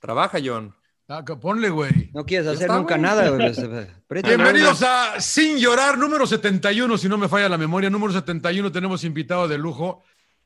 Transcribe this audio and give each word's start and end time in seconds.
Trabaja, 0.00 0.38
John. 0.44 0.74
Ah, 1.08 1.24
ponle, 1.24 1.68
güey. 1.70 2.10
No 2.14 2.24
quieres 2.24 2.46
hacer 2.46 2.62
está, 2.62 2.76
nunca 2.76 2.94
güey. 2.96 3.02
nada, 3.02 3.28
güey. 3.30 3.46
Apriétale, 4.04 4.36
Bienvenidos 4.36 4.80
güey. 4.80 4.90
a 4.90 5.20
Sin 5.20 5.58
Llorar, 5.58 5.98
número 5.98 6.26
71, 6.26 6.96
si 6.98 7.08
no 7.08 7.18
me 7.18 7.28
falla 7.28 7.48
la 7.48 7.58
memoria. 7.58 7.90
Número 7.90 8.12
71 8.12 8.72
tenemos 8.72 9.04
invitado 9.04 9.46
de 9.48 9.58
lujo, 9.58 10.02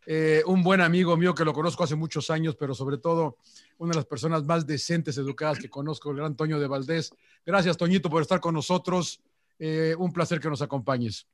eh, 0.06 0.42
un 0.46 0.62
buen 0.62 0.80
amigo 0.80 1.16
mío 1.16 1.34
que 1.34 1.44
lo 1.44 1.52
conozco 1.52 1.84
hace 1.84 1.94
muchos 1.94 2.30
años, 2.30 2.56
pero 2.56 2.74
sobre 2.74 2.98
todo 2.98 3.36
una 3.78 3.90
de 3.90 3.96
las 3.96 4.06
personas 4.06 4.44
más 4.44 4.66
decentes, 4.66 5.18
educadas 5.18 5.58
que 5.58 5.68
conozco, 5.68 6.10
el 6.10 6.16
gran 6.16 6.34
Toño 6.34 6.58
de 6.58 6.66
Valdés. 6.66 7.14
Gracias, 7.44 7.76
Toñito, 7.76 8.08
por 8.10 8.22
estar 8.22 8.40
con 8.40 8.54
nosotros. 8.54 9.20
Eh, 9.58 9.94
un 9.98 10.12
placer 10.12 10.40
que 10.40 10.48
nos 10.48 10.62
acompañes. 10.62 11.28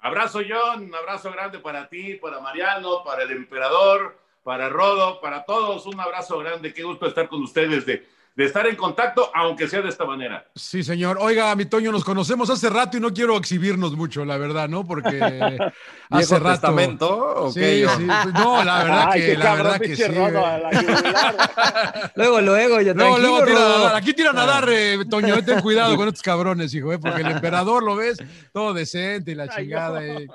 Abrazo, 0.00 0.40
John, 0.48 0.84
un 0.84 0.94
abrazo 0.94 1.30
grande 1.30 1.60
para 1.60 1.88
ti, 1.88 2.14
para 2.14 2.40
Mariano, 2.40 3.04
para 3.04 3.22
el 3.22 3.30
emperador, 3.30 4.18
para 4.42 4.68
Rodo, 4.68 5.20
para 5.20 5.44
todos. 5.44 5.86
Un 5.86 6.00
abrazo 6.00 6.38
grande. 6.38 6.72
Qué 6.74 6.82
gusto 6.82 7.06
estar 7.06 7.28
con 7.28 7.42
ustedes, 7.42 7.86
de, 7.86 8.06
de 8.34 8.44
estar 8.44 8.66
en 8.66 8.76
contacto, 8.76 9.30
aunque 9.34 9.68
sea 9.68 9.82
de 9.82 9.88
esta 9.90 10.04
manera. 10.04 10.46
Sí, 10.54 10.82
señor. 10.82 11.18
Oiga, 11.20 11.54
mi 11.54 11.66
Toño, 11.66 11.92
nos 11.92 12.02
conocemos 12.02 12.48
hace 12.50 12.70
rato 12.70 12.96
y 12.96 13.00
no 13.00 13.12
quiero 13.12 13.36
exhibirnos 13.36 13.92
mucho, 13.94 14.24
la 14.24 14.38
verdad, 14.38 14.68
¿no? 14.68 14.84
Porque 14.86 15.20
hace 16.10 16.34
¿Viejo 16.34 16.38
rato. 16.38 16.50
testamento? 16.60 17.34
¿o 17.44 17.52
Sí, 17.52 17.60
qué, 17.60 17.86
sí. 17.96 18.04
No, 18.32 18.64
la 18.64 18.82
verdad 18.84 19.08
Ay, 19.10 19.20
que, 19.20 19.26
qué 19.26 19.36
la 19.36 19.44
cabrón, 19.44 19.64
verdad 19.64 19.80
que 19.80 19.96
sí. 19.96 20.04
Rodo, 20.04 20.30
güey. 20.30 20.44
a 20.44 20.58
la 20.58 20.70
yugular. 20.82 22.12
Luego, 22.16 22.40
luego, 22.40 22.80
yo 22.80 22.94
Luego, 22.94 23.18
luego 23.18 23.44
tiran 23.44 23.56
a 23.62 23.64
Rodo. 23.66 23.84
dar. 23.84 23.96
Aquí 23.96 24.12
tiran 24.14 24.38
a 24.38 24.46
dar, 24.46 24.68
eh, 24.70 24.98
Toño, 25.10 25.34
eh, 25.36 25.42
ten 25.42 25.60
cuidado 25.60 25.94
con 25.96 26.08
estos 26.08 26.22
cabrones, 26.22 26.74
hijo, 26.74 26.92
eh, 26.92 26.98
porque 26.98 27.20
el 27.20 27.30
emperador 27.30 27.82
lo 27.82 27.96
ves 27.96 28.18
todo 28.52 28.72
decente 28.72 29.32
y 29.32 29.34
la 29.34 29.44
Ay, 29.44 29.50
chingada. 29.64 30.00
no. 30.00 30.06
eh. 30.06 30.26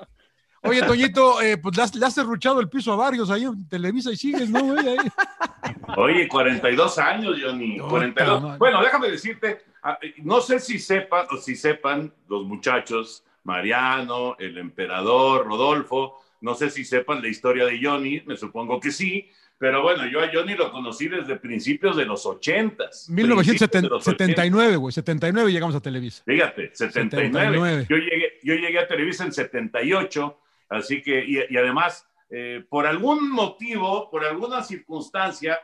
Oye, 0.63 0.81
Toñito, 0.81 1.41
eh, 1.41 1.57
pues 1.57 1.77
le 1.77 1.83
has, 1.83 1.95
le 1.95 2.05
has 2.05 2.15
derruchado 2.15 2.59
el 2.59 2.69
piso 2.69 2.91
a 2.91 2.95
varios 2.95 3.29
ahí 3.29 3.43
en 3.43 3.67
Televisa 3.67 4.11
y 4.11 4.17
sigues, 4.17 4.49
¿no, 4.49 4.61
güey? 4.61 4.87
Ahí. 4.87 4.97
Oye, 5.97 6.27
42 6.27 6.97
años, 6.97 7.37
Johnny. 7.41 7.77
No, 7.77 7.87
42. 7.87 8.41
madre. 8.41 8.57
Bueno, 8.57 8.81
déjame 8.81 9.09
decirte, 9.09 9.65
ah, 9.83 9.97
eh, 10.01 10.15
no 10.17 10.41
sé 10.41 10.59
si 10.59 10.79
sepan 10.79 11.27
o 11.31 11.37
si 11.37 11.55
sepan 11.55 12.13
los 12.27 12.45
muchachos, 12.45 13.23
Mariano, 13.43 14.35
el 14.39 14.57
emperador, 14.57 15.45
Rodolfo, 15.45 16.19
no 16.41 16.53
sé 16.53 16.69
si 16.69 16.83
sepan 16.83 17.21
la 17.21 17.29
historia 17.29 17.65
de 17.65 17.79
Johnny, 17.81 18.21
me 18.25 18.35
supongo 18.35 18.79
que 18.79 18.91
sí, 18.91 19.29
pero 19.57 19.81
bueno, 19.81 20.05
yo 20.07 20.21
a 20.21 20.29
Johnny 20.31 20.53
lo 20.53 20.71
conocí 20.71 21.07
desde 21.07 21.37
principios 21.37 21.95
de 21.95 22.05
los 22.05 22.25
80s. 22.25 23.09
1979, 23.09 24.75
güey, 24.75 24.91
79 24.93 25.51
llegamos 25.51 25.75
a 25.75 25.79
Televisa. 25.79 26.23
Fíjate, 26.25 26.71
79. 26.73 27.31
79. 27.31 27.87
Yo, 27.89 27.97
llegué, 27.97 28.39
yo 28.43 28.53
llegué 28.53 28.79
a 28.79 28.87
Televisa 28.87 29.25
en 29.25 29.33
78, 29.33 30.39
así 30.69 31.01
que, 31.01 31.23
y, 31.25 31.39
y 31.49 31.57
además, 31.57 32.07
eh, 32.29 32.63
por 32.69 32.85
algún 32.85 33.29
motivo, 33.31 34.09
por 34.11 34.25
alguna 34.25 34.63
circunstancia, 34.63 35.59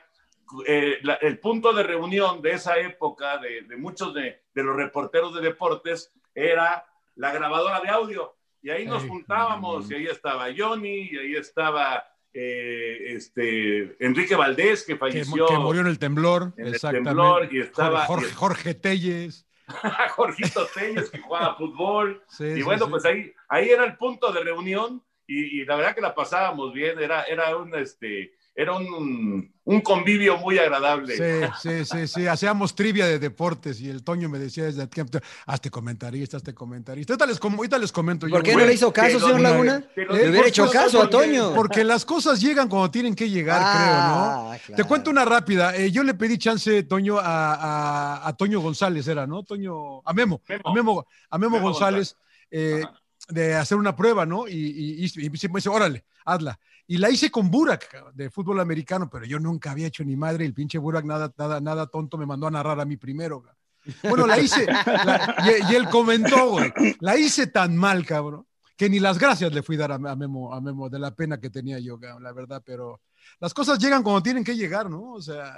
eh, 0.67 0.99
la- 1.03 1.15
el 1.15 1.39
punto 1.39 1.73
de 1.73 1.83
reunión 1.83 2.41
de 2.41 2.51
esa 2.51 2.77
época 2.77 3.37
de, 3.39 3.63
de 3.63 3.75
muchos 3.77 4.13
de, 4.13 4.41
de 4.53 4.63
los 4.63 4.75
reporteros 4.75 5.33
de 5.35 5.41
deportes 5.41 6.11
era 6.35 6.85
la 7.15 7.31
grabadora 7.33 7.79
de 7.81 7.89
audio. 7.89 8.35
Y 8.61 8.69
ahí 8.69 8.85
nos 8.85 9.03
juntábamos, 9.03 9.91
y 9.91 9.95
ahí 9.95 10.05
estaba 10.07 10.45
Johnny, 10.57 11.09
y 11.11 11.17
ahí 11.17 11.35
estaba 11.35 12.05
eh, 12.33 12.97
este, 13.15 13.95
Enrique 14.03 14.35
Valdés, 14.35 14.85
que 14.85 14.95
falleció 14.95 15.45
que 15.47 15.57
murió 15.57 15.81
en 15.81 15.87
el 15.87 15.99
temblor, 15.99 16.53
en 16.57 16.67
el 16.67 16.75
exactamente. 16.75 17.09
temblor, 17.09 17.49
y 17.53 17.59
estaba 17.59 18.05
Jorge, 18.05 18.33
Jorge 18.33 18.73
Telles. 18.73 19.45
Jorgito 20.15 20.65
Telles, 20.73 21.09
que 21.09 21.19
jugaba 21.19 21.55
fútbol. 21.55 22.23
Sí, 22.27 22.43
Y 22.45 22.61
bueno, 22.61 22.85
sí. 22.85 22.91
pues 22.91 23.05
ahí, 23.05 23.33
ahí 23.47 23.69
era 23.69 23.85
el 23.85 23.97
punto 23.97 24.31
de 24.31 24.43
reunión 24.43 25.03
y, 25.27 25.61
y 25.61 25.65
la 25.65 25.75
verdad 25.77 25.95
que 25.95 26.01
la 26.01 26.13
pasábamos 26.15 26.73
bien, 26.73 26.99
era, 26.99 27.23
era, 27.23 27.55
un, 27.57 27.73
este, 27.75 28.33
era 28.55 28.73
un, 28.75 29.51
un 29.63 29.81
convivio 29.81 30.37
muy 30.37 30.59
agradable. 30.59 31.15
Sí, 31.17 31.47
sí, 31.61 31.85
sí, 31.85 32.07
sí. 32.07 32.27
Hacíamos 32.27 32.75
trivia 32.75 33.07
de 33.07 33.17
deportes 33.17 33.81
y 33.81 33.89
el 33.89 34.03
Toño 34.03 34.29
me 34.29 34.37
decía 34.37 34.65
desde 34.65 34.85
tiempo, 34.85 35.17
hazte 35.47 35.71
comentarista, 35.71 36.37
hazte 36.37 36.53
comentarista. 36.53 37.13
Ahorita 37.13 37.25
les, 37.25 37.39
ahorita 37.41 37.77
les 37.79 37.91
comento 37.91 38.27
yo. 38.27 38.35
¿Por 38.35 38.43
qué 38.43 38.53
güey, 38.53 38.63
no 38.65 38.67
le 38.69 38.75
hizo 38.75 38.93
caso, 38.93 39.19
señor 39.19 39.39
Laguna? 39.41 39.83
Le 39.95 40.29
hubiera 40.29 40.47
hecho 40.47 40.69
caso 40.69 41.01
a 41.01 41.09
Toño. 41.09 41.53
Porque 41.55 41.83
las 41.83 42.05
cosas 42.05 42.39
llegan 42.39 42.69
cuando 42.69 42.91
tienen 42.91 43.15
que 43.15 43.27
llegar, 43.27 43.59
creo, 43.59 43.95
¿no? 43.95 44.51
Ah, 44.51 44.57
Te 44.75 44.83
cuento 44.83 45.09
una 45.09 45.25
rápida. 45.25 45.75
Eh, 45.75 45.89
yo 45.91 46.03
le 46.03 46.13
pedí 46.13 46.37
chance, 46.37 46.83
Toño, 46.83 47.17
a, 47.17 47.53
a- 47.55 48.27
a 48.27 48.33
Toño 48.37 48.59
González, 48.59 49.07
era, 49.07 49.25
¿no? 49.25 49.41
Toño, 49.43 50.01
a 50.05 50.13
Memo, 50.13 50.41
Memo. 50.47 50.61
a 50.69 50.73
Memo, 50.73 51.07
a 51.31 51.37
Memo 51.39 51.55
Memo 51.57 51.69
González, 51.71 52.17
eh, 52.51 52.83
de 53.29 53.55
hacer 53.55 53.77
una 53.79 53.95
prueba, 53.95 54.25
¿no? 54.27 54.47
Y, 54.47 54.51
y, 54.53 55.05
y- 55.05 55.25
y 55.25 55.29
me 55.49 55.55
dice, 55.57 55.69
órale, 55.69 56.03
hazla. 56.23 56.59
Y 56.85 56.97
la 56.97 57.09
hice 57.09 57.31
con 57.31 57.49
Burak, 57.49 58.13
de 58.13 58.29
fútbol 58.29 58.59
americano, 58.59 59.09
pero 59.09 59.25
yo 59.25 59.39
nunca 59.39 59.71
había 59.71 59.87
hecho 59.87 60.03
ni 60.03 60.15
madre. 60.17 60.45
El 60.45 60.53
pinche 60.53 60.77
Burak, 60.77 61.05
nada, 61.05 61.33
nada, 61.37 61.61
nada 61.61 61.87
tonto, 61.87 62.17
me 62.17 62.25
mandó 62.25 62.47
a 62.47 62.51
narrar 62.51 62.79
a 62.79 62.85
mí 62.85 62.97
primero. 62.97 63.41
cabrón. 63.41 63.57
Bueno, 64.03 64.27
la 64.27 64.39
hice, 64.39 64.65
la- 64.65 65.35
y, 65.67 65.71
y 65.71 65.75
él 65.75 65.87
comentó, 65.89 66.51
güey, 66.51 66.71
la 66.99 67.17
hice 67.17 67.47
tan 67.47 67.75
mal, 67.77 68.05
cabrón, 68.05 68.45
que 68.77 68.89
ni 68.89 68.99
las 68.99 69.17
gracias 69.17 69.53
le 69.53 69.61
fui 69.63 69.75
a 69.75 69.79
dar 69.79 69.91
a, 69.93 69.95
a 69.95 70.15
Memo, 70.15 70.53
a 70.53 70.59
Memo 70.61 70.89
de 70.89 70.99
la 70.99 71.13
pena 71.15 71.39
que 71.39 71.49
tenía 71.49 71.79
yo, 71.79 71.99
cabrón, 71.99 72.23
la 72.23 72.31
verdad, 72.33 72.61
pero 72.65 73.01
las 73.39 73.53
cosas 73.53 73.79
llegan 73.79 74.03
cuando 74.03 74.21
tienen 74.23 74.43
que 74.43 74.55
llegar, 74.55 74.89
¿no? 74.89 75.11
O 75.13 75.21
sea, 75.21 75.57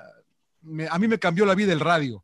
me- 0.61 0.87
a 0.87 0.97
mí 0.99 1.07
me 1.07 1.17
cambió 1.19 1.45
la 1.45 1.55
vida 1.55 1.73
el 1.73 1.79
radio, 1.79 2.23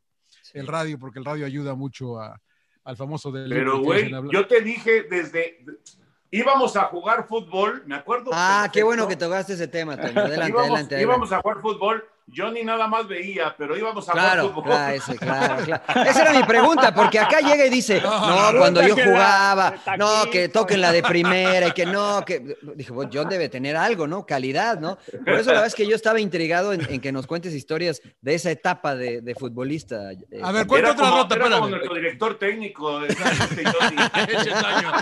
el 0.54 0.66
radio, 0.66 0.98
porque 0.98 1.18
el 1.18 1.24
radio 1.24 1.44
ayuda 1.46 1.74
mucho 1.74 2.20
a- 2.20 2.40
al 2.84 2.96
famoso 2.96 3.30
del. 3.30 3.48
Pero, 3.48 3.80
güey, 3.80 4.10
yo 4.32 4.46
te 4.48 4.60
dije 4.60 5.04
desde... 5.08 5.64
Íbamos 6.34 6.74
a 6.76 6.84
jugar 6.84 7.26
fútbol, 7.28 7.82
me 7.84 7.94
acuerdo. 7.94 8.30
Ah, 8.32 8.66
qué 8.72 8.82
bueno 8.82 9.06
que 9.06 9.16
tocaste 9.16 9.52
ese 9.52 9.68
tema, 9.68 9.98
Toño. 9.98 10.18
Adelante, 10.18 10.48
íbamos, 10.48 10.70
adelante. 10.70 11.02
íbamos 11.02 11.30
a 11.30 11.42
jugar 11.42 11.60
fútbol. 11.60 12.08
Johnny 12.34 12.62
nada 12.64 12.86
más 12.86 13.06
veía, 13.08 13.54
pero 13.58 13.76
íbamos 13.76 14.08
a 14.08 14.12
Claro, 14.12 14.42
jugar 14.50 14.54
fútbol. 14.54 14.64
claro, 14.72 14.94
ese, 14.94 15.16
claro, 15.18 15.64
claro. 15.64 15.82
Esa 16.10 16.22
era 16.22 16.32
mi 16.32 16.42
pregunta, 16.44 16.94
porque 16.94 17.18
acá 17.18 17.40
llega 17.40 17.66
y 17.66 17.70
dice, 17.70 18.00
no, 18.00 18.52
no, 18.52 18.58
cuando 18.58 18.80
yo 18.86 18.96
la- 18.96 19.04
jugaba, 19.04 19.70
de 19.70 19.96
no, 19.98 20.30
que 20.30 20.48
toquen 20.48 20.80
la 20.80 20.92
de 20.92 21.02
primera 21.02 21.66
y 21.68 21.72
que 21.72 21.86
no, 21.86 22.24
que... 22.24 22.56
Dije, 22.74 22.92
pues 22.92 23.08
John 23.12 23.28
debe 23.28 23.48
tener 23.48 23.76
algo, 23.76 24.06
¿no? 24.06 24.24
Calidad, 24.24 24.78
¿no? 24.80 24.96
Por 25.24 25.34
eso 25.34 25.46
la 25.50 25.52
verdad 25.54 25.66
es 25.66 25.74
que 25.74 25.86
yo 25.86 25.94
estaba 25.96 26.20
intrigado 26.20 26.72
en, 26.72 26.80
en 26.90 27.00
que 27.00 27.12
nos 27.12 27.26
cuentes 27.26 27.52
historias 27.54 28.00
de 28.20 28.34
esa 28.34 28.50
etapa 28.50 28.94
de, 28.94 29.20
de 29.20 29.34
futbolista. 29.34 30.12
eh, 30.12 30.40
A 30.42 30.52
ver, 30.52 30.66
cuenta 30.66 30.88
Era 30.90 30.92
otra 30.94 31.04
como, 31.08 31.16
nota, 31.18 31.34
era 31.34 31.44
como 31.44 31.56
espérame. 31.56 31.70
nuestro 31.70 31.94
director 31.94 32.38
técnico. 32.38 33.02
este 33.04 33.64
Johnny. 33.64 33.96
Ese 34.28 34.50
Toño. 34.50 34.92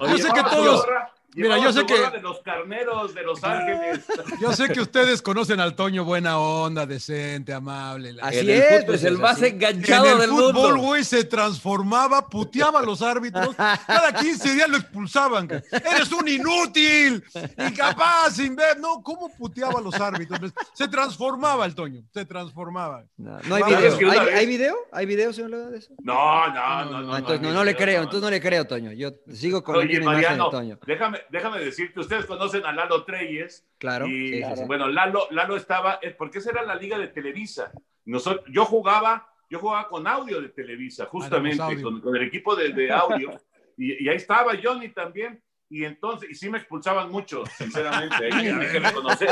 Oye, 0.00 0.18
Yo 0.18 0.26
sé 0.26 0.32
que 0.32 0.42
todos- 0.42 0.86
Mira, 1.34 1.58
yo 1.58 1.72
sé 1.72 1.84
que- 1.84 2.10
de 2.10 2.20
los 2.20 2.40
carneros 2.42 3.14
de 3.14 3.22
Los 3.22 3.42
Ángeles. 3.42 4.04
Yo 4.40 4.52
sé 4.52 4.68
que 4.68 4.80
ustedes 4.80 5.20
conocen 5.22 5.58
al 5.60 5.74
Toño 5.74 6.04
buena 6.04 6.38
onda, 6.38 6.86
decente, 6.86 7.52
amable. 7.52 8.12
la- 8.12 8.24
Así 8.24 8.48
es, 8.50 8.64
fútbol 8.68 8.84
pues, 8.86 9.00
es 9.00 9.04
el 9.04 9.18
más 9.18 9.36
así. 9.36 9.46
enganchado 9.46 10.06
en 10.06 10.12
el 10.12 10.18
del 10.20 10.30
fútbol, 10.30 10.52
mundo. 10.74 10.76
güey, 10.78 11.02
se 11.04 11.24
transformaba, 11.24 12.28
puteaba 12.28 12.80
a 12.80 12.82
los 12.84 13.02
árbitros. 13.02 13.54
Cada 13.56 14.12
15 14.12 14.54
días 14.54 14.68
lo 14.68 14.76
expulsaban. 14.76 15.48
Eres 15.50 16.12
un 16.12 16.28
inútil, 16.28 17.24
incapaz, 17.58 18.36
sin 18.36 18.54
ver. 18.56 18.78
No, 18.78 19.02
¿cómo 19.02 19.28
puteaba 19.36 19.78
a 19.80 19.82
los 19.82 19.94
árbitros? 20.00 20.38
Pues, 20.38 20.52
Se 20.72 20.88
transformaba 20.88 21.64
el 21.66 21.74
Toño, 21.74 22.02
se 22.12 22.24
transformaba. 22.24 23.04
No, 23.16 23.38
no 23.48 23.54
hay 23.56 23.62
video. 23.64 23.78
es 23.80 23.94
que 23.94 24.04
una 24.04 24.14
¿Hay, 24.14 24.26
vez- 24.26 24.34
hay 24.36 24.46
video? 24.46 24.76
¿Hay 24.92 25.06
video, 25.06 25.32
señor 25.32 25.50
Laguna, 25.50 25.70
de 25.70 25.78
eso? 25.78 25.92
No, 26.02 26.46
no, 26.48 26.84
no, 26.84 26.90
no. 26.90 27.00
No, 27.02 27.16
entonces 27.16 27.40
no, 27.40 27.48
no, 27.48 27.54
no 27.54 27.64
le 27.64 27.74
creo, 27.76 27.96
no. 27.98 28.02
entonces 28.04 28.22
no 28.22 28.30
le 28.30 28.40
creo, 28.40 28.64
Toño. 28.66 28.92
Yo 28.92 29.10
sigo 29.32 29.62
con 29.64 29.76
la 29.76 29.80
Oye, 29.84 29.94
imagen 29.96 30.04
Mariano, 30.04 30.44
de 30.44 30.50
Toño. 30.50 30.78
déjame, 30.86 31.20
déjame 31.30 31.58
decirte, 31.60 32.00
ustedes 32.00 32.26
conocen 32.26 32.64
a 32.66 32.72
Lalo 32.72 33.04
Treyes. 33.04 33.66
Claro. 33.78 34.06
Y 34.06 34.42
sí, 34.42 34.42
sí. 34.56 34.62
bueno, 34.66 34.88
Lalo, 34.88 35.26
Lalo 35.30 35.56
estaba, 35.56 35.98
eh, 36.02 36.10
porque 36.10 36.38
esa 36.38 36.50
era 36.50 36.62
la 36.62 36.74
liga 36.74 36.98
de 36.98 37.08
Televisa. 37.08 37.72
Nosotros, 38.04 38.44
yo 38.50 38.64
jugaba, 38.64 39.32
yo 39.48 39.58
jugaba 39.58 39.88
con 39.88 40.06
audio 40.06 40.40
de 40.40 40.48
Televisa, 40.50 41.06
justamente, 41.06 41.62
audio. 41.62 41.82
con, 41.82 42.00
con 42.00 42.16
el 42.16 42.22
equipo 42.22 42.54
de, 42.56 42.70
de 42.70 42.92
audio. 42.92 43.32
y, 43.76 44.04
y 44.04 44.08
ahí 44.08 44.16
estaba 44.16 44.52
Johnny 44.62 44.88
también. 44.90 45.42
Y 45.70 45.84
entonces, 45.84 46.30
y 46.30 46.34
sí 46.34 46.48
me 46.50 46.58
expulsaban 46.58 47.10
mucho, 47.10 47.44
sinceramente, 47.46 48.14
hay, 48.30 48.44
que- 48.70 48.78
reconocer. 48.78 49.30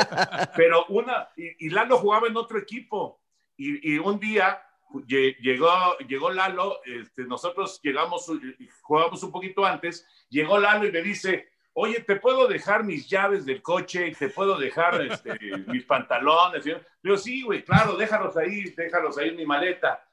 Pero 0.57 0.87
una, 0.89 1.29
y, 1.37 1.67
y 1.67 1.71
Lalo 1.71 1.99
jugaba 1.99 2.27
en 2.27 2.37
otro 2.37 2.59
equipo. 2.59 3.21
Y, 3.57 3.95
y 3.95 3.99
un 3.99 4.19
día 4.19 4.61
lle- 5.07 5.37
llegó, 5.41 5.69
llegó 6.09 6.31
Lalo, 6.31 6.81
este, 6.85 7.25
nosotros 7.25 7.79
llegamos, 7.83 8.29
y 8.59 8.67
jugábamos 8.81 9.23
un 9.23 9.31
poquito 9.31 9.65
antes, 9.65 10.07
llegó 10.31 10.59
Lalo 10.59 10.87
y 10.87 10.91
me 10.93 11.03
dice, 11.03 11.52
oye, 11.75 12.01
¿te 12.01 12.17
puedo 12.17 12.47
dejar 12.47 12.85
mis 12.85 13.09
llaves 13.09 13.45
del 13.45 13.63
coche? 13.63 14.13
¿Te 14.19 14.29
puedo 14.29 14.59
dejar 14.59 15.01
este, 15.03 15.39
mis 15.69 15.85
pantalones? 15.85 16.65
Yo 16.65 16.77
digo, 17.03 17.17
sí, 17.17 17.43
güey, 17.43 17.65
claro, 17.65 17.97
déjalos 17.97 18.37
ahí, 18.37 18.65
déjalos 18.77 19.17
ahí 19.19 19.31
en 19.31 19.37
mi 19.37 19.47
maleta. 19.47 20.05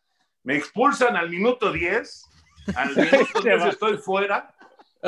Me 0.43 0.55
expulsan 0.55 1.15
al 1.17 1.29
minuto 1.29 1.71
10, 1.71 2.25
al 2.75 2.95
minuto 2.95 3.41
10 3.41 3.65
estoy 3.65 3.97
fuera 3.97 4.53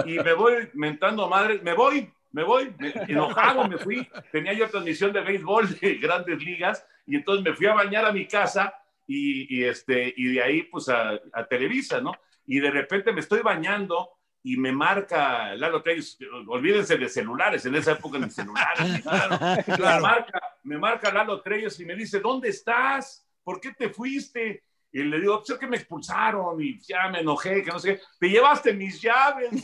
y 0.05 0.19
me 0.19 0.33
voy 0.33 0.69
mentando 0.73 1.27
madre, 1.29 1.59
me 1.63 1.73
voy, 1.73 2.11
me 2.31 2.43
voy, 2.43 2.73
me- 2.79 2.93
enojado 3.07 3.67
me 3.67 3.77
fui. 3.77 4.07
Tenía 4.31 4.53
yo 4.53 4.69
transmisión 4.69 5.13
de 5.13 5.21
béisbol 5.21 5.79
de 5.79 5.95
grandes 5.95 6.41
ligas 6.43 6.85
y 7.07 7.15
entonces 7.15 7.43
me 7.45 7.53
fui 7.55 7.67
a 7.67 7.73
bañar 7.73 8.05
a 8.05 8.11
mi 8.11 8.27
casa 8.27 8.73
y, 9.07 9.57
y, 9.57 9.63
este, 9.65 10.13
y 10.15 10.33
de 10.33 10.41
ahí 10.43 10.63
pues 10.63 10.87
a, 10.89 11.19
a 11.33 11.45
Televisa, 11.45 11.99
¿no? 12.01 12.13
Y 12.45 12.59
de 12.59 12.71
repente 12.71 13.11
me 13.13 13.19
estoy 13.21 13.41
bañando 13.41 14.09
y 14.43 14.57
me 14.57 14.71
marca 14.71 15.55
Lalo 15.55 15.81
Treyes, 15.81 16.17
olvídense 16.47 16.97
de 16.97 17.09
celulares, 17.09 17.65
en 17.65 17.75
esa 17.75 17.91
época 17.91 18.17
ni 18.17 18.29
celulares, 18.29 19.05
¿no? 19.05 19.11
Me, 19.77 19.99
marca, 19.99 20.41
me 20.63 20.77
marca 20.77 21.11
Lalo 21.11 21.41
Treyes 21.41 21.79
y 21.79 21.85
me 21.85 21.95
dice, 21.95 22.19
¿dónde 22.19 22.49
estás? 22.49 23.25
¿por 23.43 23.59
qué 23.59 23.73
te 23.73 23.89
fuiste? 23.89 24.63
Y 24.93 25.03
le 25.03 25.21
digo, 25.21 25.37
pues 25.37 25.51
es 25.51 25.57
que 25.57 25.67
me 25.67 25.77
expulsaron 25.77 26.61
y 26.61 26.77
ya 26.81 27.07
me 27.07 27.21
enojé, 27.21 27.63
que 27.63 27.71
no 27.71 27.79
sé 27.79 27.95
qué. 27.95 28.01
Te 28.19 28.29
llevaste 28.29 28.73
mis 28.73 29.01
llaves. 29.01 29.49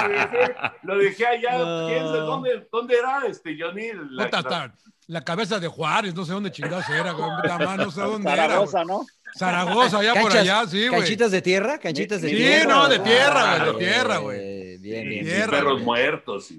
lo, 0.00 0.08
dejé, 0.08 0.54
lo, 0.82 0.98
dejé, 0.98 1.26
allá. 1.26 1.58
No. 1.58 2.16
¿Dónde, 2.26 2.68
¿Dónde 2.72 2.98
era 2.98 3.22
este 3.28 3.56
Johnny? 3.58 3.92
La, 4.10 4.28
la, 4.28 4.74
la, 5.06 5.24
cabeza 5.24 5.60
de 5.60 5.68
Juárez, 5.68 6.12
no 6.12 6.24
sé 6.24 6.32
dónde 6.32 6.50
chingados 6.50 6.88
era, 6.88 7.12
güey. 7.12 7.30
no 7.76 7.90
sé 7.92 8.00
dónde 8.00 8.28
Zaragoza, 8.28 8.78
era. 8.78 8.84
¿no? 8.86 9.06
Zaragoza, 9.36 9.98
allá 9.98 10.14
por 10.20 10.36
allá, 10.36 10.66
sí, 10.66 10.88
güey. 10.88 11.00
¿Canchitas 11.00 11.30
de 11.30 11.42
tierra? 11.42 11.78
¿Canchitas 11.78 12.20
de 12.22 12.30
sí, 12.30 12.36
tierra? 12.36 12.60
Sí, 12.62 12.66
no, 12.68 12.88
de 12.88 12.98
tierra, 13.00 13.58
güey, 13.58 13.72
de 13.72 13.78
tierra, 13.78 14.16
güey. 14.18 14.38
Eh, 14.40 14.78
bien, 14.80 15.08
bien. 15.08 15.26
Y 15.26 15.30
bien. 15.30 15.50
perros 15.50 15.80
muertos. 15.82 16.48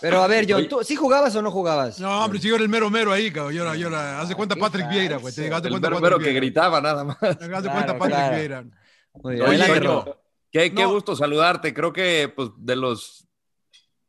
Pero 0.00 0.22
a 0.22 0.26
ver, 0.26 0.46
John, 0.48 0.68
¿tú 0.68 0.80
sí 0.82 0.96
jugabas 0.96 1.34
o 1.36 1.42
no 1.42 1.50
jugabas? 1.50 2.00
No, 2.00 2.24
hombre, 2.24 2.40
si 2.40 2.48
yo 2.48 2.54
era 2.54 2.64
el 2.64 2.70
mero 2.70 2.90
mero 2.90 3.12
ahí, 3.12 3.30
cabrón. 3.30 3.54
Yo 3.54 3.62
era, 3.62 3.76
yo 3.76 3.88
era, 3.88 4.20
haz 4.20 4.28
de 4.28 4.34
cuenta 4.34 4.56
Patrick 4.56 4.88
Vieira, 4.88 5.16
güey. 5.16 5.34
Te 5.34 5.48
das 5.48 5.62
de 5.62 5.68
El 5.68 5.72
cuenta 5.74 5.90
mero 5.90 6.00
Patrick 6.00 6.18
mero 6.20 6.24
que 6.24 6.32
gritaba 6.32 6.80
nada 6.80 7.04
más. 7.04 7.18
Te 7.20 7.48
das 7.48 7.62
de 7.62 7.70
cuenta 7.70 7.96
Claro, 7.96 7.98
Patrick 7.98 8.16
claro. 8.16 8.36
Vieira. 8.36 8.64
Oye, 9.12 9.80
Ro. 9.80 10.20
qué, 10.50 10.74
qué 10.74 10.82
No. 10.82 10.92
gusto 10.92 11.16
saludarte. 11.16 11.72
Creo 11.72 11.92
que 11.92 12.32
pues, 12.34 12.50
de 12.56 12.76
los 12.76 13.26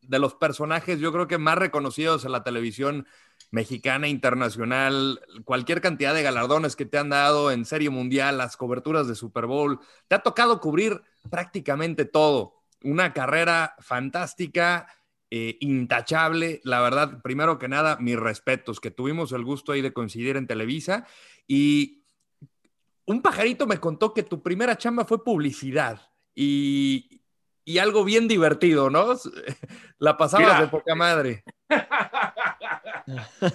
de 0.02 0.20
los 0.20 0.36
personajes, 0.36 1.00
yo 1.00 1.12
creo 1.12 1.28
que 1.28 1.38
más 1.38 1.58
reconocidos 1.58 2.24
en 2.24 2.32
la 2.32 2.44
televisión 2.44 3.06
mexicana, 3.52 4.08
internacional, 4.08 5.22
cualquier 5.46 5.82
cantidad 5.82 6.14
de 6.14 6.24
galardones 6.24 6.76
que 6.76 6.86
te 6.86 6.98
han 6.98 7.10
dado 7.10 7.52
en 7.52 7.66
Serie 7.66 7.90
Mundial, 7.90 8.38
las 8.38 8.58
coberturas 8.58 9.08
de 9.08 9.16
Super 9.16 9.46
Bowl, 9.46 9.80
te 10.08 10.16
ha 10.16 10.20
tocado 10.20 10.60
cubrir 10.60 11.02
prácticamente 11.30 12.06
todo. 12.06 12.56
Una 12.84 13.14
carrera 13.14 13.76
fantástica, 13.80 14.88
eh, 15.30 15.58
intachable. 15.62 16.62
La 16.64 16.82
verdad, 16.82 17.22
primero 17.22 17.58
que 17.58 17.68
nada, 17.68 17.98
mis 18.00 18.18
respetos, 18.18 18.80
que 18.80 18.92
tuvimos 18.92 19.32
el 19.32 19.44
gusto 19.44 19.72
ahí 19.72 19.82
de 19.82 19.94
coincidir 19.94 20.38
en 20.38 20.48
Televisa. 20.48 21.06
Y 21.48 22.04
un 23.06 23.22
pajarito 23.22 23.68
me 23.68 23.80
contó 23.80 24.14
que 24.14 24.24
tu 24.24 24.44
primera 24.44 24.78
chamba 24.78 25.06
fue 25.06 25.24
publicidad 25.24 26.02
y, 26.36 27.17
y 27.68 27.80
algo 27.80 28.06
bien 28.06 28.30
divertido, 28.30 28.90
¿no? 28.90 29.08
La 30.00 30.16
pasabas 30.16 30.62
de 30.62 30.68
poca 30.68 30.96
madre. 30.96 31.44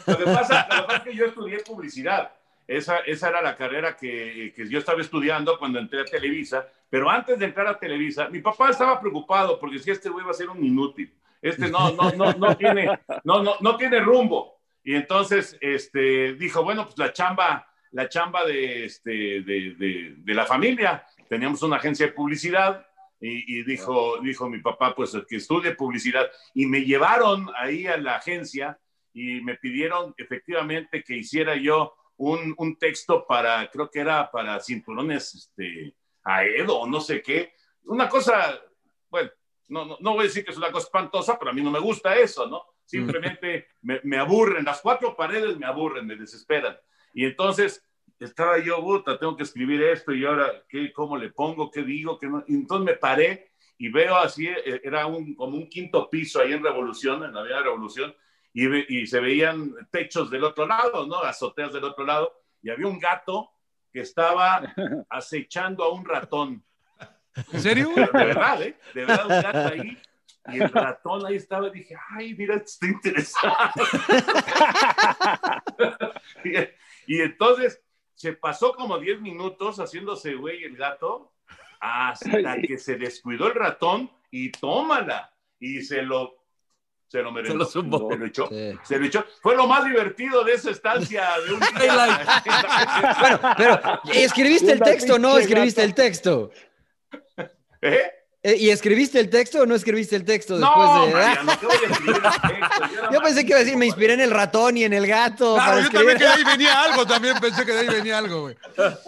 Lo 0.06 0.19
que, 0.19 0.25
pasa, 0.25 0.69
lo 0.70 0.76
que 0.76 0.82
pasa 0.82 0.97
es 0.99 1.03
que 1.03 1.14
yo 1.14 1.25
estudié 1.25 1.61
publicidad. 1.61 2.31
Esa, 2.69 2.99
esa 2.99 3.31
era 3.31 3.41
la 3.41 3.56
carrera 3.56 3.97
que, 3.97 4.53
que 4.55 4.69
yo 4.69 4.79
estaba 4.79 5.00
estudiando 5.00 5.59
cuando 5.59 5.79
entré 5.79 6.03
a 6.03 6.05
Televisa. 6.05 6.69
Pero 6.91 7.09
antes 7.09 7.38
de 7.38 7.47
entrar 7.47 7.67
a 7.67 7.79
Televisa, 7.79 8.29
mi 8.29 8.41
papá 8.41 8.69
estaba 8.69 9.00
preocupado 9.00 9.59
porque 9.59 9.79
si 9.79 9.91
este 9.91 10.11
güey 10.11 10.26
va 10.26 10.32
a 10.32 10.35
ser 10.35 10.50
un 10.50 10.62
inútil. 10.62 11.11
Este 11.41 11.70
no, 11.70 11.93
no, 11.93 12.12
no, 12.12 12.35
no, 12.35 12.55
tiene, 12.55 13.00
no, 13.25 13.43
no, 13.43 13.55
no 13.61 13.76
tiene 13.79 13.99
rumbo. 14.00 14.61
Y 14.85 14.94
entonces 14.94 15.56
este, 15.59 16.35
dijo, 16.35 16.62
bueno, 16.62 16.85
pues 16.85 16.99
la 16.99 17.14
chamba, 17.14 17.67
la 17.93 18.11
chamba 18.11 18.44
de, 18.44 18.85
este, 18.85 19.11
de, 19.11 19.75
de, 19.79 20.14
de 20.19 20.35
la 20.35 20.44
familia. 20.44 21.06
Teníamos 21.31 21.62
una 21.62 21.76
agencia 21.76 22.06
de 22.06 22.12
publicidad 22.12 22.87
y, 23.23 23.61
y 23.61 23.63
dijo, 23.63 24.19
dijo 24.21 24.51
mi 24.51 24.59
papá, 24.59 24.95
pues 24.97 25.17
que 25.29 25.37
estudie 25.37 25.77
publicidad. 25.77 26.29
Y 26.55 26.67
me 26.67 26.81
llevaron 26.81 27.49
ahí 27.57 27.87
a 27.87 27.97
la 27.97 28.17
agencia 28.17 28.79
y 29.15 29.41
me 29.43 29.57
pidieron 29.57 30.13
efectivamente 30.19 31.05
que 31.05 31.17
hiciera 31.17 31.55
yo 31.55 31.95
un, 32.17 32.53
un 32.59 32.77
texto 32.77 33.25
para, 33.25 33.71
creo 33.71 33.89
que 33.89 34.01
era 34.01 34.29
para 34.29 34.59
cinturones 34.59 35.35
este, 35.35 35.95
a 36.25 36.45
Edo 36.45 36.81
o 36.81 36.87
no 36.89 37.01
sé 37.01 37.23
qué. 37.23 37.55
Una 37.85 38.09
cosa, 38.09 38.61
bueno, 39.09 39.31
no, 39.69 39.85
no, 39.85 39.99
no 40.01 40.13
voy 40.15 40.21
a 40.21 40.29
decir 40.29 40.45
que 40.45 40.51
es 40.51 40.57
una 40.57 40.73
cosa 40.73 40.87
espantosa, 40.87 41.39
pero 41.39 41.53
a 41.53 41.55
mí 41.55 41.63
no 41.63 41.71
me 41.71 41.79
gusta 41.79 42.17
eso, 42.17 42.49
¿no? 42.49 42.65
Simplemente 42.85 43.69
me, 43.83 44.01
me 44.03 44.19
aburren, 44.19 44.65
las 44.65 44.81
cuatro 44.81 45.17
paredes 45.17 45.57
me 45.57 45.67
aburren, 45.67 46.07
me 46.07 46.17
desesperan. 46.17 46.77
Y 47.15 47.25
entonces 47.25 47.87
estaba 48.25 48.59
yo, 48.59 48.81
puta, 48.81 49.19
tengo 49.19 49.37
que 49.37 49.43
escribir 49.43 49.83
esto 49.83 50.13
y 50.13 50.25
ahora, 50.25 50.51
¿qué, 50.69 50.93
¿cómo 50.93 51.17
le 51.17 51.31
pongo? 51.31 51.71
¿Qué 51.71 51.83
digo? 51.83 52.19
¿Qué 52.19 52.27
no? 52.27 52.45
Y 52.47 52.55
entonces 52.55 52.85
me 52.85 52.97
paré 52.99 53.53
y 53.79 53.89
veo 53.91 54.17
así, 54.17 54.47
eh, 54.47 54.81
era 54.85 55.07
un, 55.07 55.35
como 55.35 55.57
un 55.57 55.69
quinto 55.69 56.09
piso 56.09 56.41
ahí 56.41 56.53
en 56.53 56.63
Revolución, 56.63 57.25
en 57.25 57.33
la 57.35 57.41
Avenida 57.41 57.63
Revolución, 57.63 58.15
y, 58.53 58.67
ve- 58.67 58.87
y 58.89 59.07
se 59.07 59.19
veían 59.19 59.75
techos 59.91 60.31
del 60.31 60.45
otro 60.45 60.67
lado, 60.67 61.07
¿no? 61.07 61.17
Azoteas 61.19 61.73
del 61.73 61.85
otro 61.85 62.05
lado, 62.05 62.33
y 62.63 62.71
había 62.71 62.87
un 62.87 62.99
gato 62.99 63.51
que 63.93 64.01
estaba 64.01 64.63
acechando 65.11 65.83
a 65.85 65.93
un 65.93 66.05
ratón. 66.05 66.65
¿En 67.53 67.61
serio? 67.61 67.91
Pero 67.95 68.13
de 68.13 68.25
verdad, 68.27 68.63
¿eh? 68.63 68.77
De 68.95 69.05
verdad, 69.05 69.25
un 69.27 69.43
gato 69.43 69.75
ahí. 69.75 69.99
Y 70.49 70.61
el 70.61 70.71
ratón 70.71 71.25
ahí 71.27 71.37
estaba, 71.37 71.69
y 71.69 71.71
dije, 71.73 71.97
ay, 72.11 72.35
mira, 72.35 72.57
está 72.57 72.87
interesante. 72.87 73.83
y, 76.45 77.15
y 77.17 77.21
entonces 77.21 77.81
se 78.14 78.32
pasó 78.35 78.75
como 78.75 78.99
10 78.99 79.20
minutos 79.20 79.79
haciéndose 79.79 80.35
güey 80.35 80.64
el 80.64 80.76
gato 80.76 81.32
hasta 81.81 82.56
que 82.61 82.79
se 82.79 82.97
descuidó 82.97 83.49
el 83.49 83.55
ratón 83.55 84.11
y 84.31 84.50
tómala. 84.53 85.32
Y 85.59 85.82
se 85.82 86.03
lo, 86.03 86.44
se 87.09 87.23
lo 87.23 87.32
merendó. 87.32 87.64
Se 87.64 87.82
lo. 87.82 88.09
Se 88.09 88.17
lo 88.17 88.26
echó. 88.26 88.49
Sí. 88.49 88.79
Se 88.85 88.99
lo 88.99 89.06
echó. 89.06 89.25
Fue 89.41 89.56
lo 89.56 89.67
más 89.67 89.85
divertido 89.85 90.44
de 90.44 90.55
esa 90.55 90.70
estancia 90.70 91.29
de 91.47 91.53
un 91.53 91.61
día. 91.81 92.43
Bueno, 93.20 93.41
pero 93.56 93.81
¿escribiste 94.12 94.73
el 94.73 94.81
texto 94.81 95.14
o 95.14 95.19
no 95.19 95.38
escribiste 95.38 95.82
el 95.82 95.94
texto? 95.94 96.50
¿Eh? 97.81 98.11
Eh, 98.44 98.56
¿Y 98.59 98.71
escribiste 98.71 99.21
el 99.21 99.31
texto 99.31 99.61
o 99.62 99.67
no 99.67 99.75
escribiste 99.77 100.17
el 100.17 100.25
texto 100.25 100.59
después 100.59 100.77
No, 100.89 101.06
de.? 101.06 101.12
Mariano, 101.15 101.53
¿qué 101.61 101.67
voy 101.67 101.77
a 101.77 101.93
escribir 101.93 102.17
el 102.17 102.23
texto? 102.23 102.49
era 102.99 103.11
Yo 103.12 103.21
pensé 103.23 103.43
que 103.43 103.49
iba 103.50 103.56
a 103.56 103.61
decir, 103.61 103.77
me 103.77 103.87
inspiré 103.87 104.15
en 104.15 104.21
el 104.21 104.31
ratón 104.33 104.77
y 104.77 104.83
en 104.85 104.93
el 104.93 105.06
gato. 105.06 105.55
para 105.55 105.75
Claro, 105.75 105.81
yo 105.81 105.85
escribir. 105.87 106.09
también 106.15 106.19
que 106.19 106.25
de 106.25 106.31
ahí 106.50 106.56
venía 106.59 106.83
algo, 106.83 107.06
también 107.06 107.39
pensé 107.41 107.65
que 107.65 107.73
de 107.73 107.79
ahí 107.79 107.87
venía 107.89 108.19
algo, 108.19 108.41
güey. 108.43 108.56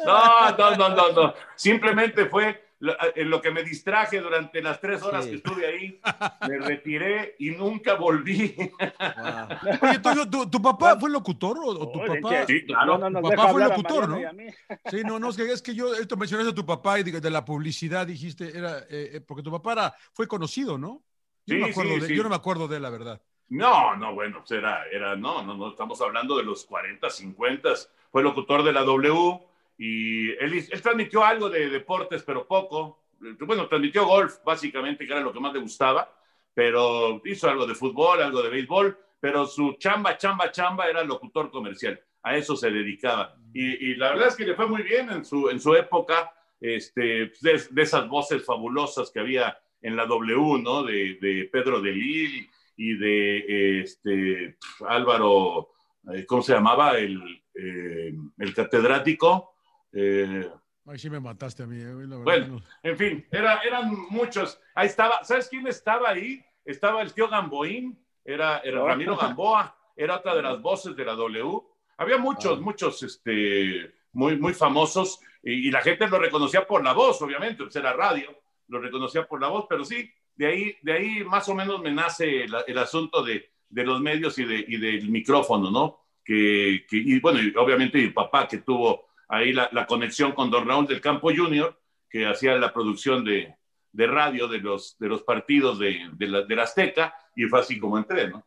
No, 0.07 0.51
no, 0.57 0.77
no, 0.77 0.89
no, 0.91 1.13
no. 1.13 1.35
Simplemente 1.57 2.27
fue 2.27 2.64
lo, 2.85 2.95
en 3.15 3.31
lo 3.31 3.41
que 3.41 3.51
me 3.51 3.63
distraje 3.63 4.21
durante 4.21 4.61
las 4.63 4.81
tres 4.81 5.03
horas 5.03 5.25
Sí. 5.25 5.31
que 5.31 5.37
estuve 5.37 5.67
ahí. 5.67 6.01
Me 6.49 6.59
retiré 6.59 7.35
y 7.39 7.51
nunca 7.51 7.95
volví. 7.95 8.55
Wow. 8.59 9.79
Oye, 9.83 9.99
Toño, 10.01 10.29
¿tu, 10.31 10.51
tu 10.51 10.61
papá 10.61 10.99
fue 10.99 11.11
locutor 11.11 11.59
o, 11.59 11.69
o 11.71 11.91
tu 11.91 12.01
Oye, 12.01 12.21
papá? 12.21 12.47
che, 12.47 12.61
Sí, 12.61 12.67
claro. 12.67 12.99
No, 12.99 13.11
no, 13.11 13.21
Tu 13.23 13.29
papá 13.31 13.49
fue 13.49 13.63
locutor, 13.65 14.09
¿no? 14.09 14.19
Sí, 14.91 15.03
no, 15.05 15.19
no, 15.19 15.31
es 15.31 15.37
que, 15.37 15.51
es 15.53 15.63
que 15.63 15.75
yo, 15.75 15.95
esto 15.95 16.17
mencionaste 16.17 16.53
a 16.53 16.55
tu 16.55 16.67
papá 16.67 17.01
y 17.01 17.05
de, 17.05 17.21
de 17.21 17.31
la 17.31 17.45
publicidad 17.45 18.07
dijiste, 18.07 18.57
era, 18.57 18.79
eh, 18.91 19.11
eh, 19.15 19.21
porque 19.21 19.43
tu 19.43 19.51
papá 19.51 19.73
era, 19.73 19.95
fue 20.13 20.29
conocido, 20.29 20.77
¿no? 20.79 21.03
Yo, 21.47 21.55
Sí, 21.55 21.61
no 21.61 21.67
me 21.67 21.73
acuerdo 21.73 21.95
sí, 21.95 22.01
de, 22.01 22.07
sí. 22.09 22.17
yo 22.17 22.23
no 22.23 22.29
me 22.29 22.37
acuerdo 22.37 22.69
de 22.69 22.77
él, 22.77 22.83
la 22.83 22.91
verdad. 22.91 23.23
No, 23.49 23.95
no, 23.97 24.15
bueno, 24.15 24.39
pues 24.39 24.53
era, 24.53 24.85
era, 24.91 25.17
no, 25.17 25.43
no, 25.43 25.55
no, 25.57 25.69
estamos 25.71 26.01
hablando 26.01 26.37
de 26.37 26.45
los 26.45 26.65
40, 26.65 27.09
50. 27.11 27.69
Fue 28.11 28.23
locutor 28.23 28.63
de 28.63 28.73
la 28.73 28.83
W 28.83 29.41
y 29.77 30.31
él, 30.31 30.69
transmitió 30.83 31.25
algo 31.25 31.51
de 31.51 31.69
deportes, 31.69 32.23
pero 32.23 32.47
poco. 32.47 33.05
Bueno, 33.41 33.67
transmitió 33.69 34.07
golf, 34.07 34.37
básicamente, 34.45 35.07
que 35.07 35.13
era 35.13 35.23
lo 35.23 35.33
que 35.33 35.41
más 35.41 35.53
le 35.53 35.61
gustaba, 35.61 36.15
pero 36.53 37.21
hizo 37.25 37.49
algo 37.49 37.67
de 37.67 37.75
fútbol, 37.75 38.23
algo 38.23 38.43
de 38.43 38.51
béisbol, 38.51 38.99
pero 39.21 39.47
su 39.47 39.75
chamba, 39.79 40.17
chamba, 40.19 40.51
chamba 40.51 40.87
era 40.87 41.03
locutor 41.03 41.51
comercial. 41.51 42.01
A 42.23 42.37
eso 42.37 42.57
se 42.57 42.71
dedicaba. 42.71 43.37
Y, 43.53 43.95
la 43.97 44.11
verdad 44.11 44.29
es 44.29 44.37
que 44.37 44.47
le 44.47 44.55
fue 44.55 44.67
muy 44.67 44.83
bien 44.83 45.11
en 45.11 45.25
su, 45.25 45.49
en 45.49 45.61
su 45.61 45.75
época, 45.75 46.33
este, 46.61 47.33
de, 47.41 47.83
esas 47.83 48.09
voces 48.09 48.45
fabulosas 48.45 49.11
que 49.11 49.21
había 49.21 49.59
en 49.81 49.97
la 49.97 50.07
W, 50.07 50.63
¿no? 50.63 50.83
De, 50.83 51.19
de 51.21 51.49
Pedro 51.53 51.81
de 51.81 51.93
Lille 51.93 52.49
y 52.77 52.97
de 52.97 53.81
este, 53.81 54.57
Álvaro, 54.89 55.71
eh, 56.13 56.25
¿cómo 56.27 56.43
se 56.43 56.55
llamaba? 56.55 56.99
El, 56.99 57.23
eh, 57.55 58.15
el 58.39 58.55
catedrático. 58.55 59.54
Eh, 59.95 60.49
Ay, 60.87 60.99
sí 60.99 61.09
me 61.09 61.21
mataste 61.21 61.63
a 61.63 61.67
mí. 61.67 61.77
eh, 61.81 61.85
la 62.07 62.19
verdad, 62.19 62.23
Bueno. 62.25 62.47
no. 62.57 62.63
en 62.83 62.97
fin, 62.99 63.27
era, 63.31 63.59
eran 63.61 63.95
muchos. 64.11 64.61
Ahí 64.75 64.87
estaba, 64.89 65.23
¿sabes 65.25 65.49
quién 65.49 65.67
estaba 65.67 66.11
ahí? 66.11 66.45
Estaba 66.65 67.01
el 67.03 67.13
tío 67.15 67.29
Gamboín, 67.29 67.99
era, 68.25 68.59
era. 68.59 68.83
Ramiro 68.85 69.17
Gamboa, 69.17 69.77
era 69.97 70.17
otra 70.17 70.35
de 70.35 70.43
las 70.43 70.61
voces 70.61 70.95
de 70.97 71.05
la 71.05 71.13
W. 71.15 71.61
Había 71.97 72.19
muchos, 72.19 72.59
Ah. 72.59 72.61
muchos 72.61 73.03
este, 73.03 73.95
muy, 74.13 74.37
muy 74.37 74.53
famosos 74.53 75.21
y, 75.43 75.69
y 75.69 75.71
la 75.71 75.81
gente 75.81 76.09
lo 76.09 76.19
reconocía 76.19 76.67
por 76.67 76.83
la 76.85 76.93
voz, 76.93 77.21
obviamente, 77.23 77.63
pues 77.63 77.77
era 77.77 77.93
radio, 77.93 78.29
lo 78.69 78.81
reconocía 78.81 79.27
por 79.27 79.41
la 79.41 79.49
voz, 79.49 79.67
pero 79.69 79.85
sí, 79.85 80.11
de 80.35 80.47
ahí, 80.47 80.77
de 80.83 80.93
ahí 80.93 81.25
más 81.25 81.49
o 81.49 81.55
menos 81.55 81.81
me 81.81 81.93
nace 81.93 82.45
el, 82.45 82.55
el 82.67 82.79
asunto 82.79 83.23
de, 83.23 83.51
de 83.69 83.85
los 83.85 84.01
medios 84.01 84.39
y, 84.39 84.45
de, 84.45 84.65
y 84.67 84.77
del 84.79 85.09
micrófono, 85.11 85.71
¿no? 85.71 86.01
Que, 86.25 86.85
que- 86.89 86.97
y 86.97 87.21
bueno, 87.21 87.41
y 87.41 87.55
obviamente 87.57 87.99
mi 87.99 88.09
papá 88.11 88.49
que 88.49 88.59
tuvo 88.59 89.07
ahí 89.37 89.53
la, 89.53 89.87
conexión 89.87 90.33
con 90.33 90.51
Don 90.51 90.67
Raúl 90.67 90.87
del 90.87 91.01
Campo 91.01 91.31
Junior, 91.35 91.79
que 92.09 92.27
hacía 92.27 92.55
la 92.57 92.73
producción 92.73 93.25
de, 93.25 93.55
de 93.93 94.07
radio 94.07 94.49
de 94.49 94.59
los, 94.59 94.97
de 94.99 95.09
los 95.09 95.23
partidos 95.23 95.79
de, 95.79 96.11
de 96.17 96.57
la 96.57 96.63
Azteca, 96.63 97.15
y 97.37 97.45
fue 97.45 97.61
así 97.61 97.79
como 97.79 97.99
entré, 97.99 98.29
¿no? 98.29 98.45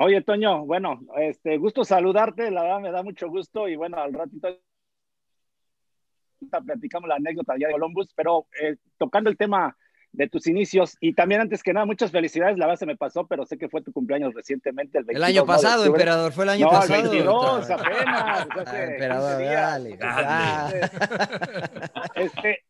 Oye, 0.00 0.22
Toño, 0.22 0.64
bueno, 0.64 1.00
este, 1.16 1.56
gusto 1.58 1.84
saludarte, 1.84 2.52
la 2.52 2.62
verdad 2.62 2.80
me 2.80 2.92
da 2.92 3.02
mucho 3.02 3.28
gusto 3.28 3.66
y 3.66 3.74
bueno, 3.74 3.96
al 3.98 4.12
ratito 4.12 4.56
platicamos 6.64 7.08
la 7.08 7.16
anécdota 7.16 7.54
ya 7.58 7.66
de 7.66 7.72
Columbus, 7.72 8.12
pero 8.14 8.46
eh, 8.62 8.76
tocando 8.96 9.28
el 9.28 9.36
tema 9.36 9.76
de 10.12 10.28
tus 10.28 10.46
inicios. 10.46 10.96
Y 11.00 11.12
también, 11.14 11.40
antes 11.42 11.62
que 11.62 11.72
nada, 11.72 11.86
muchas 11.86 12.10
felicidades. 12.10 12.58
La 12.58 12.66
base 12.66 12.86
me 12.86 12.96
pasó, 12.96 13.26
pero 13.26 13.44
sé 13.44 13.58
que 13.58 13.68
fue 13.68 13.82
tu 13.82 13.92
cumpleaños 13.92 14.34
recientemente, 14.34 14.98
el 14.98 15.04
22, 15.04 15.28
El 15.28 15.36
año 15.36 15.46
pasado, 15.46 15.84
emperador, 15.84 16.32
fue 16.32 16.44
el 16.44 16.50
año 16.50 16.66
No, 16.66 16.72
el 16.72 16.78
pasado. 16.78 17.02
22 17.10 17.70
apenas. 17.70 18.46
o 18.46 18.64
sea, 18.64 18.72
Ah, 18.72 18.84
emperador, 18.84 19.38
15 19.38 19.42
días. 19.42 19.62
dale. 19.62 19.98
Ah. 20.02 20.70
Este, 22.14 22.64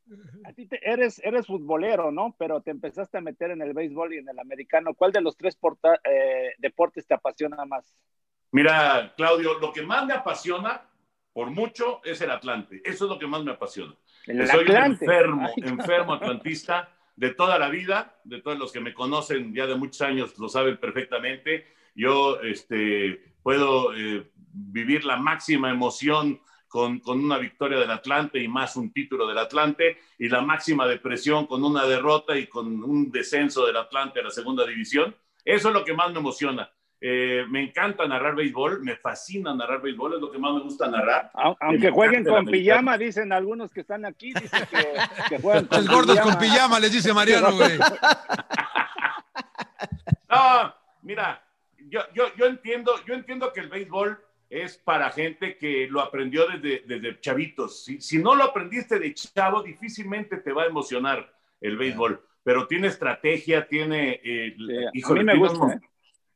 a 0.45 0.52
ti 0.52 0.66
te- 0.66 0.80
eres, 0.90 1.21
eres 1.25 1.47
futbolero, 1.47 2.11
¿no? 2.11 2.35
Pero 2.38 2.61
te 2.61 2.71
empezaste 2.71 3.18
a 3.18 3.21
meter 3.21 3.50
en 3.50 3.62
el 3.62 3.73
béisbol 3.73 4.14
y 4.14 4.18
en 4.18 4.28
el 4.28 4.38
americano. 4.38 4.95
¿Cuál 4.95 5.12
de 5.12 5.21
los 5.21 5.37
tres 5.37 5.57
porta- 5.57 6.00
eh, 6.04 6.52
deportes 6.59 7.07
te 7.07 7.14
apasiona 7.14 7.64
más? 7.64 7.95
Mira, 8.50 9.12
Claudio, 9.16 9.59
lo 9.59 9.73
que 9.73 9.83
más 9.83 10.07
me 10.07 10.14
apasiona, 10.14 10.83
por 11.33 11.50
mucho, 11.50 12.00
es 12.04 12.21
el 12.21 12.30
Atlante. 12.30 12.80
Eso 12.85 13.04
es 13.04 13.11
lo 13.11 13.18
que 13.18 13.26
más 13.26 13.42
me 13.45 13.52
apasiona. 13.52 13.95
El 14.26 14.47
Soy 14.49 14.61
un 14.64 14.71
Atlante. 14.71 15.04
enfermo, 15.04 15.47
Ay, 15.57 15.62
enfermo 15.68 16.14
atlantista 16.14 16.88
de 17.18 17.34
toda 17.34 17.58
la 17.58 17.68
vida, 17.68 18.20
de 18.22 18.40
todos 18.40 18.56
los 18.56 18.70
que 18.70 18.78
me 18.78 18.94
conocen 18.94 19.52
ya 19.52 19.66
de 19.66 19.75
muchos 19.75 20.00
años 20.02 20.38
lo 20.38 20.48
saben 20.48 20.76
perfectamente. 20.76 21.66
Yo 21.96 22.40
este, 22.42 23.34
puedo 23.42 23.92
eh, 23.92 24.30
vivir 24.52 25.04
la 25.04 25.16
máxima 25.16 25.68
emoción 25.68 26.40
con, 26.68 27.00
con 27.00 27.18
una 27.18 27.38
victoria 27.38 27.80
del 27.80 27.90
Atlante 27.90 28.40
y 28.40 28.46
más 28.46 28.76
un 28.76 28.92
título 28.92 29.26
del 29.26 29.38
Atlante 29.38 29.98
y 30.16 30.28
la 30.28 30.42
máxima 30.42 30.87
depresión 30.87 31.46
con 31.46 31.64
una 31.64 31.87
derrota 31.87 32.38
y 32.38 32.46
con 32.46 32.84
un 32.84 33.10
descenso 33.10 33.66
del 33.66 33.78
Atlante 33.78 34.20
a 34.20 34.22
la 34.22 34.30
segunda 34.30 34.64
división. 34.64 35.16
Eso 35.44 35.68
es 35.68 35.75
lo 35.75 35.84
que 35.84 35.94
más 35.94 36.12
me 36.12 36.20
emociona. 36.20 36.70
Eh, 37.00 37.45
me 37.49 37.62
encanta 37.62 38.09
narrar 38.09 38.35
béisbol, 38.35 38.83
me 38.83 38.97
fascina 38.97 39.55
narrar 39.55 39.81
béisbol, 39.81 40.14
es 40.14 40.21
lo 40.21 40.33
que 40.33 40.38
más 40.38 40.52
me 40.55 40.61
gusta 40.62 40.88
narrar. 40.90 41.31
au- 41.35 41.57
Aunque 41.61 41.90
jueguen 41.90 42.25
con 42.25 42.38
americano. 42.38 42.78
pijama, 42.81 42.99
dicen 42.99 43.33
algunos 43.33 43.73
que 43.73 43.81
están 43.83 44.05
aquí, 44.05 44.33
dicen 44.33 44.64
que, 44.69 44.85
que 45.28 45.38
juegan 45.40 45.67
con 45.69 45.78
Los 45.78 45.88
gordos 45.95 46.21
con 46.21 46.37
pijama, 46.38 46.81
les 46.81 46.90
dice 46.93 47.12
Mariano, 47.14 47.52
güey. 47.52 47.78
No, 50.31 50.75
mira, 51.02 51.43
yo, 51.88 52.00
yo, 52.14 52.25
yo, 52.37 52.47
entiendo, 52.47 52.93
yo 53.07 53.14
entiendo 53.14 53.52
que 53.52 53.61
el 53.61 53.69
béisbol 53.69 54.19
es 54.50 54.76
para 54.78 55.11
gente 55.11 55.57
que 55.57 55.87
lo 55.90 56.00
aprendió 56.00 56.47
desde, 56.49 56.83
desde 56.87 57.21
chavitos. 57.21 57.85
Si, 57.85 58.00
si 58.00 58.19
no 58.19 58.35
lo 58.35 58.45
aprendiste 58.45 58.99
de 58.99 59.14
chavo, 59.14 59.62
difícilmente 59.62 60.38
te 60.38 60.52
va 60.52 60.64
a 60.64 60.67
emocionar 60.67 61.33
el 61.61 61.76
béisbol. 61.76 62.23
Pero 62.43 62.67
tiene 62.67 62.88
estrategia, 62.88 63.67
tiene... 63.67 64.21
eh, 64.25 64.55
Sí, 64.93 65.02
a 65.05 65.12
mí 65.12 65.25
me 65.25 65.37
gusta. 65.37 65.81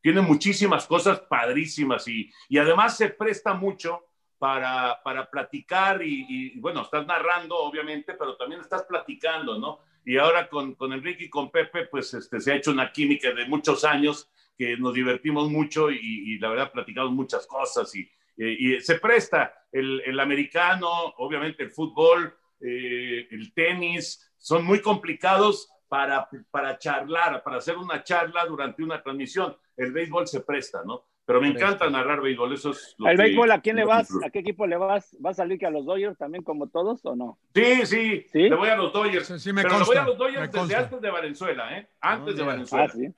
¿Eh? 0.02 0.12
tiene 0.12 0.20
muchísimas 0.20 0.86
cosas 0.86 1.20
padrísimas 1.20 2.06
y, 2.08 2.30
y 2.48 2.58
además 2.58 2.96
se 2.96 3.08
presta 3.10 3.54
mucho 3.54 4.00
para, 4.38 5.00
para 5.04 5.30
platicar 5.30 6.02
y, 6.02 6.26
y, 6.28 6.58
bueno, 6.60 6.82
estás 6.82 7.06
narrando 7.06 7.56
obviamente, 7.56 8.14
pero 8.14 8.36
también 8.36 8.60
estás 8.60 8.82
platicando, 8.82 9.58
¿no? 9.58 9.80
Y 10.04 10.16
ahora 10.18 10.48
con, 10.48 10.74
con 10.74 10.92
Enrique 10.92 11.24
y 11.24 11.30
con 11.30 11.50
Pepe, 11.50 11.86
pues 11.86 12.12
este, 12.14 12.40
se 12.40 12.52
ha 12.52 12.56
hecho 12.56 12.72
una 12.72 12.90
química 12.90 13.32
de 13.32 13.46
muchos 13.46 13.84
años 13.84 14.28
que 14.58 14.76
nos 14.76 14.94
divertimos 14.94 15.48
mucho 15.48 15.90
y, 15.92 15.98
y 16.34 16.38
la 16.38 16.48
verdad 16.48 16.72
platicamos 16.72 17.12
muchas 17.12 17.46
cosas 17.46 17.94
y, 17.94 18.10
y- 18.36 18.74
y 18.76 18.80
se 18.80 18.98
presta 18.98 19.54
el, 19.70 20.00
el 20.04 20.18
americano, 20.18 20.88
obviamente 21.18 21.62
el 21.62 21.70
fútbol, 21.70 22.34
eh, 22.60 23.28
el 23.30 23.52
tenis, 23.54 24.32
son 24.38 24.64
muy 24.64 24.80
complicados 24.80 25.68
para, 25.92 26.26
para 26.50 26.78
charlar, 26.78 27.42
para 27.42 27.58
hacer 27.58 27.76
una 27.76 28.02
charla 28.02 28.46
durante 28.46 28.82
una 28.82 29.02
transmisión. 29.02 29.54
El 29.76 29.92
béisbol 29.92 30.26
se 30.26 30.40
presta, 30.40 30.80
¿no? 30.86 31.04
Pero 31.26 31.38
me 31.38 31.48
encanta 31.48 31.90
narrar 31.90 32.22
béisbol, 32.22 32.54
eso 32.54 32.70
es 32.70 32.94
lo 32.96 33.08
¿El 33.10 33.16
que- 33.18 33.22
béisbol 33.24 33.52
a 33.52 33.60
quién 33.60 33.76
le 33.76 33.84
vas? 33.84 34.08
¿A 34.24 34.30
qué 34.30 34.38
equipo 34.38 34.66
le 34.66 34.78
vas? 34.78 35.14
¿Vas 35.20 35.38
a 35.38 35.42
salir 35.42 35.58
que 35.58 35.66
a 35.66 35.70
los 35.70 35.84
Dodgers 35.84 36.16
también 36.16 36.42
como 36.44 36.68
todos 36.68 37.04
o 37.04 37.14
no? 37.14 37.38
Sí, 37.54 37.84
sí, 37.84 38.24
¿Sí? 38.32 38.48
le 38.48 38.54
voy 38.56 38.70
a 38.70 38.76
los 38.76 38.90
Dodgers. 38.90 39.26
Sí, 39.26 39.38
sí 39.38 39.52
me 39.52 39.62
pero 39.64 39.80
le 39.80 39.84
voy 39.84 39.96
a 39.98 40.04
los 40.04 40.16
Dodgers 40.16 40.40
desde 40.50 40.58
consta. 40.58 40.78
antes 40.78 41.00
de 41.02 41.10
Valenzuela, 41.10 41.76
¿eh? 41.78 41.88
Antes 42.00 42.22
Ah, 42.22 42.24
de 42.24 42.32
mira. 42.32 42.46
Valenzuela. 42.46 42.84
Ah, 42.86 42.88
sí. 42.96 43.08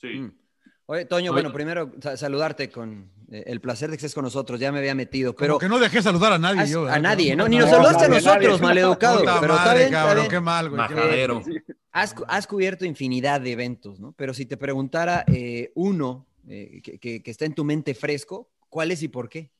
Sí. 0.00 0.18
Mm. 0.18 0.32
Oye, 0.86 1.04
Toño, 1.04 1.32
Oye. 1.32 1.42
bueno, 1.42 1.52
primero 1.52 1.92
sa- 2.00 2.16
saludarte 2.16 2.70
con 2.70 3.10
eh, 3.30 3.42
el 3.46 3.60
placer 3.60 3.90
de 3.90 3.96
que 3.98 4.06
estés 4.06 4.14
con 4.14 4.24
nosotros. 4.24 4.58
Ya 4.58 4.72
me 4.72 4.78
había 4.78 4.94
metido, 4.94 5.34
Pero 5.36 5.58
pero 5.58 5.58
que 5.58 5.68
no 5.68 5.78
dejé 5.78 6.00
saludar 6.00 6.32
a 6.32 6.38
nadie. 6.38 6.62
has- 6.62 6.70
yo, 6.70 6.86
a 6.88 6.98
nadie, 6.98 7.36
¿no? 7.36 7.46
Ni 7.46 7.58
nos 7.58 7.68
saludaste 7.68 8.06
a 8.06 8.08
nosotros, 8.08 8.58
maleducado. 8.62 9.18
Puta 9.20 9.38
Pero 9.38 9.52
está 9.52 9.64
madre, 9.66 9.78
bien, 9.84 9.94
está 9.94 10.14
bien. 10.14 10.28
qué 10.28 10.40
mal, 10.40 10.68
güey. 10.70 10.78
Majadero. 10.78 11.42
Has, 11.92 12.14
has 12.28 12.46
cubierto 12.46 12.84
infinidad 12.84 13.40
de 13.40 13.52
eventos, 13.52 13.98
¿no? 14.00 14.12
Pero 14.12 14.34
si 14.34 14.46
te 14.46 14.56
preguntara 14.56 15.24
eh, 15.28 15.72
uno 15.74 16.26
eh, 16.48 16.80
que, 16.82 16.98
que- 16.98 17.22
que 17.22 17.30
está 17.30 17.44
en 17.46 17.54
tu 17.54 17.64
mente 17.64 17.94
fresco, 17.94 18.50
¿cuál 18.68 18.90
es 18.92 19.02
y 19.02 19.08
por 19.08 19.28
qué? 19.28 19.50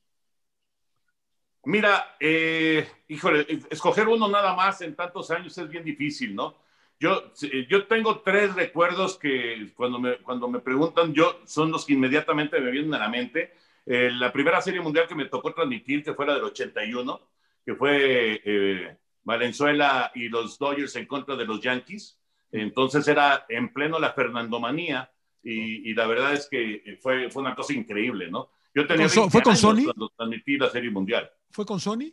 Mira, 1.65 2.15
eh, 2.19 2.87
híjole, 3.09 3.45
escoger 3.69 4.07
uno 4.07 4.27
nada 4.29 4.55
más 4.55 4.81
en 4.81 4.95
tantos 4.95 5.29
años 5.31 5.57
es 5.57 5.69
bien 5.69 5.83
difícil, 5.83 6.33
¿no? 6.33 6.55
Yo, 6.99 7.31
eh, 7.43 7.67
yo 7.69 7.85
tengo 7.87 8.21
tres 8.21 8.55
recuerdos 8.55 9.17
que 9.17 9.71
cuando 9.75 9.99
me, 9.99 10.17
cuando 10.19 10.47
me 10.47 10.59
preguntan, 10.59 11.13
yo 11.13 11.41
son 11.45 11.71
los 11.71 11.85
que 11.85 11.93
inmediatamente 11.93 12.59
me 12.59 12.71
vienen 12.71 12.93
a 12.93 12.99
la 12.99 13.09
mente. 13.09 13.53
Eh, 13.85 14.09
la 14.13 14.31
primera 14.31 14.61
serie 14.61 14.81
mundial 14.81 15.07
que 15.07 15.15
me 15.15 15.25
tocó 15.25 15.53
transmitir, 15.53 16.03
que 16.03 16.13
fue 16.13 16.25
la 16.25 16.35
del 16.35 16.43
81, 16.45 17.21
que 17.65 17.75
fue 17.75 18.41
eh, 18.45 18.97
Valenzuela 19.23 20.11
y 20.15 20.29
los 20.29 20.57
Dodgers 20.57 20.95
en 20.95 21.05
contra 21.07 21.35
de 21.35 21.45
los 21.45 21.61
Yankees. 21.61 22.18
Entonces 22.51 23.07
era 23.07 23.45
en 23.49 23.71
pleno 23.73 23.99
la 23.99 24.13
Fernandomanía 24.13 25.11
y, 25.43 25.89
y 25.89 25.93
la 25.93 26.07
verdad 26.07 26.33
es 26.33 26.47
que 26.49 26.97
fue, 27.01 27.29
fue 27.29 27.41
una 27.43 27.55
cosa 27.55 27.73
increíble, 27.73 28.29
¿no? 28.31 28.49
Yo 28.73 28.85
tenía 28.87 29.05
¿Con 29.05 29.09
So- 29.15 29.21
20 29.21 29.31
fue 29.31 29.41
con 29.41 29.55
Sony? 29.57 29.83
cuando 29.85 30.09
transmití 30.09 30.57
la 30.57 30.69
serie 30.69 30.89
mundial. 30.91 31.29
¿Fue 31.51 31.65
con 31.65 31.79
Sony 31.79 32.11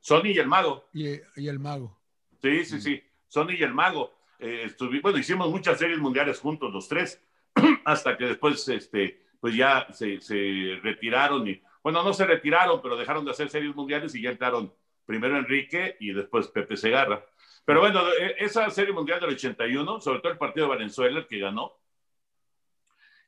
Sony 0.00 0.26
y 0.34 0.38
el 0.38 0.46
mago. 0.46 0.88
y, 0.92 1.08
y 1.36 1.48
el 1.48 1.58
mago? 1.58 1.98
Sí, 2.42 2.64
sí, 2.64 2.80
sí. 2.80 3.02
Sony 3.28 3.52
y 3.58 3.62
el 3.62 3.72
mago. 3.72 4.12
Eh, 4.38 4.70
bueno, 5.02 5.16
hicimos 5.18 5.50
muchas 5.50 5.78
series 5.78 5.98
mundiales 5.98 6.38
juntos, 6.40 6.72
los 6.72 6.88
tres, 6.88 7.22
hasta 7.84 8.16
que 8.18 8.24
después, 8.26 8.68
este, 8.68 9.22
pues 9.40 9.54
ya 9.56 9.86
se, 9.92 10.20
se 10.20 10.78
retiraron 10.82 11.48
y, 11.48 11.62
bueno, 11.82 12.02
no 12.02 12.12
se 12.12 12.26
retiraron, 12.26 12.82
pero 12.82 12.96
dejaron 12.96 13.24
de 13.24 13.30
hacer 13.30 13.48
series 13.48 13.74
mundiales 13.74 14.14
y 14.14 14.20
ya 14.22 14.30
entraron 14.30 14.72
primero 15.06 15.38
Enrique 15.38 15.96
y 16.00 16.12
después 16.12 16.48
Pepe 16.48 16.76
Segarra. 16.76 17.24
Pero 17.64 17.80
bueno, 17.80 18.00
eh, 18.20 18.36
esa 18.38 18.68
serie 18.70 18.92
mundial 18.92 19.20
del 19.20 19.30
81, 19.30 20.00
sobre 20.00 20.20
todo 20.20 20.32
el 20.32 20.38
partido 20.38 20.66
de 20.66 20.74
Valenzuela, 20.74 21.18
el 21.20 21.26
que 21.26 21.38
ganó, 21.38 21.72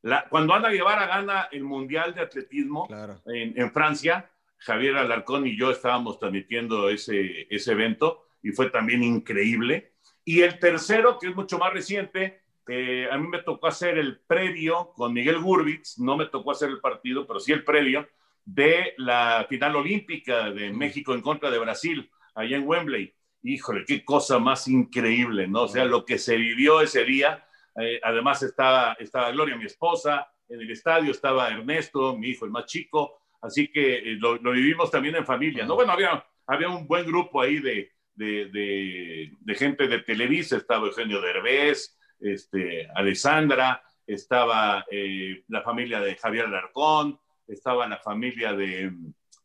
la- 0.02 0.26
cuando 0.28 0.54
Ana 0.54 0.68
Guevara 0.70 1.06
gana 1.06 1.48
el 1.50 1.64
Mundial 1.64 2.14
de 2.14 2.20
Atletismo, 2.20 2.86
Claro. 2.86 3.20
en, 3.26 3.58
en 3.60 3.72
Francia, 3.72 4.30
Javier 4.58 4.96
Alarcón 4.96 5.46
y 5.46 5.56
yo 5.56 5.70
estábamos 5.70 6.18
transmitiendo 6.18 6.88
ese, 6.88 7.46
ese 7.54 7.72
evento 7.72 8.26
y 8.42 8.50
fue 8.52 8.70
también 8.70 9.02
increíble. 9.02 9.92
Y 10.24 10.42
el 10.42 10.58
tercero, 10.58 11.18
que 11.18 11.28
es 11.28 11.34
mucho 11.34 11.58
más 11.58 11.72
reciente, 11.72 12.42
eh, 12.68 13.08
a 13.10 13.16
mí 13.18 13.26
me 13.28 13.42
tocó 13.42 13.66
hacer 13.68 13.96
el 13.98 14.18
previo 14.20 14.92
con 14.94 15.12
Miguel 15.12 15.38
Gurbitz, 15.38 15.98
no 15.98 16.16
me 16.16 16.26
tocó 16.26 16.50
hacer 16.52 16.68
el 16.70 16.80
partido, 16.80 17.26
pero 17.26 17.40
sí 17.40 17.52
el 17.52 17.64
previo 17.64 18.08
de 18.44 18.94
la 18.98 19.46
final 19.48 19.76
olímpica 19.76 20.50
de 20.50 20.72
México 20.72 21.14
en 21.14 21.20
contra 21.22 21.50
de 21.50 21.58
Brasil, 21.58 22.10
allá 22.34 22.56
en 22.56 22.66
Wembley. 22.66 23.14
Híjole, 23.48 23.84
qué 23.86 24.04
cosa 24.04 24.38
más 24.38 24.66
increíble, 24.66 25.46
¿no? 25.46 25.62
O 25.62 25.68
sea, 25.68 25.84
lo 25.84 26.04
que 26.04 26.18
se 26.18 26.36
vivió 26.36 26.80
ese 26.80 27.04
día, 27.04 27.46
eh, 27.80 28.00
además 28.02 28.42
estaba, 28.42 28.94
estaba 28.98 29.30
Gloria, 29.30 29.56
mi 29.56 29.66
esposa, 29.66 30.28
en 30.48 30.60
el 30.60 30.70
estadio 30.70 31.12
estaba 31.12 31.48
Ernesto, 31.50 32.16
mi 32.16 32.30
hijo, 32.30 32.44
el 32.44 32.50
más 32.50 32.66
chico, 32.66 33.20
así 33.40 33.68
que 33.68 33.98
eh, 33.98 34.16
lo, 34.18 34.36
lo 34.36 34.50
vivimos 34.50 34.90
también 34.90 35.14
en 35.14 35.24
familia, 35.24 35.64
¿no? 35.64 35.76
Bueno, 35.76 35.92
había, 35.92 36.24
había 36.46 36.68
un 36.68 36.88
buen 36.88 37.06
grupo 37.06 37.40
ahí 37.40 37.60
de, 37.60 37.92
de, 38.14 38.46
de, 38.46 39.32
de 39.38 39.54
gente 39.54 39.86
de 39.86 40.00
Televisa, 40.00 40.56
estaba 40.56 40.88
Eugenio 40.88 41.20
Derbez, 41.20 41.96
este, 42.18 42.88
Alessandra, 42.96 43.80
estaba 44.06 44.84
eh, 44.90 45.44
la 45.48 45.62
familia 45.62 46.00
de 46.00 46.16
Javier 46.16 46.46
Alarcón, 46.46 47.20
estaba 47.46 47.86
la 47.86 47.98
familia 47.98 48.54
de, 48.54 48.92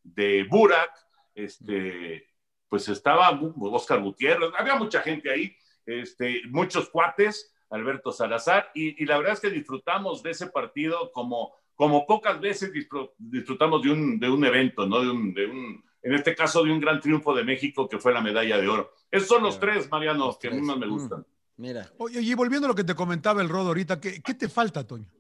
de 0.04 0.44
Burak, 0.46 0.92
este, 1.36 2.31
pues 2.72 2.88
estaba 2.88 3.38
Oscar 3.60 4.02
Gutiérrez, 4.02 4.50
había 4.58 4.76
mucha 4.76 5.02
gente 5.02 5.30
ahí, 5.30 5.54
este, 5.86 6.42
muchos 6.52 6.90
cuates, 6.90 7.54
Alberto 7.70 8.14
Salazar, 8.14 8.72
y, 8.74 9.04
y, 9.04 9.06
la 9.06 9.18
verdad 9.18 9.34
es 9.34 9.42
que 9.42 9.50
disfrutamos 9.50 10.24
de 10.24 10.32
ese 10.32 10.48
partido 10.48 11.12
como, 11.12 11.54
como 11.76 12.08
pocas 12.08 12.40
veces 12.40 12.72
disfrutamos 13.18 13.82
de 13.82 13.92
un, 13.92 14.18
de 14.22 14.30
un 14.30 14.46
evento, 14.46 14.88
¿no? 14.88 15.02
De 15.02 15.10
un, 15.10 15.34
de 15.34 15.48
un, 15.48 15.84
en 16.02 16.14
este 16.14 16.34
caso 16.34 16.64
de 16.64 16.72
un 16.72 16.80
gran 16.80 17.02
triunfo 17.02 17.36
de 17.36 17.44
México 17.44 17.90
que 17.90 18.00
fue 18.00 18.14
la 18.14 18.22
medalla 18.22 18.58
de 18.58 18.70
oro. 18.70 18.94
Esos 19.12 19.28
son 19.28 19.44
los 19.44 19.60
tres, 19.60 19.92
Mariano, 19.92 20.28
los 20.28 20.38
que 20.38 20.48
tres. 20.48 20.60
a 20.60 20.62
mí 20.62 20.66
más 20.66 20.78
me 20.78 20.88
gustan. 20.88 21.20
Mm. 21.20 21.26
Mira. 21.58 21.92
Oye, 21.98 22.22
y 22.22 22.34
volviendo 22.36 22.68
a 22.68 22.70
lo 22.70 22.76
que 22.76 22.86
te 22.86 22.96
comentaba 22.96 23.42
el 23.42 23.50
Rodo 23.50 23.68
ahorita, 23.68 24.00
¿qué, 24.00 24.22
qué 24.22 24.34
te 24.34 24.48
falta, 24.48 24.88
Toño? 24.88 25.12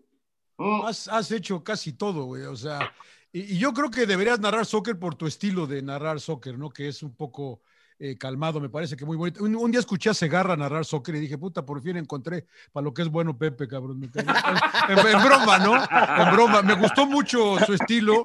Mm. 0.57 0.85
Has, 0.85 1.09
has, 1.09 1.29
hecho 1.33 1.65
casi 1.65 1.91
todo, 1.91 2.23
güey. 2.23 2.43
O 2.43 2.55
sea, 2.55 2.93
y, 3.31 3.55
y, 3.55 3.57
yo 3.57 3.73
creo 3.73 3.89
que 3.89 4.05
deberías 4.05 4.39
narrar 4.39 4.65
soccer 4.65 4.97
por 4.99 5.15
tu 5.15 5.27
estilo 5.27 5.67
de 5.67 5.81
narrar 5.81 6.19
soccer, 6.19 6.57
¿no? 6.57 6.69
Que 6.69 6.87
es 6.87 7.03
un 7.03 7.15
poco 7.15 7.61
eh, 8.03 8.17
calmado, 8.17 8.59
me 8.59 8.67
parece 8.69 8.97
que 8.97 9.05
muy 9.05 9.15
bonito. 9.15 9.43
Un, 9.43 9.55
un, 9.55 9.69
día 9.69 9.79
escuché 9.79 10.09
a 10.09 10.15
Segarra 10.15 10.57
narrar 10.57 10.85
soccer 10.85 11.13
y 11.13 11.19
dije, 11.19 11.37
puta, 11.37 11.63
por 11.63 11.83
fin 11.83 11.97
encontré 11.97 12.47
para 12.71 12.83
lo 12.83 12.95
que 12.95 13.03
es 13.03 13.09
bueno 13.09 13.37
Pepe, 13.37 13.67
cabrón. 13.67 14.01
en, 14.03 14.09
en, 14.09 15.23
broma, 15.23 15.59
¿no? 15.59 15.75
En 15.75 16.31
broma. 16.33 16.63
Me 16.63 16.73
gustó 16.73 17.05
mucho 17.05 17.59
su 17.59 17.73
estilo, 17.75 18.23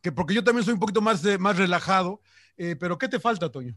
que 0.00 0.12
porque 0.12 0.32
yo 0.32 0.44
también 0.44 0.64
soy 0.64 0.74
un 0.74 0.80
poquito 0.80 1.00
más, 1.00 1.22
de, 1.22 1.38
más 1.38 1.58
relajado. 1.58 2.20
Eh, 2.56 2.76
pero 2.78 2.96
¿qué 2.98 3.08
te 3.08 3.18
falta, 3.18 3.50
Toño? 3.50 3.74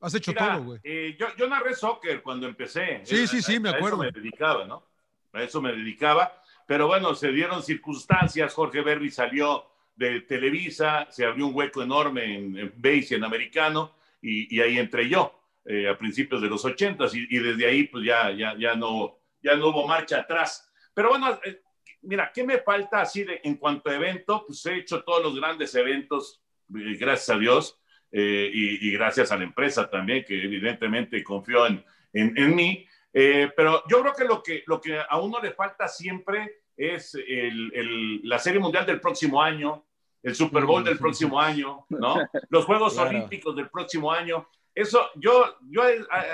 Has 0.00 0.14
hecho 0.14 0.32
Mira, 0.32 0.54
todo, 0.54 0.64
güey. 0.64 0.80
eh, 0.82 1.14
yo, 1.20 1.26
yo 1.36 1.46
narré 1.46 1.74
soccer 1.74 2.22
cuando 2.22 2.46
empecé. 2.48 3.02
Sí, 3.04 3.26
sí, 3.26 3.42
sí, 3.42 3.56
a- 3.56 3.60
me 3.60 3.68
a 3.68 3.72
acuerdo. 3.72 4.02
eso 4.02 4.12
me 4.12 4.18
dedicaba, 4.18 4.64
¿no? 4.64 4.86
A 5.34 5.42
eso 5.42 5.60
me 5.60 5.72
dedicaba. 5.72 6.32
Pero 6.66 6.86
bueno, 6.86 7.14
se 7.14 7.30
dieron 7.32 7.62
circunstancias. 7.62 8.54
Jorge 8.54 8.80
Berry 8.80 9.10
salió 9.10 9.66
de 10.00 10.22
Televisa, 10.22 11.06
se 11.10 11.26
abrió 11.26 11.46
un 11.46 11.54
hueco 11.54 11.82
enorme 11.82 12.24
en, 12.34 12.56
en 12.56 12.72
base 12.74 13.16
en 13.16 13.22
americano, 13.22 13.94
y, 14.22 14.56
y 14.56 14.60
ahí 14.60 14.78
entré 14.78 15.06
yo 15.10 15.38
eh, 15.66 15.88
a 15.88 15.98
principios 15.98 16.40
de 16.40 16.48
los 16.48 16.64
ochentas, 16.64 17.14
y, 17.14 17.26
y 17.28 17.38
desde 17.38 17.66
ahí 17.66 17.84
pues 17.84 18.06
ya, 18.06 18.30
ya, 18.30 18.56
ya, 18.58 18.74
no, 18.74 19.18
ya 19.42 19.56
no 19.56 19.68
hubo 19.68 19.86
marcha 19.86 20.20
atrás. 20.20 20.72
Pero 20.94 21.10
bueno, 21.10 21.38
eh, 21.44 21.60
mira, 22.00 22.32
¿qué 22.34 22.44
me 22.44 22.58
falta 22.58 23.02
así 23.02 23.24
de, 23.24 23.42
en 23.44 23.56
cuanto 23.56 23.90
a 23.90 23.94
evento? 23.94 24.44
Pues 24.46 24.64
he 24.64 24.76
hecho 24.76 25.02
todos 25.02 25.22
los 25.22 25.36
grandes 25.38 25.74
eventos, 25.74 26.42
eh, 26.74 26.96
gracias 26.98 27.36
a 27.36 27.38
Dios, 27.38 27.76
y, 28.12 28.90
gracias 28.90 29.30
a 29.30 29.36
la 29.36 29.44
empresa 29.44 29.88
también, 29.88 30.24
que 30.24 30.42
evidentemente 30.42 31.22
confió 31.22 31.66
en, 31.66 31.84
en, 32.12 32.36
en 32.36 32.56
mí. 32.56 32.86
Pero 33.12 33.84
yo 33.88 34.00
creo 34.00 34.14
que 34.14 34.24
lo, 34.24 34.42
que 34.42 34.64
lo 34.66 34.80
que 34.80 34.98
a 34.98 35.20
uno 35.20 35.40
le 35.40 35.52
falta 35.52 35.86
siempre 35.86 36.62
es 36.76 37.14
el, 37.14 38.20
la 38.24 38.38
Serie 38.38 38.58
Mundial 38.58 38.84
del 38.84 39.00
próximo 39.00 39.40
año, 39.40 39.84
el 40.22 40.34
Super 40.34 40.64
Bowl 40.64 40.84
del 40.84 40.98
próximo 40.98 41.40
año, 41.40 41.86
¿no? 41.88 42.16
Los 42.50 42.64
Juegos 42.64 42.94
Claro. 42.94 43.10
Olímpicos 43.10 43.56
del 43.56 43.70
próximo 43.70 44.12
año. 44.12 44.46
Eso, 44.74 45.08
yo, 45.16 45.56
yo 45.68 45.82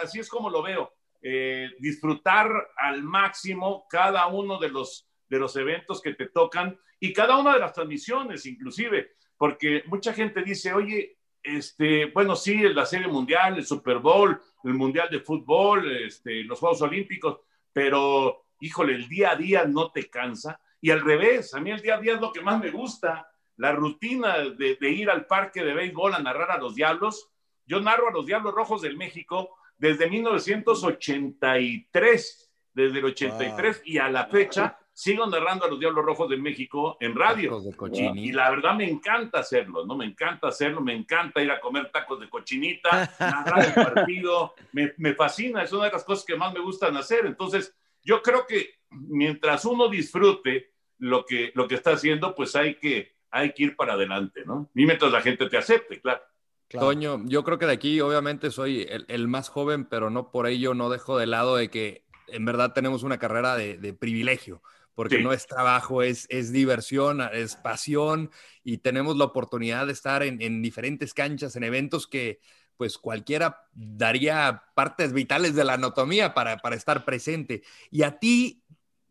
así 0.02 0.20
es 0.20 0.28
como 0.28 0.50
lo 0.50 0.62
veo. 0.62 0.92
Eh, 1.22 1.70
disfrutar 1.78 2.50
al 2.76 3.02
máximo 3.02 3.86
cada 3.88 4.26
uno 4.26 4.58
de 4.58 4.68
los, 4.68 5.08
de 5.28 5.38
los 5.38 5.56
eventos 5.56 6.00
que 6.00 6.14
te 6.14 6.28
tocan 6.28 6.78
y 7.00 7.12
cada 7.12 7.36
una 7.36 7.54
de 7.54 7.60
las 7.60 7.72
transmisiones, 7.72 8.46
inclusive, 8.46 9.16
porque 9.36 9.82
mucha 9.86 10.12
gente 10.12 10.42
dice, 10.42 10.72
oye, 10.72 11.18
este, 11.42 12.06
bueno, 12.06 12.36
sí, 12.36 12.58
la 12.68 12.86
Serie 12.86 13.08
Mundial, 13.08 13.56
el 13.56 13.66
Super 13.66 13.98
Bowl, 13.98 14.40
el 14.64 14.74
Mundial 14.74 15.08
de 15.10 15.20
Fútbol, 15.20 15.90
este, 16.02 16.42
los 16.44 16.58
Juegos 16.58 16.82
Olímpicos, 16.82 17.40
pero, 17.72 18.46
híjole, 18.60 18.94
el 18.94 19.08
día 19.08 19.32
a 19.32 19.36
día 19.36 19.64
no 19.64 19.92
te 19.92 20.08
cansa. 20.08 20.60
Y 20.80 20.90
al 20.90 21.00
revés, 21.02 21.54
a 21.54 21.60
mí 21.60 21.70
el 21.70 21.80
día 21.80 21.96
a 21.96 22.00
día 22.00 22.14
es 22.14 22.20
lo 22.20 22.32
que 22.32 22.40
más 22.40 22.60
me 22.60 22.70
gusta, 22.70 23.28
la 23.56 23.72
rutina 23.72 24.38
de, 24.38 24.76
de 24.76 24.90
ir 24.90 25.10
al 25.10 25.26
parque 25.26 25.62
de 25.64 25.74
béisbol 25.74 26.14
a 26.14 26.18
narrar 26.18 26.50
a 26.50 26.58
los 26.58 26.74
Diablos. 26.74 27.30
Yo 27.66 27.80
narro 27.80 28.08
a 28.08 28.12
los 28.12 28.26
Diablos 28.26 28.54
Rojos 28.54 28.82
del 28.82 28.96
México 28.96 29.56
desde 29.78 30.08
1983, 30.08 32.50
desde 32.72 32.98
el 32.98 33.04
83 33.04 33.82
y 33.84 33.98
a 33.98 34.08
la 34.08 34.26
fecha 34.26 34.78
sigo 34.96 35.26
narrando 35.26 35.66
a 35.66 35.68
los 35.68 35.78
Diablos 35.78 36.06
Rojos 36.06 36.30
del 36.30 36.40
México 36.40 36.96
en 37.00 37.14
radio. 37.14 37.60
De 37.60 37.68
Y, 37.68 37.72
cochinita. 37.74 38.18
y 38.18 38.32
la 38.32 38.48
verdad 38.48 38.74
me 38.74 38.88
encanta 38.88 39.40
hacerlo, 39.40 39.84
¿no? 39.84 39.94
Me 39.94 40.06
encanta 40.06 40.48
hacerlo, 40.48 40.80
me 40.80 40.94
encanta 40.94 41.42
ir 41.42 41.50
a 41.50 41.60
comer 41.60 41.90
tacos 41.92 42.18
de 42.18 42.30
cochinita, 42.30 43.14
narrar 43.20 43.66
el 43.66 43.74
partido, 43.74 44.54
me, 44.72 44.94
me 44.96 45.12
fascina, 45.12 45.62
es 45.62 45.72
una 45.74 45.84
de 45.84 45.92
las 45.92 46.02
cosas 46.02 46.24
que 46.24 46.34
más 46.36 46.54
me 46.54 46.60
gustan 46.60 46.96
hacer. 46.96 47.26
Entonces, 47.26 47.76
yo 48.02 48.22
creo 48.22 48.46
que 48.46 48.76
mientras 48.88 49.66
uno 49.66 49.90
disfrute 49.90 50.72
lo 50.96 51.26
que, 51.26 51.52
lo 51.54 51.68
que 51.68 51.74
está 51.74 51.90
haciendo, 51.90 52.34
pues 52.34 52.56
hay 52.56 52.76
que, 52.76 53.15
hay 53.36 53.52
que 53.52 53.64
ir 53.64 53.76
para 53.76 53.94
adelante, 53.94 54.44
¿no? 54.44 54.70
Y 54.74 54.86
mientras 54.86 55.12
la 55.12 55.20
gente 55.20 55.48
te 55.48 55.56
acepte, 55.56 56.00
claro. 56.00 56.22
Claro. 56.68 56.88
Toño, 56.88 57.22
yo 57.26 57.44
creo 57.44 57.58
que 57.58 57.66
de 57.66 57.72
aquí 57.74 58.00
obviamente 58.00 58.50
soy 58.50 58.82
el, 58.88 59.04
el 59.08 59.28
más 59.28 59.48
joven, 59.48 59.84
pero 59.84 60.10
no 60.10 60.32
por 60.32 60.48
ello 60.48 60.74
no 60.74 60.90
dejo 60.90 61.16
de 61.16 61.26
lado 61.26 61.56
de 61.56 61.70
que 61.70 62.04
en 62.26 62.44
verdad 62.44 62.72
tenemos 62.72 63.04
una 63.04 63.18
carrera 63.18 63.54
de, 63.56 63.78
de 63.78 63.94
privilegio, 63.94 64.62
porque 64.94 65.18
Sí. 65.18 65.22
no 65.22 65.32
es 65.32 65.46
trabajo, 65.46 66.02
es, 66.02 66.26
es 66.28 66.50
diversión, 66.52 67.20
es 67.32 67.54
pasión 67.54 68.30
y 68.64 68.78
tenemos 68.78 69.16
la 69.16 69.26
oportunidad 69.26 69.86
de 69.86 69.92
estar 69.92 70.24
en, 70.24 70.42
en 70.42 70.60
diferentes 70.60 71.14
canchas, 71.14 71.54
en 71.54 71.62
eventos 71.62 72.08
que 72.08 72.40
pues 72.76 72.98
cualquiera 72.98 73.68
daría 73.72 74.64
partes 74.74 75.12
vitales 75.12 75.54
de 75.54 75.64
la 75.64 75.74
anatomía 75.74 76.34
para, 76.34 76.58
para 76.58 76.74
estar 76.76 77.04
presente. 77.04 77.62
Y 77.90 78.02
a 78.02 78.18
ti 78.18 78.64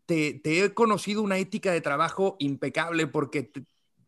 te, 0.04 0.34
te 0.34 0.62
he 0.64 0.74
conocido 0.74 1.22
una 1.22 1.38
ética 1.38 1.72
de 1.72 1.80
trabajo 1.80 2.36
impecable 2.38 3.06
porque 3.06 3.42
te- 3.44 3.64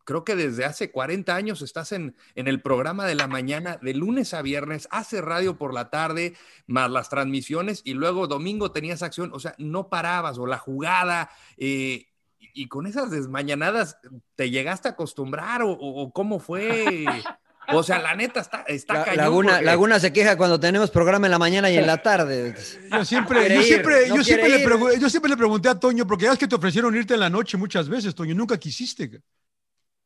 creo 0.09 0.23
que 0.23 0.35
desde 0.35 0.65
hace 0.65 0.89
40 0.89 1.35
años 1.35 1.61
estás 1.61 1.91
en, 1.91 2.15
en 2.33 2.47
el 2.47 2.63
programa 2.63 3.05
de 3.05 3.13
la 3.13 3.27
mañana, 3.27 3.77
de 3.79 3.93
lunes 3.93 4.33
a 4.33 4.41
viernes, 4.41 4.87
hace 4.89 5.21
radio 5.21 5.55
por 5.55 5.71
la 5.71 5.91
tarde, 5.91 6.33
más 6.65 6.89
las 6.89 7.09
transmisiones, 7.09 7.81
y 7.83 7.93
luego 7.93 8.25
domingo 8.25 8.71
tenías 8.71 9.03
acción, 9.03 9.29
o 9.35 9.39
sea, 9.39 9.53
no 9.59 9.87
parabas, 9.87 10.39
o 10.39 10.47
la 10.47 10.57
jugada, 10.57 11.29
eh, 11.57 12.07
y 12.39 12.67
con 12.69 12.87
esas 12.87 13.11
desmañanadas, 13.11 13.97
¿te 14.35 14.49
llegaste 14.49 14.87
a 14.87 14.91
acostumbrar 14.93 15.61
o, 15.63 16.11
cómo 16.11 16.39
fue? 16.39 17.05
O 17.71 17.83
sea, 17.83 17.99
la 17.99 18.15
neta 18.15 18.39
está, 18.39 18.63
está 18.63 18.95
La- 18.95 19.03
cañón 19.05 19.17
Laguna, 19.17 19.51
porque- 19.51 19.65
Laguna 19.65 19.99
se 19.99 20.11
queja 20.11 20.35
cuando 20.37 20.59
tenemos 20.59 20.89
programa 20.89 21.27
en 21.27 21.31
la 21.31 21.37
mañana 21.37 21.69
y 21.69 21.77
en 21.77 21.85
la 21.85 22.01
tarde. 22.01 22.55
Yo 22.91 23.05
siempre, 23.05 23.47
yo 23.47 23.61
ir, 23.61 23.63
siempre, 23.63 24.07
no 24.09 24.15
yo 24.15 24.23
siempre, 24.23 24.49
le 24.49 24.99
yo 24.99 25.07
siempre 25.07 25.29
le 25.29 25.37
pregunté 25.37 25.69
a 25.69 25.79
Toño, 25.79 26.07
porque 26.07 26.25
ya 26.25 26.33
es 26.33 26.39
que 26.39 26.47
te 26.47 26.55
ofrecieron 26.55 26.95
irte 26.95 27.13
en 27.13 27.19
la 27.19 27.29
noche 27.29 27.57
muchas 27.57 27.87
veces, 27.87 28.15
Toño, 28.15 28.33
nunca 28.33 28.57
quisiste. 28.57 29.21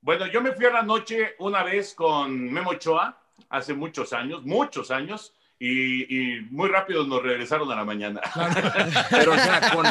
Bueno, 0.03 0.27
yo 0.27 0.41
me 0.41 0.51
fui 0.51 0.65
a 0.65 0.69
la 0.69 0.83
noche 0.83 1.33
una 1.39 1.63
vez 1.63 1.93
con 1.95 2.51
Memo 2.51 2.71
Ochoa, 2.71 3.17
hace 3.49 3.73
muchos 3.73 4.11
años, 4.11 4.43
muchos 4.43 4.91
años, 4.91 5.33
y, 5.57 6.35
y 6.37 6.41
muy 6.51 6.67
rápido 6.67 7.05
nos 7.05 7.23
regresaron 7.23 7.71
a 7.71 7.75
la 7.75 7.85
mañana. 7.85 8.19
Pero, 9.09 9.31
o 9.31 9.37
sea, 9.37 9.71
con 9.73 9.85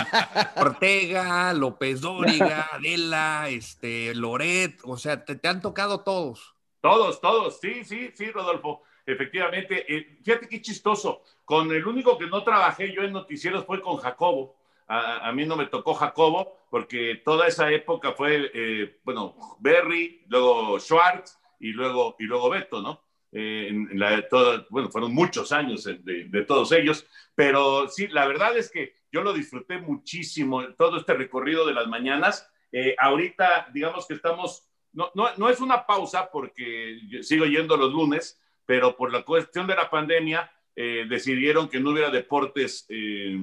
Ortega, 0.57 1.55
López 1.55 2.03
Dóriga, 2.03 2.69
Adela, 2.75 3.49
este, 3.49 4.15
Loret, 4.15 4.79
o 4.85 4.99
sea, 4.99 5.25
te, 5.25 5.37
te 5.37 5.49
han 5.49 5.63
tocado 5.63 6.01
todos. 6.01 6.55
Todos, 6.83 7.19
todos, 7.23 7.59
sí, 7.59 7.83
sí, 7.83 8.11
sí, 8.15 8.31
Rodolfo. 8.31 8.83
Efectivamente, 9.07 9.87
Eh, 9.89 10.19
fíjate 10.23 10.47
qué 10.47 10.61
chistoso. 10.61 11.23
Con 11.47 11.73
el 11.73 11.87
único 11.87 12.19
que 12.19 12.27
no 12.27 12.45
trabajé 12.45 12.93
yo 12.93 13.03
en 13.03 13.13
noticieros 13.13 13.65
fue 13.65 13.81
con 13.81 13.97
Jacobo. 13.97 14.57
A, 14.93 15.29
a 15.29 15.33
mí 15.33 15.47
no 15.47 15.57
me 15.57 15.67
tocó 15.67 15.95
Jacobo 15.95 16.59
porque 16.71 17.23
toda 17.25 17.47
esa 17.47 17.71
época 17.71 18.13
fue, 18.13 18.51
eh, 18.55 19.01
bueno, 19.05 19.35
Berry, 19.61 20.25
luego 20.29 20.79
Schwartz 20.79 21.39
y 21.61 21.69
luego, 21.73 22.17
y 22.19 22.25
luego 22.25 22.51
Beto, 22.51 22.83
¿no? 22.83 23.01
Eh, 23.33 23.69
en, 23.71 23.99
la, 23.99 24.29
toda- 24.29 24.67
bueno, 24.69 24.91
fueron 24.91 25.15
muchos 25.15 25.53
años 25.53 25.85
de, 25.85 26.25
de 26.29 26.43
todos 26.45 26.71
ellos, 26.73 27.07
pero 27.35 27.89
sí, 27.89 28.09
la 28.09 28.27
verdad 28.27 28.57
es 28.57 28.71
que 28.71 28.95
yo 29.11 29.23
lo 29.23 29.33
disfruté 29.33 29.79
muchísimo, 29.79 30.63
todo 30.77 30.99
este 30.99 31.15
recorrido 31.15 31.67
de 31.67 31.73
las 31.75 31.87
mañanas. 31.87 32.47
Eh, 32.71 32.95
ahorita, 32.99 33.69
digamos 33.73 34.07
que 34.07 34.15
estamos 34.15 34.69
no, 34.93 35.11
no, 35.15 35.29
no, 35.39 35.49
es 35.49 35.61
una 35.61 35.87
pausa 35.87 36.31
porque 36.31 36.99
sigo 37.23 37.47
yendo 37.47 37.77
los 37.79 37.93
lunes, 37.93 38.39
pero 38.67 38.95
por 38.97 39.11
la 39.11 39.23
cuestión 39.23 39.67
de 39.67 39.75
la 39.77 39.89
pandemia 39.89 40.51
eh, 40.77 41.07
decidieron 41.09 41.69
que 41.69 41.81
no 41.81 41.91
hubiera 41.91 42.11
deportes 42.11 42.85
eh, 42.91 43.39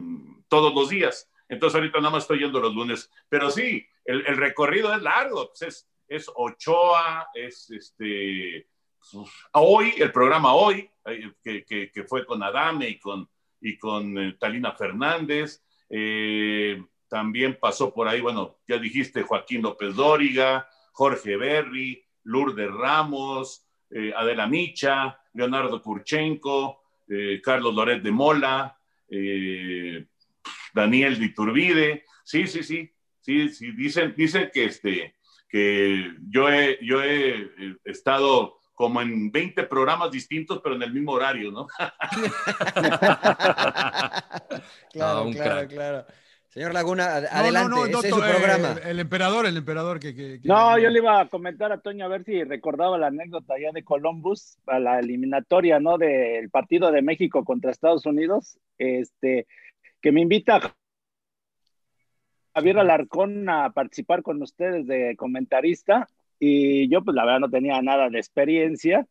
todos 0.48 0.74
los 0.74 0.90
días. 0.90 1.28
Entonces 1.50 1.76
ahorita 1.76 1.98
nada 1.98 2.12
más 2.12 2.24
estoy 2.24 2.40
yendo 2.40 2.60
los 2.60 2.74
lunes. 2.74 3.12
Pero 3.28 3.50
sí, 3.50 3.86
el, 4.06 4.24
recorrido 4.38 4.94
es 4.94 5.02
largo. 5.02 5.52
Pues 5.58 5.88
es, 6.08 6.32
Ochoa, 6.36 7.28
es 7.34 7.70
este... 7.72 8.68
Hoy, 9.54 9.94
el 9.98 10.12
programa 10.12 10.54
Hoy, 10.54 10.90
eh, 11.06 11.32
que, 11.44 11.92
que, 11.92 12.04
fue 12.04 12.26
con 12.26 12.44
Adame 12.44 12.90
y 12.90 13.00
con, 13.00 13.28
y 13.62 13.78
con 13.78 14.18
eh, 14.18 14.38
Talina 14.40 14.74
Fernández. 14.74 15.64
Eh, 15.90 16.84
también 17.08 17.58
pasó 17.60 17.92
por 17.94 18.08
ahí, 18.08 18.22
bueno, 18.22 18.60
ya 18.68 18.78
dijiste 18.78 19.24
Joaquín 19.24 19.64
López 19.64 19.96
Dóriga, 19.96 20.70
Jorge 20.92 21.38
Berry, 21.38 22.06
Lourdes 22.24 22.72
Ramos, 22.72 23.66
Adela 24.16 24.46
Micha, 24.46 25.20
Leonardo 25.34 25.82
Kurchenko, 25.82 26.84
Carlos 27.42 27.74
Loret 27.74 28.04
de 28.04 28.12
Mola, 28.12 28.78
Daniel 30.74 31.20
de 31.20 31.26
Iturbide. 31.26 32.04
Sí, 32.24 32.48
sí, 32.48 32.64
sí, 32.64 32.92
sí, 33.22 33.50
sí. 33.50 33.72
Dicen, 33.74 34.14
dicen 34.18 34.50
que, 34.54 34.66
este, 34.66 35.16
que 35.48 36.12
yo, 36.30 36.50
he, 36.50 36.78
yo 36.82 37.02
he 37.04 37.50
estado 37.86 38.56
como 38.74 39.02
en 39.02 39.30
20 39.32 39.64
programas 39.64 40.10
distintos, 40.12 40.62
pero 40.64 40.76
en 40.76 40.84
el 40.84 40.94
mismo 40.94 41.12
horario, 41.12 41.52
¿no? 41.52 41.68
claro, 44.92 45.30
claro, 45.32 45.32
crack. 45.34 45.70
claro. 45.70 46.06
Señor 46.48 46.74
Laguna, 46.74 47.16
ad- 47.18 47.26
adelante, 47.32 47.70
no, 47.70 47.76
no, 47.76 47.88
no, 47.92 47.98
ese 48.00 48.08
es 48.08 48.14
su 48.16 48.24
eh, 48.24 48.28
programa. 48.28 48.72
El, 48.84 48.88
el 48.90 49.00
emperador, 49.02 49.46
el 49.46 49.56
emperador 49.58 50.00
que... 50.00 50.16
que- 50.16 50.40
que- 50.42 50.48
No, 50.48 50.80
yo 50.80 50.90
le 50.90 50.98
iba 51.00 51.22
a 51.22 51.30
comentar 51.30 51.72
a 51.72 51.80
Toño 51.80 52.06
a 52.06 52.08
ver 52.08 52.24
si 52.24 52.44
recordaba 52.44 52.98
la 52.98 53.08
anécdota 53.08 53.54
ya 53.62 53.72
de 53.72 53.84
Columbus, 53.84 54.58
a 54.66 54.80
la 54.80 55.00
eliminatoria, 55.00 55.80
¿no? 55.80 56.00
Del 56.00 56.50
partido 56.50 56.92
de 56.92 57.04
México 57.04 57.46
contra 57.46 57.70
Estados 57.70 58.06
Unidos, 58.08 58.58
este, 58.80 59.46
que 60.02 60.12
me 60.12 60.22
invita 60.22 60.76
Javier 62.56 62.80
Alarcón 62.80 63.48
a 63.50 63.72
participar 63.72 64.22
con 64.24 64.42
ustedes 64.42 64.88
de 64.88 65.16
comentarista 65.16 66.08
y 66.40 66.90
yo 66.90 67.04
pues 67.04 67.16
la 67.16 67.26
verdad 67.26 67.40
no 67.42 67.50
tenía 67.50 67.82
nada 67.82 68.10
de 68.10 68.18
experiencia. 68.18 69.06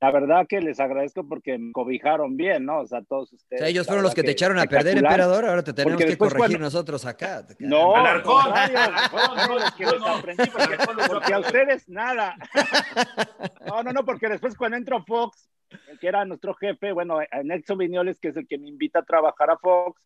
La 0.00 0.10
verdad 0.10 0.46
que 0.48 0.60
les 0.60 0.80
agradezco 0.80 1.28
porque 1.28 1.56
me 1.58 1.70
cobijaron 1.70 2.36
bien, 2.36 2.64
¿no? 2.64 2.80
O 2.80 2.86
sea, 2.88 3.02
todos 3.02 3.32
ustedes. 3.32 3.60
O 3.60 3.64
sea, 3.64 3.68
ellos 3.68 3.86
fueron 3.86 4.02
los 4.02 4.14
que 4.14 4.24
te 4.24 4.32
echaron 4.32 4.58
a 4.58 4.64
perder, 4.64 4.96
emperador. 4.98 5.44
Ahora 5.44 5.62
te 5.62 5.72
tenemos 5.72 6.02
que 6.04 6.18
corregir 6.18 6.38
cuando- 6.38 6.58
nosotros 6.58 7.04
acá. 7.06 7.46
No, 7.60 7.94
Alarcón, 7.94 8.34
al 8.36 8.42
contrario, 8.72 8.78
Alarcón, 8.80 9.36
no, 9.36 9.46
no, 9.46 9.64
es 9.64 9.72
que 9.74 9.84
yo 9.84 9.90
les 9.92 10.00
no. 10.00 10.06
aprendí 10.08 10.42
porque, 10.50 10.76
porque 11.08 11.34
a 11.34 11.38
ustedes 11.38 11.88
nada. 11.88 12.34
No, 13.66 13.82
no, 13.84 13.92
no, 13.92 14.04
porque 14.04 14.28
después 14.28 14.56
cuando 14.56 14.76
entro 14.76 14.96
a 14.98 15.04
Fox, 15.04 15.48
el 15.88 15.98
que 15.98 16.08
era 16.08 16.24
nuestro 16.24 16.54
jefe, 16.54 16.92
bueno, 16.92 17.18
Nexo 17.44 17.76
Viñoles, 17.76 18.18
que 18.20 18.28
es 18.28 18.36
el 18.36 18.46
que 18.46 18.58
me 18.58 18.68
invita 18.68 19.00
a 19.00 19.04
trabajar 19.04 19.50
a 19.50 19.58
Fox, 19.58 20.00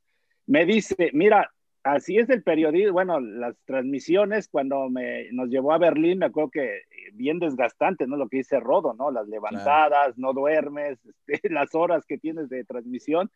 me 0.46 0.64
dice, 0.64 1.11
mira, 1.12 1.52
así 1.87 2.18
es 2.18 2.29
el 2.31 2.42
periodismo, 2.42 2.94
bueno, 2.94 3.20
las 3.20 3.57
transmisiones, 3.64 4.48
cuando 4.48 4.88
me, 4.88 5.31
nos 5.33 5.48
llevó 5.48 5.72
a 5.72 5.79
Berlín, 5.79 6.18
me 6.18 6.26
acuerdo 6.26 6.50
que 6.50 6.83
bien 7.12 7.38
desgastante, 7.38 8.07
¿no? 8.07 8.16
Lo 8.16 8.29
que 8.29 8.38
dice 8.38 8.61
Rodo, 8.61 8.94
¿no? 8.94 9.11
Las 9.11 9.29
levantadas, 9.29 10.18
no 10.18 10.33
duermes, 10.33 10.98
este, 11.26 11.50
las 11.50 11.74
horas 11.74 12.05
que 12.07 12.18
tienes 12.18 12.48
de 12.48 12.64
transmisión. 12.64 13.31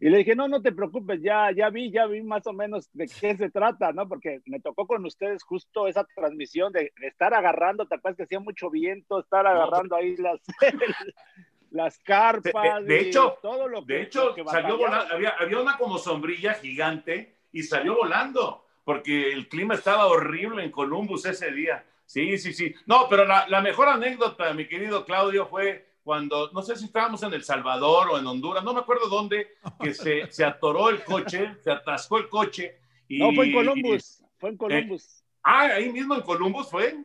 Y 0.00 0.10
le 0.10 0.18
dije, 0.18 0.34
no, 0.34 0.48
no 0.48 0.60
te 0.62 0.72
preocupes, 0.72 1.22
ya, 1.22 1.52
ya 1.52 1.70
vi, 1.70 1.92
ya 1.92 2.06
vi 2.06 2.22
más 2.22 2.44
o 2.48 2.52
menos 2.52 2.90
de 2.92 3.06
qué 3.06 3.36
se 3.36 3.50
trata, 3.50 3.92
¿no? 3.92 4.08
Porque 4.08 4.40
me 4.46 4.58
tocó 4.58 4.88
con 4.88 5.04
ustedes 5.06 5.44
justo 5.44 5.86
esa 5.86 6.04
transmisión 6.16 6.72
de, 6.72 6.92
estar 7.02 7.32
agarrando, 7.34 7.86
te 7.86 7.94
acuerdas 7.94 8.16
que 8.16 8.24
hacía 8.24 8.40
mucho 8.40 8.68
viento, 8.68 9.20
estar 9.20 9.46
agarrando 9.46 9.94
ahí 9.94 10.16
las, 10.16 10.40
las 11.72 11.98
carpas. 11.98 12.84
De, 12.84 13.00
hecho, 13.00 13.38
todo 13.42 13.68
lo 13.68 13.84
que, 13.84 13.94
de 13.94 14.02
hecho 14.02 14.34
salió 14.46 14.76
volando, 14.76 15.14
había, 15.14 15.30
había 15.38 15.58
una 15.58 15.76
como 15.76 15.98
sombrilla 15.98 16.54
gigante 16.54 17.36
y 17.52 17.62
salió 17.62 17.96
volando, 17.96 18.66
porque 18.84 19.32
el 19.32 19.48
clima 19.48 19.74
estaba 19.74 20.06
horrible 20.06 20.64
en 20.64 20.70
Columbus 20.70 21.26
ese 21.26 21.50
día. 21.50 21.84
Sí, 22.04 22.36
sí, 22.38 22.52
sí. 22.52 22.74
No, 22.86 23.08
pero 23.08 23.24
la, 23.24 23.46
la 23.48 23.60
mejor 23.60 23.88
anécdota, 23.88 24.52
mi 24.54 24.68
querido 24.68 25.04
Claudio, 25.04 25.46
fue 25.46 25.92
cuando, 26.02 26.50
no 26.52 26.62
sé 26.62 26.76
si 26.76 26.86
estábamos 26.86 27.22
en 27.22 27.32
El 27.32 27.44
Salvador 27.44 28.10
o 28.10 28.18
en 28.18 28.26
Honduras, 28.26 28.64
no 28.64 28.74
me 28.74 28.80
acuerdo 28.80 29.08
dónde, 29.08 29.48
que 29.80 29.94
se, 29.94 30.26
se 30.30 30.44
atoró 30.44 30.90
el 30.90 31.02
coche, 31.04 31.54
se 31.62 31.70
atascó 31.70 32.18
el 32.18 32.28
coche. 32.28 32.78
Y, 33.08 33.18
no, 33.18 33.32
fue 33.32 33.46
en 33.46 33.52
Columbus, 33.52 34.22
fue 34.38 34.50
en 34.50 34.56
Columbus. 34.56 35.04
Eh, 35.04 35.24
ah, 35.44 35.60
ahí 35.74 35.90
mismo 35.90 36.14
en 36.14 36.22
Columbus 36.22 36.68
fue. 36.68 36.96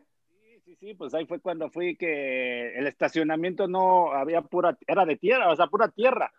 Sí, 0.79 0.93
pues 0.93 1.13
ahí 1.15 1.25
fue 1.25 1.39
cuando 1.39 1.69
fui 1.71 1.97
que 1.97 2.77
el 2.77 2.85
estacionamiento 2.85 3.67
no 3.67 4.11
había 4.13 4.41
pura, 4.43 4.77
era 4.85 5.05
de 5.05 5.15
tierra, 5.17 5.51
o 5.51 5.55
sea, 5.55 5.67
pura 5.67 5.89
tierra 5.89 6.31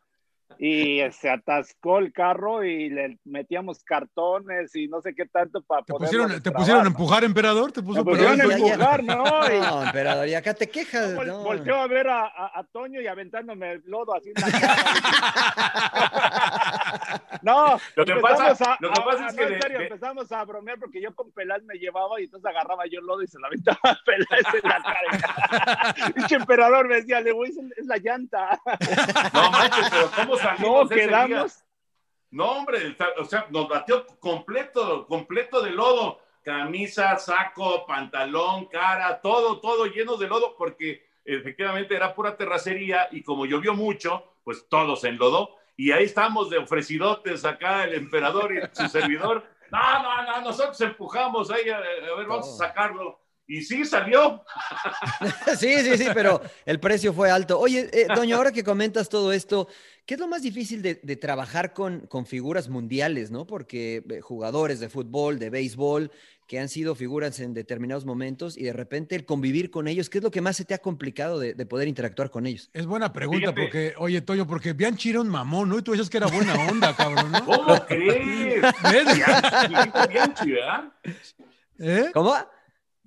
y 0.57 1.01
se 1.13 1.29
atascó 1.29 1.99
el 1.99 2.11
carro 2.13 2.65
y 2.65 2.89
le 2.89 3.19
metíamos 3.25 3.85
cartones 3.85 4.75
y 4.75 4.89
no 4.89 5.03
sé 5.03 5.15
qué 5.15 5.27
tanto 5.27 5.61
para 5.63 5.83
¿Te 5.83 5.93
pusieron, 5.93 6.43
¿te 6.43 6.51
pusieron 6.51 6.85
a 6.85 6.89
empujar, 6.89 7.23
emperador? 7.25 7.71
¿Te 7.71 7.83
puso 7.83 8.03
pusieron 8.05 8.41
a 8.41 8.45
empujar, 8.45 9.05
¿no? 9.05 9.25
no, 9.25 9.85
emperador, 9.85 10.27
y 10.27 10.35
acá 10.35 10.55
te 10.55 10.69
quejas. 10.69 11.13
No, 11.27 11.43
Volteó 11.43 11.77
a 11.77 11.87
ver 11.87 12.09
a, 12.09 12.25
a, 12.27 12.65
Toño 12.73 13.01
y 13.01 13.07
aventándome 13.07 13.73
el 13.73 13.83
lodo 13.87 14.15
así 14.15 14.31
en 14.35 14.43
la 14.43 14.49
no, 17.43 17.79
lo 17.95 18.05
que 18.05 18.17
pasa, 18.17 18.77
lo 18.81 18.93
que 18.93 19.01
pasa 19.01 19.29
es 19.29 19.37
que... 19.37 19.43
en 19.43 19.63
serio, 19.63 19.81
empezamos 19.81 20.31
a 20.33 20.45
bromear 20.45 20.79
porque 20.79 21.01
yo 21.01 21.15
con 21.15 21.31
Peláez 21.33 21.63
me 21.65 21.75
llevaba 21.75 22.21
y 22.21 22.25
entonces 22.25 22.51
agarraba 22.51 22.85
yo 22.87 23.01
el 23.01 23.07
lodo 23.07 23.23
y 23.23 23.27
se 23.27 23.39
la 23.39 23.47
aventaba 23.49 23.79
a 23.85 23.99
Peláez 24.05 24.47
en 24.63 24.69
la 24.69 24.83
cara. 24.83 25.95
Dicho 26.17 26.37
emperador 26.37 26.87
me 26.89 26.97
decía, 26.97 27.21
le 27.21 27.33
voy, 27.33 27.49
es 27.49 27.87
la 27.87 27.97
llanta. 27.99 28.61
no 29.33 29.51
manches, 29.51 29.89
pero 29.91 30.11
¿cómo 30.17 30.37
no, 30.61 30.89
quedamos. 30.89 31.65
No, 32.31 32.53
hombre, 32.53 32.97
o 33.19 33.25
sea, 33.25 33.47
nos 33.51 33.69
batió 33.69 34.07
completo, 34.19 35.07
completo 35.07 35.63
de 35.63 35.71
lodo. 35.71 36.21
Camisa, 36.43 37.19
saco, 37.19 37.85
pantalón, 37.87 38.67
cara, 38.67 39.21
todo, 39.21 39.61
todo 39.61 39.87
lleno 39.87 40.17
de 40.17 40.29
lodo, 40.29 40.57
porque 40.57 41.07
efectivamente 41.25 41.95
era 41.95 42.15
pura 42.15 42.37
terracería 42.37 43.09
y 43.11 43.23
como 43.23 43.45
llovió 43.45 43.75
mucho, 43.75 44.25
pues 44.45 44.67
todos 44.69 45.05
en 45.05 45.19
lodo. 45.19 45.57
Y 45.77 45.93
ahí 45.93 46.05
estamos 46.05 46.49
de 46.49 46.59
ofrecidotes 46.59 47.45
acá, 47.45 47.85
el 47.85 47.95
emperador 47.95 48.53
y 48.55 48.61
su 48.73 48.89
servidor. 48.89 49.45
No, 49.71 50.03
no, 50.03 50.23
no, 50.23 50.41
nosotros 50.41 50.81
empujamos 50.81 51.51
ahí, 51.51 51.69
a, 51.69 51.81
ver, 51.81 52.27
vamos 52.27 52.49
a 52.49 52.69
sacarlo. 52.69 53.21
Y 53.51 53.63
sí, 53.63 53.83
salió. 53.87 54.45
sí, 55.59 55.75
sí, 55.79 55.97
sí, 55.97 56.05
pero 56.13 56.43
el 56.67 56.79
precio 56.79 57.15
fue 57.15 57.31
alto. 57.31 57.59
Oye, 57.59 57.89
eh, 57.95 58.07
Doña, 58.15 58.37
ahora 58.37 58.53
que 58.53 58.63
comentas 58.63 59.09
todo 59.09 59.33
esto, 59.33 59.69
¿qué 60.05 60.15
es 60.15 60.21
lo 60.21 60.29
más 60.29 60.43
difícil 60.43 60.83
de, 60.83 60.95
trabajar 61.17 61.73
con, 61.73 62.01
con, 62.01 62.27
figuras 62.27 62.69
mundiales, 62.69 63.31
no? 63.31 63.47
Porque 63.47 64.05
eh, 64.07 64.21
jugadores 64.21 64.81
de 64.81 64.91
fútbol, 64.91 65.39
de 65.39 65.49
béisbol, 65.49 66.11
que 66.47 66.59
han 66.59 66.69
sido 66.69 66.95
figuras 66.95 67.41
en 67.41 67.55
determinados 67.55 68.05
momentos 68.05 68.59
y 68.59 68.65
de 68.65 68.75
repente 68.75 69.17
el 69.17 69.25
convivir 69.25 69.71
con 69.71 69.89
ellos, 69.89 70.11
¿qué 70.11 70.19
es 70.19 70.25
lo 70.25 70.31
que 70.31 70.43
más 70.43 70.57
se 70.57 70.67
te 70.67 70.75
ha 70.75 70.79
complicado 70.79 71.39
de, 71.39 71.55
poder 71.65 71.89
interactuar 71.89 72.31
con 72.31 72.47
ellos? 72.47 72.69
Es 72.75 72.85
buena 72.85 73.15
pregunta, 73.15 73.55
porque, 73.55 73.95
oye, 73.97 74.21
Toño, 74.21 74.47
porque 74.47 74.75
Bianchi 74.75 75.09
era 75.09 75.23
un 75.23 75.29
mamón, 75.29 75.71
¿no? 75.71 75.79
Y 75.79 75.83
tú 75.83 75.93
dices 75.93 76.11
que 76.11 76.19
era 76.19 76.27
buena 76.27 76.55
onda, 76.69 76.95
cabrón, 76.95 77.33
¿no? 77.33 77.45
¿Cómo 77.47 77.87
crees? 77.87 78.63
Bianchi, 80.11 80.51
¿verdad? 80.51 80.93
¿Eh? 81.79 82.11
¿Cómo? 82.13 82.35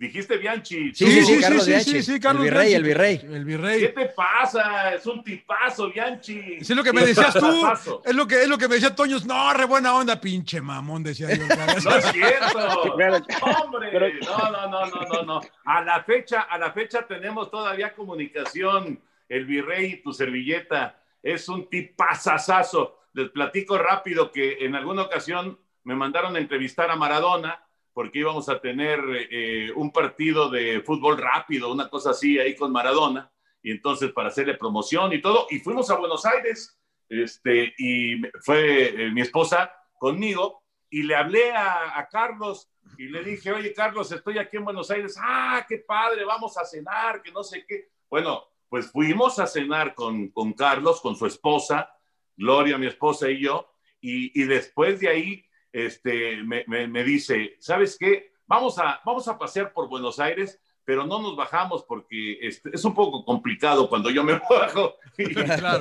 Dijiste 0.01 0.35
Bianchi. 0.37 0.95
Sí, 0.95 1.05
sí, 1.05 1.21
sí, 1.21 1.39
Carlos 1.39 1.63
sí, 1.63 1.79
sí, 1.81 2.01
sí, 2.01 2.19
Carlos 2.19 2.43
el 2.43 2.49
virrey, 2.49 2.73
el 2.73 2.83
virrey. 2.83 3.21
El 3.21 3.45
virrey. 3.45 3.81
¿Qué 3.81 3.89
te 3.89 4.05
pasa? 4.07 4.95
Es 4.95 5.05
un 5.05 5.23
tipazo, 5.23 5.91
Bianchi. 5.91 6.57
Es 6.59 6.71
lo 6.71 6.83
que 6.83 6.91
me 6.91 7.05
decías 7.05 7.35
tú. 7.35 8.01
Es 8.03 8.15
lo 8.15 8.25
que, 8.25 8.41
es 8.41 8.47
lo 8.47 8.57
que 8.57 8.67
me 8.67 8.73
decía 8.75 8.95
Toño. 8.95 9.17
No, 9.27 9.53
re 9.53 9.65
buena 9.65 9.93
onda, 9.93 10.19
pinche 10.19 10.59
mamón, 10.59 11.03
decía 11.03 11.35
yo. 11.35 11.43
no 11.85 11.95
es 11.97 12.05
cierto. 12.13 12.57
Hombre, 13.63 13.91
no, 14.21 14.51
no, 14.51 14.67
no, 14.69 14.85
no, 14.87 15.01
no, 15.05 15.21
no. 15.21 15.41
A 15.65 15.83
la 15.83 16.03
fecha, 16.03 16.41
a 16.49 16.57
la 16.57 16.71
fecha 16.71 17.05
tenemos 17.05 17.51
todavía 17.51 17.93
comunicación. 17.93 18.99
El 19.29 19.45
virrey, 19.45 20.01
tu 20.01 20.13
servilleta, 20.13 20.99
es 21.21 21.47
un 21.47 21.69
tipazazazo. 21.69 23.01
Les 23.13 23.29
platico 23.29 23.77
rápido 23.77 24.31
que 24.31 24.65
en 24.65 24.73
alguna 24.73 25.03
ocasión 25.03 25.59
me 25.83 25.93
mandaron 25.93 26.35
a 26.35 26.39
entrevistar 26.39 26.89
a 26.89 26.95
Maradona 26.95 27.67
porque 27.93 28.19
íbamos 28.19 28.47
a 28.49 28.59
tener 28.59 28.99
eh, 29.29 29.71
un 29.75 29.91
partido 29.91 30.49
de 30.49 30.81
fútbol 30.81 31.17
rápido, 31.17 31.71
una 31.71 31.89
cosa 31.89 32.11
así 32.11 32.39
ahí 32.39 32.55
con 32.55 32.71
Maradona, 32.71 33.31
y 33.61 33.71
entonces 33.71 34.11
para 34.11 34.29
hacerle 34.29 34.55
promoción 34.55 35.13
y 35.13 35.21
todo, 35.21 35.47
y 35.49 35.59
fuimos 35.59 35.89
a 35.89 35.97
Buenos 35.97 36.25
Aires, 36.25 36.79
este, 37.09 37.73
y 37.77 38.21
fue 38.41 39.05
eh, 39.05 39.11
mi 39.11 39.21
esposa 39.21 39.71
conmigo, 39.97 40.63
y 40.89 41.03
le 41.03 41.15
hablé 41.15 41.51
a, 41.51 42.07
Carlos 42.11 42.69
y 42.97 43.05
le 43.05 43.23
dije, 43.23 43.51
oye 43.51 43.73
Carlos, 43.73 44.11
estoy 44.11 44.37
aquí 44.37 44.57
en 44.57 44.65
Buenos 44.65 44.91
Aires, 44.91 45.15
ah, 45.21 45.65
qué 45.67 45.77
padre, 45.77 46.25
vamos 46.25 46.57
a 46.57 46.65
cenar, 46.65 47.21
que 47.21 47.31
no 47.31 47.43
sé 47.43 47.65
qué. 47.65 47.89
Bueno, 48.09 48.43
pues 48.67 48.91
fuimos 48.91 49.39
a 49.39 49.47
cenar 49.47 49.95
con, 49.95 50.29
con 50.29 50.51
Carlos, 50.53 50.99
con 50.99 51.15
su 51.15 51.25
esposa, 51.25 51.93
Gloria, 52.35 52.77
mi 52.77 52.87
esposa 52.87 53.29
y 53.29 53.39
yo, 53.39 53.73
y, 54.01 54.41
y 54.41 54.45
después 54.45 54.99
de 54.99 55.09
ahí 55.09 55.45
este, 55.71 56.43
me, 56.43 56.65
me, 56.67 57.03
dice, 57.03 57.55
¿sabes 57.59 57.97
qué? 57.97 58.33
Vamos 58.45 58.77
a, 58.77 59.01
vamos 59.05 59.27
a 59.27 59.37
pasear 59.37 59.73
por 59.73 59.87
Buenos 59.87 60.19
Aires, 60.19 60.59
pero 60.83 61.05
no 61.05 61.21
nos 61.21 61.35
bajamos 61.35 61.83
porque 61.83 62.37
este, 62.41 62.71
es 62.73 62.83
un 62.83 62.93
poco 62.93 63.23
complicado 63.23 63.87
cuando 63.89 64.09
yo 64.09 64.23
me 64.23 64.33
bajo 64.49 64.95
y, 65.17 65.25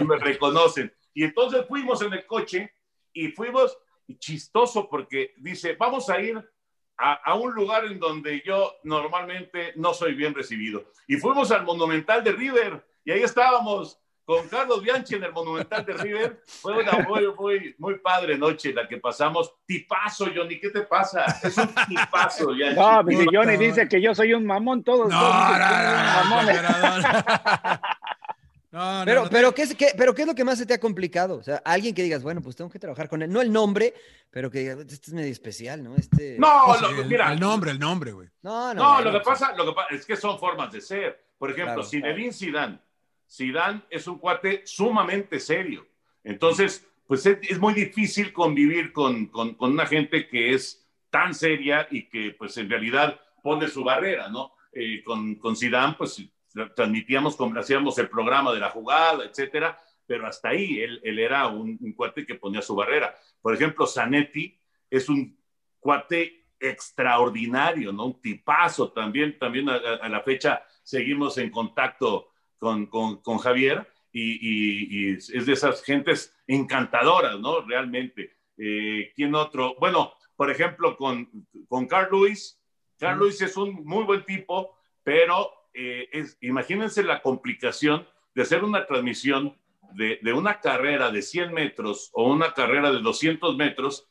me 0.05 0.16
reconocen. 0.16 0.92
Y 1.14 1.24
entonces 1.24 1.66
fuimos 1.66 2.03
en 2.03 2.12
el 2.12 2.26
coche 2.26 2.72
y 3.12 3.29
fuimos 3.29 3.76
chistoso 4.18 4.88
porque 4.88 5.35
dice, 5.38 5.74
vamos 5.74 6.09
a 6.11 6.20
ir 6.20 6.37
a, 6.96 7.14
a, 7.14 7.35
un 7.35 7.53
lugar 7.55 7.85
en 7.87 7.98
donde 7.98 8.42
yo 8.44 8.74
normalmente 8.85 9.72
no 9.76 9.94
soy 9.94 10.14
bien 10.14 10.35
recibido. 10.35 10.85
Y 11.09 11.16
fuimos 11.16 11.50
al 11.50 11.64
Monumental 11.64 12.22
de 12.22 12.33
River 12.33 12.85
y 13.05 13.11
ahí 13.11 13.22
estábamos 13.22 13.99
con 14.30 14.46
Carlos 14.46 14.80
Bianchi 14.80 15.16
en 15.16 15.24
el 15.24 15.32
Monumental 15.32 15.84
de 15.84 15.92
River. 15.92 16.40
Fue 16.46 16.80
una 16.80 17.00
muy, 17.00 17.26
muy, 17.36 17.74
muy 17.78 17.98
padre 17.98 18.38
noche 18.38 18.72
la 18.72 18.86
que 18.86 18.98
pasamos. 18.98 19.52
Tipazo, 19.66 20.26
Johnny, 20.32 20.60
¿qué 20.60 20.70
te 20.70 20.82
pasa? 20.82 21.24
Es 21.42 21.58
un 21.58 21.68
tipazo, 21.88 22.50
Bianchi. 22.54 22.78
No, 22.78 23.02
mi 23.02 23.26
Johnny 23.26 23.56
dice 23.56 23.88
que 23.88 24.00
yo 24.00 24.14
soy 24.14 24.32
un 24.32 24.46
mamón, 24.46 24.84
todos, 24.84 25.08
no, 25.08 25.18
todos 25.18 25.32
no, 28.70 29.00
no, 29.00 29.04
pero, 29.04 29.28
pero, 29.28 29.52
¿qué 29.52 29.62
es, 29.62 29.74
qué, 29.74 29.88
pero, 29.98 30.14
¿qué 30.14 30.22
es 30.22 30.28
lo 30.28 30.36
que 30.36 30.44
más 30.44 30.58
se 30.58 30.66
te 30.66 30.74
ha 30.74 30.78
complicado? 30.78 31.36
O 31.36 31.42
sea, 31.42 31.60
alguien 31.64 31.92
que 31.92 32.04
digas, 32.04 32.22
bueno, 32.22 32.40
pues 32.40 32.54
tengo 32.54 32.70
que 32.70 32.78
trabajar 32.78 33.08
con 33.08 33.22
él. 33.22 33.32
No 33.32 33.40
el 33.40 33.52
nombre, 33.52 33.94
pero 34.30 34.48
que 34.48 34.60
digas, 34.60 34.78
este 34.78 34.94
es 34.94 35.12
medio 35.12 35.32
especial, 35.32 35.82
¿no? 35.82 35.96
Este... 35.96 36.36
No, 36.38 36.80
lo, 36.80 37.04
mira. 37.04 37.32
El 37.32 37.40
nombre, 37.40 37.72
el 37.72 37.80
nombre, 37.80 38.12
güey. 38.12 38.28
No, 38.42 38.72
no. 38.74 39.00
No, 39.00 39.02
lo, 39.02 39.10
que 39.10 39.24
pasa, 39.24 39.56
lo 39.56 39.66
que 39.66 39.72
pasa 39.72 39.92
es 39.92 40.06
que 40.06 40.14
son 40.14 40.38
formas 40.38 40.70
de 40.70 40.80
ser. 40.80 41.20
Por 41.36 41.50
ejemplo, 41.50 41.82
si 41.82 41.96
Zinedine 41.96 42.32
Zidane 42.32 42.78
Zidane 43.30 43.82
es 43.90 44.06
un 44.06 44.18
cuate 44.18 44.62
sumamente 44.66 45.38
serio. 45.38 45.86
Entonces, 46.24 46.86
pues 47.06 47.24
es, 47.26 47.58
muy 47.58 47.74
difícil 47.74 48.32
convivir 48.32 48.92
con, 48.92 49.26
con, 49.26 49.56
una 49.58 49.86
gente 49.86 50.28
que 50.28 50.54
es 50.54 50.88
tan 51.10 51.34
seria 51.34 51.86
y 51.90 52.08
que 52.08 52.32
pues 52.32 52.56
en 52.56 52.68
realidad 52.68 53.20
pone 53.42 53.68
su 53.68 53.84
barrera, 53.84 54.28
¿no? 54.28 54.52
Eh, 54.72 55.02
con, 55.04 55.36
con 55.36 55.56
Zidane, 55.56 55.94
pues 55.96 56.22
transmitíamos, 56.74 57.36
hacíamos 57.56 57.98
el 57.98 58.08
programa 58.08 58.52
de 58.52 58.60
la 58.60 58.70
jugada, 58.70 59.24
etcétera, 59.24 59.78
pero 60.06 60.26
hasta 60.26 60.50
ahí 60.50 60.80
él, 60.80 61.00
él 61.04 61.18
era 61.18 61.46
un, 61.46 61.78
cuate 61.96 62.26
que 62.26 62.34
ponía 62.34 62.62
su 62.62 62.74
barrera. 62.74 63.14
Por 63.40 63.54
ejemplo, 63.54 63.86
Zanetti 63.86 64.58
es 64.88 65.08
un 65.08 65.38
cuate 65.78 66.48
extraordinario, 66.58 67.92
¿no? 67.92 68.06
Un 68.06 68.20
tipazo 68.20 68.92
también, 68.92 69.38
también 69.38 69.68
a 69.68 70.08
la 70.08 70.20
fecha 70.22 70.62
seguimos 70.82 71.38
en 71.38 71.50
contacto 71.50 72.29
con, 72.60 72.86
con, 72.86 73.38
Javier 73.38 73.88
y, 74.12 75.14
es 75.14 75.46
de 75.46 75.52
esas 75.52 75.82
gentes 75.82 76.36
encantadoras, 76.46 77.40
¿no? 77.40 77.62
Realmente. 77.62 78.36
Eh, 78.56 79.12
¿Quién 79.16 79.34
otro? 79.34 79.74
Bueno, 79.80 80.12
por 80.36 80.50
ejemplo, 80.50 80.96
con, 80.96 81.28
con 81.68 81.86
Carl 81.86 82.08
Lewis. 82.12 82.60
Carl 82.98 83.18
Lewis 83.18 83.40
es 83.40 83.56
un 83.56 83.84
muy 83.84 84.04
buen 84.04 84.24
tipo, 84.24 84.76
pero 85.02 85.50
eh, 85.72 86.08
es, 86.12 86.36
imagínense 86.42 87.02
la 87.02 87.22
complicación 87.22 88.06
de 88.34 88.42
hacer 88.42 88.62
una 88.62 88.86
transmisión 88.86 89.56
de, 89.94 90.20
de, 90.22 90.32
una 90.32 90.60
carrera 90.60 91.10
de 91.10 91.22
100 91.22 91.52
metros 91.52 92.10
o 92.12 92.30
una 92.30 92.52
carrera 92.52 92.92
de 92.92 93.00
200 93.00 93.56
metros 93.56 94.08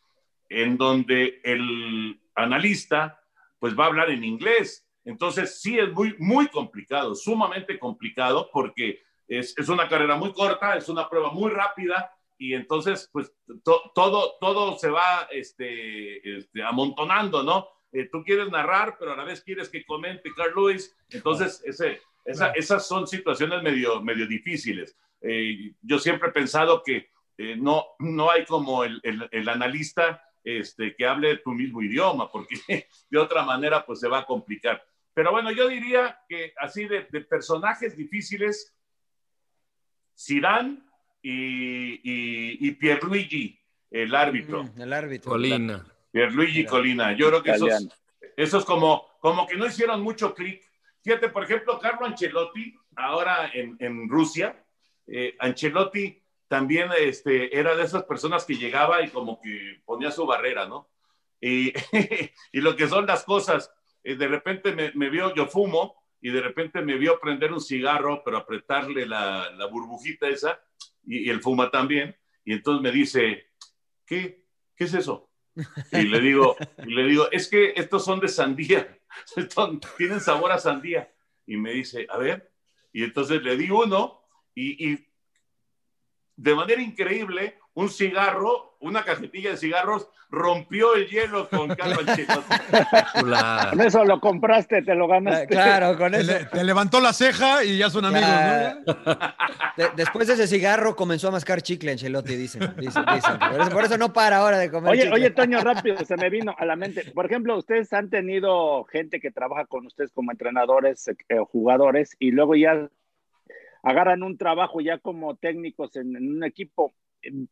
en 0.49 0.77
donde 0.77 1.39
el 1.43 2.19
analista 2.35 3.21
pues 3.59 3.77
va 3.77 3.83
a 3.83 3.88
hablar 3.88 4.09
en 4.09 4.23
inglés. 4.23 4.88
Entonces 5.05 5.62
sí 5.62 5.79
es 5.79 5.91
muy, 5.91 6.15
muy 6.19 6.47
complicado, 6.47 7.15
sumamente 7.15 7.79
complicado 7.79 8.49
porque 8.51 9.01
es, 9.27 9.57
es 9.57 9.69
una 9.69 9.88
carrera 9.88 10.15
muy 10.15 10.33
corta, 10.33 10.75
es 10.75 10.89
una 10.89 11.09
prueba 11.09 11.31
muy 11.31 11.51
rápida 11.51 12.12
y 12.38 12.53
entonces 12.53 13.09
pues 13.12 13.33
to, 13.63 13.91
todo, 13.93 14.38
todo 14.39 14.77
se 14.77 14.89
va 14.89 15.27
este, 15.31 16.38
este, 16.38 16.63
amontonando, 16.63 17.43
¿no? 17.43 17.67
Eh, 17.91 18.07
tú 18.12 18.23
quieres 18.23 18.49
narrar, 18.49 18.97
pero 18.99 19.13
a 19.13 19.17
la 19.17 19.23
vez 19.23 19.41
quieres 19.41 19.69
que 19.69 19.85
comente 19.85 20.29
Carl 20.35 20.53
Lewis. 20.55 20.95
Entonces, 21.09 21.62
ese, 21.65 22.01
esa, 22.23 22.51
esas 22.51 22.88
son 22.88 23.07
situaciones 23.07 23.63
medio, 23.63 24.01
medio 24.01 24.27
difíciles. 24.27 24.95
Eh, 25.21 25.73
yo 25.81 25.99
siempre 25.99 26.29
he 26.29 26.33
pensado 26.33 26.83
que 26.83 27.09
eh, 27.38 27.55
no, 27.57 27.85
no 27.99 28.29
hay 28.29 28.45
como 28.45 28.83
el, 28.83 28.99
el, 29.03 29.27
el, 29.31 29.49
analista 29.49 30.21
este, 30.43 30.95
que 30.95 31.06
hable 31.06 31.38
tu 31.38 31.52
mismo 31.52 31.82
idioma, 31.82 32.32
porque 32.32 32.56
de 33.10 33.17
otra 33.17 33.43
manera 33.43 33.86
pues 33.86 33.99
se 33.99 34.08
va 34.08 34.19
a 34.19 34.25
complicar. 34.25 34.84
Pero 35.13 35.32
bueno, 35.32 35.52
yo 35.52 35.67
diría 35.67 36.19
que 36.28 36.54
así 36.58 36.86
de, 36.88 37.08
de 37.12 37.21
personajes 37.21 37.95
difíciles, 37.95 38.75
Zidane 40.17 40.80
y, 41.21 41.93
y, 42.04 42.67
y 42.67 42.71
Pierluigi, 42.71 43.60
el 43.91 44.13
árbitro. 44.15 44.63
Mm, 44.63 44.82
el 44.82 44.93
árbitro. 44.93 45.32
Colina. 45.32 45.86
Pierluigi 46.12 46.65
Colina. 46.65 47.13
Yo 47.13 47.28
creo 47.28 47.43
que 47.43 47.52
esos, 47.52 47.88
esos 48.36 48.65
como, 48.65 49.06
como 49.19 49.47
que 49.47 49.56
no 49.56 49.65
hicieron 49.65 50.02
mucho 50.02 50.34
clic. 50.34 50.63
Fíjate, 51.04 51.30
por 51.30 51.43
ejemplo, 51.43 51.80
Carlo 51.80 52.06
Ancelotti, 52.06 52.75
ahora 52.95 53.49
en, 53.54 53.78
en 53.80 54.10
Rusia, 54.10 54.63
eh, 55.08 55.36
Ancelotti 55.39 56.21
también 56.49 56.89
este, 56.97 57.57
era 57.57 57.75
de 57.75 57.83
esas 57.83 58.03
personas 58.03 58.43
que 58.43 58.55
llegaba 58.55 59.01
y 59.03 59.09
como 59.09 59.39
que 59.39 59.81
ponía 59.85 60.12
su 60.12 60.25
barrera, 60.25 60.67
¿no? 60.67 60.89
Y, 61.39 61.71
y 62.51 62.59
lo 62.59 62.75
que 62.75 62.88
son 62.88 63.05
las 63.05 63.23
cosas, 63.23 63.71
eh, 64.03 64.15
de 64.15 64.27
repente 64.27 64.73
me, 64.73 65.09
vio, 65.09 65.33
yo 65.35 65.47
fumo, 65.47 66.03
y 66.19 66.31
de 66.31 66.41
repente 66.41 66.81
me 66.81 66.97
vio 66.97 67.19
prender 67.19 67.53
un 67.53 67.62
cigarro, 67.62 68.23
pero 68.25 68.38
apretarle 68.38 69.05
la, 69.05 69.51
la 69.51 69.67
burbujita 69.67 70.27
esa, 70.27 70.59
y, 71.05 71.27
y, 71.27 71.29
el 71.29 71.39
fuma 71.41 71.69
también, 71.69 72.17
y 72.43 72.53
entonces 72.53 72.81
me 72.81 72.91
dice, 72.91 73.51
¿qué? 74.05 74.43
¿Qué 74.75 74.85
es 74.85 74.93
eso? 74.95 75.29
Y 75.91 76.03
le 76.03 76.19
digo, 76.19 76.55
le 76.77 77.03
digo, 77.03 77.29
es 77.31 77.47
que 77.47 77.73
estos 77.75 78.03
son 78.03 78.19
de 78.19 78.27
sandía, 78.27 78.97
tienen 79.97 80.19
sabor 80.19 80.51
a 80.51 80.57
sandía. 80.57 81.13
Y 81.45 81.57
me 81.57 81.71
dice, 81.71 82.07
a 82.09 82.17
ver, 82.17 82.51
y 82.93 83.03
entonces 83.03 83.41
le 83.43 83.57
di 83.57 83.69
uno, 83.69 84.21
y 84.55 85.09
de 86.41 86.56
manera 86.56 86.82
increíble, 86.82 87.58
un 87.73 87.89
cigarro, 87.89 88.78
una 88.80 89.04
cajetilla 89.04 89.52
de 89.52 89.58
cigarros, 89.58 90.08
rompió 90.32 90.93
el 90.95 91.08
hielo 91.08 91.49
con 91.49 91.69
Carlo 91.75 91.99
Ancelotti. 92.08 92.56
Con 93.71 93.82
eso 93.82 94.06
lo 94.06 94.19
compraste, 94.19 94.82
te 94.84 94.95
lo 94.95 95.08
ganaste. 95.08 95.47
Claro, 95.47 95.97
con 95.97 96.13
eso. 96.13 96.32
Te, 96.32 96.45
te 96.45 96.63
levantó 96.63 96.99
la 97.02 97.13
ceja 97.13 97.63
y 97.63 97.78
ya 97.78 97.89
son 97.89 98.06
amigos, 98.06 98.28
Ya. 98.30 98.78
De- 99.75 99.89
después 99.95 100.28
de 100.28 100.36
ese 100.36 100.47
cigarro 100.47 100.95
comenzó 100.95 101.30
a 101.30 101.32
mascar 101.32 101.62
chicle 101.62 101.91
Ancelotti, 101.91 102.36
dicen. 102.36 102.73
dicen, 102.78 103.04
dicen. 103.13 103.39
Por, 103.39 103.62
eso, 103.62 103.69
por 103.71 103.84
eso 103.86 103.97
no 103.97 104.13
para 104.13 104.38
ahora 104.38 104.58
de 104.60 104.69
comer 104.69 104.91
Oye, 104.91 105.02
chicle. 105.04 105.15
oye, 105.15 105.30
Toño, 105.32 105.62
rápido, 105.62 105.97
se 106.06 106.15
me 106.15 106.30
vino 106.30 106.56
a 106.58 106.65
la 106.65 106.75
mente. 106.75 107.12
Por 107.12 107.25
ejemplo, 107.25 107.58
ustedes 107.58 107.91
han 107.93 108.10
tenido 108.10 108.84
gente 108.86 109.19
que 109.19 109.32
trabaja 109.32 109.65
con 109.65 109.86
ustedes 109.88 110.12
como 110.12 110.32
entrenadores 110.32 111.08
o 111.08 111.12
eh, 111.12 111.38
jugadores 111.52 112.15
y 112.19 112.32
luego 112.32 112.56
ya 112.56 112.88
agarran 113.84 114.24
un 114.24 114.38
trabajo 114.38 114.82
ya 114.82 114.98
como 114.98 115.36
técnicos 115.36 115.96
en, 115.96 116.15
en 116.15 116.32
un 116.36 116.44
equipo. 116.44 116.94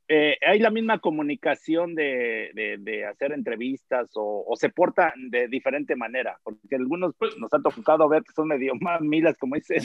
Eh, 0.08 0.38
¿Hay 0.48 0.60
la 0.60 0.70
misma 0.70 1.00
comunicación 1.00 1.94
de, 1.94 2.52
de, 2.54 2.78
de 2.80 3.06
hacer 3.06 3.34
entrevistas 3.34 4.10
o, 4.16 4.46
o, 4.48 4.56
se 4.56 4.70
portan 4.70 5.12
de 5.30 5.50
diferente 5.50 5.96
manera? 5.98 6.40
Porque 6.44 6.76
algunos 6.78 7.14
pues, 7.18 7.38
nos 7.38 7.54
ha 7.54 7.60
tocado 7.62 8.08
ver 8.08 8.24
que 8.24 8.32
son 8.32 8.48
medio 8.48 8.74
mamilas, 8.80 9.38
como 9.38 9.56
dice 9.56 9.76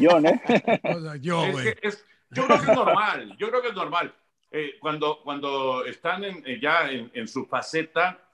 John, 0.00 0.26
¿eh? 0.26 0.40
O 0.96 1.00
sea, 1.00 1.16
yo, 1.16 1.44
Es 1.44 1.52
güey. 1.52 1.64
que 1.74 1.88
es- 1.88 2.04
yo 2.30 2.44
creo 2.46 2.58
que 2.60 2.70
es 2.72 2.76
normal, 2.76 3.36
yo 3.38 3.48
creo 3.50 3.62
que 3.62 3.68
es 3.68 3.74
normal. 3.74 4.12
Eh, 4.50 4.74
cuando, 4.80 5.20
cuando 5.22 5.84
están 5.84 6.24
en- 6.24 6.42
eh, 6.46 6.58
ya 6.60 6.90
en, 6.90 7.10
en 7.14 7.26
su 7.28 7.46
faceta, 7.46 8.30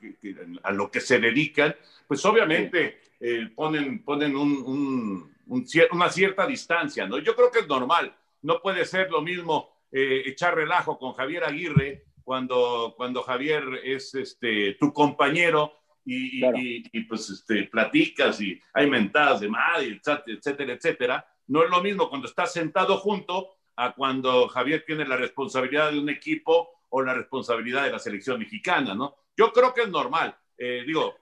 a 0.63 0.71
lo 0.73 0.91
que 0.91 1.01
se 1.01 1.19
dedican, 1.19 1.75
pues 2.07 2.25
obviamente 2.27 3.01
eh, 3.19 3.49
ponen, 3.55 4.03
ponen 4.05 4.37
un, 4.37 4.53
un- 4.63 5.33
un 5.47 5.67
una 5.93 6.09
cierta 6.11 6.47
distancia, 6.47 7.07
¿no? 7.07 7.19
Yo 7.19 7.35
creo 7.35 7.51
que 7.51 7.61
es 7.61 7.69
normal. 7.69 8.15
No 8.43 8.61
puede 8.61 8.85
ser 8.85 9.11
lo 9.11 9.23
mismo 9.23 9.71
eh, 9.91 10.23
echar 10.27 10.55
relajo 10.55 10.99
con 10.99 11.13
Javier 11.13 11.45
Aguirre 11.45 12.05
cuando, 12.25 12.95
cuando 12.97 13.23
Javier 13.23 13.63
es 13.85 14.15
este, 14.15 14.75
tu 14.75 14.93
compañero 14.93 15.73
y, 16.05 16.41
Claro. 16.41 16.59
y- 16.59 16.85
y, 16.93 17.01
pues 17.05 17.29
este, 17.31 17.65
platicas 17.65 18.41
y 18.41 18.61
hay 18.75 18.89
mentadas 18.89 19.41
de 19.41 19.49
madre, 19.49 20.01
etcétera, 20.27 20.73
etcétera. 20.75 21.27
No 21.49 21.63
es 21.65 21.71
lo 21.71 21.83
mismo 21.83 22.09
cuando 22.09 22.27
estás 22.29 22.53
sentado 22.53 22.97
junto 22.99 23.57
a 23.77 23.95
cuando 23.95 24.49
Javier 24.49 24.85
tiene 24.87 25.05
la 25.07 25.17
responsabilidad 25.17 25.91
de 25.93 25.99
un 25.99 26.09
equipo 26.11 26.69
o 26.91 27.03
la 27.03 27.15
responsabilidad 27.15 27.85
de 27.85 27.91
la 27.93 27.99
selección 27.99 28.39
mexicana, 28.39 28.95
¿no? 28.95 29.17
Yo 29.37 29.53
creo 29.53 29.73
que 29.73 29.83
es 29.83 29.89
normal. 29.89 30.37
Eh, 30.59 30.83
digo, 30.87 31.15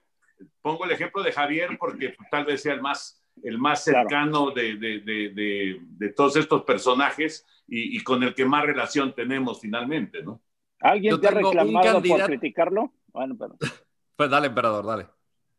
pongo 0.61 0.85
el 0.85 0.91
ejemplo 0.91 1.23
de 1.23 1.31
Javier 1.31 1.77
porque 1.79 2.15
tal 2.29 2.45
vez 2.45 2.61
sea 2.61 2.73
el 2.73 2.81
más, 2.81 3.23
el 3.43 3.57
más 3.57 3.83
Claro. 3.85 3.99
cercano 4.09 4.51
de, 4.51 4.75
de, 4.75 4.99
de, 4.99 5.29
de, 5.29 5.79
de 5.81 6.09
todos 6.13 6.35
estos 6.35 6.63
personajes 6.63 7.45
y, 7.67 7.97
y 7.97 8.03
con 8.03 8.21
el 8.23 8.35
que 8.35 8.45
más 8.45 8.65
relación 8.65 9.13
tenemos 9.15 9.61
finalmente, 9.61 10.21
¿no? 10.21 10.41
¿Alguien 10.81 11.11
Yo 11.11 11.19
te 11.19 11.27
ha 11.27 11.31
reclamado 11.31 11.71
por 11.73 11.93
candidato- 12.01 12.25
criticarlo? 12.25 12.91
Bueno, 13.07 13.35
pero... 13.39 13.55
Pues 14.15 14.29
dale, 14.29 14.47
emperador, 14.47 14.85
dale. 14.85 15.07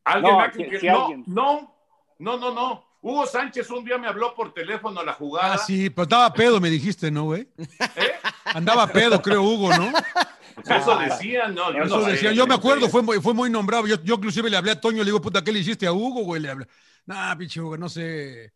¿Alguien 0.05 0.33
No, 0.35 0.40
ha- 0.40 0.52
si- 0.52 0.78
si 0.78 0.87
no, 0.87 1.00
alguien. 1.00 1.24
no, 1.26 1.74
no, 2.18 2.37
no, 2.38 2.52
no. 2.55 2.91
Hugo 3.03 3.27
Sánchez 3.27 3.69
un 3.71 3.85
día 3.85 3.99
me 3.99 4.07
habló 4.07 4.33
por 4.33 4.55
teléfono 4.55 5.01
a 5.01 5.05
la 5.05 5.12
jugada. 5.12 5.55
Ah, 5.55 5.59
sí, 5.59 5.91
pero 5.91 6.05
estaba 6.05 6.33
pedo, 6.33 6.61
me 6.61 6.71
dijiste, 6.71 7.11
¿no, 7.11 7.25
güey? 7.25 7.49
¿eh? 7.59 8.12
Andaba 8.45 8.87
pedo, 8.87 9.21
creo, 9.21 9.43
Hugo, 9.43 9.77
¿no? 9.77 9.93
Pues 10.55 10.83
eso 10.83 10.97
decían, 10.99 11.55
no, 11.55 11.73
yo 11.73 11.83
Eso 11.83 11.99
no 11.99 12.05
sé, 12.05 12.12
decía, 12.12 12.33
yo 12.33 12.47
me 12.47 12.55
acuerdo, 12.55 12.88
fue 12.88 13.03
muy, 13.03 13.21
fue 13.21 13.35
muy 13.35 13.51
nombrado. 13.51 13.87
Yo, 13.87 13.97
yo 14.05 14.15
inclusive 14.15 14.49
le 14.49 14.57
hablé 14.57 14.71
a 14.71 14.81
Toño, 14.81 14.99
le 14.99 15.07
digo, 15.07 15.21
puta, 15.21 15.43
¿qué 15.43 15.51
le 15.51 15.59
hiciste 15.59 15.87
a 15.87 15.93
Hugo, 15.93 16.23
güey? 16.23 16.41
Le 16.43 16.51
hablé. 16.51 16.67
Nah, 17.07 17.35
pinche 17.37 17.61
Hugo, 17.61 17.77
no 17.77 17.88
sé. 17.88 18.53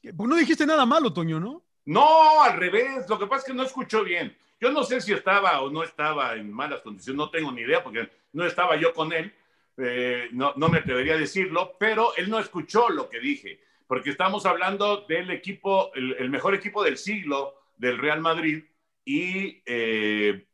Pues 0.00 0.28
no 0.30 0.36
dijiste 0.36 0.64
nada 0.64 0.86
malo, 0.86 1.12
Toño, 1.12 1.38
¿no? 1.38 1.62
No, 1.84 2.42
al 2.42 2.56
revés. 2.56 3.06
Lo 3.08 3.18
que 3.18 3.26
pasa 3.26 3.40
es 3.40 3.44
que 3.48 3.54
no 3.54 3.64
escuchó 3.64 4.02
bien. 4.02 4.34
Yo 4.60 4.70
no 4.70 4.84
sé 4.84 5.00
si 5.00 5.12
estaba 5.12 5.60
o 5.60 5.70
no 5.70 5.82
estaba 5.82 6.34
en 6.34 6.52
malas 6.52 6.80
condiciones, 6.80 7.18
no 7.18 7.30
tengo 7.30 7.50
ni 7.52 7.62
idea 7.62 7.82
porque 7.82 8.10
no 8.32 8.46
estaba 8.46 8.76
yo 8.76 8.94
con 8.94 9.12
él. 9.12 9.34
Eh, 9.76 10.28
no, 10.32 10.52
no 10.56 10.68
me 10.68 10.78
atrevería 10.78 11.14
a 11.14 11.18
decirlo, 11.18 11.76
pero 11.78 12.14
él 12.16 12.30
no 12.30 12.38
escuchó 12.38 12.88
lo 12.90 13.08
que 13.08 13.18
dije, 13.18 13.60
porque 13.90 14.10
estamos 14.10 14.46
hablando 14.46 15.04
del 15.08 15.32
equipo, 15.32 15.92
el, 15.96 16.12
el 16.12 16.30
mejor 16.30 16.54
equipo 16.54 16.84
del 16.84 16.96
siglo 16.96 17.56
del 17.76 17.98
Real 17.98 18.20
Madrid 18.20 18.62
y 19.04 19.64
eh, 19.66 20.46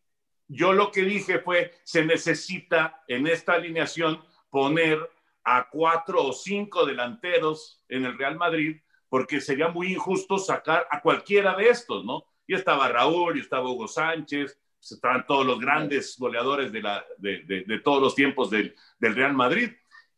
yo 0.48 0.72
lo 0.72 0.90
que 0.90 1.02
dije 1.02 1.40
fue, 1.40 1.74
se 1.84 2.06
necesita 2.06 3.04
en 3.06 3.26
esta 3.26 3.52
alineación 3.52 4.24
poner 4.48 4.98
a 5.44 5.68
cuatro 5.68 6.24
o 6.24 6.32
cinco 6.32 6.86
delanteros 6.86 7.84
en 7.90 8.06
el 8.06 8.16
Real 8.16 8.36
Madrid 8.36 8.78
porque 9.10 9.42
sería 9.42 9.68
muy 9.68 9.92
injusto 9.92 10.38
sacar 10.38 10.88
a 10.90 11.02
cualquiera 11.02 11.54
de 11.56 11.68
estos, 11.68 12.06
¿no? 12.06 12.24
Y 12.46 12.54
estaba 12.54 12.88
Raúl, 12.88 13.36
y 13.36 13.40
estaba 13.40 13.70
Hugo 13.70 13.86
Sánchez, 13.86 14.58
pues 14.78 14.92
estaban 14.92 15.26
todos 15.26 15.44
los 15.44 15.60
grandes 15.60 16.16
goleadores 16.18 16.72
de, 16.72 16.80
la, 16.80 17.04
de, 17.18 17.42
de, 17.42 17.64
de 17.64 17.80
todos 17.80 18.00
los 18.00 18.14
tiempos 18.14 18.48
del, 18.48 18.74
del, 18.98 19.14
Real 19.14 19.34
Madrid. 19.34 19.72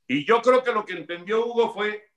Y 0.06 0.24
yo 0.24 0.40
creo 0.40 0.62
que 0.62 0.72
lo 0.72 0.84
que 0.84 0.92
entendió 0.92 1.44
Hugo 1.44 1.74
fue 1.74 2.07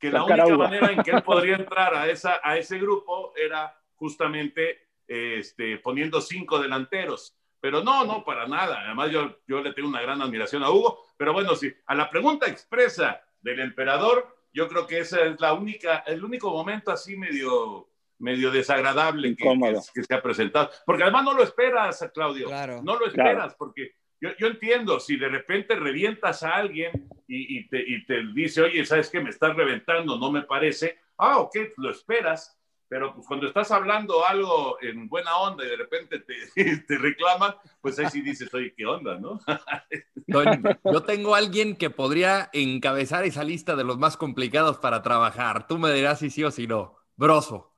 que 0.00 0.10
la 0.10 0.24
única 0.24 0.56
manera 0.56 0.92
en 0.92 1.02
que 1.02 1.10
él 1.10 1.22
podría 1.22 1.56
entrar 1.56 1.94
a, 1.94 2.08
esa, 2.08 2.40
a 2.42 2.56
ese 2.56 2.78
grupo 2.78 3.34
era 3.36 3.78
justamente 3.94 4.88
este, 5.06 5.76
poniendo 5.78 6.20
cinco 6.20 6.58
delanteros. 6.58 7.36
Pero 7.60 7.84
no, 7.84 8.06
no, 8.06 8.24
para 8.24 8.48
nada. 8.48 8.80
Además, 8.86 9.10
yo, 9.10 9.36
yo 9.46 9.60
le 9.60 9.74
tengo 9.74 9.88
una 9.88 10.00
gran 10.00 10.22
admiración 10.22 10.62
a 10.62 10.70
Hugo. 10.70 11.04
Pero 11.18 11.34
bueno, 11.34 11.54
sí, 11.54 11.70
a 11.86 11.94
la 11.94 12.08
pregunta 12.08 12.46
expresa 12.46 13.20
del 13.42 13.60
emperador, 13.60 14.34
yo 14.54 14.66
creo 14.68 14.86
que 14.86 15.00
esa 15.00 15.20
es 15.26 15.38
la 15.38 15.52
única, 15.52 15.98
el 16.06 16.24
único 16.24 16.50
momento 16.50 16.90
así 16.90 17.18
medio, 17.18 17.90
medio 18.18 18.50
desagradable 18.50 19.36
que, 19.36 19.44
que, 19.44 19.80
que, 19.94 20.02
se 20.02 20.14
ha 20.14 20.22
presentado. 20.22 20.70
Porque 20.86 21.02
además 21.02 21.24
no 21.24 21.34
lo 21.34 21.42
esperas, 21.42 22.10
Claudio. 22.14 22.46
Claro. 22.46 22.80
No 22.82 22.98
lo 22.98 23.06
esperas, 23.06 23.34
claro. 23.34 23.54
porque 23.58 23.96
yo, 24.20 24.30
yo, 24.38 24.46
entiendo, 24.48 25.00
si 25.00 25.16
de 25.16 25.28
repente 25.28 25.74
revientas 25.74 26.42
a 26.42 26.56
alguien 26.56 27.08
y, 27.26 27.58
y, 27.58 27.68
te, 27.68 27.80
y, 27.80 28.04
te, 28.04 28.22
dice, 28.34 28.62
oye, 28.62 28.84
¿sabes 28.84 29.10
qué? 29.10 29.20
Me 29.20 29.30
estás 29.30 29.56
reventando, 29.56 30.18
no 30.18 30.30
me 30.30 30.42
parece. 30.42 30.98
Ah, 31.16 31.38
ok, 31.38 31.56
lo 31.76 31.90
esperas. 31.90 32.56
Pero 32.90 33.14
pues 33.14 33.24
cuando 33.28 33.46
estás 33.46 33.70
hablando 33.70 34.26
algo 34.26 34.76
en 34.82 35.08
buena 35.08 35.36
onda 35.36 35.64
y 35.64 35.68
de 35.68 35.76
repente 35.76 36.18
te, 36.18 36.34
te 36.88 36.98
reclaman, 36.98 37.54
pues 37.80 37.96
ahí 38.00 38.06
sí 38.10 38.20
dices, 38.20 38.52
oye, 38.52 38.74
¿qué 38.76 38.84
onda, 38.84 39.16
no? 39.16 39.38
yo 40.92 41.02
tengo 41.04 41.36
alguien 41.36 41.76
que 41.76 41.90
podría 41.90 42.50
encabezar 42.52 43.24
esa 43.24 43.44
lista 43.44 43.76
de 43.76 43.84
los 43.84 43.96
más 43.96 44.16
complicados 44.16 44.78
para 44.78 45.02
trabajar. 45.02 45.68
Tú 45.68 45.78
me 45.78 45.92
dirás 45.92 46.18
si 46.18 46.30
sí 46.30 46.42
o 46.42 46.50
si 46.50 46.66
no. 46.66 46.96
Broso. 47.14 47.76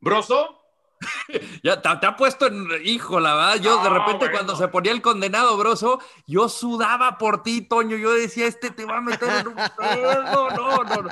¿Broso? 0.00 0.61
ya 1.62 1.80
te, 1.82 1.88
te 1.96 2.06
ha 2.06 2.16
puesto 2.16 2.46
en, 2.46 2.66
hijo, 2.84 3.20
la 3.20 3.34
verdad, 3.34 3.56
yo 3.60 3.82
de 3.82 3.90
No, 3.90 3.94
repente 3.98 4.18
bueno. 4.26 4.32
cuando 4.32 4.56
se 4.56 4.68
ponía 4.68 4.92
el 4.92 5.02
condenado 5.02 5.56
broso, 5.56 6.00
yo 6.26 6.48
sudaba 6.48 7.18
por 7.18 7.42
ti, 7.42 7.62
Toño, 7.62 7.96
yo 7.96 8.12
decía, 8.12 8.46
este 8.46 8.70
te 8.70 8.84
va 8.84 8.98
a 8.98 9.00
meter 9.00 9.28
en 9.40 9.48
un 9.48 9.54
pedo, 9.54 10.22
no, 10.24 10.50
no, 10.50 10.84
no. 10.84 11.08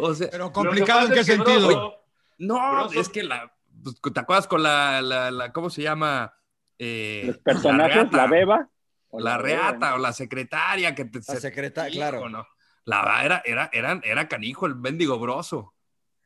O 0.00 0.14
sea, 0.14 0.28
Pero 0.30 0.52
complicado 0.52 1.06
en 1.06 1.12
qué 1.12 1.20
es 1.20 1.26
que 1.26 1.32
sentido. 1.36 1.68
Broso- 1.68 1.98
no, 2.38 2.58
Broso- 2.88 3.00
es 3.00 3.08
que 3.08 3.22
la, 3.22 3.52
pues, 3.82 3.96
¿te 4.12 4.20
acuerdas 4.20 4.46
con 4.46 4.62
la, 4.62 5.00
la, 5.02 5.30
la- 5.30 5.52
¿cómo 5.52 5.70
se 5.70 5.82
llama? 5.82 6.34
Eh, 6.78 7.24
Los 7.26 7.38
personajes, 7.38 8.12
la 8.12 8.26
beba. 8.26 8.68
o 9.08 9.20
La 9.20 9.38
beba, 9.38 9.70
reata 9.72 9.94
o 9.94 9.98
la 9.98 10.12
secretaria 10.12 10.94
que 10.94 11.06
te... 11.06 11.18
La 11.18 11.24
se- 11.24 11.40
secretaria, 11.40 12.10
claro. 12.10 12.28
no. 12.28 12.46
La 12.84 13.02
verdad, 13.04 13.24
era, 13.24 13.42
era, 13.44 13.70
era, 13.72 14.00
era 14.04 14.28
canijo 14.28 14.66
el 14.66 14.76
mendigo 14.76 15.18
broso. 15.18 15.74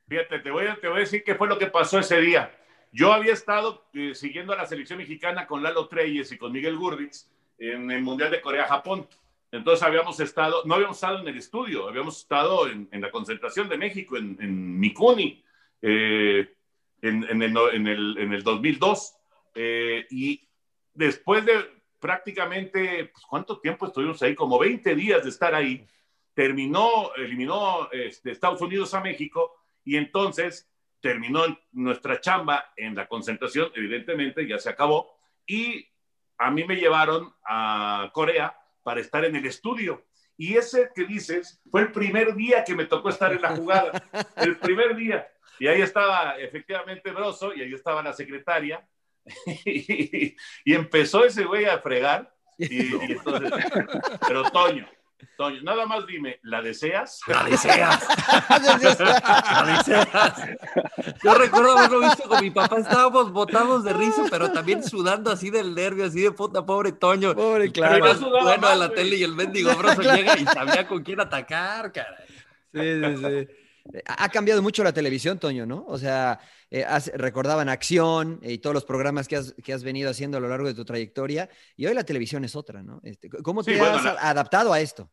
Fíjate, 0.08 0.40
te 0.40 0.50
voy, 0.50 0.66
a, 0.66 0.78
te 0.80 0.88
voy 0.88 0.96
a 0.98 1.00
decir 1.00 1.22
qué 1.24 1.36
fue 1.36 1.46
lo 1.48 1.56
que 1.58 1.68
pasó 1.68 1.98
ese 2.00 2.20
día. 2.20 2.50
Yo 2.92 3.12
había 3.12 3.32
estado 3.32 3.84
eh, 3.94 4.14
siguiendo 4.14 4.52
a 4.52 4.56
la 4.56 4.66
selección 4.66 4.98
mexicana 4.98 5.46
con 5.46 5.62
Lalo 5.62 5.86
Treyes 5.88 6.32
y 6.32 6.38
con 6.38 6.52
Miguel 6.52 6.76
Gurritz 6.76 7.28
en 7.58 7.90
el 7.90 8.02
Mundial 8.02 8.30
de 8.30 8.40
Corea-Japón. 8.40 9.06
Entonces 9.52 9.84
habíamos 9.84 10.18
estado, 10.20 10.62
no 10.64 10.74
habíamos 10.74 10.96
estado 10.96 11.20
en 11.20 11.28
el 11.28 11.36
estudio, 11.38 11.88
habíamos 11.88 12.18
estado 12.18 12.68
en, 12.68 12.88
la 12.92 13.10
concentración 13.10 13.68
de 13.68 13.76
México, 13.76 14.16
en, 14.16 14.36
en 14.40 14.78
Mikuni, 14.78 15.42
eh, 15.82 16.48
en, 17.02 17.24
el, 17.42 17.56
en 17.72 17.86
el- 17.86 18.16
en 18.18 18.32
el 18.32 18.42
2002. 18.42 19.14
Eh, 19.54 20.06
y 20.10 20.48
después 20.94 21.44
de 21.44 21.80
prácticamente, 21.98 23.06
pues, 23.12 23.24
¿cuánto 23.26 23.58
tiempo 23.60 23.86
estuvimos 23.86 24.22
ahí? 24.22 24.34
Como 24.34 24.58
20 24.58 24.94
días 24.94 25.22
de 25.22 25.28
estar 25.30 25.54
ahí. 25.54 25.84
Terminó, 26.34 27.12
eliminó 27.16 27.90
este, 27.92 28.30
Estados 28.30 28.60
Unidos 28.60 28.94
a 28.94 29.00
México 29.00 29.56
y 29.84 29.96
entonces 29.96 30.68
terminó 31.00 31.44
nuestra 31.72 32.20
chamba 32.20 32.72
en 32.76 32.94
la 32.94 33.06
concentración, 33.06 33.70
evidentemente, 33.74 34.46
ya 34.46 34.58
se 34.58 34.70
acabó, 34.70 35.16
y 35.46 35.86
a 36.38 36.50
mí 36.50 36.64
me 36.64 36.76
llevaron 36.76 37.34
a 37.44 38.10
Corea 38.12 38.56
para 38.82 39.00
estar 39.00 39.24
en 39.24 39.36
el 39.36 39.46
estudio. 39.46 40.06
Y 40.36 40.56
ese 40.56 40.90
que 40.94 41.04
dices 41.04 41.60
fue 41.70 41.82
el 41.82 41.92
primer 41.92 42.34
día 42.34 42.64
que 42.64 42.74
me 42.74 42.86
tocó 42.86 43.10
estar 43.10 43.32
en 43.32 43.42
la 43.42 43.56
jugada, 43.56 44.02
el 44.36 44.56
primer 44.58 44.96
día. 44.96 45.28
Y 45.58 45.66
ahí 45.66 45.82
estaba 45.82 46.38
efectivamente 46.38 47.10
Broso 47.10 47.52
y 47.54 47.60
ahí 47.60 47.74
estaba 47.74 48.02
la 48.02 48.12
secretaria. 48.12 48.86
Y, 49.66 50.34
y 50.64 50.74
empezó 50.74 51.24
ese 51.24 51.44
güey 51.44 51.66
a 51.66 51.78
fregar. 51.78 52.34
Y, 52.56 52.94
y 52.94 53.12
entonces, 53.12 53.50
pero 54.26 54.50
Toño, 54.50 54.88
Toño, 55.36 55.62
nada 55.62 55.86
más 55.86 56.06
dime, 56.06 56.38
¿la 56.42 56.62
deseas? 56.62 57.20
La 57.26 57.44
deseas. 57.44 58.06
La 58.48 59.64
deseas. 59.66 60.48
Yo 61.22 61.34
recuerdo 61.34 61.78
haberlo 61.78 62.00
visto 62.00 62.28
con 62.28 62.40
mi 62.40 62.50
papá, 62.50 62.78
estábamos 62.78 63.32
botados 63.32 63.84
de 63.84 63.92
risa, 63.92 64.24
pero 64.30 64.52
también 64.52 64.82
sudando 64.82 65.30
así 65.30 65.50
del 65.50 65.74
nervio, 65.74 66.06
así 66.06 66.20
de 66.20 66.32
puta, 66.32 66.64
pobre 66.64 66.92
Toño. 66.92 67.34
Pobre, 67.34 67.70
claro. 67.72 68.04
bueno 68.20 68.58
más, 68.58 68.78
la 68.78 68.86
güey. 68.86 68.96
tele 68.96 69.16
y 69.16 69.22
el 69.22 69.34
mendigo 69.34 69.74
broso 69.74 70.02
llega 70.02 70.38
y 70.38 70.44
sabía 70.44 70.86
con 70.86 71.02
quién 71.02 71.20
atacar, 71.20 71.92
cara. 71.92 72.16
Sí, 72.72 72.80
sí, 72.80 73.16
sí. 73.16 73.48
Ha 74.06 74.28
cambiado 74.28 74.62
mucho 74.62 74.84
la 74.84 74.92
televisión, 74.92 75.38
Toño, 75.38 75.66
¿no? 75.66 75.84
O 75.88 75.98
sea, 75.98 76.38
eh, 76.70 76.84
has- 76.84 77.10
recordaban 77.14 77.68
Acción 77.68 78.38
eh, 78.42 78.52
y 78.52 78.58
todos 78.58 78.74
los 78.74 78.84
programas 78.84 79.26
que 79.28 79.36
has, 79.36 79.54
que 79.64 79.72
has 79.72 79.82
venido 79.82 80.10
haciendo 80.10 80.38
a 80.38 80.40
lo 80.40 80.48
largo 80.48 80.66
de 80.68 80.74
tu 80.74 80.84
trayectoria, 80.84 81.48
y 81.76 81.86
hoy 81.86 81.94
la 81.94 82.04
televisión 82.04 82.44
es 82.44 82.54
otra, 82.56 82.82
¿no? 82.82 83.00
Este, 83.02 83.28
¿Cómo 83.28 83.62
te 83.64 83.74
Sí, 83.74 83.80
has 83.80 84.04
adaptado 84.06 84.72
a 84.72 84.80
esto? 84.80 85.10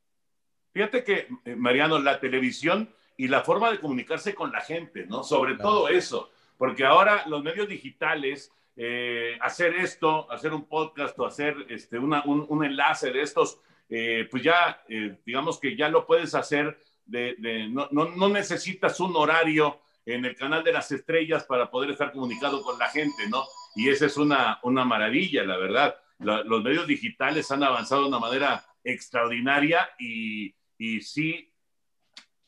Fíjate 0.73 1.03
que, 1.03 1.27
eh, 1.45 1.55
Mariano, 1.55 1.97
la 1.99 2.19
televisión 2.19 2.93
y 3.17 3.27
la 3.27 3.41
forma 3.43 3.71
de 3.71 3.79
comunicarse 3.79 4.35
con 4.35 4.51
la 4.51 4.61
gente, 4.61 5.05
¿no? 5.07 5.23
Sobre 5.23 5.55
todo 5.55 5.89
eso, 5.89 6.29
porque 6.57 6.85
ahora 6.85 7.23
los 7.27 7.41
medios 7.43 7.67
digitales, 7.67 8.51
eh, 8.75 9.37
hacer 9.41 9.73
esto, 9.75 10.31
hacer 10.31 10.53
un 10.53 10.65
podcast 10.65 11.17
o 11.17 11.25
hacer 11.25 11.55
este, 11.69 11.97
una- 11.97 12.23
un, 12.25 12.45
un 12.47 12.63
enlace 12.63 13.11
de 13.11 13.21
estos, 13.23 13.59
eh, 13.89 14.27
pues 14.29 14.43
ya, 14.43 14.83
eh, 14.87 15.17
digamos 15.25 15.59
que 15.59 15.75
ya 15.75 15.89
lo 15.89 16.05
puedes 16.05 16.35
hacer, 16.35 16.77
no, 17.07 18.29
necesitas 18.29 18.99
un 18.99 19.15
horario 19.15 19.79
en 20.05 20.25
el 20.25 20.35
canal 20.35 20.63
de 20.63 20.71
las 20.71 20.91
estrellas 20.91 21.43
para 21.43 21.69
poder 21.69 21.91
estar 21.91 22.11
comunicado 22.11 22.61
con 22.61 22.79
la 22.79 22.89
gente, 22.89 23.27
¿no? 23.29 23.43
Y 23.75 23.89
esa 23.89 24.05
es 24.05 24.17
una, 24.17 24.59
una 24.63 24.85
maravilla, 24.85 25.43
la 25.43 25.57
verdad. 25.57 25.95
Los 26.19 26.63
medios 26.63 26.87
digitales 26.87 27.51
han 27.51 27.63
avanzado 27.63 28.03
de 28.03 28.07
una 28.07 28.19
manera 28.19 28.65
extraordinaria 28.83 29.89
y, 29.99 30.55
y 30.77 31.01
sí, 31.01 31.53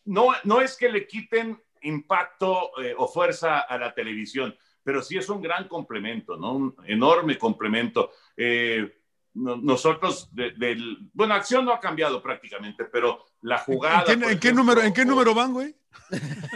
no, 0.05 0.29
no 0.43 0.61
es 0.61 0.77
que 0.77 0.89
le 0.89 1.05
quiten 1.05 1.61
impacto 1.81 2.71
eh, 2.81 2.93
o 2.97 3.07
fuerza 3.07 3.59
a 3.59 3.77
la 3.77 3.93
televisión, 3.93 4.55
pero 4.83 5.01
sí 5.01 5.17
es 5.17 5.29
un 5.29 5.41
gran 5.41 5.67
complemento, 5.67 6.37
¿no? 6.37 6.53
Un 6.53 6.75
enorme 6.85 7.37
complemento. 7.37 8.11
Eh, 8.35 8.98
nosotros, 9.39 10.29
de- 10.33 10.51
del, 10.51 10.97
bueno, 11.13 11.33
Acción 11.33 11.65
no 11.65 11.73
ha 11.73 11.79
cambiado 11.79 12.21
prácticamente, 12.21 12.85
pero 12.85 13.25
la 13.41 13.59
jugada... 13.59 13.99
¿En 13.99 14.19
qué, 14.19 14.23
por 14.23 14.31
en 14.31 14.39
qué 14.39 14.47
ejemplo, 14.49 14.63
número, 14.63 14.81
¿En 14.81 14.93
qué 14.93 15.05
número 15.05 15.33
van, 15.33 15.53
güey? 15.53 15.75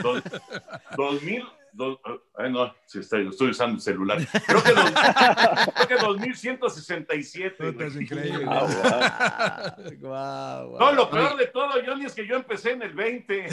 Dos, 0.02 0.22
2000, 0.98 1.43
dos- 1.74 2.00
ay, 2.38 2.52
no, 2.52 2.74
sí, 2.86 3.00
estoy, 3.00 3.28
estoy 3.30 3.50
usando 3.52 3.76
el 3.76 3.82
celular. 3.82 4.17
Creo 4.48 4.63
que, 4.63 4.72
dos- 4.74 4.91
creo 5.76 5.88
que 5.88 5.96
2167. 6.06 7.56
Puta, 7.58 7.72
güey. 7.74 7.88
es 7.88 7.96
increíble. 8.02 8.46
Ah, 8.48 9.76
guau, 10.00 10.69
guau. 10.69 10.80
No, 10.80 10.91
lo 10.93 11.10
peor 11.10 11.38
de 11.38 11.48
todo, 11.48 11.72
Johnny, 11.86 12.06
es 12.06 12.13
que 12.13 12.26
yo 12.28 12.36
empecé 12.36 12.72
en 12.72 12.82
el 12.84 12.93
20. 12.93 13.48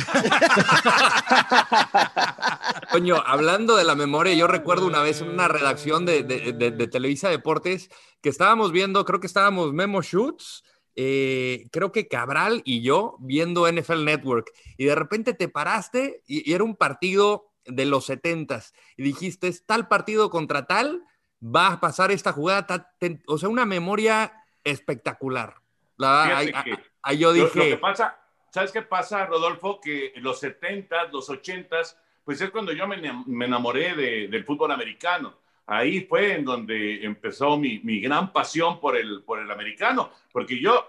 Coño, 2.93 3.23
hablando 3.25 3.77
de 3.77 3.85
la 3.85 3.95
memoria, 3.95 4.35
yo 4.35 4.47
recuerdo 4.47 4.87
una 4.87 5.03
vez 5.03 5.21
en 5.21 5.29
una 5.31 5.49
redacción 5.49 6.05
de, 6.07 6.23
de- 6.23 6.53
de- 6.53 6.71
de 6.71 6.89
Televisa 6.89 7.29
Deportes 7.29 7.91
que 8.23 8.29
estábamos 8.29 8.73
viendo, 8.73 9.05
creo 9.05 9.21
que 9.21 9.27
estábamos 9.27 9.73
Memo 9.73 10.03
Shoots, 10.03 10.65
eh, 11.03 11.67
creo 11.73 11.93
que 11.93 12.09
Cabral 12.09 12.61
y 12.67 12.83
yo 12.83 13.17
viendo 13.21 13.67
NFL 13.67 14.05
Network, 14.05 14.51
y 14.77 14.85
de 14.85 14.95
repente 14.95 15.33
te 15.33 15.49
paraste 15.49 16.23
y, 16.27 16.49
y 16.51 16.53
era 16.55 16.63
un 16.63 16.77
partido 16.77 17.47
de 17.65 17.87
los 17.87 18.05
setentas 18.05 18.75
y 18.99 19.03
dijiste, 19.05 19.49
es 19.49 19.65
tal 19.65 19.89
partido 19.89 20.29
contra 20.29 20.67
tal, 20.67 21.03
va 21.43 21.69
a 21.69 21.81
pasar 21.81 22.11
esta 22.11 22.33
jugada, 22.33 22.67
ta- 22.67 22.93
te- 22.99 23.23
o 23.27 23.39
sea, 23.39 23.49
una 23.49 23.65
memoria 23.65 24.45
espectacular. 24.63 25.55
La, 25.97 26.37
ahí, 26.37 26.53
que- 26.65 26.79
ahí 27.03 27.19
yo 27.19 27.33
Lo- 27.33 27.45
Lo, 27.45 27.51
que 27.53 27.61
dije, 27.65 27.77
pasa, 27.79 28.19
¿sabes 28.53 28.71
qué 28.71 28.83
pasa, 28.83 29.25
Rodolfo? 29.25 29.81
Que 29.81 30.13
los 30.17 30.43
70s, 30.43 31.11
los 31.13 31.31
80s, 31.31 31.97
pues 32.25 32.41
es 32.43 32.51
cuando 32.51 32.73
yo 32.73 32.87
me, 32.87 32.97
me 33.27 33.47
enamoré 33.47 33.95
de- 33.95 34.29
del 34.29 34.45
fútbol 34.45 34.71
americano. 34.73 35.39
Ahí 35.73 36.01
fue 36.01 36.35
en 36.35 36.45
donde 36.45 37.05
empezó 37.05 37.57
mi, 37.57 37.79
mi 37.85 38.01
gran 38.01 38.33
pasión 38.33 38.81
por 38.81 38.97
el, 38.97 39.23
por 39.23 39.39
el 39.39 39.49
americano, 39.51 40.11
porque 40.33 40.59
yo, 40.61 40.85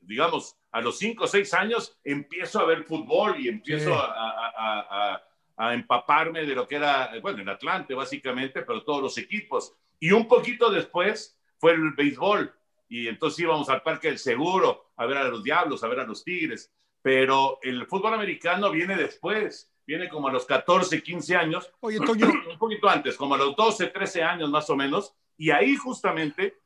digamos, 0.00 0.56
a 0.72 0.80
los 0.80 0.98
5 0.98 1.24
o 1.24 1.26
6 1.26 1.52
años 1.52 1.98
empiezo 2.02 2.60
a 2.60 2.64
ver 2.64 2.84
fútbol 2.84 3.38
y 3.38 3.48
empiezo 3.48 3.90
Sí. 3.90 3.94
a- 3.94 4.50
a- 4.56 5.12
a- 5.14 5.22
a 5.58 5.74
empaparme 5.74 6.46
de 6.46 6.54
lo 6.54 6.66
que 6.66 6.76
era, 6.76 7.10
bueno, 7.20 7.42
el 7.42 7.48
Atlante 7.48 7.92
básicamente, 7.94 8.62
pero 8.62 8.82
todos 8.84 9.02
los 9.02 9.18
equipos. 9.18 9.74
Y 10.00 10.12
un 10.12 10.26
poquito 10.26 10.70
después 10.70 11.38
fue 11.58 11.72
el 11.72 11.90
béisbol 11.92 12.54
y 12.88 13.08
entonces 13.08 13.40
íbamos 13.40 13.68
al 13.68 13.82
Parque 13.82 14.08
del 14.08 14.18
Seguro 14.18 14.92
a 14.96 15.04
ver 15.04 15.18
a 15.18 15.28
los 15.28 15.42
Diablos, 15.44 15.84
a 15.84 15.88
ver 15.88 16.00
a 16.00 16.06
los 16.06 16.24
Tigres, 16.24 16.72
pero 17.02 17.58
el 17.62 17.86
fútbol 17.86 18.14
americano 18.14 18.70
viene 18.70 18.96
después, 18.96 19.70
viene 19.86 20.08
como 20.08 20.28
a 20.28 20.32
los 20.32 20.44
14, 20.44 21.02
15 21.02 21.36
años, 21.36 21.70
Oye, 21.80 21.98
Toño, 22.00 22.26
un 22.52 22.58
poquito 22.58 22.88
antes, 22.88 23.16
como 23.16 23.34
a 23.34 23.38
los 23.38 23.54
12, 23.56 23.86
13 23.88 24.22
años 24.22 24.50
más 24.50 24.68
o 24.70 24.76
menos, 24.76 25.14
y 25.36 25.50
ahí 25.50 25.76
justamente 25.76 26.58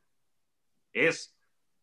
es 0.93 1.35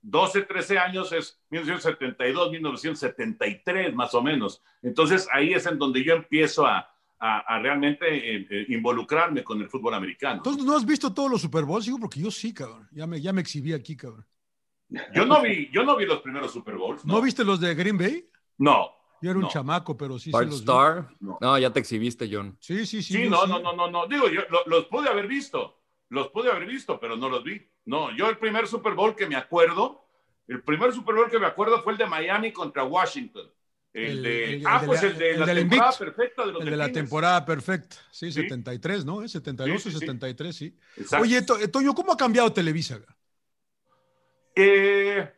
12, 0.03 0.43
13 0.43 0.79
años, 0.79 1.13
es 1.13 1.41
1972, 1.51 2.51
1973 2.53 3.95
más 3.95 4.15
o 4.15 4.23
menos. 4.23 4.63
Entonces 4.83 5.29
ahí 5.33 5.53
es 5.53 5.67
en 5.67 5.79
donde 5.79 6.03
yo 6.05 6.15
empiezo 6.15 6.67
a, 6.67 6.89
a- 7.19 7.39
a 7.41 7.59
realmente 7.61 8.07
eh, 8.37 8.47
eh, 8.51 8.67
involucrarme 8.69 9.43
con 9.43 9.61
el 9.61 9.69
fútbol 9.69 9.95
americano. 9.95 10.37
¿entonces 10.37 10.65
no 10.65 10.77
has 10.77 10.87
visto 10.87 11.13
todos 11.13 11.31
los 11.31 11.41
Super 11.41 11.65
Bowls? 11.65 11.87
Digo, 11.87 11.99
porque 11.99 12.21
yo 12.21 12.31
sí, 12.31 12.55
cabrón. 12.55 12.89
Ya 12.93 13.07
me, 13.07 13.21
ya 13.21 13.33
me 13.33 13.41
exhibí 13.41 13.73
aquí, 13.73 13.97
cabrón. 13.97 14.25
Yo 15.15 15.27
no 15.27 15.43
vi, 15.43 15.69
yo 15.71 15.83
no 15.85 15.97
vi 15.97 16.07
los 16.07 16.21
primeros 16.23 16.53
Super 16.53 16.77
Bowls. 16.77 17.05
¿No, 17.05 17.21
viste 17.21 17.45
los 17.45 17.61
de 17.61 17.75
Green 17.75 17.99
Bay? 17.99 18.27
No. 18.57 18.91
Yo 19.21 19.31
era 19.31 19.39
un 19.39 19.45
No. 19.45 19.51
chamaco, 19.51 19.97
pero 19.97 20.19
sí, 20.19 20.25
sí 20.27 20.31
Bart 20.31 20.47
los 20.47 20.57
vi. 20.57 20.61
Star. 20.65 21.09
No. 21.21 21.39
No, 21.41 21.59
ya 21.59 21.73
te 21.73 21.81
exhibiste, 21.81 22.29
John. 22.33 22.57
Sí, 22.61 22.87
sí, 22.87 23.03
sí. 23.03 23.15
Sí, 23.15 23.29
no, 23.29 23.43
sí. 23.43 23.49
no, 23.51 23.59
no, 23.61 23.73
no, 23.75 23.91
no. 23.91 24.07
Digo, 24.07 24.29
yo 24.29 24.43
lo- 24.51 24.65
los 24.67 24.87
pude 24.87 25.09
haber 25.09 25.27
visto. 25.27 25.81
Los 26.11 26.29
pude 26.29 26.51
haber 26.51 26.67
visto, 26.67 26.99
pero 27.01 27.17
no 27.17 27.29
los 27.29 27.43
vi. 27.45 27.61
No, 27.85 28.15
yo 28.17 28.29
el 28.31 28.39
primer 28.39 28.67
Super 28.67 28.95
Bowl 28.95 29.15
que 29.15 29.27
me 29.27 29.37
acuerdo, 29.37 30.05
el 30.47 30.63
primer 30.63 30.93
Super 30.93 31.15
Bowl 31.15 31.31
que 31.31 31.39
me 31.39 31.47
acuerdo 31.47 31.83
fue 31.83 31.93
el 31.93 31.99
de 31.99 32.07
Miami 32.07 32.53
contra 32.53 32.85
Washington. 32.85 33.51
El, 33.93 34.05
El- 34.19 34.23
de, 34.23 34.55
el- 34.57 34.67
ah, 34.67 34.75
el 34.77 34.81
de 34.83 34.87
pues 34.87 35.03
la- 35.03 35.09
el 35.09 35.19
de 35.19 35.31
el 35.33 35.41
la 35.41 35.47
del 35.47 35.57
temporada 35.59 35.87
invicto. 35.93 36.05
perfecta 36.05 36.47
de 36.47 36.53
los 36.53 36.63
El 36.63 36.71
de 36.71 36.77
la 36.77 36.85
delfines. 36.85 37.05
temporada 37.05 37.45
perfecta. 37.45 37.97
Sí, 38.11 38.31
Sí. 38.33 38.43
73, 38.43 39.05
¿no? 39.05 39.23
¿Eh? 39.23 39.29
72 39.29 39.83
Sí, 39.83 39.89
o 39.89 39.93
sí, 39.93 39.99
sí. 39.99 40.07
73, 40.07 40.57
sí. 40.57 40.77
Exacto. 40.97 41.23
Oye, 41.25 41.43
To- 41.43 41.59
eh, 41.59 41.69
Toño, 41.69 41.95
¿cómo 41.95 42.13
ha 42.13 42.17
cambiado 42.17 42.53
Televisa? 42.53 43.01
Eh, 44.55 45.31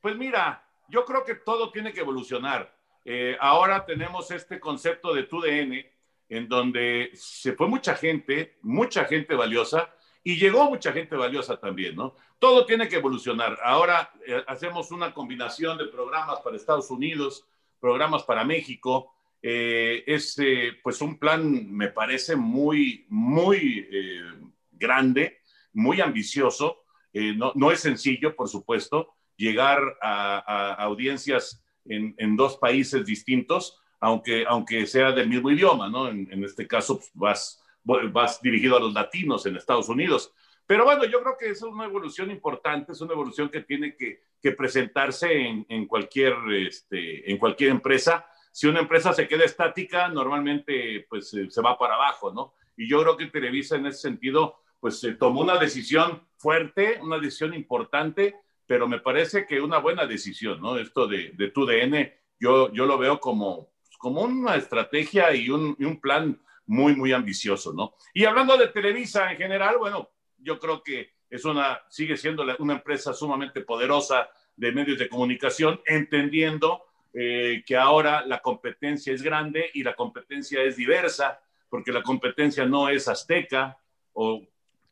pues 0.00 0.16
mira, 0.16 0.64
yo 0.88 1.04
creo 1.04 1.24
que 1.24 1.34
todo 1.34 1.70
tiene 1.70 1.92
que 1.92 2.00
evolucionar. 2.00 2.75
Eh, 3.06 3.36
ahora 3.40 3.86
tenemos 3.86 4.30
este 4.30 4.60
concepto 4.60 5.14
de 5.14 5.22
TUDN, 5.22 5.86
en 6.28 6.48
donde 6.48 7.10
se 7.14 7.52
fue 7.52 7.68
mucha 7.68 7.94
gente, 7.94 8.58
mucha 8.62 9.04
gente 9.04 9.34
valiosa, 9.34 9.94
y 10.26 10.34
llegó 10.40 10.68
mucha 10.68 10.92
gente 10.92 11.14
valiosa 11.14 11.56
también, 11.56 11.94
¿no? 11.94 12.16
Todo 12.40 12.66
tiene 12.66 12.88
que 12.88 12.96
evolucionar. 12.96 13.60
Ahora 13.62 14.10
eh, 14.26 14.42
hacemos 14.48 14.90
una 14.90 15.14
combinación 15.14 15.78
de 15.78 15.86
programas 15.86 16.40
para 16.40 16.56
Estados 16.56 16.90
Unidos, 16.90 17.46
programas 17.78 18.24
para 18.24 18.44
México. 18.44 19.14
Eh, 19.40 20.02
es 20.04 20.36
eh, 20.40 20.72
pues 20.82 21.00
un 21.00 21.20
plan, 21.20 21.72
me 21.72 21.90
parece, 21.90 22.34
muy, 22.34 23.06
muy 23.08 23.88
grande, 24.72 25.42
muy 25.72 26.00
ambicioso. 26.00 26.82
No, 27.12 27.52
no, 27.54 27.70
es 27.70 27.78
sencillo, 27.78 28.34
por 28.34 28.48
supuesto, 28.48 29.14
llegar 29.36 29.80
a, 30.02 30.74
audiencias 30.80 31.64
en, 31.88 32.14
en, 32.18 32.36
dos 32.36 32.56
países 32.56 33.04
distintos, 33.04 33.80
aunque, 34.00 34.44
aunque 34.46 34.86
sea 34.86 35.12
del 35.12 35.28
mismo 35.28 35.50
idioma, 35.50 35.88
¿no? 35.88 36.08
En, 36.08 36.28
en 36.30 36.44
este 36.44 36.66
caso, 36.66 36.98
pues, 36.98 37.10
vas 37.14 37.62
vas 38.12 38.40
dirigido 38.42 38.76
a 38.76 38.80
los 38.80 38.92
latinos 38.92 39.46
en 39.46 39.56
Estados 39.56 39.88
Unidos. 39.88 40.32
Pero 40.66 40.84
bueno, 40.84 41.04
yo 41.04 41.22
creo 41.22 41.36
que 41.38 41.50
es 41.50 41.62
una 41.62 41.84
evolución 41.84 42.30
importante, 42.30 42.92
es 42.92 43.00
una 43.00 43.12
evolución 43.12 43.48
que 43.48 43.60
tiene 43.60 43.96
que, 43.96 44.20
que 44.42 44.52
presentarse 44.52 45.32
en, 45.32 45.64
en, 45.68 45.86
cualquier, 45.86 46.34
este, 46.66 47.30
en 47.30 47.38
cualquier 47.38 47.70
empresa. 47.70 48.26
Si 48.50 48.66
una 48.66 48.80
empresa 48.80 49.12
se 49.12 49.28
queda 49.28 49.44
estática, 49.44 50.08
normalmente 50.08 51.06
pues 51.08 51.30
se 51.30 51.62
va 51.62 51.78
para 51.78 51.94
abajo, 51.94 52.32
¿no? 52.32 52.54
Y 52.76 52.88
yo 52.88 53.00
creo 53.02 53.16
que 53.16 53.26
Televisa 53.26 53.76
en 53.76 53.86
ese 53.86 54.00
sentido 54.00 54.56
pues 54.80 54.98
se 54.98 55.14
tomó 55.14 55.40
una 55.40 55.56
decisión 55.56 56.26
fuerte, 56.36 56.98
una 57.00 57.18
decisión 57.18 57.54
importante, 57.54 58.34
pero 58.66 58.88
me 58.88 59.00
parece 59.00 59.46
que 59.46 59.60
una 59.60 59.78
buena 59.78 60.06
decisión, 60.06 60.60
¿no? 60.60 60.78
Esto 60.78 61.06
de, 61.06 61.30
de 61.34 61.50
tu 61.50 61.64
DN, 61.64 62.12
yo, 62.38 62.72
yo 62.72 62.86
lo 62.86 62.98
veo 62.98 63.20
como, 63.20 63.70
como 63.98 64.22
una 64.22 64.56
estrategia 64.56 65.34
y 65.34 65.50
un, 65.50 65.76
y 65.78 65.84
un 65.84 66.00
plan 66.00 66.40
muy, 66.66 66.94
muy 66.96 67.12
ambicioso, 67.12 67.72
¿no? 67.72 67.94
Y 68.12 68.24
hablando 68.24 68.56
de 68.56 68.68
Televisa 68.68 69.30
en 69.30 69.38
general, 69.38 69.78
bueno, 69.78 70.10
yo 70.38 70.58
creo 70.58 70.82
que 70.82 71.14
es 71.30 71.44
una, 71.44 71.80
sigue 71.88 72.16
siendo 72.16 72.44
una 72.58 72.74
empresa 72.74 73.12
sumamente 73.12 73.60
poderosa 73.60 74.28
de 74.56 74.72
medios 74.72 74.98
de 74.98 75.08
comunicación, 75.08 75.80
entendiendo 75.86 76.84
eh, 77.12 77.62
que 77.66 77.76
ahora 77.76 78.24
la 78.26 78.40
competencia 78.40 79.12
es 79.12 79.22
grande 79.22 79.70
y 79.74 79.82
la 79.82 79.94
competencia 79.94 80.62
es 80.62 80.76
diversa, 80.76 81.40
porque 81.68 81.92
la 81.92 82.02
competencia 82.02 82.64
no 82.64 82.88
es 82.88 83.08
azteca, 83.08 83.78
o 84.12 84.42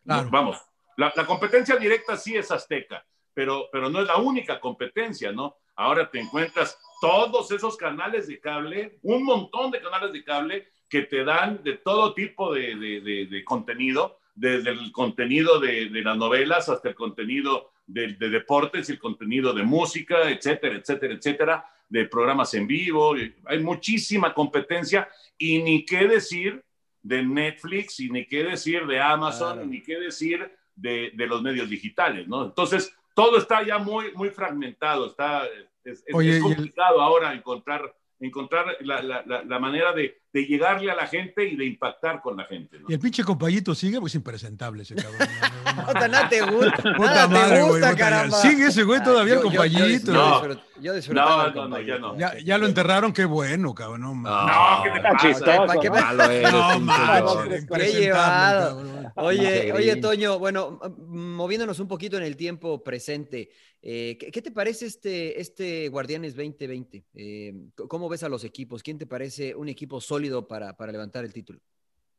vamos, 0.04 0.60
la, 0.96 1.12
la, 1.14 1.26
competencia 1.26 1.76
directa 1.76 2.16
sí 2.16 2.36
es 2.36 2.50
azteca, 2.50 3.04
pero, 3.34 3.68
pero 3.70 3.90
no 3.90 4.00
es 4.00 4.06
la 4.06 4.16
única 4.16 4.60
competencia, 4.60 5.32
¿no? 5.32 5.56
Ahora 5.76 6.10
te 6.10 6.20
encuentras 6.20 6.78
todos 7.00 7.50
esos 7.50 7.76
canales 7.76 8.28
de 8.28 8.40
cable, 8.40 8.98
un 9.02 9.24
montón 9.24 9.70
de 9.70 9.80
canales 9.80 10.12
de 10.12 10.24
cable 10.24 10.68
que 10.88 11.02
te 11.02 11.24
dan 11.24 11.62
de 11.64 11.74
todo 11.74 12.14
tipo 12.14 12.54
de, 12.54 12.76
de, 12.76 13.26
de, 13.26 13.44
contenido, 13.44 14.20
desde 14.34 14.70
el 14.70 14.92
contenido 14.92 15.58
de, 15.58 15.90
las 15.90 16.16
novelas 16.16 16.68
hasta 16.68 16.90
el 16.90 16.94
contenido 16.94 17.72
de, 17.86 18.14
deportes 18.14 18.88
el 18.90 18.98
contenido 18.98 19.52
de 19.52 19.64
música, 19.64 20.30
etcétera, 20.30 20.76
etcétera, 20.76 21.14
etcétera, 21.14 21.66
de 21.88 22.06
programas 22.06 22.54
en 22.54 22.66
vivo. 22.66 23.14
Hay 23.46 23.58
muchísima 23.58 24.32
competencia 24.32 25.08
y 25.36 25.62
ni 25.62 25.84
qué 25.84 26.06
decir 26.06 26.62
de 27.02 27.22
Netflix 27.22 28.00
y 28.00 28.10
ni 28.10 28.26
qué 28.26 28.44
decir 28.44 28.86
de 28.86 29.00
Amazon 29.00 29.64
y 29.64 29.66
ni 29.66 29.82
qué 29.82 29.98
decir 29.98 30.50
de, 30.74 31.12
los 31.16 31.42
medios 31.42 31.68
digitales, 31.68 32.26
¿no? 32.26 32.44
Entonces, 32.44 32.96
todo 33.14 33.38
está 33.38 33.62
ya 33.62 33.78
muy, 33.78 34.12
muy 34.14 34.30
fragmentado, 34.30 35.06
está, 35.06 35.46
es, 35.84 36.04
es 36.06 36.42
complicado 36.42 37.00
ahora 37.00 37.32
encontrar 37.32 37.94
encontrar 38.24 38.66
la, 38.80 39.02
la, 39.02 39.22
la 39.24 39.58
manera 39.58 39.92
de, 39.92 40.20
de, 40.32 40.46
llegarle 40.46 40.90
a 40.90 40.94
la 40.94 41.06
gente 41.06 41.44
y 41.44 41.56
de 41.56 41.64
impactar 41.64 42.20
con 42.20 42.36
la 42.36 42.44
gente. 42.44 42.78
¿no? 42.78 42.86
Y 42.88 42.94
el 42.94 42.98
pinche 42.98 43.22
compayito 43.22 43.74
sigue, 43.74 44.00
pues 44.00 44.14
impresentable 44.14 44.82
ese 44.82 44.94
cabrón. 44.94 45.28
Puta, 45.86 46.08
nada 46.08 46.28
te 46.28 46.40
gusta, 46.50 46.82
nada 47.28 47.54
te 47.54 47.62
gusta, 47.62 47.86
güey, 47.86 47.96
caramba. 47.96 48.36
Sigue 48.38 48.66
ese 48.66 48.82
güey 48.84 49.02
todavía, 49.02 49.34
el 49.34 49.40
compayito. 49.40 50.12
Yo, 50.12 50.56
yo, 50.80 50.94
disfrutaba 50.94 51.50
no, 51.50 51.54
no, 51.54 51.68
no, 51.68 51.80
ya 51.80 51.98
no. 51.98 52.18
Ya, 52.18 52.38
ya, 52.38 52.58
lo 52.58 52.66
enterraron, 52.66 53.12
qué 53.12 53.24
bueno, 53.24 53.74
cabrón. 53.74 54.00
No, 54.00 54.46
no, 54.46 54.82
¿qué 54.82 54.90
te 54.90 55.00
pasa? 55.00 55.80
¿Qué 55.80 55.90
malo 55.90 56.24
eres, 56.24 56.52
no, 56.52 56.80
malo, 56.80 57.44
qué 57.76 57.92
llevado. 57.92 59.12
Oye, 59.16 59.72
oye, 59.72 59.96
Toño, 59.96 60.38
bueno, 60.38 60.80
moviéndonos 60.98 61.78
un 61.78 61.88
poquito 61.88 62.16
en 62.16 62.24
el 62.24 62.36
tiempo 62.36 62.82
presente, 62.82 63.50
eh, 63.86 64.16
¿qué, 64.18 64.30
¿qué, 64.30 64.42
te 64.42 64.50
parece 64.50 64.86
este, 64.86 65.40
este 65.40 65.88
Guardianes 65.88 66.34
2020? 66.34 67.04
Eh, 67.14 67.52
¿Cómo 67.88 68.08
ves 68.08 68.22
a 68.22 68.28
los 68.28 68.42
equipos? 68.44 68.82
¿Quién 68.82 68.96
te 68.98 69.06
parece 69.06 69.54
un 69.54 69.68
equipo 69.68 70.00
sólido 70.00 70.48
para, 70.48 70.74
para 70.76 70.92
levantar 70.92 71.24
el 71.24 71.32
título? 71.32 71.60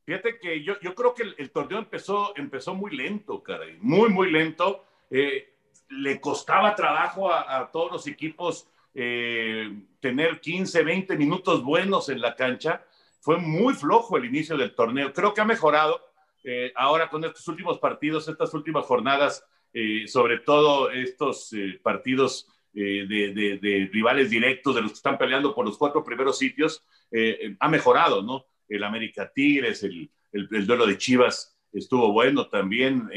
Fíjate 0.06 0.38
que 0.40 0.64
yo, 0.64 0.80
yo 0.82 0.94
creo 0.94 1.16
que 1.16 1.24
el, 1.24 1.36
el, 1.40 1.50
torneo 1.50 1.80
empezó, 1.80 2.38
empezó 2.38 2.76
muy 2.76 2.96
lento, 2.96 3.42
caray, 3.42 3.78
muy, 3.82 4.10
muy 4.10 4.32
lento. 4.32 4.86
Eh, 5.10 5.56
le 5.90 6.22
costaba 6.22 6.76
trabajo 6.76 7.32
a, 7.32 7.58
a 7.58 7.72
todos 7.72 7.92
los 7.92 8.08
equipos 8.08 8.68
eh, 8.98 9.70
tener 10.00 10.40
15, 10.40 10.82
20 10.84 11.18
minutos 11.18 11.62
buenos 11.64 12.08
en 12.08 12.22
la 12.22 12.34
cancha. 12.34 12.86
Fue 13.20 13.38
muy 13.38 13.74
flojo 13.74 14.16
el 14.16 14.26
inicio 14.26 14.56
del 14.56 14.74
torneo. 14.74 15.12
Creo 15.12 15.34
que 15.34 15.42
ha 15.42 15.46
mejorado 15.46 16.00
eh, 16.46 16.72
ahora 16.76 17.10
con 17.10 17.26
estos 17.26 17.46
últimos 17.50 17.78
partidos, 17.80 18.28
estas 18.30 18.54
últimas 18.54 18.86
jornadas, 18.86 19.46
eh, 19.78 20.08
sobre 20.08 20.40
todo 20.40 20.90
estos 20.90 21.52
eh, 21.52 21.78
partidos 21.84 22.48
de, 22.74 23.08
de, 23.08 23.90
rivales 23.94 24.30
directos, 24.30 24.76
de 24.76 24.82
los 24.82 24.92
que 24.92 24.98
están 24.98 25.18
peleando 25.18 25.56
por 25.56 25.66
los 25.66 25.78
cuatro 25.78 26.04
primeros 26.04 26.38
sitios, 26.38 26.84
ha 27.62 27.70
mejorado, 27.70 28.22
¿no? 28.22 28.48
El 28.68 28.84
América 28.84 29.32
Tigres, 29.34 29.82
el, 29.84 30.12
el, 30.34 30.50
el, 30.52 30.68
duelo 30.68 30.86
de 30.86 30.98
Chivas 30.98 31.58
estuvo 31.72 32.12
bueno 32.12 32.50
también, 32.50 33.10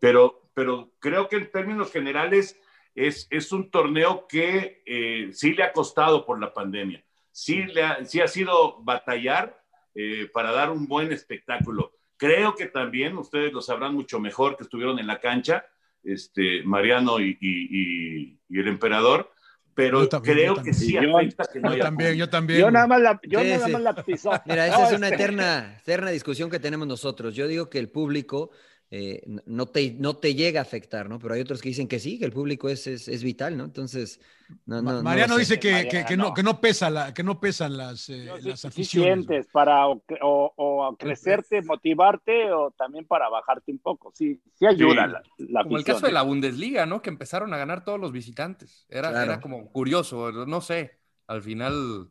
pero, 0.00 0.50
pero 0.52 0.92
creo 0.98 1.28
que 1.28 1.36
en 1.36 1.52
términos 1.52 1.92
generales 1.92 2.60
es, 2.96 3.28
es 3.30 3.52
un 3.52 3.70
torneo 3.70 4.26
que 4.28 5.30
sí 5.32 5.52
le 5.52 5.62
ha 5.62 5.72
costado 5.72 6.26
por 6.26 6.40
la 6.40 6.52
pandemia, 6.52 7.04
sí, 7.30 7.66
le 7.66 7.84
ha, 7.84 8.04
sí 8.04 8.20
ha 8.20 8.26
sido 8.26 8.82
batallar, 8.82 9.64
eh, 9.96 10.28
para 10.32 10.50
dar 10.50 10.70
un 10.70 10.88
buen 10.88 11.12
espectáculo. 11.12 11.93
Creo 12.16 12.54
que 12.54 12.66
también 12.66 13.16
ustedes 13.16 13.52
lo 13.52 13.60
sabrán 13.60 13.94
mucho 13.94 14.20
mejor 14.20 14.56
que 14.56 14.64
estuvieron 14.64 14.98
en 14.98 15.06
la 15.06 15.20
cancha, 15.20 15.66
este, 16.02 16.62
Mariano 16.64 17.20
y, 17.20 17.36
y, 17.40 18.38
y 18.48 18.60
el 18.60 18.68
emperador, 18.68 19.30
pero 19.74 20.08
también, 20.08 20.36
creo 20.36 20.62
que 20.62 20.72
sí 20.72 20.92
yo, 20.92 21.00
que 21.00 21.60
no 21.60 21.76
yo 21.76 21.82
también, 21.82 22.14
yo 22.14 22.30
también. 22.30 22.60
Yo 22.60 22.70
nada 22.70 22.86
más 22.86 23.00
la, 23.00 23.20
yo 23.24 23.40
sí, 23.40 23.48
nada 23.48 23.66
sí. 23.66 23.72
más 23.72 23.82
la 23.82 24.04
pisó. 24.04 24.30
Mira, 24.46 24.66
esa 24.68 24.78
no, 24.78 24.86
es 24.86 24.92
una 24.92 25.08
este... 25.08 25.22
eterna, 25.22 25.76
eterna 25.80 26.10
discusión 26.10 26.48
que 26.48 26.60
tenemos 26.60 26.86
nosotros. 26.86 27.34
Yo 27.34 27.48
digo 27.48 27.68
que 27.68 27.80
el 27.80 27.90
público 27.90 28.50
eh, 28.90 29.22
no, 29.46 29.66
te, 29.66 29.96
no 29.98 30.16
te 30.16 30.34
llega 30.34 30.60
a 30.60 30.62
afectar, 30.62 31.08
¿no? 31.08 31.18
Pero 31.18 31.34
hay 31.34 31.40
otros 31.40 31.60
que 31.60 31.70
dicen 31.70 31.88
que 31.88 31.98
sí, 31.98 32.18
que 32.18 32.26
el 32.26 32.32
público 32.32 32.68
es, 32.68 32.86
es, 32.86 33.08
es 33.08 33.24
vital, 33.24 33.56
¿no? 33.56 33.64
Entonces, 33.64 34.20
no, 34.66 34.82
no, 34.82 35.02
Mariano 35.02 35.36
dice 35.36 35.58
que, 35.58 35.88
que, 35.88 36.04
que, 36.04 36.16
no, 36.16 36.34
que, 36.34 36.42
no 36.42 36.60
pesa 36.60 36.90
la, 36.90 37.14
que 37.14 37.22
no 37.22 37.40
pesan 37.40 37.76
las, 37.76 38.08
eh, 38.08 38.26
no, 38.26 38.36
las 38.38 38.64
aficiones. 38.64 39.26
¿no? 39.26 39.36
para 39.52 39.88
o, 39.88 40.02
o, 40.20 40.52
o, 40.56 40.96
crecerte, 40.96 41.62
motivarte 41.62 42.52
o 42.52 42.70
también 42.72 43.06
para 43.06 43.28
bajarte 43.28 43.72
un 43.72 43.78
poco. 43.78 44.12
Sí, 44.14 44.40
sí 44.54 44.66
ayuda 44.66 45.06
sí. 45.06 45.12
La, 45.12 45.22
la, 45.48 45.62
Como 45.64 45.78
el 45.78 45.84
caso 45.84 46.06
de 46.06 46.12
la 46.12 46.22
Bundesliga, 46.22 46.86
¿no? 46.86 47.02
Que 47.02 47.10
empezaron 47.10 47.52
a 47.54 47.56
ganar 47.56 47.84
todos 47.84 47.98
los 47.98 48.12
visitantes. 48.12 48.86
Era, 48.88 49.10
claro. 49.10 49.32
era 49.32 49.40
como 49.40 49.72
curioso, 49.72 50.30
no 50.30 50.60
sé, 50.60 51.00
al 51.26 51.42
final 51.42 52.10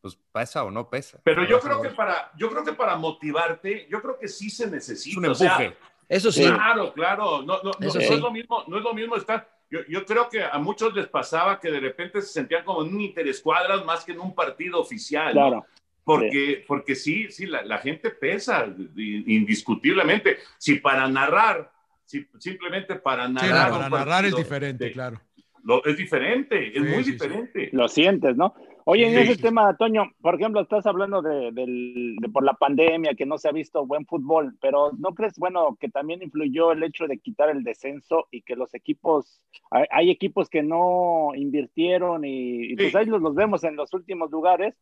pues 0.00 0.18
pesa 0.32 0.64
o 0.64 0.70
no 0.70 0.90
pesa. 0.90 1.20
Pero 1.24 1.46
yo 1.46 1.60
creo 1.60 1.80
que 1.80 1.90
para, 1.90 2.32
yo 2.36 2.50
creo 2.50 2.64
que 2.64 2.72
para 2.72 2.96
motivarte, 2.96 3.86
yo 3.88 4.02
creo 4.02 4.18
que 4.18 4.28
sí 4.28 4.50
se 4.50 4.68
necesita. 4.68 5.18
Un 5.18 5.26
empuje. 5.26 5.46
O 5.46 5.56
sea, 5.56 5.76
eso 6.12 6.30
sí. 6.30 6.42
Claro, 6.42 6.92
claro. 6.92 7.42
No, 7.42 7.62
no, 7.62 7.70
no, 7.78 7.90
sí. 7.90 7.98
no, 7.98 8.04
es 8.04 8.20
lo 8.20 8.30
mismo, 8.30 8.64
no 8.66 8.76
es 8.76 8.82
lo 8.82 8.92
mismo 8.92 9.16
estar. 9.16 9.48
Yo, 9.70 9.80
yo, 9.88 10.04
creo 10.04 10.28
que 10.28 10.44
a 10.44 10.58
muchos 10.58 10.94
les 10.94 11.06
pasaba 11.06 11.58
que 11.58 11.70
de 11.70 11.80
repente 11.80 12.20
se 12.20 12.28
sentían 12.28 12.64
como 12.64 12.84
en 12.84 12.94
un 12.94 13.00
interescuadras 13.00 13.82
más 13.86 14.04
que 14.04 14.12
en 14.12 14.20
un 14.20 14.34
partido 14.34 14.78
oficial. 14.78 15.32
Claro. 15.32 15.56
¿no? 15.56 15.66
Porque, 16.04 16.56
sí. 16.58 16.64
porque 16.66 16.94
sí, 16.94 17.30
sí, 17.30 17.46
la, 17.46 17.62
la, 17.62 17.78
gente 17.78 18.10
pesa, 18.10 18.66
indiscutiblemente. 18.96 20.36
Si 20.58 20.74
para 20.74 21.08
narrar, 21.08 21.72
si 22.04 22.26
simplemente 22.38 22.96
para 22.96 23.26
narrar. 23.28 23.72
Sí, 23.72 23.78
para 23.78 23.88
narrar 23.88 24.24
es 24.26 24.36
diferente, 24.36 24.84
de, 24.84 24.92
claro. 24.92 25.20
Lo, 25.64 25.82
es 25.84 25.96
diferente, 25.96 26.68
es 26.68 26.74
sí, 26.74 26.80
muy 26.80 27.02
diferente. 27.04 27.70
Lo 27.72 27.88
sientes, 27.88 28.36
¿no? 28.36 28.54
Oye, 28.84 29.08
en 29.08 29.16
ese 29.16 29.36
tema, 29.40 29.76
Toño, 29.76 30.10
por 30.20 30.34
ejemplo, 30.34 30.60
estás 30.60 30.86
hablando 30.86 31.22
de, 31.22 31.52
de, 31.52 32.16
de, 32.20 32.28
por 32.28 32.42
la 32.42 32.54
pandemia, 32.54 33.14
que 33.14 33.26
no 33.26 33.38
se 33.38 33.48
ha 33.48 33.52
visto 33.52 33.86
buen 33.86 34.06
fútbol, 34.06 34.56
pero 34.60 34.90
¿no 34.98 35.14
crees, 35.14 35.34
bueno, 35.38 35.76
que 35.80 35.88
también 35.88 36.22
influyó 36.22 36.72
el 36.72 36.82
hecho 36.82 37.06
de 37.06 37.18
quitar 37.18 37.48
el 37.50 37.62
descenso 37.62 38.26
y 38.30 38.42
que 38.42 38.56
los 38.56 38.74
equipos, 38.74 39.40
hay, 39.70 39.84
hay 39.90 40.10
equipos 40.10 40.48
que 40.48 40.62
no 40.62 41.30
invirtieron 41.34 42.24
y, 42.24 42.72
y 42.72 42.76
pues 42.76 42.94
ahí 42.96 43.06
los, 43.06 43.22
los, 43.22 43.34
vemos 43.34 43.62
en 43.62 43.76
los 43.76 43.92
últimos 43.94 44.30
lugares? 44.30 44.74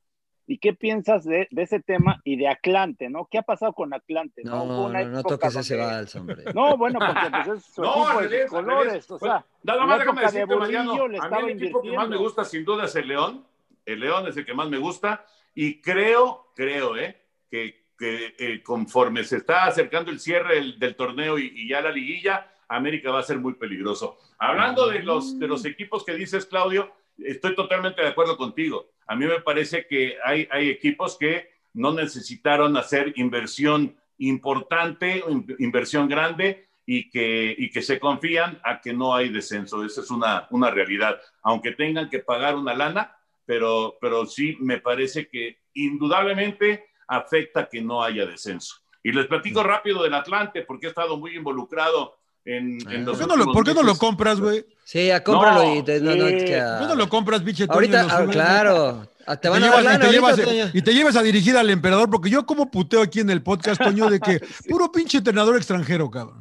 ¿Y 0.47 0.59
qué 0.59 0.73
piensas 0.73 1.25
de, 1.25 1.47
de, 1.51 1.63
ese 1.63 1.79
tema 1.79 2.21
y 2.25 2.37
de 2.37 2.49
Atlante, 2.49 3.09
no? 3.09 3.29
¿Qué 3.31 3.39
ha 3.39 3.43
pasado 3.43 3.73
con 3.73 3.95
Atlante? 3.95 4.43
No, 4.43 4.65
no, 4.65 4.89
no, 4.89 5.05
no 5.05 5.23
toques 5.23 5.55
ese 5.55 5.77
vals, 5.77 6.17
hombre. 6.17 6.43
No, 6.55 6.77
bueno, 6.77 6.99
porque 6.99 7.31
pues 7.31 7.59
es 7.59 7.65
su 7.67 7.83
no, 7.83 8.21
equipo 8.21 8.37
de 8.37 8.47
colores, 8.47 9.11
o 9.11 9.19
sea, 9.19 9.45
nada 9.63 9.87
más 9.87 9.99
déjame 10.01 10.23
decirte, 10.23 10.57
Mariano, 10.57 10.95
a 11.05 11.41
mí 11.43 11.53
el 11.53 11.63
equipo 11.63 11.83
que 11.83 11.93
más 11.93 12.09
me 12.09 12.17
gusta 12.17 12.45
sin 12.45 12.65
duda 12.65 12.87
es 12.87 12.97
el 12.97 13.07
León, 13.07 13.45
el 13.85 14.01
León 14.01 14.26
es 14.26 14.37
el 14.37 14.45
que 14.45 14.55
más 14.55 14.68
me 14.68 14.78
gusta. 14.78 15.24
y 15.55 15.81
creo, 15.81 16.53
creo, 16.55 16.97
¿eh? 16.97 17.20
que, 17.51 17.81
eh, 18.01 18.62
conforme 18.62 19.24
se 19.24 19.39
está 19.39 19.64
acercando 19.64 20.11
el 20.11 20.20
cierre 20.20 20.55
del, 20.55 20.78
del 20.78 20.97
torneo 20.97 21.39
y, 21.39 21.53
y, 21.55 21.68
ya 21.68 21.83
la 21.83 21.91
liguilla, 21.91 22.51
América 22.68 23.11
va 23.11 23.20
a 23.20 23.24
ser 23.24 23.39
muy 23.39 23.55
peligroso. 23.55 24.18
Hablando 24.39 24.89
de 24.89 25.03
los, 25.03 25.39
de 25.39 25.47
los 25.49 25.64
equipos 25.64 26.05
que 26.05 26.14
dices, 26.14 26.47
Claudio, 26.47 26.95
estoy 27.18 27.55
totalmente 27.55 28.01
de 28.01 28.09
acuerdo 28.09 28.37
contigo. 28.37 28.91
A 29.07 29.16
mí 29.16 29.26
me 29.26 29.41
parece 29.41 29.87
que 29.87 30.16
hay, 30.24 30.49
hay 30.51 30.70
equipos 30.70 31.18
que 31.18 31.51
no 31.74 31.93
necesitaron 31.93 32.76
hacer 32.76 33.12
inversión 33.16 33.97
importante, 34.18 35.22
inversión 35.59 36.09
grande 36.09 36.68
y 36.87 37.11
que, 37.11 37.55
y 37.57 37.70
que 37.70 37.83
se 37.83 37.99
confían 37.99 38.61
a 38.64 38.81
que 38.81 38.93
no 38.93 39.14
hay 39.14 39.31
descenso. 39.31 39.85
Esa 39.85 40.01
es 40.03 40.11
una, 40.11 40.47
una 40.51 40.70
realidad. 40.70 41.20
Aunque 41.43 41.72
tengan 41.72 42.09
que 42.09 42.20
pagar 42.20 42.57
una 42.57 42.74
lana, 42.74 43.16
pero, 43.51 43.99
pero 44.01 44.27
sí 44.27 44.57
me 44.61 44.79
parece 44.79 45.27
que 45.27 45.59
indudablemente 45.75 46.85
afecta 47.09 47.69
que 47.69 47.83
no 47.83 48.01
haya 48.01 48.25
descenso. 48.25 48.77
Y 49.03 49.11
les 49.11 49.27
platico 49.27 49.65
rápido 49.65 50.05
del 50.05 50.15
Atlante, 50.15 50.63
porque 50.63 50.87
he 50.87 50.91
estado 50.91 51.17
muy 51.17 51.35
involucrado 51.35 52.17
en, 52.45 52.79
en 52.89 53.05
los 53.05 53.19
¿Por 53.19 53.27
qué 53.27 53.35
no 53.35 53.45
lo, 53.45 53.53
¿por 53.53 53.65
qué 53.65 53.75
no 53.75 53.83
lo 53.83 53.97
compras, 53.97 54.39
güey? 54.39 54.65
Sí, 54.85 55.09
ya 55.09 55.25
cómpralo 55.25 55.65
No, 55.65 55.75
y 55.75 55.83
te, 55.83 56.01
no, 56.01 56.15
no, 56.15 56.29
sí. 56.29 56.35
es 56.35 56.45
que, 56.45 56.61
ah, 56.61 56.77
¿Por 56.79 56.87
qué 56.87 56.95
no 56.95 56.95
lo 56.95 57.09
compras, 57.09 57.43
biche? 57.43 57.67
Ahorita, 57.69 58.07
ah, 58.09 58.27
claro. 58.31 59.09
Ah, 59.27 59.37
Te 59.37 59.49
van 59.49 59.65
a 59.65 59.83
dar 59.83 60.01
te 60.01 60.07
y 60.73 60.83
te 60.83 60.95
llevas 60.95 61.17
a 61.17 61.23
dirigir 61.23 61.57
al 61.57 61.71
emperador, 61.71 62.09
porque 62.09 62.31
yo 62.31 62.47
como 62.47 62.71
puteo 62.71 63.03
aquí 63.03 63.19
en 63.19 63.31
el 63.31 63.43
podcast, 63.43 63.83
Toño, 63.83 64.09
de 64.09 64.21
que 64.21 64.39
puro 64.69 64.93
pinche 64.93 65.19
entrenador 65.19 65.57
extranjero, 65.57 66.09
cabrón. 66.09 66.39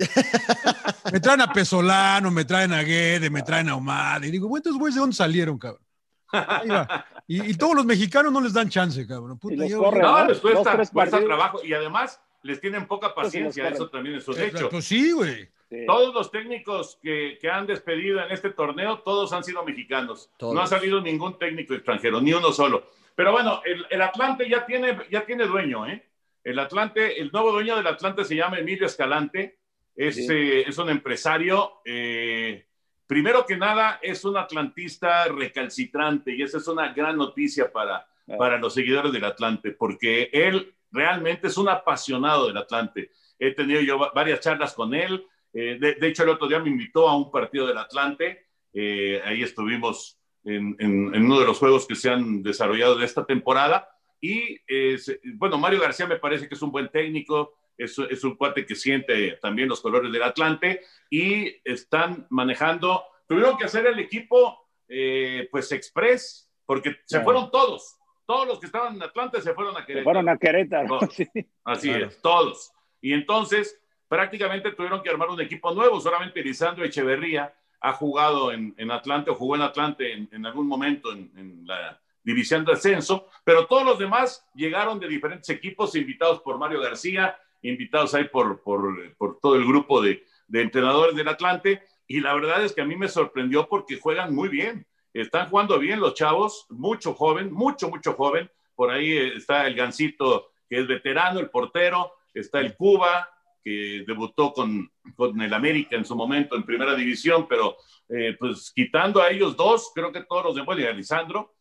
Me 1.11 1.19
traen 1.19 1.41
a 1.41 1.51
Pesolano, 1.51 2.29
me 2.29 2.45
traen 2.45 2.71
a 2.71 2.83
Guede, 2.83 3.31
me 3.31 3.41
traen 3.41 3.69
a 3.69 3.75
Omar. 3.75 4.23
Y 4.23 4.29
digo, 4.29 4.47
bueno, 4.47 4.59
estos 4.59 4.77
güeyes 4.77 4.93
de 4.93 5.01
dónde 5.01 5.15
salieron, 5.15 5.57
cabrón. 5.57 5.88
Ahí 6.31 6.67
va. 6.69 7.05
Y, 7.27 7.51
y 7.51 7.53
todos 7.55 7.75
los 7.75 7.85
mexicanos 7.85 8.31
no 8.31 8.41
les 8.41 8.53
dan 8.53 8.69
chance, 8.69 9.05
cabrón. 9.07 9.37
Puta, 9.39 9.65
yo- 9.67 9.79
corren. 9.79 10.01
No, 10.01 10.19
¿no? 10.19 10.27
les 10.27 10.39
cuesta, 10.39 10.75
Dos, 10.77 11.25
trabajo 11.25 11.59
y 11.63 11.73
además 11.73 12.21
les 12.43 12.59
tienen 12.61 12.87
poca 12.87 13.13
paciencia, 13.13 13.63
corren. 13.63 13.75
eso 13.75 13.89
también 13.89 14.15
es 14.15 14.27
un 14.27 14.39
Eh, 14.39 14.47
hecho. 14.47 14.69
Pues 14.69 14.85
sí, 14.85 15.11
güey. 15.11 15.47
Sí. 15.69 15.85
Todos 15.85 16.13
los 16.15 16.31
técnicos 16.31 16.97
que, 17.01 17.37
que 17.39 17.49
han 17.49 17.67
despedido 17.67 18.19
en 18.23 18.31
este 18.31 18.49
torneo, 18.49 18.99
todos 18.99 19.31
han 19.33 19.43
sido 19.43 19.63
mexicanos. 19.63 20.31
Todos. 20.37 20.55
No 20.55 20.61
ha 20.61 20.67
salido 20.67 20.99
ningún 20.99 21.37
técnico 21.37 21.75
extranjero, 21.75 22.19
ni 22.21 22.33
uno 22.33 22.51
solo. 22.51 22.89
Pero 23.15 23.31
bueno, 23.31 23.61
el, 23.65 23.85
el 23.89 24.01
Atlante 24.01 24.49
ya 24.49 24.65
tiene, 24.65 24.97
ya 25.11 25.25
tiene 25.25 25.45
dueño, 25.45 25.85
¿eh? 25.87 26.03
El 26.43 26.57
Atlante, 26.57 27.19
el 27.21 27.31
nuevo 27.31 27.51
dueño 27.51 27.75
del 27.75 27.85
Atlante 27.85 28.23
se 28.25 28.35
llama 28.35 28.57
Emilio 28.57 28.85
Escalante. 28.87 29.59
Es, 29.95 30.15
Sí. 30.15 30.27
eh, 30.31 30.63
es 30.67 30.77
un 30.79 30.89
empresario. 30.89 31.81
eh, 31.85 32.65
primero 33.09 33.43
que 33.47 33.57
nada, 33.57 33.99
es 34.03 34.23
un 34.23 34.37
atlantista 34.37 35.25
recalcitrante 35.29 36.35
y 36.35 36.43
esa 36.43 36.59
es 36.59 36.67
una 36.67 36.93
gran 36.93 37.17
noticia 37.17 37.71
para, 37.71 38.07
para 38.37 38.59
los 38.59 38.75
seguidores 38.75 39.11
del 39.11 39.25
Atlante, 39.25 39.71
porque 39.71 40.29
él 40.31 40.75
realmente 40.91 41.47
es 41.47 41.57
un 41.57 41.69
apasionado 41.69 42.47
del 42.47 42.57
Atlante. 42.57 43.09
He 43.39 43.51
tenido 43.55 43.81
yo 43.81 43.97
va- 43.97 44.11
varias 44.13 44.39
charlas 44.41 44.73
con 44.75 44.93
él. 44.93 45.25
eh, 45.53 45.77
de, 45.81 45.95
de 45.95 46.07
hecho, 46.07 46.21
el 46.21 46.29
otro 46.29 46.47
día 46.47 46.59
me 46.59 46.69
invitó 46.69 47.09
a 47.09 47.17
un 47.17 47.31
partido 47.31 47.65
del 47.65 47.79
Atlante. 47.79 48.45
eh, 48.73 49.19
ahí 49.25 49.41
estuvimos 49.41 50.19
en, 50.43 50.75
en- 50.77 51.15
en 51.15 51.25
uno 51.25 51.39
de 51.39 51.45
los 51.47 51.57
juegos 51.57 51.87
que 51.87 51.95
se 51.95 52.11
han 52.11 52.43
desarrollado 52.43 52.95
de 52.95 53.05
esta 53.05 53.25
temporada. 53.25 53.89
Y 54.21 54.59
eh, 54.67 54.97
bueno, 55.35 55.57
Mario 55.57 55.79
García 55.81 56.05
me 56.05 56.17
parece 56.19 56.47
que 56.47 56.53
es 56.53 56.61
un 56.61 56.71
buen 56.71 56.89
técnico, 56.89 57.57
es, 57.79 57.97
es 57.97 58.23
un 58.23 58.35
cuate 58.35 58.65
que 58.65 58.75
siente 58.75 59.39
también 59.41 59.67
los 59.69 59.81
colores 59.81 60.11
del 60.11 60.21
Atlante 60.23 60.81
y 61.09 61.55
están 61.63 62.27
manejando. 62.29 63.03
Tuvieron 63.27 63.57
que 63.57 63.65
hacer 63.65 63.85
el 63.87 63.97
equipo, 63.99 64.67
eh, 64.87 65.47
pues, 65.51 65.71
express, 65.71 66.51
porque 66.65 66.97
se 67.05 67.21
fueron 67.21 67.49
todos. 67.49 67.95
Todos 68.25 68.47
los 68.47 68.59
que 68.59 68.67
estaban 68.67 68.95
en 68.95 69.01
Atlante 69.01 69.41
se 69.41 69.53
fueron 69.55 69.75
a 69.75 69.79
Se 69.79 69.85
Querétaro. 69.87 70.03
fueron 70.03 70.29
a 70.29 70.37
Querétaro. 70.37 70.99
Sí. 71.11 71.27
Así 71.63 71.89
Claro. 71.89 72.05
es, 72.05 72.21
todos. 72.21 72.71
Y 73.01 73.13
entonces 73.13 73.79
prácticamente 74.07 74.71
tuvieron 74.73 75.01
que 75.01 75.09
armar 75.09 75.29
un 75.29 75.41
equipo 75.41 75.73
nuevo. 75.73 75.99
Solamente 75.99 76.43
Lisandro 76.43 76.83
Echeverría 76.85 77.53
ha 77.81 77.93
jugado 77.93 78.51
en, 78.51 78.75
en 78.77 78.91
Atlante 78.91 79.31
o 79.31 79.35
jugó 79.35 79.55
en 79.55 79.61
Atlante 79.61 80.11
en, 80.13 80.29
en 80.31 80.45
algún 80.45 80.67
momento 80.67 81.11
en, 81.13 81.31
en 81.37 81.65
la 81.65 81.99
división 82.23 82.65
de 82.65 82.73
ascenso, 82.73 83.27
pero 83.43 83.65
todos 83.65 83.83
los 83.85 83.97
demás 83.97 84.45
llegaron 84.53 84.99
de 84.99 85.07
diferentes 85.07 85.49
equipos, 85.49 85.95
invitados 85.95 86.41
por 86.41 86.57
Mario 86.59 86.81
García, 86.81 87.35
invitados 87.61 88.13
ahí 88.13 88.25
por, 88.25 88.61
por, 88.61 89.39
todo 89.41 89.55
el 89.55 89.65
grupo 89.65 90.01
de, 90.01 90.23
de 90.47 90.61
entrenadores 90.61 91.15
del 91.15 91.27
Atlante. 91.27 91.83
Y 92.07 92.21
la 92.21 92.33
verdad 92.33 92.63
es 92.63 92.73
que 92.73 92.81
a 92.81 92.85
mí 92.85 92.95
me 92.95 93.07
sorprendió 93.07 93.67
porque 93.67 93.99
juegan 93.99 94.33
muy 94.33 94.49
bien. 94.49 94.85
Están 95.13 95.49
jugando 95.49 95.79
bien 95.79 95.99
los 95.99 96.13
chavos, 96.13 96.65
mucho 96.69 97.13
joven, 97.13 97.51
mucho, 97.51 97.89
mucho 97.89 98.13
joven. 98.13 98.49
Por 98.75 98.91
ahí 98.91 99.11
eh, 99.11 99.33
está 99.35 99.67
el 99.67 99.75
Gancito, 99.75 100.51
que 100.69 100.79
es 100.79 100.87
veterano, 100.87 101.39
el 101.39 101.49
portero, 101.49 102.13
está 102.33 102.59
el 102.59 102.75
Cuba, 102.75 103.29
que 103.63 104.03
debutó 104.07 104.53
con, 104.53 104.91
con 105.15 105.41
el 105.41 105.53
América 105.53 105.95
en 105.95 106.05
su 106.05 106.15
momento 106.15 106.55
en 106.55 106.63
primera 106.63 106.95
división, 106.95 107.47
pero 107.47 107.75
eh, 108.07 108.35
pues 108.39 108.71
quitando 108.73 109.21
a 109.21 109.29
ellos 109.29 109.55
dos, 109.57 109.91
creo 109.93 110.11
que 110.11 110.23
todos 110.23 110.45
los 110.45 110.55
demás, 110.55 110.79
y 110.79 110.85
a 110.85 110.91
Lisandro, 110.91 111.55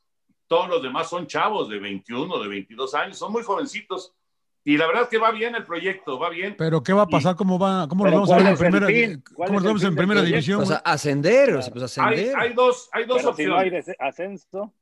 todos 0.46 0.68
los 0.68 0.82
demás 0.82 1.10
son 1.10 1.26
chavos 1.26 1.68
de 1.68 1.78
21, 1.78 2.38
de 2.38 2.48
22 2.48 2.94
años, 2.94 3.18
son 3.18 3.32
muy 3.32 3.42
jovencitosos. 3.42 4.14
Y 4.64 4.76
la 4.76 4.86
verdad 4.86 5.04
es 5.04 5.08
que 5.08 5.18
va 5.18 5.30
bien 5.30 5.54
el 5.54 5.64
proyecto, 5.64 6.18
va 6.18 6.28
bien. 6.28 6.54
Pero 6.58 6.82
¿qué 6.82 6.92
va 6.92 7.02
a 7.02 7.06
pasar? 7.06 7.36
¿Cómo 7.36 7.58
va? 7.58 7.88
¿Cómo 7.88 8.04
nos 8.04 8.12
vamos 8.12 8.30
a 8.30 8.36
ver 8.36 8.42
¿cuál 8.42 8.52
en 8.52 8.58
primera, 8.58 8.86
¿cómo 9.34 9.78
fin 9.78 9.86
en 9.88 9.96
primera 9.96 10.22
división? 10.22 10.62
O 10.62 10.66
sea, 10.66 10.80
güey? 10.80 10.92
ascender, 10.94 11.54
o 11.54 11.62
sea, 11.62 11.72
pues 11.72 11.98
Hay, 11.98 12.14
ascender. 12.14 12.36
hay 12.36 12.52
dos, 12.52 12.88
hay 12.92 13.04
dos 13.06 13.16
Pero 13.18 13.34
si 13.34 13.46
opciones. 13.46 13.86
no 13.88 13.94
hay 13.98 14.08
ascenso, 14.08 14.74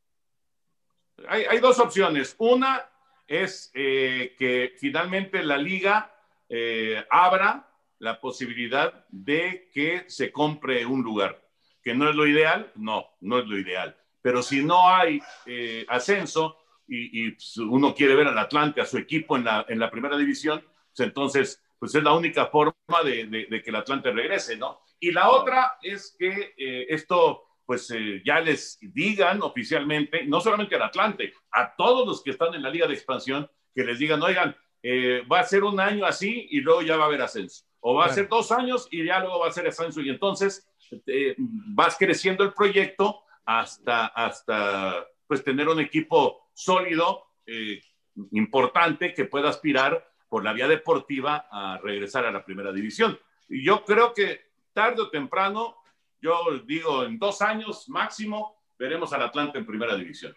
hay, 1.29 1.45
hay 1.45 1.59
dos 1.61 1.79
opciones. 1.79 2.35
Una 2.39 2.85
es 3.27 3.71
eh, 3.75 4.35
que 4.39 4.75
finalmente 4.79 5.43
la 5.43 5.57
liga 5.57 6.13
eh, 6.49 7.05
abra 7.11 7.69
la 7.99 8.21
posibilidad 8.21 9.07
de 9.09 9.69
que 9.73 10.05
se 10.09 10.31
compre 10.31 10.85
un 10.85 11.03
lugar, 11.03 11.43
que 11.83 11.95
no 11.95 12.09
es 12.09 12.15
lo 12.15 12.27
ideal, 12.27 12.71
no, 12.75 13.07
no 13.21 13.39
es 13.39 13.47
lo 13.47 13.59
ideal. 13.59 13.97
Pero 14.23 14.43
si 14.43 14.65
no 14.65 14.89
hay 14.89 15.21
eh, 15.47 15.87
ascenso 15.89 16.59
y, 16.89 17.27
y, 17.27 17.31
pues, 17.33 17.57
uno 17.59 17.95
quiere 17.95 18.15
ver 18.15 18.27
al 18.29 18.39
Atlante, 18.39 18.81
a 18.81 18.87
su 18.87 18.99
equipo 18.99 19.37
en 19.37 19.45
la, 19.45 19.65
en 19.69 19.79
la 19.79 19.91
primera 19.91 20.17
división, 20.17 20.61
pues 20.95 21.07
entonces 21.09 21.63
pues 21.79 21.95
es 21.95 22.03
la 22.03 22.15
única 22.15 22.47
forma 22.47 22.75
de, 23.05 23.27
de- 23.27 23.47
de 23.51 23.63
que 23.63 23.69
el 23.71 23.77
Atlante 23.77 24.11
regrese, 24.11 24.57
¿no? 24.57 24.81
Y 24.99 25.13
la 25.13 25.29
otra 25.31 25.73
es 25.83 26.17
que 26.19 26.55
eh, 26.57 26.87
esto 26.89 27.43
pues 27.67 27.91
eh, 27.91 28.23
ya 28.25 28.41
les 28.41 28.79
digan 28.81 29.43
oficialmente, 29.43 30.25
no 30.25 30.41
solamente 30.41 30.77
al 30.77 30.85
Atlante, 30.85 31.33
a 31.51 31.75
todos 31.77 32.07
los 32.07 32.23
que 32.23 32.31
están 32.31 32.55
en 32.55 32.63
la 32.63 32.71
liga 32.71 32.87
de 32.87 32.95
expansión, 32.95 33.51
que 33.75 33.85
les 33.85 33.99
digan, 33.99 34.23
oigan, 34.23 34.57
eh, 34.83 35.23
va 35.31 35.41
a 35.41 35.45
ser 35.45 35.65
un 35.65 35.81
año 35.81 36.07
así 36.07 36.47
y 36.51 36.61
luego 36.61 36.81
ya 36.83 36.97
va 36.97 37.05
a 37.05 37.07
haber 37.09 37.21
ascenso. 37.23 37.65
O 37.81 37.95
va 37.95 38.05
a 38.05 38.07
Claro. 38.07 38.15
ser 38.15 38.29
dos 38.29 38.53
años 38.53 38.89
y 38.91 39.05
ya 39.05 39.19
luego 39.19 39.41
va 39.41 39.49
a 39.49 39.53
ser 39.53 39.67
ascenso. 39.67 40.01
Y 40.01 40.09
entonces 40.11 40.67
eh, 41.07 41.35
vas 41.39 41.97
creciendo 41.99 42.45
el 42.45 42.53
proyecto 42.55 43.21
hasta, 43.45 44.07
hasta 44.07 45.05
pues 45.27 45.43
tener 45.45 45.69
un 45.69 45.81
equipo 45.81 46.49
sólido, 46.55 47.25
eh, 47.47 47.81
importante, 48.33 49.13
que 49.15 49.25
pueda 49.25 49.49
aspirar 49.49 50.07
por 50.29 50.45
la 50.45 50.53
vía 50.53 50.69
deportiva 50.69 51.47
a 51.51 51.79
regresar 51.83 52.25
a 52.25 52.31
la 52.33 52.45
primera 52.45 52.73
división. 52.73 53.19
Y 53.49 53.65
yo 53.65 53.85
creo 53.85 54.13
que 54.13 54.41
tarde 54.73 55.03
o 55.03 55.11
temprano, 55.11 55.77
yo 56.21 56.39
digo 56.67 57.05
en 57.05 57.19
dos 57.19 57.43
años 57.43 57.89
máximo, 57.89 58.57
veremos 58.79 59.13
al 59.13 59.23
Atlante 59.23 59.59
en 59.59 59.67
primera 59.67 59.97
división. 59.97 60.35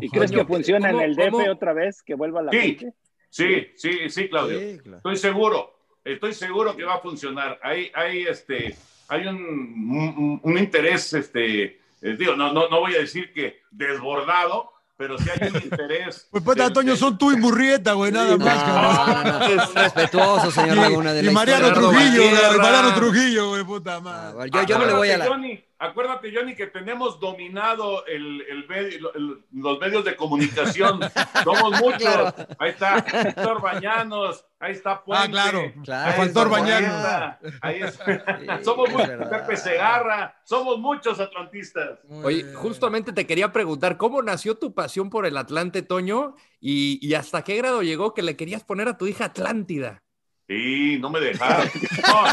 ¿y 0.00 0.08
crees 0.08 0.32
que 0.32 0.44
funciona 0.46 0.88
en 0.88 0.94
¿cómo- 0.94 1.04
el 1.04 1.14
DF 1.16 1.30
cómo? 1.30 1.50
otra 1.50 1.72
vez? 1.74 2.02
¿Que 2.02 2.14
vuelva 2.14 2.42
la 2.42 2.50
Sí. 2.52 2.58
gente? 2.60 2.92
Sí, 3.28 3.66
sí, 3.76 4.08
sí, 4.08 4.28
Claudio. 4.28 4.58
Sí, 4.58 4.78
claro. 4.78 4.96
Estoy 4.98 5.16
seguro, 5.16 5.74
estoy 6.04 6.32
seguro 6.32 6.74
que 6.76 6.84
va 6.84 6.94
a 6.94 7.00
funcionar. 7.00 7.58
Hay, 7.62 7.90
hay, 7.94 8.22
este, 8.22 8.74
hay 9.08 9.26
un, 9.26 9.36
un, 9.36 10.40
un 10.42 10.58
interés, 10.58 11.12
este, 11.12 11.80
eh, 12.02 12.16
digo, 12.18 12.34
no, 12.36 12.52
no, 12.52 12.68
no 12.68 12.80
voy 12.80 12.94
a 12.94 12.98
decir 12.98 13.32
que 13.32 13.62
desbordado, 13.70 14.70
pero 14.96 15.16
sí 15.18 15.28
hay 15.30 15.48
un 15.48 15.56
interés. 15.64 16.28
Pues, 16.30 16.42
pues, 16.44 16.56
de- 16.56 16.64
Antonio, 16.64 16.96
son 16.96 17.16
tú 17.18 17.32
y 17.32 17.36
Murrieta, 17.36 17.92
güey, 17.94 18.12
nada 18.12 18.36
No, 18.36 18.44
más, 18.44 18.62
cabrón. 18.62 19.24
no, 19.24 19.38
no, 19.56 19.56
no. 19.74 19.80
Respetuoso, 19.82 20.50
señor 20.50 20.76
Laguna, 20.76 21.12
de 21.12 21.20
Y, 21.20 21.24
la 21.24 21.30
y 21.30 21.34
Mariano. 21.34 21.72
Trujillo, 21.72 22.22
Mariano 22.58 22.94
Trujillo, 22.94 23.48
güey, 23.50 23.64
puta 23.64 23.96
Ah, 23.96 24.00
madre. 24.00 24.34
bueno, 24.34 24.52
yo, 24.60 24.66
yo 24.66 24.78
no 24.78 24.86
le 24.86 24.92
voy 24.94 25.10
a 25.10 25.18
la. 25.18 25.26
Johnny, 25.26 25.64
acuérdate, 25.88 26.32
Johnny, 26.34 26.54
que 26.54 26.66
tenemos 26.68 27.18
dominado 27.20 28.06
el, 28.06 28.42
el 28.48 28.66
medio- 28.68 29.12
el- 29.14 29.44
los 29.52 29.78
medios 29.80 30.04
de 30.04 30.16
comunicación. 30.16 31.00
Somos 31.44 31.80
muchos. 31.80 31.98
Claro. 32.02 32.34
Ahí 32.58 32.70
está 32.70 32.98
Héctor 32.98 33.60
Bañanos, 33.60 34.44
ahí 34.60 34.72
está 34.72 35.02
Puente. 35.02 35.24
Ah, 35.26 35.30
claro. 35.30 35.72
Claro. 35.84 36.22
Está 36.22 36.44
Bañanos. 36.44 37.36
Ahí 37.60 37.82
es- 37.82 37.94
Sí, 37.94 38.12
somos 38.64 38.88
es 38.88 38.94
muchos. 38.94 39.28
Pepe 39.28 39.56
Segarra, 39.56 40.36
somos 40.44 40.78
muchos 40.78 41.18
atlantistas. 41.20 41.98
Oye, 42.22 42.44
justamente 42.54 43.12
te 43.12 43.26
quería 43.26 43.52
preguntar, 43.52 43.96
¿cómo 43.96 44.22
nació 44.22 44.56
tu 44.56 44.72
pasión 44.74 45.10
por 45.10 45.26
el 45.26 45.36
Atlante, 45.36 45.82
Toño? 45.82 46.34
Y, 46.60 46.98
y 47.06 47.14
hasta 47.14 47.42
qué 47.42 47.56
grado 47.56 47.82
llegó 47.82 48.14
que 48.14 48.22
le 48.22 48.36
querías 48.36 48.62
poner 48.64 48.88
a 48.88 48.96
tu 48.96 49.06
hija 49.06 49.24
Atlántida? 49.26 50.02
Sí, 50.48 50.98
no 51.00 51.08
me 51.10 51.18
dejaron. 51.20 51.66
No. 52.06 52.26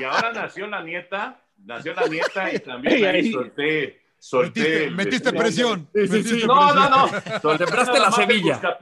Y 0.00 0.04
ahora 0.04 0.32
nació 0.32 0.66
la 0.66 0.82
nieta, 0.82 1.40
nació 1.64 1.94
la 1.94 2.06
nieta 2.06 2.52
y 2.52 2.58
también 2.60 3.04
ahí 3.06 3.32
solté, 3.32 4.00
solté. 4.18 4.60
Metiste, 4.60 4.84
el- 4.84 4.94
metiste 4.94 5.28
el- 5.30 5.36
presión. 5.36 5.88
Sí, 5.94 6.00
sí, 6.00 6.06
sí. 6.06 6.12
metiste 6.12 6.46
No, 6.46 6.74
no, 6.74 7.08
presión. 7.10 7.40
no. 7.42 7.58
Sembraste 7.58 7.98
la 8.00 8.12
semilla. 8.12 8.56
A 8.56 8.78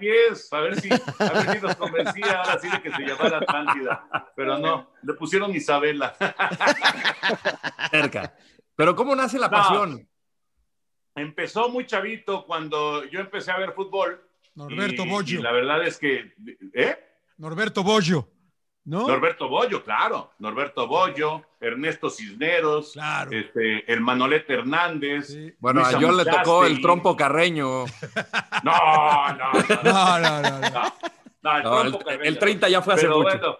ver 0.60 0.80
si, 0.80 0.88
a 0.90 1.32
ver 1.32 1.50
si 1.56 1.60
nos 1.60 1.76
convencía 1.76 2.32
ahora 2.40 2.58
sí 2.58 2.68
de 2.68 2.82
que 2.82 2.90
se 2.90 3.02
llamara 3.02 3.38
Atlántida. 3.38 4.08
Pero 4.36 4.58
no, 4.58 4.90
le 5.02 5.14
pusieron 5.14 5.54
Isabela. 5.54 6.14
Cerca. 7.90 8.34
Pero 8.76 8.94
¿cómo 8.96 9.14
nace 9.14 9.38
la 9.38 9.46
No. 9.48 9.52
pasión? 9.52 10.08
Empezó 11.14 11.68
muy 11.68 11.86
chavito 11.86 12.46
cuando 12.46 13.04
yo 13.10 13.20
empecé 13.20 13.50
a 13.50 13.58
ver 13.58 13.72
fútbol. 13.72 14.20
Norberto 14.54 15.04
y- 15.04 15.08
Boggio. 15.08 15.40
Y 15.40 15.42
la 15.42 15.52
verdad 15.52 15.86
es 15.86 15.98
que, 15.98 16.32
¿eh? 16.74 16.98
Norberto 17.36 17.82
Bollo. 17.82 18.28
¿No? 18.84 19.06
Norberto 19.06 19.48
Bollo, 19.48 19.84
claro. 19.84 20.32
Norberto 20.40 20.88
Bollo, 20.88 21.42
Ernesto 21.60 22.10
Cisneros, 22.10 22.92
Claro. 22.94 23.30
este, 23.30 23.90
el 23.92 24.00
Manolete 24.00 24.54
Hernández. 24.54 25.28
Sí. 25.28 25.52
Bueno, 25.60 25.82
Luis 25.82 25.94
a 25.94 26.00
John 26.00 26.16
le 26.16 26.24
tocó 26.24 26.64
el 26.64 26.80
trompo 26.82 27.16
carreño. 27.16 27.84
No, 28.64 28.72
no, 29.34 29.52
no. 29.52 29.60
no. 29.84 29.92
No, 29.92 30.18
no, 30.18 30.40
no. 30.42 30.60
no. 30.60 30.92
No, 31.42 31.52
no, 31.52 31.58
el, 31.58 31.62
No, 31.62 31.82
el, 31.82 31.90
trompo 31.90 32.04
Carreño 32.04 32.24
el 32.24 32.34
no. 32.34 32.40
30 32.40 32.68
ya 32.68 32.82
fue 32.82 32.94
hace 32.94 33.02
pero 33.02 33.18
mucho. 33.18 33.38
bueno, 33.38 33.56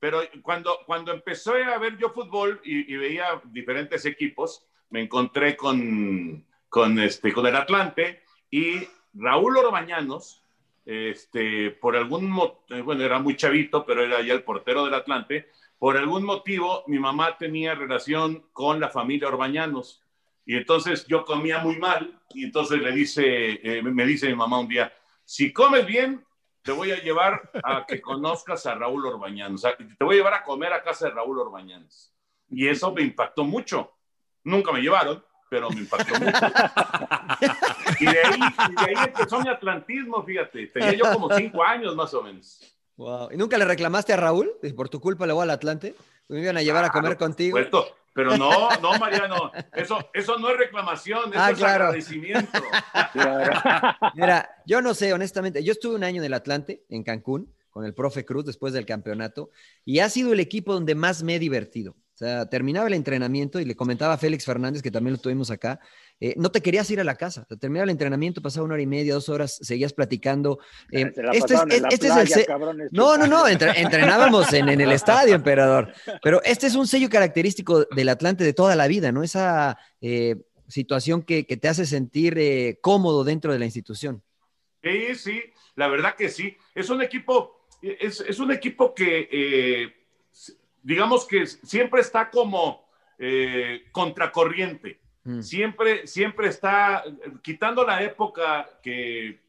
pero 0.00 0.20
cuando, 0.42 0.78
cuando 0.86 1.12
empecé 1.12 1.62
a 1.64 1.78
ver 1.78 1.96
yo 1.98 2.10
fútbol 2.10 2.60
y, 2.64 2.92
y 2.92 2.96
veía 2.96 3.40
diferentes 3.44 4.04
equipos, 4.06 4.64
me 4.90 5.00
encontré 5.02 5.56
con, 5.56 6.44
con, 6.68 6.98
este, 7.00 7.32
con 7.32 7.46
el 7.46 7.54
Atlante 7.56 8.22
y 8.50 8.86
Raúl 9.14 9.56
Orbañanos, 9.58 10.41
este, 10.84 11.70
por 11.70 11.96
algún 11.96 12.28
motivo, 12.30 12.82
bueno, 12.84 13.04
era 13.04 13.18
muy 13.18 13.36
chavito, 13.36 13.84
pero 13.86 14.02
era 14.04 14.20
ya 14.22 14.34
el 14.34 14.42
portero 14.42 14.84
del 14.84 14.94
Atlante, 14.94 15.48
por 15.78 15.96
algún 15.96 16.24
motivo 16.24 16.84
mi 16.86 16.98
mamá 16.98 17.36
tenía 17.38 17.74
relación 17.74 18.46
con 18.52 18.80
la 18.80 18.88
familia 18.88 19.28
Orbañanos. 19.28 20.02
Y 20.44 20.56
entonces 20.56 21.06
yo 21.06 21.24
comía 21.24 21.58
muy 21.58 21.76
mal 21.76 22.20
y 22.30 22.44
entonces 22.44 22.80
le 22.80 22.92
dice, 22.92 23.60
eh, 23.62 23.82
me 23.82 24.06
dice 24.06 24.28
mi 24.28 24.34
mamá 24.34 24.58
un 24.58 24.68
día, 24.68 24.92
si 25.24 25.52
comes 25.52 25.86
bien, 25.86 26.24
te 26.62 26.72
voy 26.72 26.90
a 26.92 27.00
llevar 27.00 27.50
a 27.64 27.84
que 27.86 28.00
conozcas 28.00 28.66
a 28.66 28.74
Raúl 28.74 29.06
Orbañanos. 29.06 29.64
O 29.64 29.68
sea, 29.68 29.76
te 29.76 30.04
voy 30.04 30.14
a 30.14 30.18
llevar 30.18 30.34
a 30.34 30.44
comer 30.44 30.72
a 30.72 30.82
casa 30.82 31.06
de 31.06 31.12
Raúl 31.12 31.38
Orbañanos. 31.38 32.12
Y 32.48 32.68
eso 32.68 32.92
me 32.92 33.02
impactó 33.02 33.44
mucho. 33.44 33.92
Nunca 34.44 34.72
me 34.72 34.80
llevaron, 34.80 35.24
pero 35.52 35.68
me 35.68 35.80
impactó 35.80 36.14
mucho. 36.18 36.46
Y 38.00 38.04
de 38.06 38.10
ahí, 38.24 38.40
y 38.70 38.74
de 38.74 38.98
ahí 38.98 39.04
empezó 39.06 39.38
mi 39.40 39.50
atlantismo, 39.50 40.24
fíjate. 40.24 40.66
Tenía 40.68 40.94
yo 40.94 41.12
como 41.12 41.28
cinco 41.36 41.62
años 41.62 41.94
más 41.94 42.14
o 42.14 42.22
menos. 42.22 42.58
Wow. 42.96 43.28
¿Y 43.30 43.36
nunca 43.36 43.58
le 43.58 43.66
reclamaste 43.66 44.14
a 44.14 44.16
Raúl? 44.16 44.50
Por 44.74 44.88
tu 44.88 44.98
culpa 44.98 45.26
le 45.26 45.34
voy 45.34 45.42
al 45.42 45.50
Atlante. 45.50 45.94
Me 46.28 46.40
iban 46.40 46.56
a 46.56 46.62
llevar 46.62 46.86
a 46.86 46.88
comer 46.88 47.18
contigo. 47.18 47.58
supuesto. 47.58 47.94
Pero 48.14 48.38
no, 48.38 48.70
no, 48.80 48.98
Mariano. 48.98 49.52
Eso, 49.74 49.98
eso 50.14 50.38
no 50.38 50.48
es 50.50 50.56
reclamación, 50.56 51.30
eso 51.30 51.38
Ah, 51.42 51.50
es 51.50 51.58
claro. 51.58 51.84
agradecimiento. 51.84 52.62
Mira, 54.14 54.48
yo 54.64 54.80
no 54.80 54.94
sé, 54.94 55.12
honestamente. 55.12 55.62
Yo 55.62 55.72
estuve 55.72 55.96
un 55.96 56.04
año 56.04 56.22
en 56.22 56.26
el 56.26 56.34
Atlante, 56.34 56.82
en 56.88 57.02
Cancún, 57.04 57.52
con 57.70 57.84
el 57.84 57.92
profe 57.94 58.24
Cruz 58.24 58.46
después 58.46 58.72
del 58.72 58.86
campeonato, 58.86 59.50
y 59.84 59.98
ha 59.98 60.08
sido 60.08 60.32
el 60.32 60.40
equipo 60.40 60.72
donde 60.72 60.94
más 60.94 61.22
me 61.22 61.34
he 61.36 61.38
divertido. 61.38 61.94
Sea, 62.22 62.46
terminaba 62.46 62.86
el 62.86 62.94
entrenamiento 62.94 63.58
y 63.58 63.64
le 63.64 63.74
comentaba 63.74 64.14
a 64.14 64.16
Félix 64.18 64.44
Fernández, 64.44 64.80
que 64.80 64.92
también 64.92 65.14
lo 65.14 65.20
tuvimos 65.20 65.50
acá, 65.50 65.80
eh, 66.20 66.34
no 66.36 66.52
te 66.52 66.60
querías 66.60 66.88
ir 66.92 67.00
a 67.00 67.04
la 67.04 67.16
casa. 67.16 67.42
O 67.42 67.46
sea, 67.48 67.56
terminaba 67.56 67.82
el 67.82 67.90
entrenamiento, 67.90 68.40
pasaba 68.40 68.64
una 68.64 68.74
hora 68.74 68.82
y 68.82 68.86
media, 68.86 69.14
dos 69.14 69.28
horas, 69.28 69.58
seguías 69.60 69.92
platicando. 69.92 70.60
Eh, 70.92 71.10
la 71.16 71.32
este 71.32 71.54
es, 71.54 71.82
este 71.90 72.06
es 72.06 72.36
el 72.36 72.46
cabrones, 72.46 72.92
No, 72.92 73.16
no, 73.18 73.26
no, 73.26 73.48
entre- 73.48 73.80
entrenábamos 73.80 74.52
en, 74.52 74.68
en 74.68 74.80
el 74.80 74.92
estadio, 74.92 75.34
emperador. 75.34 75.92
Pero 76.22 76.40
este 76.44 76.68
es 76.68 76.76
un 76.76 76.86
sello 76.86 77.08
característico 77.10 77.86
del 77.86 78.08
Atlante 78.08 78.44
de 78.44 78.52
toda 78.52 78.76
la 78.76 78.86
vida, 78.86 79.10
¿no? 79.10 79.24
Esa 79.24 79.76
eh, 80.00 80.36
situación 80.68 81.22
que, 81.22 81.44
que 81.44 81.56
te 81.56 81.66
hace 81.68 81.86
sentir 81.86 82.38
eh, 82.38 82.78
cómodo 82.80 83.24
dentro 83.24 83.52
de 83.52 83.58
la 83.58 83.64
institución. 83.64 84.22
Sí, 84.80 85.14
sí, 85.16 85.42
la 85.74 85.88
verdad 85.88 86.14
que 86.16 86.28
sí. 86.28 86.56
Es 86.72 86.88
un 86.88 87.02
equipo, 87.02 87.66
es, 87.82 88.20
es 88.20 88.38
un 88.38 88.52
equipo 88.52 88.94
que, 88.94 89.28
eh, 89.32 89.92
digamos 90.82 91.26
que 91.26 91.46
siempre 91.46 92.00
está 92.00 92.30
como 92.30 92.86
eh, 93.18 93.84
contracorriente. 93.92 95.00
Mm. 95.24 95.40
Siempre, 95.40 96.06
siempre 96.06 96.48
está, 96.48 97.04
quitando 97.42 97.84
la 97.86 98.02
época 98.02 98.68
que 98.82 99.40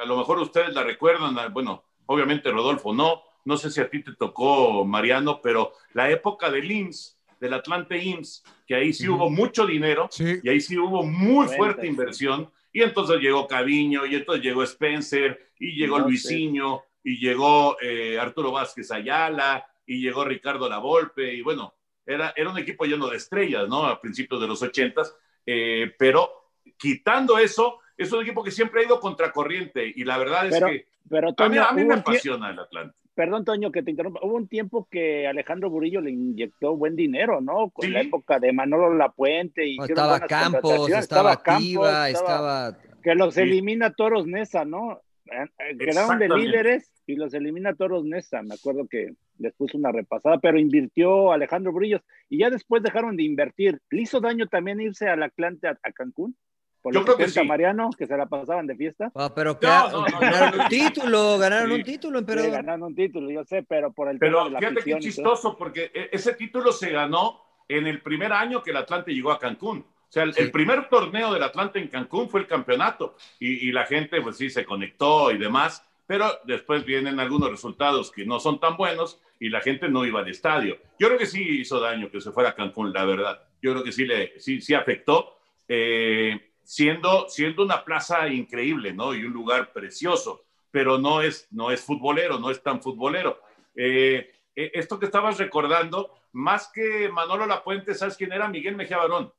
a 0.00 0.04
lo 0.04 0.18
mejor 0.18 0.38
ustedes 0.38 0.74
la 0.74 0.82
recuerdan, 0.84 1.34
bueno, 1.52 1.82
obviamente 2.06 2.50
Rodolfo 2.50 2.92
no, 2.94 3.22
no 3.44 3.56
sé 3.56 3.70
si 3.70 3.80
a 3.80 3.88
ti 3.88 4.02
te 4.02 4.12
tocó, 4.14 4.84
Mariano, 4.84 5.40
pero 5.42 5.72
la 5.94 6.10
época 6.10 6.50
del 6.50 6.70
IMSS, 6.70 7.18
del 7.40 7.54
Atlante 7.54 7.98
IMSS, 7.98 8.44
que 8.66 8.74
ahí 8.74 8.92
sí 8.92 9.08
hubo 9.08 9.28
mucho 9.30 9.66
dinero, 9.66 10.08
Sí. 10.10 10.38
y 10.42 10.48
ahí 10.48 10.60
sí 10.60 10.78
hubo 10.78 11.02
muy 11.02 11.46
Cuenta, 11.46 11.56
fuerte 11.56 11.82
sí. 11.82 11.88
inversión. 11.88 12.52
Y 12.72 12.82
entonces 12.82 13.20
llegó 13.20 13.46
Caviño, 13.48 14.06
y 14.06 14.14
entonces 14.14 14.44
llegó 14.44 14.62
Spencer, 14.62 15.50
y 15.58 15.72
llegó 15.74 15.98
No. 15.98 16.06
Luisinho, 16.06 16.84
y 17.02 17.18
llegó 17.18 17.76
eh, 17.80 18.18
Arturo 18.18 18.52
Vázquez 18.52 18.90
Ayala, 18.92 19.66
y 19.86 20.00
llegó 20.02 20.24
Ricardo 20.24 20.68
Lavolpe, 20.68 21.34
y 21.34 21.42
bueno, 21.42 21.74
era, 22.06 22.32
era 22.36 22.50
un 22.50 22.58
equipo 22.58 22.84
lleno 22.84 23.08
de 23.08 23.16
estrellas, 23.16 23.68
¿no? 23.68 23.84
A 23.86 24.00
principios 24.00 24.40
de 24.40 24.46
los 24.48 24.62
ochentas, 24.62 25.14
eh, 25.46 25.92
pero 25.98 26.30
quitando 26.76 27.38
eso, 27.38 27.78
es 27.96 28.12
un 28.12 28.22
equipo 28.22 28.42
que 28.42 28.50
siempre 28.50 28.80
ha 28.80 28.84
ido 28.86 29.00
contracorriente, 29.00 29.92
y 29.94 30.04
la 30.04 30.18
verdad 30.18 30.46
es 30.46 30.54
Pero, 30.54 30.66
que 30.68 30.86
pero 31.08 31.28
a 31.28 31.30
mí, 31.30 31.36
Toño, 31.36 31.64
a 31.64 31.72
mí 31.72 31.84
me 31.84 31.94
apasiona 31.94 32.50
el 32.50 32.58
Atlante. 32.58 32.96
perdón, 33.14 33.44
Toño, 33.44 33.70
que 33.70 33.82
te 33.82 33.90
interrumpa. 33.90 34.20
Hubo 34.22 34.36
un 34.36 34.48
tiempo 34.48 34.88
que 34.90 35.26
Alejandro 35.26 35.68
Burillo 35.68 36.00
le 36.00 36.10
inyectó 36.12 36.76
buen 36.76 36.96
dinero, 36.96 37.40
¿no? 37.40 37.70
Con 37.70 37.86
Sí. 37.86 37.92
la 37.92 38.00
época 38.00 38.38
de 38.38 38.52
Manolo 38.52 38.94
Lapuente. 38.94 39.66
Y 39.66 39.76
No, 39.76 39.84
estaba 39.84 40.20
Campos, 40.20 40.60
contrataciones. 40.62 40.98
estaba 41.04 41.42
Campos, 41.42 41.62
Tiva, 41.62 42.08
estaba... 42.10 42.78
Que 43.02 43.14
los 43.14 43.34
Sí. 43.34 43.40
elimina 43.42 43.92
Toros 43.92 44.26
Nesa, 44.26 44.64
¿no? 44.64 45.00
Eh, 45.26 45.44
eh, 45.58 45.76
Quedaron 45.78 46.18
de 46.18 46.28
líderes 46.28 46.91
y 47.06 47.16
los 47.16 47.34
elimina 47.34 47.74
Toros 47.74 48.04
Nesa. 48.04 48.42
Me 48.42 48.54
acuerdo 48.54 48.86
que 48.88 49.14
les 49.38 49.52
puso 49.54 49.76
una 49.78 49.90
repasada, 49.92 50.38
pero 50.38 50.58
invirtió 50.58 51.32
Alejandro 51.32 51.72
Burillos 51.72 52.02
y 52.28 52.38
ya 52.38 52.50
después 52.50 52.82
dejaron 52.82 53.16
de 53.16 53.24
invertir. 53.24 53.80
¿Le 53.90 54.02
hizo 54.02 54.20
daño 54.20 54.46
también 54.46 54.80
irse 54.80 55.08
al 55.08 55.22
Atlante 55.22 55.68
a, 55.68 55.78
a 55.82 55.92
Cancún? 55.92 56.36
Por 56.80 56.92
Yo 56.92 57.00
lo 57.00 57.06
creo 57.06 57.16
que 57.18 57.28
sí. 57.28 57.44
Mariano, 57.46 57.90
que 57.96 58.08
se 58.08 58.16
la 58.16 58.26
pasaban 58.26 58.66
de 58.66 58.74
fiesta. 58.74 59.12
Ah, 59.14 59.32
pero 59.34 59.58
que- 59.58 59.68
no, 59.68 59.90
no, 59.90 60.18
ganaron 60.20 60.56
no. 60.58 60.62
un 60.64 60.68
título, 60.68 61.38
ganaron 61.38 61.68
Sí. 61.68 61.74
un 61.74 61.82
título, 61.84 62.18
Sí, 62.20 62.50
ganaron 62.50 62.82
un 62.82 62.94
título, 62.96 63.30
yo 63.30 63.44
sé, 63.44 63.62
pero 63.62 63.92
por 63.92 64.08
el 64.08 64.18
tema 64.18 64.30
Pero 64.32 64.44
de 64.46 64.50
la 64.50 64.58
fíjate 64.58 64.82
qué 64.82 64.98
chistoso, 64.98 65.56
porque 65.56 65.92
e- 65.94 66.08
ese 66.12 66.34
título 66.34 66.72
se 66.72 66.90
ganó 66.90 67.40
en 67.68 67.86
el 67.86 68.02
primer 68.02 68.32
año 68.32 68.62
que 68.64 68.72
el 68.72 68.76
Atlante 68.78 69.12
llegó 69.14 69.30
a 69.30 69.38
Cancún. 69.38 69.78
O 69.80 70.12
sea, 70.12 70.24
el, 70.24 70.34
Sí. 70.34 70.42
el 70.42 70.50
primer 70.50 70.88
torneo 70.88 71.32
del 71.32 71.42
Atlante 71.44 71.78
en 71.78 71.86
Cancún 71.88 72.28
fue 72.28 72.40
el 72.40 72.46
campeonato 72.48 73.14
y, 73.38 73.68
y 73.68 73.72
la 73.72 73.86
gente, 73.86 74.20
pues 74.20 74.36
sí, 74.36 74.50
se 74.50 74.64
conectó 74.64 75.30
y 75.30 75.38
demás, 75.38 75.88
pero 76.12 76.26
después 76.44 76.84
vienen 76.84 77.18
algunos 77.20 77.50
resultados 77.50 78.12
que 78.12 78.26
no 78.26 78.38
son 78.38 78.60
tan 78.60 78.76
buenos 78.76 79.18
y 79.40 79.48
la 79.48 79.62
gente 79.62 79.88
no 79.88 80.04
iba 80.04 80.20
al 80.20 80.28
estadio. 80.28 80.76
Yo 80.98 81.06
creo 81.06 81.18
que 81.18 81.24
sí 81.24 81.42
hizo 81.42 81.80
daño 81.80 82.10
que 82.10 82.20
se 82.20 82.32
fuera 82.32 82.50
a 82.50 82.54
Cancún, 82.54 82.92
la 82.92 83.06
verdad. 83.06 83.42
Yo 83.62 83.72
creo 83.72 83.82
que 83.82 83.92
sí, 83.92 84.04
le, 84.04 84.38
sí, 84.38 84.60
sí 84.60 84.74
afectó, 84.74 85.38
eh, 85.66 86.38
siendo, 86.64 87.30
siendo 87.30 87.62
una 87.62 87.82
plaza 87.82 88.28
increíble, 88.28 88.92
¿no? 88.92 89.14
Y 89.14 89.24
un 89.24 89.32
lugar 89.32 89.72
precioso, 89.72 90.44
pero 90.70 90.98
no 90.98 91.22
es, 91.22 91.48
no 91.50 91.70
es 91.70 91.80
futbolero, 91.80 92.38
no 92.38 92.50
es 92.50 92.62
tan 92.62 92.82
futbolero. 92.82 93.40
Eh, 93.74 94.30
eh, 94.54 94.70
esto 94.74 94.98
que 94.98 95.06
estabas 95.06 95.38
recordando, 95.38 96.10
más 96.32 96.70
que 96.74 97.08
Manolo 97.08 97.46
Lapuente, 97.46 97.94
¿sabes 97.94 98.18
quién 98.18 98.34
era? 98.34 98.48
Miguel 98.48 98.76
Mejía 98.76 98.98
Barón. 98.98 99.32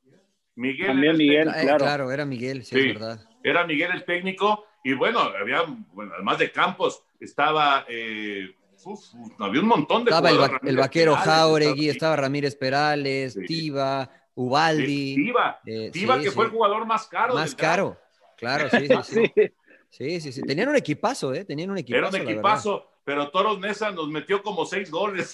Miguel 0.55 0.88
También 0.88 1.17
Miguel. 1.17 1.43
técnico. 1.45 1.59
Eh, 1.59 1.63
claro. 1.65 1.86
claro, 1.86 2.11
era 2.11 2.26
Miguel, 2.26 2.65
sí, 2.65 2.76
Sí. 2.82 2.89
es 2.89 2.99
verdad. 2.99 3.19
Era 3.43 3.67
Miguel 3.67 3.91
el 3.91 4.05
técnico 4.05 4.65
y 4.84 4.94
bueno, 4.94 5.20
había, 5.20 5.64
bueno, 5.94 6.12
además 6.16 6.38
de 6.40 6.52
Campos, 6.52 7.04
estaba, 7.20 7.86
eh, 7.88 8.54
uf, 8.86 9.00
había 9.40 9.62
un 9.62 9.68
montón 9.68 10.04
de 10.04 10.12
Estaba 10.12 10.30
el, 10.30 10.40
va- 10.42 10.60
el 10.64 10.78
vaquero 10.78 11.14
Perales, 11.14 11.34
Jauregui, 11.34 11.90
estaba 11.90 12.16
Ramírez 12.18 12.56
Perales, 12.56 13.34
Sí. 13.34 13.46
Tiva, 13.46 14.10
sí, 14.12 14.20
Ubaldi. 14.36 15.16
Tiva, 15.16 15.60
eh, 15.66 15.90
Tiva 15.92 16.18
sí, 16.18 16.24
que 16.24 16.30
sí. 16.30 16.36
fue 16.36 16.46
el 16.46 16.52
jugador 16.52 16.86
más 16.86 17.08
caro. 17.08 17.34
Más 17.34 17.56
caro. 17.56 17.98
Claro, 18.38 18.70
sí, 18.70 18.88
sí, 19.04 19.32
sí. 19.90 20.20
Sí. 20.20 20.32
Sí. 20.32 20.42
Tenían 20.42 20.70
un 20.70 20.76
equipazo, 20.76 21.34
¿eh? 21.34 21.46
Tenían 21.46 21.70
un 21.72 21.78
equipazo. 21.78 22.00
Era 22.18 22.24
un 22.24 22.30
equipazo, 22.32 22.90
pero 23.06 23.30
Toros 23.30 23.60
Nesa 23.60 23.91
nos 23.91 24.08
metió 24.08 24.41
como 24.41 24.66
seis 24.66 24.89
goles 24.89 25.34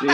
Sí, 0.00 0.06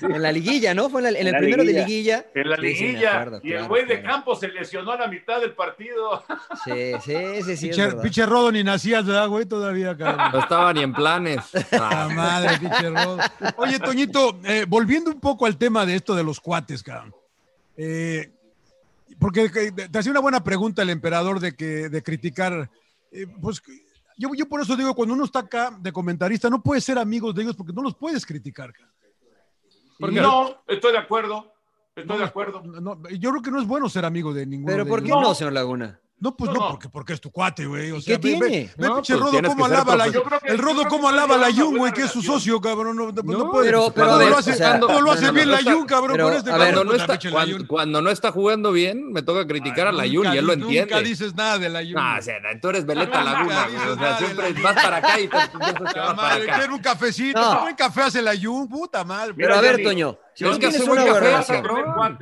sí. 0.00 0.06
En 0.06 0.20
la 0.22 0.32
liguilla, 0.32 0.74
¿no? 0.74 0.90
Fue 0.90 1.00
en, 1.00 1.04
la- 1.04 1.10
en 1.10 1.16
En 1.18 1.26
el 1.28 1.32
la 1.34 1.38
primero 1.38 1.64
de 1.64 1.72
liguilla. 1.72 2.26
en 2.34 2.50
la 2.50 2.56
Sí, 2.56 2.62
sí, 2.62 2.82
me 2.84 2.88
liguilla. 2.88 3.10
acuerdo, 3.20 3.40
y 3.44 3.46
el 3.48 3.52
claro, 3.58 3.68
güey 3.68 3.86
de. 3.86 4.02
Campos 4.02 4.40
se 4.40 4.48
lesionó 4.48 4.90
a 4.92 4.96
la 4.96 5.06
mitad 5.06 5.40
del 5.40 5.52
partido. 5.54 6.24
Sí, 6.64 6.92
sí, 7.04 7.42
sí, 7.56 7.72
sí. 7.72 7.80
pinche 8.02 8.26
Rodo 8.26 8.50
ni 8.50 8.64
nacías, 8.64 9.06
¿verdad, 9.06 9.28
güey? 9.28 9.46
Todavía, 9.46 9.96
cabrón. 9.96 10.32
No 10.32 10.38
estaba 10.40 10.72
ni 10.72 10.82
en 10.82 10.92
planes. 10.92 11.38
La 11.70 12.04
Ah, 12.04 12.08
madre, 12.08 12.58
pinche 12.58 12.90
Rodo. 12.90 13.18
Oye, 13.56 13.78
Toñito, 13.78 14.40
eh, 14.44 14.64
volviendo 14.68 15.10
un 15.10 15.20
poco 15.20 15.46
al 15.46 15.56
tema 15.56 15.86
de 15.86 15.94
esto 15.96 16.14
de 16.16 16.24
los 16.24 16.40
cuates, 16.40 16.82
cabrón. 16.82 17.14
Eh, 17.76 18.30
porque 19.20 19.50
que- 19.50 19.70
te 19.72 19.98
hacía 19.98 20.10
una 20.10 20.20
buena 20.20 20.42
pregunta 20.42 20.82
el 20.82 20.90
emperador 20.90 21.38
de 21.38 21.54
que 21.54 21.88
de 21.88 22.02
criticar. 22.02 22.68
eh, 23.12 23.26
pues 23.40 23.62
yo, 24.16 24.30
yo 24.34 24.48
por 24.48 24.60
eso 24.60 24.76
digo, 24.76 24.94
cuando 24.94 25.14
uno 25.14 25.24
está 25.24 25.40
acá 25.40 25.76
de 25.78 25.92
comentarista, 25.92 26.48
no 26.50 26.62
puedes 26.62 26.84
ser 26.84 26.98
amigos 26.98 27.34
de 27.34 27.42
ellos 27.42 27.56
porque 27.56 27.72
no 27.72 27.82
los 27.82 27.94
puedes 27.94 28.24
criticar. 28.24 28.72
cabrón. 28.72 28.92
¿Por 29.98 30.12
qué? 30.12 30.20
No, 30.20 30.62
estoy 30.66 30.92
de 30.92 30.98
acuerdo. 30.98 31.52
Estoy 31.94 32.18
de 32.18 32.24
acuerdo. 32.24 32.62
No, 32.62 33.00
yo 33.10 33.30
creo 33.30 33.42
que 33.42 33.50
no 33.50 33.60
es 33.60 33.66
bueno 33.66 33.88
ser 33.88 34.04
amigo 34.04 34.32
de 34.32 34.46
ninguno. 34.46 34.72
¿Pero 34.72 34.84
de 34.84 34.90
por 34.90 35.02
qué 35.02 35.08
ellos. 35.08 35.20
no, 35.20 35.34
señor 35.34 35.52
Laguna? 35.52 36.00
No, 36.22 36.36
pues 36.36 36.52
No, 36.52 36.54
no, 36.56 36.60
no. 36.66 36.70
porque, 36.70 36.88
porque 36.88 37.12
es 37.14 37.20
tu 37.20 37.32
cuate, 37.32 37.66
güey. 37.66 37.90
O 37.90 37.96
¿Y 37.96 38.02
sea, 38.02 38.16
qué 38.20 38.22
ve, 38.22 38.38
tiene? 38.38 38.70
ve, 38.76 38.86
No, 38.88 38.94
pinche 38.94 39.14
pues 39.18 39.32
Rodo 39.32 39.42
cómo 39.48 39.64
alaba 39.66 39.96
la 39.96 40.08
que- 40.08 40.22
El 40.44 40.58
Rodo 40.58 40.84
cómo 40.88 41.08
alaba 41.08 41.36
la 41.36 41.52
Jun, 41.52 41.76
güey, 41.78 41.92
que 41.92 42.02
es 42.02 42.12
su 42.12 42.22
socio, 42.22 42.60
cabrón. 42.60 42.96
No, 42.96 43.10
no, 43.10 43.50
puede. 43.50 43.66
pero- 43.70 43.92
pero 43.92 44.06
todo 44.06 44.14
a 44.14 44.18
ver, 44.18 44.28
lo 44.30 44.38
hace, 44.38 44.52
o 44.52 44.54
sea, 44.54 44.78
todo 44.78 45.00
lo 45.00 45.10
hace 45.10 45.26
no, 45.26 45.32
bien 45.32 45.48
no, 45.48 45.60
la 45.60 45.62
Jun, 45.72 45.84
cabrón. 45.84 46.12
pero, 46.12 46.24
con 46.28 46.34
este 46.34 46.50
a 46.52 46.56
ver, 46.58 46.66
cabrón, 46.68 46.74
Cuando 46.74 46.84
no, 46.84 46.90
puta, 47.02 47.14
está, 47.14 47.30
cuando, 47.32 47.66
cuando 47.66 48.02
no 48.02 48.10
está 48.10 48.30
jugando 48.30 48.70
bien, 48.70 49.10
me 49.12 49.22
toca 49.22 49.48
criticar 49.48 49.88
a 49.88 49.90
Ay, 49.90 49.96
la 49.96 50.02
Jun 50.16 50.32
y 50.32 50.38
él 50.38 50.46
lo 50.46 50.52
entiende. 50.52 50.92
Nunca 50.94 51.08
dices 51.08 51.34
nada 51.34 51.58
de 51.58 51.68
la 51.68 51.80
Jun. 51.80 51.94
No, 51.94 52.16
o 52.16 52.22
sea, 52.22 52.34
tú 52.60 52.68
eres 52.68 52.86
Veleta 52.86 53.24
Laguna, 53.24 53.66
güey. 53.66 53.88
O 53.88 53.96
sea, 53.98 54.18
siempre 54.18 54.52
vas 54.62 54.74
para 54.74 54.96
acá 54.98 55.18
y 55.20 55.26
te 55.26 55.36
madre, 56.16 56.46
quiero 56.46 56.74
un 56.76 56.80
cafecito. 56.82 57.40
Qué 57.40 57.60
buen 57.62 57.74
café 57.74 58.02
hace 58.02 58.22
la 58.22 58.34
Jun, 58.40 58.68
puta 58.68 59.02
madre. 59.02 59.34
Pero 59.36 59.56
a 59.56 59.60
ver, 59.60 59.82
Toño, 59.82 60.16
si 60.34 60.46
es 60.46 60.56
que 60.56 60.66
hace 60.68 60.84
buena 60.84 61.04
café, 61.04 61.34
a. 61.34 62.18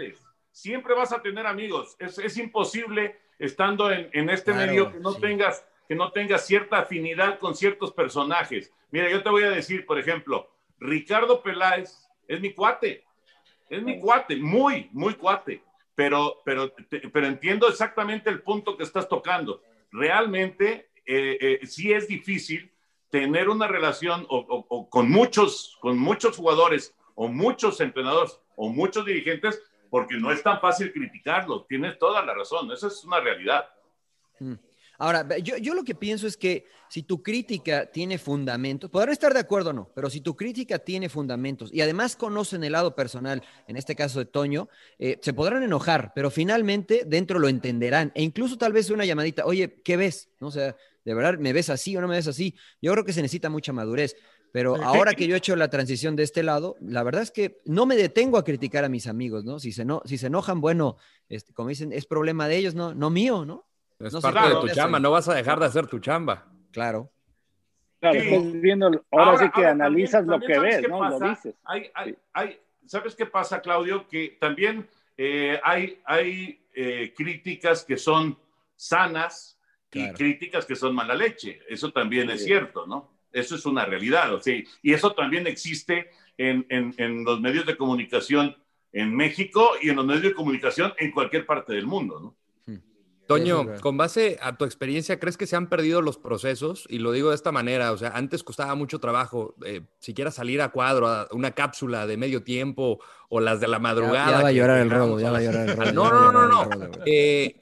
Siempre 0.53 0.95
vas 0.95 1.13
a 1.13 1.21
tener 1.21 1.47
amigos. 1.47 1.97
Es, 1.99 2.19
es 2.19 2.37
imposible 2.39 3.21
estando 3.41 3.91
en, 3.91 4.09
en 4.13 4.31
este 4.31 4.53
Claro, 4.53 4.67
medio 4.69 4.93
que 4.93 5.01
no 5.01 5.13
sí. 5.15 5.21
tengas 5.21 5.67
que 5.89 5.97
no 5.97 6.13
tengas 6.13 6.47
cierta 6.47 6.79
afinidad 6.79 7.41
con 7.41 7.57
ciertos 7.57 7.93
personajes. 7.93 8.73
Mira, 8.93 9.11
yo 9.11 9.25
te 9.25 9.29
voy 9.29 9.43
a 9.43 9.51
decir, 9.51 9.85
por 9.87 9.99
ejemplo, 9.99 10.49
Ricardo 10.79 11.43
Peláez 11.43 12.09
es 12.29 12.41
mi 12.41 12.53
cuate. 12.53 13.03
Es 13.69 13.83
mi 13.83 13.99
cuate, 13.99 14.37
muy, 14.37 14.89
muy 14.93 15.15
cuate. 15.15 15.65
Pero, 15.97 16.43
pero, 16.45 16.71
te- 16.71 17.09
pero 17.09 17.27
entiendo 17.27 17.67
exactamente 17.69 18.31
el 18.31 18.41
punto 18.41 18.77
que 18.77 18.85
estás 18.85 19.09
tocando. 19.09 19.63
Realmente, 19.91 20.91
eh, 21.05 21.39
eh, 21.63 21.67
sí 21.67 21.93
es 21.93 22.07
difícil 22.07 22.71
tener 23.11 23.49
una 23.49 23.67
relación 23.67 24.25
o, 24.29 24.39
o- 24.39 24.67
o 24.69 24.89
con, 24.89 25.11
muchos, 25.11 25.77
con 25.81 25.99
muchos 25.99 26.37
jugadores 26.37 26.95
o 27.17 27.27
muchos 27.27 27.81
entrenadores 27.81 28.41
o 28.55 28.69
muchos 28.69 29.05
dirigentes, 29.05 29.61
porque 29.91 30.17
no 30.17 30.31
es 30.33 30.43
tan 30.43 30.61
fácil 30.61 30.93
criticarlos. 30.93 31.67
Tienes 31.67 31.99
toda 31.99 32.25
la 32.25 32.33
razón, 32.33 32.71
esa 32.73 32.87
es 32.87 33.05
una 33.05 33.21
realidad. 33.21 33.69
Ahora, 34.99 35.23
ve- 35.23 35.43
yo, 35.43 35.57
yo 35.57 35.75
lo 35.75 35.83
que 35.83 35.95
pienso 35.95 36.27
es 36.27 36.37
que 36.37 36.67
si 36.89 37.03
tu 37.03 37.23
crítica 37.23 37.87
tiene 37.91 38.19
fundamentos, 38.19 38.91
podrán 38.91 39.13
estar 39.13 39.33
de 39.33 39.41
acuerdo 39.41 39.71
o 39.71 39.73
no, 39.73 39.91
pero 39.95 40.11
si 40.11 40.21
tu 40.21 40.37
crítica 40.37 40.79
tiene 40.79 41.09
fundamentos 41.09 41.73
y 41.73 41.81
además 41.81 42.17
conocen 42.17 42.65
el 42.65 42.73
lado 42.73 42.95
personal, 42.95 43.43
en 43.67 43.77
este 43.77 43.95
caso 43.97 44.19
de 44.19 44.27
Toño, 44.27 44.69
eh, 44.99 45.19
se 45.23 45.33
podrán 45.33 45.63
enojar, 45.63 46.13
pero 46.15 46.31
finalmente 46.31 47.05
dentro 47.07 47.39
lo 47.39 47.49
entenderán 47.49 48.13
e 48.15 48.23
incluso 48.23 48.59
tal 48.59 48.73
vez 48.73 48.91
una 48.91 49.05
llamadita, 49.05 49.47
oye, 49.47 49.81
¿qué 49.83 49.97
ves? 49.97 50.31
No, 50.39 50.49
o 50.49 50.51
sea, 50.51 50.77
¿de 51.05 51.15
verdad 51.15 51.39
me 51.39 51.53
ves 51.55 51.71
así 51.71 51.97
o 51.97 52.01
no 52.03 52.09
me 52.09 52.17
ves 52.17 52.29
así? 52.29 52.55
Yo 52.83 52.93
creo 52.93 53.05
que 53.05 53.13
se 53.15 53.23
necesita 53.23 53.49
mucha 53.49 53.73
madurez. 53.73 54.17
Pero 54.53 54.77
ahora 54.83 55.15
que 55.15 55.27
yo 55.27 55.35
he 55.35 55.39
hecho 55.39 55.55
la 55.57 55.69
transición 55.71 56.17
de 56.17 56.25
este 56.25 56.43
lado, 56.43 56.77
la 56.81 57.03
verdad 57.03 57.23
es 57.23 57.31
que 57.31 57.61
no 57.67 57.87
me 57.87 57.97
detengo 57.97 58.37
a 58.37 58.45
criticar 58.45 58.85
a 58.85 58.89
mis 58.89 59.07
amigos, 59.07 59.45
¿no? 59.45 59.61
Si 59.61 59.71
se, 59.73 59.85
no, 59.85 60.03
si 60.05 60.19
se 60.19 60.27
enojan, 60.27 60.61
bueno, 60.61 60.97
este, 61.29 61.53
como 61.53 61.69
dicen, 61.69 61.93
es 61.93 62.07
problema 62.07 62.49
de 62.49 62.57
ellos, 62.57 62.75
¿no? 62.75 62.95
No 62.95 63.11
mío, 63.11 63.45
¿no? 63.45 63.67
Es 64.01 64.13
No 64.13 64.21
parte 64.21 64.49
de 64.49 64.55
tu 64.61 64.69
chamba, 64.71 64.99
no 64.99 65.11
vas 65.11 65.29
a 65.29 65.35
dejar 65.35 65.61
de 65.61 65.67
hacer 65.67 65.87
tu 65.87 65.99
chamba. 66.01 66.47
Claro. 66.73 67.11
Claro, 68.01 68.19
Sí. 68.21 68.29
estás 68.35 68.61
viendo, 68.61 69.05
ahora, 69.11 69.37
sí 69.39 69.51
que 69.51 69.61
ahora 69.61 69.71
analizas 69.73 70.27
también- 70.27 70.41
lo 70.41 70.47
que 70.47 70.59
ves, 70.59 70.75
¿sabes 70.75 70.87
qué 70.87 70.89
¿no? 70.89 71.05
Lo 71.05 71.19
pasa? 71.19 71.29
dices. 71.29 71.55
Hay, 71.65 71.91
hay, 71.95 72.17
hay- 72.33 72.61
¿Sabes 72.87 73.15
qué 73.15 73.27
pasa, 73.27 73.61
Claudio? 73.61 74.09
Que 74.09 74.37
también 74.41 74.89
eh, 75.17 75.61
hay, 75.63 76.01
hay 76.07 76.61
eh, 76.75 77.13
críticas 77.15 77.85
que 77.85 77.97
son 77.99 78.39
sanas 78.75 79.59
y 79.93 80.11
críticas 80.13 80.65
que 80.65 80.75
son 80.75 80.95
mala 80.95 81.15
leche. 81.15 81.61
Eso 81.69 81.93
también 81.93 82.31
es 82.31 82.43
cierto, 82.45 82.87
¿no? 82.87 83.10
Eso 83.33 83.55
es 83.57 83.67
una 83.67 83.85
realidad. 83.85 84.35
O 84.35 84.41
sea, 84.41 84.57
y 84.83 84.93
eso 84.93 85.13
también 85.15 85.47
existe 85.47 86.11
en, 86.39 86.67
en- 86.69 86.95
en 86.99 87.25
los 87.25 87.41
medios 87.41 87.67
de 87.67 87.77
comunicación 87.77 88.57
en 88.93 89.15
México 89.15 89.71
y 89.83 89.91
en 89.91 89.97
los 89.97 90.07
medios 90.07 90.23
de 90.25 90.35
comunicación 90.35 90.93
en 90.99 91.13
cualquier 91.13 91.47
parte 91.47 91.73
del 91.75 91.87
mundo, 91.87 92.19
¿no? 92.21 92.37
Toño, 93.39 93.67
con 93.81 93.97
base 93.97 94.39
a 94.43 94.57
tu 94.57 94.65
experiencia, 94.65 95.19
¿crees 95.19 95.37
que 95.37 95.47
se 95.47 95.57
han 95.57 95.69
perdido 95.69 96.03
los 96.03 96.19
procesos? 96.19 96.85
Y 96.89 96.99
lo 96.99 97.13
digo 97.13 97.31
de 97.31 97.37
esta 97.37 97.53
manera, 97.53 97.93
o 97.93 97.97
sea, 97.99 98.11
antes 98.11 98.43
costaba 98.45 98.75
mucho 98.75 98.99
trabajo, 98.99 99.55
eh, 99.65 99.83
siquiera 99.99 100.31
salir 100.31 100.61
a 100.63 100.71
cuadro, 100.71 101.09
a 101.09 101.29
una 101.33 101.53
cápsula 101.53 102.07
de 102.07 102.17
medio 102.17 102.43
tiempo 102.43 103.01
o 103.29 103.41
las 103.41 103.61
de 103.61 103.69
la 103.69 103.79
madrugada. 103.79 104.31
ya 104.39 104.43
va 104.43 104.49
a 104.49 104.53
llorar 104.53 104.79
el 104.81 104.91
rodo, 104.91 105.19
ya 105.21 105.31
va 105.31 105.39
a 105.39 105.43
llorar 105.43 105.69
el. 105.71 105.95
No, 105.95 106.05
ya 106.05 106.11
va 106.11 106.33
no, 106.33 106.33
no, 106.33 106.49
no. 106.49 106.65
rodo, 106.65 106.89
güey. 106.89 107.01
Eh, 107.07 107.57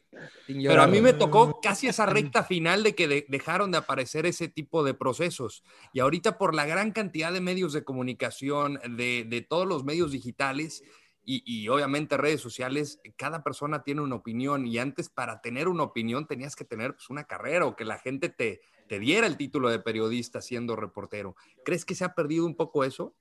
pero 0.46 0.82
a 0.82 0.86
mí 0.86 1.00
me 1.00 1.12
tocó 1.12 1.60
casi 1.60 1.86
esa 1.88 2.06
recta 2.06 2.42
final 2.42 2.82
de 2.82 2.94
que 2.94 3.06
de- 3.06 3.26
dejaron 3.28 3.70
de 3.70 3.78
aparecer 3.78 4.26
ese 4.26 4.48
tipo 4.48 4.82
de 4.82 4.94
procesos. 4.94 5.62
Y 5.92 6.00
ahorita 6.00 6.38
por 6.38 6.54
la 6.54 6.64
gran 6.66 6.90
cantidad 6.90 7.32
de 7.32 7.40
medios 7.40 7.72
de 7.72 7.84
comunicación, 7.84 8.80
de, 8.96 9.24
de 9.28 9.42
todos 9.42 9.66
los 9.66 9.84
medios 9.84 10.10
digitales 10.10 10.82
y, 11.30 11.42
y 11.44 11.68
obviamente 11.68 12.16
redes 12.16 12.40
sociales, 12.40 13.00
cada 13.16 13.42
persona 13.42 13.82
tiene 13.82 14.00
una 14.00 14.14
opinión 14.14 14.66
y 14.66 14.78
antes 14.78 15.10
para 15.10 15.42
tener 15.42 15.68
una 15.68 15.82
opinión 15.82 16.26
tenías 16.26 16.56
que 16.56 16.64
tener 16.64 16.94
pues, 16.94 17.10
una 17.10 17.24
carrera 17.24 17.66
o 17.66 17.76
que 17.76 17.84
la 17.84 17.98
gente 17.98 18.30
te, 18.30 18.62
te 18.88 18.98
diera 18.98 19.26
el 19.26 19.36
título 19.36 19.68
de 19.68 19.78
periodista 19.78 20.40
siendo 20.40 20.74
reportero. 20.76 21.36
¿Crees 21.66 21.84
que 21.84 21.94
se 21.94 22.04
ha 22.06 22.14
perdido 22.14 22.46
un 22.46 22.56
poco 22.56 22.82
eso? 22.82 23.14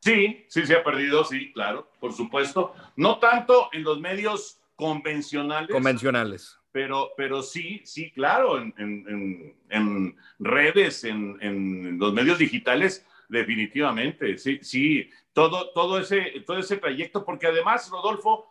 Sí, 0.00 0.44
sí 0.48 0.64
se 0.66 0.76
ha 0.76 0.84
perdido, 0.84 1.24
sí, 1.24 1.52
claro, 1.52 1.90
por 1.98 2.12
supuesto. 2.12 2.72
No 2.94 3.18
tanto 3.18 3.68
en 3.72 3.82
los 3.82 3.98
medios 4.00 4.60
convencionales. 4.76 5.70
Convencionales. 5.72 6.56
pero, 6.70 7.08
pero 7.16 7.42
sí, 7.42 7.80
sí, 7.84 8.12
claro, 8.12 8.58
en, 8.60 8.72
en- 8.78 9.04
en- 9.08 9.56
en 9.70 10.16
redes, 10.38 11.02
en, 11.02 11.36
en 11.40 11.98
los 11.98 12.12
medios 12.14 12.38
digitales, 12.38 13.04
definitivamente, 13.28 14.38
sí, 14.38 14.58
sí, 14.62 15.10
todo, 15.38 15.70
todo, 15.70 15.98
ese, 16.00 16.40
todo 16.44 16.58
ese 16.58 16.78
trayecto, 16.78 17.24
porque 17.24 17.46
además, 17.46 17.88
Rodolfo, 17.90 18.48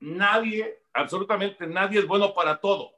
nadie, 0.00 0.80
absolutamente 0.92 1.66
nadie 1.68 2.00
es 2.00 2.06
bueno 2.06 2.34
para 2.34 2.60
todo, 2.60 2.92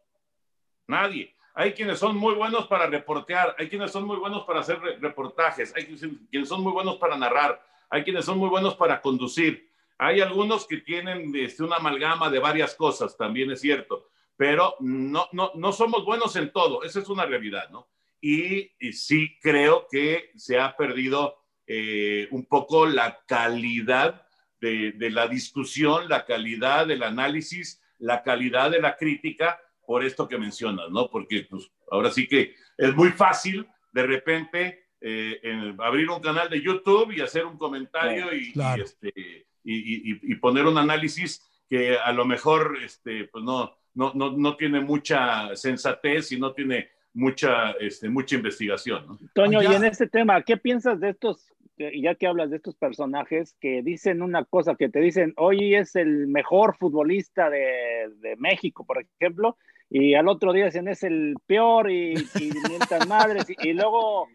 nadie. 0.87 1.35
Hay 1.55 1.75
quienes 1.75 1.99
son 1.99 2.17
muy 2.17 2.35
buenos 2.35 2.67
para 2.69 2.87
reportear, 2.87 3.55
hay 3.59 3.69
quienes 3.69 3.93
son 3.93 4.05
muy 4.05 4.17
buenos 4.17 4.45
para 4.45 4.61
hacer 4.61 4.81
re- 4.81 4.97
reportajes, 4.97 5.75
hay 5.77 5.85
quienes 6.31 6.49
son 6.49 6.63
muy 6.63 6.73
buenos 6.73 6.97
para 6.97 7.19
narrar, 7.19 7.63
hay 7.91 8.03
quienes 8.03 8.25
son 8.25 8.39
muy 8.39 8.49
buenos 8.49 8.75
para 8.77 9.03
conducir. 9.03 9.71
Hay 9.99 10.23
algunos 10.23 10.67
que 10.67 10.79
tienen 10.79 11.31
este, 11.37 11.63
una 11.63 11.77
amalgama 11.77 12.31
de 12.31 12.39
varias 12.39 12.75
cosas, 12.75 13.15
también 13.15 13.51
es 13.51 13.61
cierto, 13.61 14.09
pero 14.39 14.75
no, 14.81 15.29
no, 15.33 15.53
no 15.55 15.73
somos 15.73 16.07
buenos 16.07 16.35
en 16.37 16.51
todo, 16.51 16.83
esa 16.83 17.01
es 17.01 17.09
una 17.11 17.27
realidad, 17.27 17.69
¿no? 17.69 17.89
Y 18.23 18.71
sí 18.93 19.37
creo 19.43 19.87
que 19.91 20.31
se 20.37 20.59
ha 20.59 20.75
perdido 20.75 21.42
eh, 21.67 22.29
un 22.31 22.47
poco 22.47 22.87
la 22.87 23.21
calidad 23.27 24.27
de, 24.61 24.93
de 24.93 25.11
la 25.11 25.29
discusión, 25.29 26.09
la 26.09 26.25
calidad 26.25 26.87
del 26.87 27.03
análisis, 27.03 27.81
la 27.99 28.23
calidad 28.23 28.71
de 28.71 28.81
la 28.81 28.97
crítica, 28.97 29.61
por 29.87 30.05
esto 30.05 30.29
que 30.29 30.39
mencionas, 30.39 30.91
¿no? 30.91 31.09
Porque 31.11 31.47
pues, 31.51 31.71
ahora 31.91 32.11
sí 32.11 32.27
que 32.29 32.55
es 32.79 32.95
muy 32.95 33.11
fácil 33.11 33.67
de 33.93 34.03
repente 34.07 34.87
eh, 35.01 35.41
en- 35.43 35.77
abrir 35.81 36.09
un 36.11 36.21
canal 36.21 36.49
de 36.49 36.61
YouTube 36.63 37.13
y 37.13 37.21
hacer 37.21 37.45
un 37.45 37.59
comentario 37.59 38.33
y, 38.33 38.49
y, 38.49 38.53
Claro. 38.53 38.85
este, 38.85 39.47
y 39.65 40.35
poner 40.37 40.67
un 40.67 40.79
análisis 40.79 41.43
que 41.69 41.97
a 41.99 42.13
lo 42.13 42.25
mejor 42.25 42.79
este, 42.85 43.25
pues 43.25 43.43
no, 43.45 43.77
no, 43.95 44.13
no, 44.15 44.31
no 44.33 44.57
tiene 44.57 44.81
mucha 44.81 45.55
sensatez 45.57 46.31
y 46.33 46.39
no 46.39 46.53
tiene 46.53 46.91
mucha, 47.15 47.73
este, 47.73 48.09
mucha 48.09 48.37
investigación. 48.37 49.07
¿no? 49.07 49.19
Toño, 49.35 49.61
Ah, 49.61 49.65
y 49.65 49.75
en 49.75 49.85
este 49.85 50.07
tema, 50.09 50.43
¿qué 50.43 50.57
piensas 50.57 51.01
de 51.01 51.11
estos, 51.11 51.47
que- 51.77 52.01
ya 52.01 52.15
que 52.15 52.27
hablas 52.27 52.51
de 52.51 52.57
estos 52.57 52.75
personajes 52.77 53.55
que 53.61 53.83
dicen 53.83 54.23
una 54.23 54.45
cosa, 54.45 54.77
que 54.77 54.89
te 54.89 55.01
dicen, 55.01 55.35
hoy 55.37 55.75
es 55.75 55.95
el 55.97 56.27
mejor 56.27 56.77
futbolista 56.77 57.51
de, 57.51 58.09
de 58.17 58.37
México, 58.37 58.85
por 58.87 59.05
ejemplo, 59.21 59.57
y 59.91 60.15
al 60.15 60.29
otro 60.29 60.53
día 60.53 60.67
dicen, 60.67 60.89
es 60.89 61.03
el 61.03 61.35
peor 61.47 61.91
y, 61.91 62.15
y 62.15 62.51
mientan 62.69 63.09
madres, 63.09 63.47
y, 63.51 63.69
y 63.69 63.73
luego, 63.75 64.29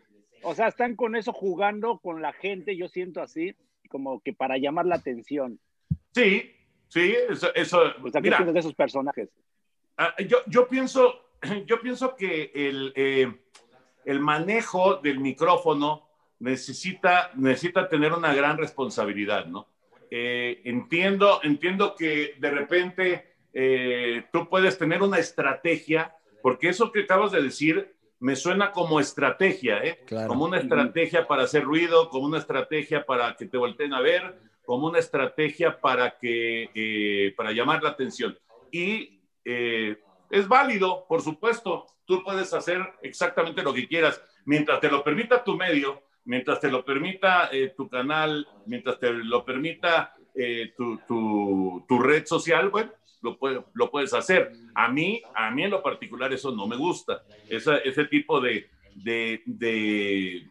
o 0.43 0.53
sea, 0.55 0.67
están 0.67 0.95
con 0.95 1.15
eso 1.15 1.34
jugando 1.34 1.99
con 1.99 2.21
la 2.21 2.34
gente, 2.34 2.78
yo 2.78 2.88
siento 2.88 3.21
así, 3.21 3.55
como 3.89 4.19
que 4.21 4.34
para 4.34 4.57
llamar 4.57 4.86
la 4.86 4.95
atención. 4.95 5.59
Sí, 6.13 6.51
sí, 6.89 7.13
eso, 7.30 7.53
eso 7.55 7.82
O 8.03 8.09
sea, 8.09 8.21
¿qué 8.21 8.28
mira, 8.28 8.38
piensas 8.38 8.53
de 8.53 8.59
esos 8.59 8.75
personajes? 8.75 9.30
Ah, 9.97 10.13
yo, 10.28 10.38
yo, 10.47 10.67
pienso, 10.67 11.26
yo 11.65 11.79
pienso 11.81 12.15
que 12.15 12.51
el, 12.53 12.93
eh, 12.95 13.33
el 14.05 14.19
manejo 14.19 14.95
del 14.95 15.19
micrófono 15.19 16.07
necesita, 16.39 17.31
necesita 17.35 17.89
tener 17.89 18.13
una 18.13 18.33
gran 18.33 18.57
responsabilidad, 18.57 19.45
¿no? 19.45 19.67
Eh, 20.09 20.61
entiendo, 20.63 21.41
entiendo 21.43 21.95
que 21.95 22.35
de 22.39 22.49
repente 22.51 23.35
eh, 23.53 24.25
tú 24.31 24.47
puedes 24.47 24.77
tener 24.77 25.01
una 25.01 25.17
estrategia, 25.17 26.15
porque 26.41 26.69
eso 26.69 26.91
que 26.91 27.01
acabas 27.01 27.31
de 27.31 27.41
decir 27.41 27.93
me 28.19 28.35
suena 28.35 28.71
como 28.71 28.99
estrategia, 28.99 29.83
¿eh? 29.83 29.99
Claro. 30.05 30.27
Como 30.29 30.45
una 30.45 30.57
estrategia 30.57 31.27
para 31.27 31.43
hacer 31.43 31.63
ruido, 31.63 32.09
como 32.09 32.25
una 32.25 32.39
estrategia 32.39 33.05
para 33.05 33.35
que 33.35 33.45
te 33.45 33.57
volteen 33.57 33.93
a 33.93 34.01
ver, 34.01 34.39
como 34.65 34.88
una 34.88 34.99
estrategia 34.99 35.79
para 35.79 36.17
que 36.17 36.69
eh, 36.73 37.33
para 37.38 37.51
llamar 37.51 37.83
la 37.83 37.89
atención. 37.89 38.38
Y 38.71 39.21
eh, 39.45 39.97
es 40.30 40.47
válido, 40.47 41.05
por 41.07 41.21
supuesto. 41.21 41.88
Tú 42.05 42.23
puedes 42.23 42.53
hacer 42.53 42.82
exactamente 43.01 43.63
lo 43.63 43.73
que 43.73 43.88
quieras 43.88 44.21
mientras 44.45 44.80
te 44.80 44.89
lo 44.89 45.03
permita 45.03 45.43
tu 45.43 45.55
medio, 45.55 46.01
mientras 46.25 46.59
te 46.59 46.69
lo 46.69 46.84
permita 46.86 47.49
eh, 47.51 47.73
tu 47.75 47.89
canal, 47.89 48.47
mientras 48.65 48.97
te 48.99 49.11
lo 49.11 49.43
permita 49.43 50.15
eh, 50.34 50.73
tu, 50.75 50.97
tu, 51.07 51.86
tu, 51.88 51.99
red 51.99 52.25
social, 52.25 52.69
bueno, 52.69 52.91
lo, 53.21 53.38
puede, 53.38 53.63
lo 53.73 53.91
puedes 53.91 54.13
hacer. 54.13 54.53
A 54.73 54.89
mí, 54.89 55.21
a 55.36 55.51
mí 55.51 55.63
en 55.63 55.71
lo 55.71 55.84
particular 55.84 56.32
eso 56.32 56.51
no 56.51 56.65
me 56.65 56.78
gusta. 56.78 57.23
Esa, 57.49 57.78
ese 57.80 58.05
tipo 58.05 58.39
de, 58.39 58.69
de, 58.95 59.41
de, 59.45 60.47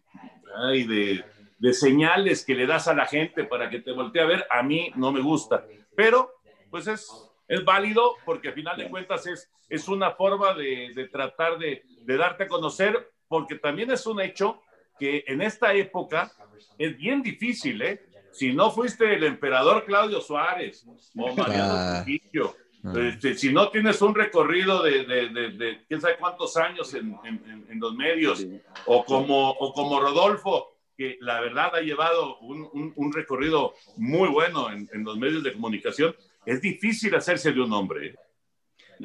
de 1.58 1.72
señales 1.72 2.44
que 2.44 2.54
le 2.54 2.66
das 2.66 2.88
a 2.88 2.94
la 2.94 3.06
gente 3.06 3.44
para 3.44 3.70
que 3.70 3.80
te 3.80 3.92
voltee 3.92 4.22
a 4.22 4.26
ver, 4.26 4.46
a 4.50 4.62
mí 4.62 4.90
no 4.96 5.10
me 5.10 5.20
gusta. 5.20 5.64
Pero, 5.94 6.32
pues 6.70 6.86
es, 6.86 7.25
es 7.48 7.64
válido 7.64 8.16
porque 8.24 8.48
al 8.48 8.54
final 8.54 8.76
de 8.76 8.88
cuentas 8.88 9.26
es, 9.26 9.50
es 9.68 9.88
una 9.88 10.12
forma 10.12 10.54
de, 10.54 10.92
de 10.94 11.08
tratar 11.08 11.58
de, 11.58 11.82
de, 12.02 12.16
darte 12.16 12.44
a 12.44 12.48
conocer, 12.48 13.12
porque 13.28 13.56
también 13.56 13.90
es 13.90 14.06
un 14.06 14.20
hecho 14.20 14.62
que 14.98 15.24
en 15.26 15.42
esta 15.42 15.74
época 15.74 16.32
es 16.78 16.96
bien 16.96 17.22
difícil, 17.22 17.82
¿eh? 17.82 18.06
Si 18.32 18.52
no 18.52 18.70
fuiste 18.70 19.14
el 19.14 19.24
emperador 19.24 19.84
Claudio 19.84 20.20
Suárez 20.20 20.86
o 21.16 21.34
Mariano 21.34 22.04
Trujillo, 22.04 22.54
este, 22.94 23.34
si 23.34 23.52
no 23.52 23.70
tienes 23.70 24.00
un 24.02 24.14
recorrido 24.14 24.82
de, 24.82 25.04
de, 25.04 25.28
de, 25.30 25.50
de, 25.50 25.84
quién 25.88 26.00
sabe 26.00 26.18
cuántos 26.18 26.56
años 26.56 26.92
en, 26.94 27.16
en, 27.24 27.66
en 27.68 27.80
los 27.80 27.94
medios, 27.94 28.46
o, 28.84 29.04
como, 29.04 29.50
o 29.50 29.72
como 29.72 29.98
Rodolfo, 30.00 30.76
que 30.96 31.18
la 31.20 31.40
verdad 31.40 31.74
ha 31.74 31.80
llevado 31.80 32.38
un, 32.38 32.68
un, 32.72 32.92
un 32.96 33.12
recorrido 33.12 33.74
muy 33.96 34.28
bueno 34.28 34.70
en, 34.70 34.88
los 35.04 35.18
medios 35.18 35.42
de 35.42 35.52
comunicación, 35.52 36.14
es 36.46 36.60
difícil 36.60 37.14
hacerse 37.14 37.52
de 37.52 37.60
un 37.60 37.72
hombre. 37.72 38.06
¿eh? 38.06 38.14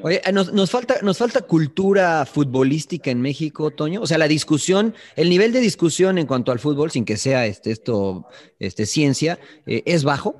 Oye, 0.01 0.21
nos, 0.31 0.53
nos, 0.53 0.71
falta, 0.71 1.01
nos 1.01 1.17
falta 1.17 1.41
cultura 1.41 2.25
futbolística 2.25 3.11
en 3.11 3.21
México, 3.21 3.71
Toño. 3.71 4.01
O 4.01 4.07
sea, 4.07 4.17
la 4.17 4.27
discusión, 4.27 4.95
el 5.15 5.29
nivel 5.29 5.51
de 5.51 5.59
discusión 5.59 6.17
en 6.17 6.27
cuanto 6.27 6.51
al 6.51 6.59
fútbol, 6.59 6.91
sin 6.91 7.03
que 7.03 7.17
sea 7.17 7.45
este, 7.45 7.71
esto, 7.71 8.27
este, 8.59 8.85
ciencia, 8.85 9.39
eh, 9.65 9.83
¿es 9.85 10.03
bajo? 10.03 10.39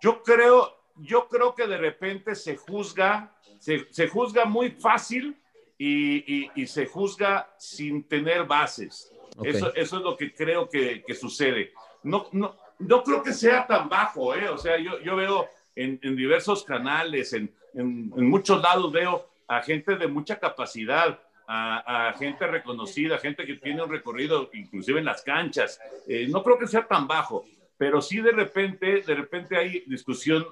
Yo 0.00 0.22
creo, 0.22 0.68
yo 0.96 1.26
creo 1.28 1.54
que 1.54 1.66
de 1.66 1.78
repente 1.78 2.34
se 2.34 2.56
juzga, 2.56 3.34
se, 3.58 3.86
se 3.90 4.08
juzga 4.08 4.44
muy 4.44 4.70
fácil 4.70 5.36
y, 5.76 6.42
y, 6.42 6.50
y, 6.54 6.66
se 6.66 6.86
juzga 6.86 7.52
sin 7.58 8.04
tener 8.04 8.44
bases. 8.44 9.10
Okay. 9.36 9.52
Eso, 9.52 9.74
eso, 9.74 9.96
es 9.96 10.02
lo 10.02 10.16
que 10.16 10.32
creo 10.32 10.68
que, 10.68 11.02
que, 11.04 11.14
sucede. 11.14 11.72
No, 12.02 12.28
no, 12.32 12.56
no 12.78 13.02
creo 13.02 13.22
que 13.22 13.32
sea 13.32 13.66
tan 13.66 13.88
bajo, 13.88 14.34
¿eh? 14.34 14.48
O 14.48 14.58
sea, 14.58 14.78
yo, 14.78 15.00
yo 15.00 15.16
veo 15.16 15.48
en, 15.74 15.98
en 16.02 16.16
diversos 16.16 16.64
canales, 16.64 17.32
en, 17.32 17.52
en, 17.74 18.12
en, 18.16 18.28
muchos 18.28 18.62
lados 18.62 18.92
veo 18.92 19.28
a 19.48 19.62
gente 19.62 19.96
de 19.96 20.06
mucha 20.06 20.38
capacidad, 20.38 21.18
a, 21.52 22.14
gente 22.16 22.46
reconocida, 22.46 23.18
gente 23.18 23.44
que 23.44 23.54
tiene 23.54 23.82
un 23.82 23.90
recorrido 23.90 24.48
inclusive 24.52 25.00
en 25.00 25.06
las 25.06 25.22
canchas. 25.22 25.80
Eh, 26.06 26.28
no 26.28 26.44
creo 26.44 26.58
que 26.58 26.68
sea 26.68 26.86
tan 26.86 27.08
bajo, 27.08 27.44
pero 27.76 28.00
sí 28.00 28.20
de 28.20 28.30
repente, 28.30 29.02
de 29.02 29.14
repente 29.14 29.56
hay 29.56 29.82
discusión, 29.86 30.46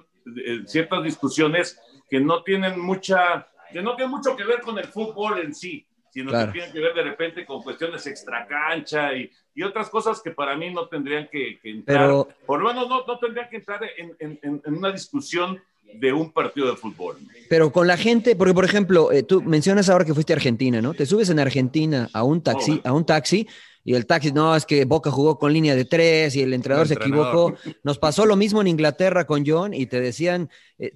eh, 0.45 0.63
ciertas 0.65 1.01
discusiones 1.03 1.79
que 2.09 2.19
no 2.19 2.43
tienen 2.43 2.79
mucha, 2.81 3.47
que 3.71 3.81
no 3.81 3.95
tienen 3.95 4.11
mucho 4.11 4.35
que 4.35 4.43
ver 4.43 4.59
con 4.59 4.77
el 4.77 4.87
fútbol 4.87 5.39
en 5.39 5.55
sí, 5.55 5.85
sino 6.11 6.31
claro. 6.31 6.51
que 6.51 6.59
tienen 6.59 6.73
que 6.73 6.79
ver 6.79 6.93
de 6.93 7.03
repente 7.03 7.45
con 7.45 7.61
cuestiones 7.61 8.05
extracancha 8.07 9.13
y, 9.13 9.31
y 9.55 9.63
otras 9.63 9.89
cosas 9.89 10.21
que 10.21 10.31
para 10.31 10.55
mí 10.55 10.73
no 10.73 10.87
tendrían 10.87 11.27
que, 11.31 11.59
que 11.59 11.69
entrar, 11.69 12.05
Pero... 12.05 12.27
por 12.45 12.61
lo 12.61 12.69
menos 12.69 12.87
no, 12.89 13.05
no 13.05 13.19
tendrían 13.19 13.49
que 13.49 13.57
entrar 13.57 13.79
en, 13.97 14.15
en, 14.19 14.39
en, 14.63 14.73
una 14.73 14.91
discusión 14.91 15.61
de 15.93 16.13
un 16.13 16.31
partido 16.31 16.69
de 16.69 16.77
fútbol. 16.77 17.17
Pero 17.49 17.71
con 17.71 17.87
la 17.87 17.97
gente, 17.97 18.35
porque 18.35 18.53
por 18.53 18.65
ejemplo, 18.65 19.11
eh, 19.11 19.23
tú 19.23 19.41
mencionas 19.41 19.89
ahora 19.89 20.05
que 20.05 20.13
fuiste 20.13 20.33
a 20.33 20.35
Argentina, 20.35 20.81
¿no? 20.81 20.93
Te 20.93 21.05
subes 21.05 21.29
en 21.29 21.39
Argentina 21.39 22.09
a 22.13 22.23
un 22.23 22.41
taxi, 22.41 22.81
oh. 22.83 22.87
a 22.87 22.93
un 22.93 23.05
taxi 23.05 23.47
y 23.83 23.95
el 23.95 24.05
taxi, 24.05 24.31
no, 24.31 24.55
es 24.55 24.65
que 24.65 24.85
Boca 24.85 25.09
jugó 25.09 25.39
con 25.39 25.53
línea 25.53 25.75
de 25.75 25.85
tres 25.85 26.35
y 26.35 26.41
el 26.41 26.53
entrenador, 26.53 26.85
el 26.85 26.91
entrenador. 26.91 27.27
se 27.27 27.63
equivocó. 27.63 27.79
Nos 27.83 27.97
pasó 27.97 28.25
lo 28.25 28.35
mismo 28.35 28.61
en 28.61 28.67
Inglaterra 28.67 29.25
con 29.25 29.43
John 29.45 29.73
y 29.73 29.85
te 29.85 30.01
decían, 30.01 30.49
eh, 30.77 30.95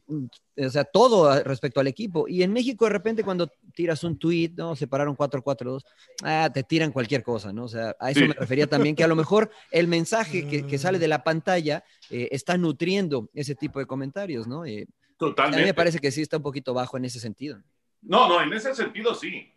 o 0.57 0.69
sea, 0.69 0.83
todo 0.83 1.41
respecto 1.43 1.79
al 1.79 1.87
equipo. 1.87 2.27
Y 2.27 2.43
en 2.43 2.51
México 2.51 2.85
de 2.85 2.91
repente 2.91 3.23
cuando 3.23 3.49
tiras 3.73 4.03
un 4.03 4.19
tweet, 4.19 4.51
¿no? 4.55 4.75
Separaron 4.75 5.15
4-4-2, 5.15 5.83
ah, 6.23 6.49
te 6.53 6.63
tiran 6.63 6.91
cualquier 6.91 7.23
cosa, 7.23 7.53
¿no? 7.53 7.63
O 7.63 7.67
sea, 7.67 7.95
a 7.99 8.11
eso 8.11 8.19
sí. 8.19 8.27
me 8.27 8.33
refería 8.33 8.67
también, 8.67 8.95
que 8.95 9.03
a 9.03 9.07
lo 9.07 9.15
mejor 9.15 9.49
el 9.71 9.87
mensaje 9.87 10.47
que, 10.47 10.67
que 10.67 10.77
sale 10.77 10.99
de 10.99 11.07
la 11.07 11.23
pantalla 11.23 11.83
eh, 12.09 12.27
está 12.31 12.57
nutriendo 12.57 13.29
ese 13.33 13.55
tipo 13.55 13.79
de 13.79 13.85
comentarios, 13.85 14.45
¿no? 14.45 14.65
Eh, 14.65 14.87
Totalmente. 15.17 15.57
A 15.57 15.59
mí 15.61 15.65
me 15.65 15.73
parece 15.73 15.99
que 15.99 16.11
sí 16.11 16.21
está 16.21 16.37
un 16.37 16.43
poquito 16.43 16.73
bajo 16.73 16.97
en 16.97 17.05
ese 17.05 17.19
sentido. 17.19 17.61
No, 18.01 18.27
no, 18.27 18.41
en 18.41 18.51
ese 18.51 18.75
sentido 18.75 19.15
sí. 19.15 19.51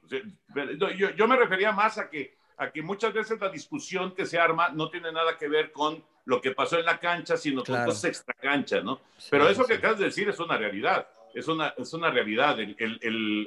Yo, 0.79 1.11
yo 1.11 1.27
me 1.27 1.37
refería 1.37 1.73
más 1.73 1.99
a 1.99 2.09
que 2.09 2.37
a 2.59 2.71
que 2.71 2.83
muchas 2.83 3.13
veces 3.13 3.41
la 3.41 3.49
discusión 3.51 4.15
que 4.15 4.27
se 4.27 4.39
arma 4.39 4.71
no 4.71 4.91
tiene 4.91 5.13
nada 5.13 5.37
que 5.37 5.49
ver 5.49 5.73
con 5.73 6.03
lo 6.25 6.41
que 6.41 6.53
pasó 6.53 6.79
en 6.79 6.87
la 6.87 6.99
cancha, 6.99 7.37
sino 7.37 7.63
claro. 7.63 7.85
con 7.85 7.91
cosas 7.91 8.05
extra 8.05 8.35
cancha, 8.35 8.81
¿no? 8.81 9.01
Sí, 9.17 9.29
Pero 9.31 9.49
eso 9.49 9.63
sí. 9.63 9.69
que 9.69 9.75
acabas 9.75 9.99
de 9.99 10.07
decir 10.07 10.29
es 10.29 10.39
una 10.41 10.57
realidad, 10.57 11.07
es 11.35 11.47
una, 11.49 11.75
es 11.77 11.93
una 11.93 12.11
realidad. 12.11 12.59
El, 12.59 12.75
el, 12.79 12.99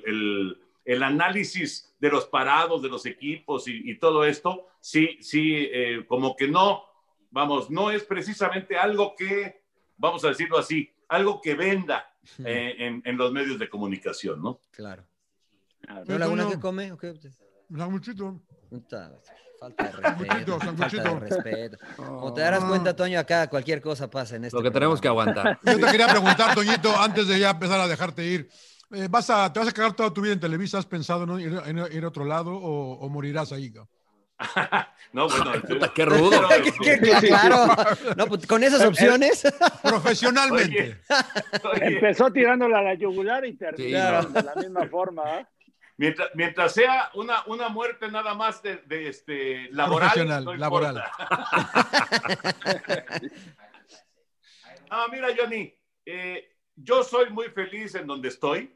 el, 0.06 0.62
el, 0.86 1.04
análisis 1.04 1.94
de 2.00 2.10
los 2.10 2.26
parados 2.28 2.82
de 2.82 2.90
los 2.90 3.06
equipos 3.06 3.68
y, 3.68 3.92
y 3.92 3.98
todo 3.98 4.24
esto, 4.24 4.68
sí, 4.80 5.18
sí, 5.22 5.68
eh, 5.72 6.06
como 6.08 6.36
que 6.36 6.48
no, 6.48 6.86
vamos, 7.32 7.70
no 7.70 7.92
es 7.92 8.04
precisamente 8.04 8.78
algo 8.78 9.16
que, 9.16 9.64
vamos 9.98 10.24
a 10.24 10.30
decirlo 10.30 10.58
así, 10.58 10.90
algo 11.10 11.42
que 11.42 11.56
venda 11.56 12.16
eh, 12.46 12.76
en, 12.78 13.02
en, 13.04 13.18
los 13.18 13.32
medios 13.32 13.60
de 13.60 13.68
comunicación, 13.68 14.42
¿no? 14.42 14.60
Claro. 14.72 15.04
¿No 16.06 16.18
laguna 16.18 16.48
que 16.48 16.60
come? 16.60 16.92
Okay. 16.92 17.14
Sanguchito. 17.76 18.42
Falta 18.70 19.84
de 19.84 19.92
respeto. 19.92 20.60
falta 20.60 20.88
de 20.88 21.20
respeto. 21.20 21.78
Como 21.98 22.34
te 22.34 22.42
darás 22.42 22.64
cuenta, 22.64 22.96
Toño, 22.96 23.20
acá 23.20 23.50
cualquier 23.50 23.82
cosa 23.82 24.10
pasa 24.10 24.38
en 24.38 24.46
este 24.46 24.56
Lo 24.56 24.64
que 24.64 24.72
programa. 24.72 24.80
tenemos 24.80 25.02
que 25.02 25.08
aguantar. 25.10 25.60
Yo 25.64 25.80
te 25.80 25.92
quería 25.92 26.08
preguntar, 26.08 26.56
Toñito, 26.56 26.98
antes 26.98 27.28
de 27.28 27.40
ya 27.40 27.50
empezar 27.52 27.80
a 27.80 27.88
dejarte 27.88 28.26
ir. 28.26 28.50
Eh, 28.92 29.08
¿vas 29.10 29.30
a, 29.30 29.52
¿Te 29.52 29.60
vas 29.60 29.70
a 29.70 29.72
quedar 29.72 29.94
toda 29.94 30.14
tu 30.14 30.22
vida 30.22 30.34
en 30.34 30.40
Televisa? 30.40 30.78
¿Has 30.80 30.86
pensado 30.86 31.24
en 31.24 31.40
ir, 31.42 31.62
en 31.66 31.78
ir 31.92 32.04
a 32.04 32.08
otro 32.08 32.26
lado 32.26 32.56
o, 32.56 32.94
o 33.00 33.10
morirás 33.10 33.52
ahí? 33.52 33.72
no, 35.14 35.28
bueno, 35.28 35.52
Puta, 35.68 35.92
qué 35.94 36.06
rudo. 36.06 36.42
¿Qué, 36.82 37.00
qué, 37.00 37.28
claro. 37.28 37.68
No, 38.16 38.28
pues, 38.28 38.48
con 38.48 38.64
esas 38.64 38.86
opciones. 38.86 39.44
Profesionalmente. 39.84 41.02
Oye, 41.10 41.86
oye. 41.86 41.96
Empezó 41.96 42.32
tirándola 42.32 42.80
a 42.80 42.84
la 42.84 42.94
yugular 42.94 43.46
y 43.46 43.56
terminó 43.58 44.22
sí, 44.22 44.28
no. 44.28 44.30
de 44.30 44.44
la 44.44 44.56
misma 44.56 44.88
forma. 44.88 45.40
¿eh? 45.40 45.46
Mientras, 46.00 46.30
mientras, 46.34 46.74
sea 46.74 47.12
una, 47.16 47.44
una 47.48 47.68
muerte 47.68 48.10
nada 48.10 48.34
más 48.34 48.64
de, 48.64 48.78
de 48.86 49.10
este, 49.10 49.70
laboral. 49.72 50.12
Profesional, 50.12 50.46
no 50.46 50.56
laboral. 50.56 50.98
ah, 54.90 55.08
mira, 55.12 55.28
Johnny, 55.38 55.74
eh, 56.06 56.56
yo 56.74 57.04
soy 57.04 57.30
muy 57.32 57.50
feliz 57.50 57.96
en 57.96 58.08
donde 58.08 58.30
estoy. 58.30 58.74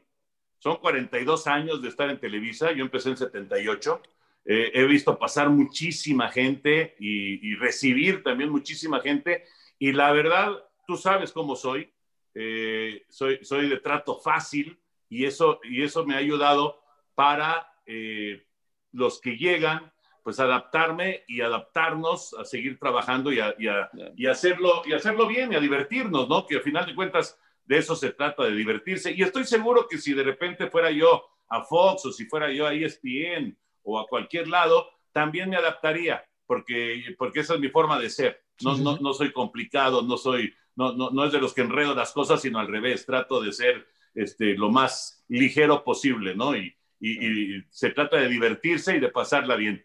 Son 0.58 0.76
42 0.76 1.46
años 1.46 1.80
de 1.80 1.88
estar 1.88 2.10
en 2.10 2.20
Televisa. 2.20 2.72
Yo 2.72 2.84
empecé 2.84 3.08
en 3.08 3.16
78. 3.16 4.02
Eh, 4.44 4.72
he 4.74 4.84
visto 4.84 5.18
pasar 5.18 5.48
muchísima 5.48 6.30
gente 6.30 6.94
y, 6.98 7.52
y, 7.52 7.54
recibir 7.54 8.22
también 8.22 8.50
muchísima 8.50 9.00
gente. 9.00 9.46
Y 9.78 9.92
la 9.92 10.12
verdad, 10.12 10.62
tú 10.86 10.98
sabes 10.98 11.32
cómo 11.32 11.56
soy. 11.56 11.90
Eh, 12.34 13.06
soy, 13.08 13.42
soy 13.42 13.70
de 13.70 13.78
trato 13.78 14.20
fácil 14.20 14.78
y 15.08 15.24
eso, 15.24 15.58
y 15.64 15.82
eso 15.82 16.04
me 16.04 16.16
ha 16.16 16.18
ayudado 16.18 16.83
para 17.14 17.74
eh, 17.86 18.46
los 18.92 19.20
que 19.20 19.36
llegan, 19.36 19.92
pues 20.22 20.40
adaptarme 20.40 21.24
y 21.28 21.42
adaptarnos 21.42 22.34
a 22.34 22.44
seguir 22.44 22.78
trabajando 22.78 23.30
y, 23.30 23.40
a, 23.40 23.54
y, 23.58 23.68
a, 23.68 23.90
y, 24.16 24.26
hacerlo, 24.26 24.82
y 24.86 24.94
hacerlo 24.94 25.26
bien 25.26 25.52
y 25.52 25.56
a 25.56 25.60
divertirnos, 25.60 26.28
¿no? 26.28 26.46
Que 26.46 26.56
al 26.56 26.62
final 26.62 26.86
de 26.86 26.94
cuentas 26.94 27.38
de 27.66 27.78
eso 27.78 27.94
se 27.94 28.12
trata, 28.12 28.44
de 28.44 28.54
divertirse. 28.54 29.12
Y 29.12 29.22
estoy 29.22 29.44
seguro 29.44 29.86
que 29.88 29.98
si 29.98 30.14
de 30.14 30.22
repente 30.22 30.70
fuera 30.70 30.90
yo 30.90 31.24
a 31.48 31.62
Fox 31.62 32.06
o 32.06 32.12
si 32.12 32.24
fuera 32.24 32.50
yo 32.50 32.66
a 32.66 32.72
ESPN 32.72 33.56
o 33.82 33.98
a 33.98 34.06
cualquier 34.06 34.48
lado, 34.48 34.88
también 35.12 35.50
me 35.50 35.56
adaptaría, 35.56 36.24
porque, 36.46 37.14
porque 37.18 37.40
esa 37.40 37.54
es 37.54 37.60
mi 37.60 37.68
forma 37.68 37.98
de 37.98 38.08
ser. 38.08 38.42
No, 38.62 38.78
no, 38.78 38.96
no 38.98 39.12
soy 39.12 39.30
complicado, 39.30 40.02
no 40.02 40.16
soy, 40.16 40.54
no, 40.74 40.92
no, 40.92 41.10
no 41.10 41.24
es 41.26 41.32
de 41.32 41.40
los 41.40 41.52
que 41.52 41.62
enredo 41.62 41.94
las 41.94 42.12
cosas, 42.12 42.40
sino 42.40 42.58
al 42.58 42.68
revés, 42.68 43.04
trato 43.04 43.42
de 43.42 43.52
ser 43.52 43.86
este, 44.14 44.54
lo 44.54 44.70
más 44.70 45.22
ligero 45.28 45.84
posible, 45.84 46.34
¿no? 46.34 46.56
Y, 46.56 46.74
y, 47.04 47.56
y, 47.56 47.64
se 47.68 47.90
trata 47.90 48.16
de 48.16 48.28
divertirse 48.28 48.96
y 48.96 49.00
de 49.00 49.10
pasarla 49.10 49.56
bien. 49.56 49.84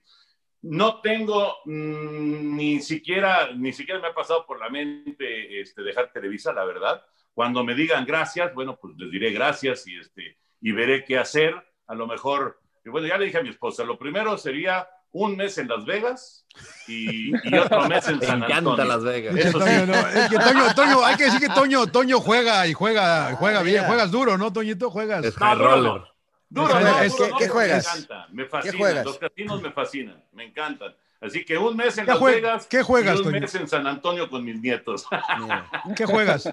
No 0.61 1.01
tengo 1.01 1.57
mmm, 1.65 2.55
ni 2.55 2.81
siquiera, 2.81 3.51
ni 3.55 3.73
siquiera 3.73 3.99
me 3.99 4.07
ha 4.07 4.13
pasado 4.13 4.45
por 4.45 4.59
la 4.59 4.69
mente 4.69 5.61
este, 5.61 5.83
dejar 5.83 6.11
Televisa, 6.11 6.53
la 6.53 6.65
verdad. 6.65 7.03
Cuando 7.33 7.63
me 7.63 7.75
digan 7.75 8.05
gracias, 8.05 8.53
bueno, 8.53 8.77
pues 8.81 8.95
les 8.97 9.11
diré 9.11 9.31
gracias 9.31 9.87
y, 9.87 9.97
este, 9.97 10.37
y 10.61 10.71
veré 10.71 11.03
qué 11.03 11.17
hacer. 11.17 11.55
A 11.87 11.95
lo 11.95 12.07
mejor, 12.07 12.59
y 12.85 12.89
bueno, 12.89 13.07
ya 13.07 13.17
le 13.17 13.25
dije 13.25 13.39
a 13.39 13.43
mi 13.43 13.49
esposa, 13.49 13.83
lo 13.83 13.97
primero 13.97 14.37
sería 14.37 14.87
un 15.11 15.35
mes 15.35 15.57
en 15.57 15.67
Las 15.67 15.85
Vegas 15.85 16.45
y, 16.87 17.31
y 17.31 17.57
otro 17.57 17.87
mes 17.87 18.07
en 18.07 18.21
San 18.21 18.43
Antonio. 18.43 18.47
Me 18.47 18.59
encanta 18.59 18.85
Las 18.85 19.03
Vegas. 19.03 19.35
Eso 19.35 19.59
Toño, 19.59 19.85
no, 19.87 19.93
es 19.93 20.29
que 20.29 20.37
Toño, 20.37 20.75
Toño, 20.75 21.05
hay 21.05 21.15
que 21.15 21.23
decir 21.23 21.39
que 21.39 21.49
Toño, 21.49 21.87
Toño 21.87 22.19
juega 22.19 22.67
y 22.67 22.73
juega, 22.73 23.33
juega 23.35 23.61
bien, 23.63 23.85
juegas 23.85 24.11
duro, 24.11 24.37
¿no, 24.37 24.53
Toñito? 24.53 24.89
Juegas. 24.91 25.25
Es 25.25 25.35
high 25.35 25.55
roller. 25.55 26.08
Duro, 26.49 26.79
no, 26.79 26.99
es, 27.01 27.15
duro, 27.15 27.37
¿Qué, 27.37 27.47
no, 27.47 27.53
juegas? 27.53 27.85
Me 27.85 27.91
encanta, 28.01 28.27
me 28.31 28.45
fascinan, 28.45 29.03
los 29.05 29.17
casinos 29.19 29.61
me 29.61 29.71
fascinan, 29.71 30.23
me 30.33 30.43
encantan. 30.45 30.95
Así 31.21 31.43
que 31.45 31.57
un 31.57 31.75
mes 31.75 31.97
en 31.97 32.05
¿Qué 32.05 32.11
Las 32.11 32.21
Vegas 32.21 32.67
qué 32.67 32.81
juegas, 32.81 33.15
y 33.15 33.17
un 33.19 33.23
Toño? 33.25 33.39
mes 33.41 33.55
en 33.55 33.67
San 33.67 33.85
Antonio 33.85 34.29
con 34.29 34.43
mis 34.43 34.59
nietos. 34.59 35.05
Mira. 35.39 35.69
¿Qué 35.95 36.05
juegas? 36.05 36.49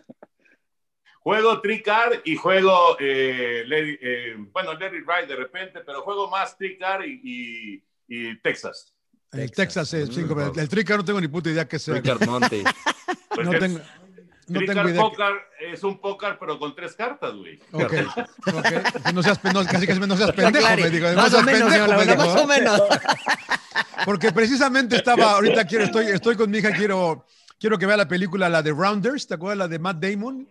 juego 1.20 1.60
Tricar 1.60 2.20
y 2.24 2.36
juego, 2.36 2.96
eh, 3.00 3.64
Larry- 3.66 3.98
eh, 4.00 4.34
bueno, 4.52 4.74
Larry 4.74 5.00
Wright 5.02 5.28
de 5.28 5.36
repente, 5.36 5.80
pero 5.80 6.02
juego 6.02 6.28
más 6.30 6.56
Tricar 6.56 7.04
y, 7.06 7.20
y, 7.24 7.84
y 8.30 8.36
Texas. 8.40 8.92
El 9.32 9.50
Texas. 9.50 9.90
Texas, 9.90 9.94
el, 9.94 10.12
cinco, 10.14 10.52
el 10.56 10.68
Trica 10.68 10.96
no 10.96 11.04
tengo 11.04 11.20
ni 11.20 11.28
puta 11.28 11.50
idea 11.50 11.66
qué 11.66 11.78
sea. 11.78 12.00
Monte. 12.26 12.62
Pues 13.34 13.46
No 13.46 13.52
es- 13.52 13.60
tengo, 13.60 13.80
no 14.48 14.58
Tricar 14.60 14.76
tengo 14.76 14.88
idea. 14.90 15.02
Póker 15.02 15.34
es 15.60 15.82
un 15.82 15.98
póker, 15.98 16.36
pero 16.38 16.58
con 16.58 16.74
tres 16.74 16.94
cartas, 16.94 17.34
güey. 17.34 17.58
Ok, 17.72 17.92
No 19.14 19.22
seas, 19.22 19.42
no, 19.44 19.64
casi 19.64 19.86
casi 19.86 20.00
no 20.00 20.16
seas 20.16 20.32
pendejo, 20.32 20.68
me 20.76 20.90
digo. 20.90 21.08
No 21.08 21.16
más 21.16 21.26
o 21.26 21.30
seas 21.30 21.44
menos, 21.44 21.72
pendejo, 21.72 21.98
me 21.98 22.04
dijo. 22.04 22.16
más 22.16 22.42
o 22.42 22.46
menos. 22.46 22.82
Porque 24.04 24.32
precisamente 24.32 24.96
estaba, 24.96 25.32
ahorita 25.32 25.64
quiero, 25.66 25.84
estoy, 25.84 26.06
estoy 26.06 26.36
con 26.36 26.50
mi 26.50 26.58
hija, 26.58 26.70
quiero, 26.72 27.26
quiero 27.58 27.78
que 27.78 27.86
vea 27.86 27.96
la 27.96 28.08
película, 28.08 28.48
la 28.48 28.62
de 28.62 28.70
Rounders, 28.70 29.26
¿te 29.26 29.34
acuerdas? 29.34 29.58
La 29.58 29.68
de 29.68 29.78
Matt 29.78 29.98
Damon, 29.98 30.48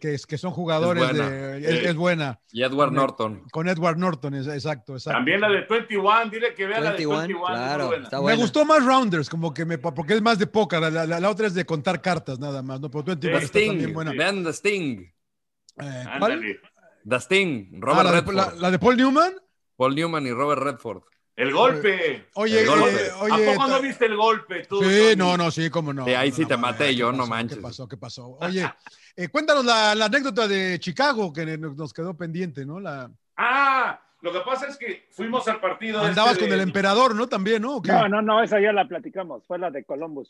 Que, 0.00 0.18
son 0.38 0.50
jugadores 0.52 1.02
Es 1.02 1.10
buena. 1.10 1.30
de... 1.30 1.58
Es, 1.58 1.80
Sí. 1.80 1.86
es 1.86 1.94
buena. 1.94 2.40
Y 2.52 2.62
Edward 2.62 2.92
Norton. 2.92 3.42
Con 3.52 3.68
Edward 3.68 3.96
Norton, 3.98 4.34
es- 4.34 4.46
exacto, 4.46 4.94
exacto. 4.94 5.16
También 5.18 5.40
la 5.40 5.48
de 5.48 5.62
21, 5.68 6.30
dile 6.30 6.54
que 6.54 6.66
vea 6.66 6.80
la 6.80 6.90
de 6.92 7.06
21, 7.06 7.18
21. 7.18 7.46
claro, 7.46 7.78
muy 7.78 7.86
buena. 7.88 8.04
está 8.04 8.20
Me 8.22 8.36
gustó 8.36 8.64
más 8.64 8.84
Rounders, 8.84 9.28
como 9.30 9.52
que 9.54 9.64
me, 9.64 9.78
porque 9.78 10.14
es 10.14 10.22
más 10.22 10.38
de 10.38 10.46
póker, 10.46 10.80
la, 10.80 10.90
la- 11.06 11.20
la 11.20 11.30
otra 11.30 11.46
es 11.46 11.54
de 11.54 11.64
contar 11.66 12.00
cartas 12.00 12.38
nada 12.38 12.62
más, 12.62 12.80
¿no? 12.80 12.90
Pero 12.90 13.04
21 13.04 13.38
The 13.38 13.44
está 13.44 13.58
también 13.58 13.80
Sting. 13.80 13.92
buena. 13.94 14.12
Vean 14.12 14.44
The 14.44 14.50
Sting. 14.52 15.00
Eh. 15.78 16.56
The 17.08 17.16
Sting. 17.20 17.70
Ah, 17.74 17.78
Robert 17.80 18.04
la, 18.04 18.10
de, 18.12 18.16
Redford. 18.20 18.34
la- 18.34 18.52
la 18.56 18.70
de 18.70 18.78
Paul 18.78 18.96
Newman. 18.96 19.32
Paul 19.76 19.94
Newman 19.94 20.26
y 20.26 20.30
Robert 20.32 20.62
Redford. 20.62 21.02
El 21.36 21.52
golpe. 21.52 22.28
Oye, 22.32 22.60
El 22.62 22.66
golpe. 22.66 22.88
eh, 22.94 23.10
¿A 23.12 23.22
oye. 23.24 23.52
poco 23.52 23.66
no 23.66 23.82
viste 23.82 24.06
el 24.06 24.16
golpe 24.16 24.64
tú? 24.66 24.82
Sí, 24.82 24.88
Tony? 25.10 25.16
no, 25.16 25.36
no, 25.36 25.50
sí, 25.50 25.68
cómo 25.68 25.92
no. 25.92 26.06
Sí, 26.06 26.14
ahí 26.14 26.30
No, 26.30 26.36
sí 26.36 26.42
no, 26.42 26.48
te 26.48 26.56
maté 26.56 26.86
¿qué 26.86 26.94
yo, 26.96 27.12
no 27.12 27.26
manches. 27.26 27.58
¿Qué 27.58 27.62
pasó? 27.62 27.86
¿Qué 27.86 27.96
pasó? 27.98 28.38
Oye, 28.40 28.66
eh, 29.16 29.28
cuéntanos 29.28 29.64
la, 29.64 29.94
la 29.94 30.04
anécdota 30.06 30.46
de 30.46 30.78
Chicago 30.78 31.32
que 31.32 31.44
nos 31.58 31.92
quedó 31.92 32.16
pendiente, 32.16 32.64
¿no? 32.66 32.78
La, 32.80 33.10
Ah, 33.36 34.00
lo 34.22 34.32
que 34.32 34.40
pasa 34.40 34.66
es 34.66 34.76
que 34.76 35.08
fuimos 35.10 35.46
al 35.48 35.60
partido. 35.60 36.00
andabas 36.00 36.32
este 36.32 36.44
con 36.44 36.50
de- 36.50 36.54
el 36.56 36.60
emperador, 36.62 37.14
¿no? 37.14 37.28
También, 37.28 37.62
¿no? 37.62 37.80
No, 37.84 38.08
no, 38.08 38.22
no, 38.22 38.42
esa 38.42 38.60
ya 38.60 38.72
la 38.72 38.86
platicamos, 38.88 39.44
fue 39.46 39.58
la 39.58 39.70
de 39.70 39.84
Columbus. 39.84 40.28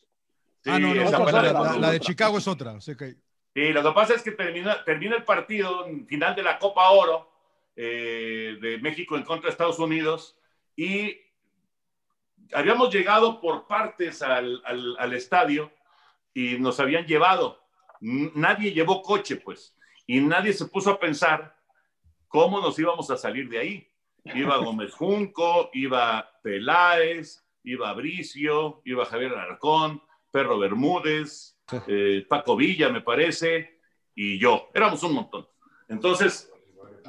Sí, 0.64 0.70
ah, 0.72 0.78
no, 0.78 0.95
no, 0.95 1.03
esa 1.03 1.18
la, 1.18 1.24
fue 1.24 1.32
la 1.32 1.43
de 1.43 1.53
la- 1.53 1.76
la 1.78 1.91
de 1.91 2.01
Chicago 2.01 2.39
es 2.39 2.49
otra. 2.49 2.72
así 2.72 2.97
que- 2.97 3.14
Sí, 3.55 3.72
lo 3.72 3.82
que 3.82 3.93
pasa 3.93 4.14
es 4.14 4.22
que 4.22 4.32
termina, 4.32 4.84
termina 4.84 5.16
el 5.16 5.24
partido, 5.24 5.87
en 5.87 6.07
final 6.07 6.34
de 6.34 6.43
la 6.43 6.59
Copa 6.59 6.91
Oro 6.91 7.32
eh, 7.76 8.57
de 8.61 8.78
México 8.78 9.16
en 9.16 9.22
contra 9.22 9.47
de 9.49 9.53
Estados 9.53 9.78
Unidos 9.78 10.37
y 10.74 11.16
habíamos 12.53 12.93
llegado 12.93 13.41
por 13.41 13.66
partes 13.66 14.22
al, 14.22 14.61
al- 14.64 14.97
al 14.99 15.12
estadio 15.14 15.72
y 16.34 16.59
nos 16.59 16.80
habían 16.80 17.07
llevado. 17.07 17.62
Nadie 18.01 18.73
llevó 18.73 19.03
coche, 19.03 19.37
pues, 19.37 19.77
y 20.07 20.21
nadie 20.21 20.53
se 20.53 20.67
puso 20.67 20.91
a 20.91 21.01
pensar 21.01 21.57
cómo 22.29 22.61
nos 22.61 22.79
íbamos 22.79 23.11
a 23.11 23.17
salir 23.17 23.49
de 23.49 23.59
ahí. 23.59 23.89
Iba 24.25 24.57
Gómez 24.65 24.93
Junco, 24.93 25.71
iba 25.73 26.31
Peláez, 26.43 27.45
iba 27.65 27.93
Bricio, 27.95 28.83
iba 28.85 29.05
Javier 29.05 29.33
Alarcón, 29.33 30.03
Perro 30.31 30.59
Bermúdez, 30.59 31.59
eh, 31.87 32.25
Paco 32.29 32.57
Villa, 32.57 32.89
me 32.91 33.01
parece, 33.01 33.81
y 34.15 34.39
yo. 34.39 34.69
Éramos 34.75 35.03
un 35.03 35.15
montón. 35.15 35.49
Entonces, 35.89 36.53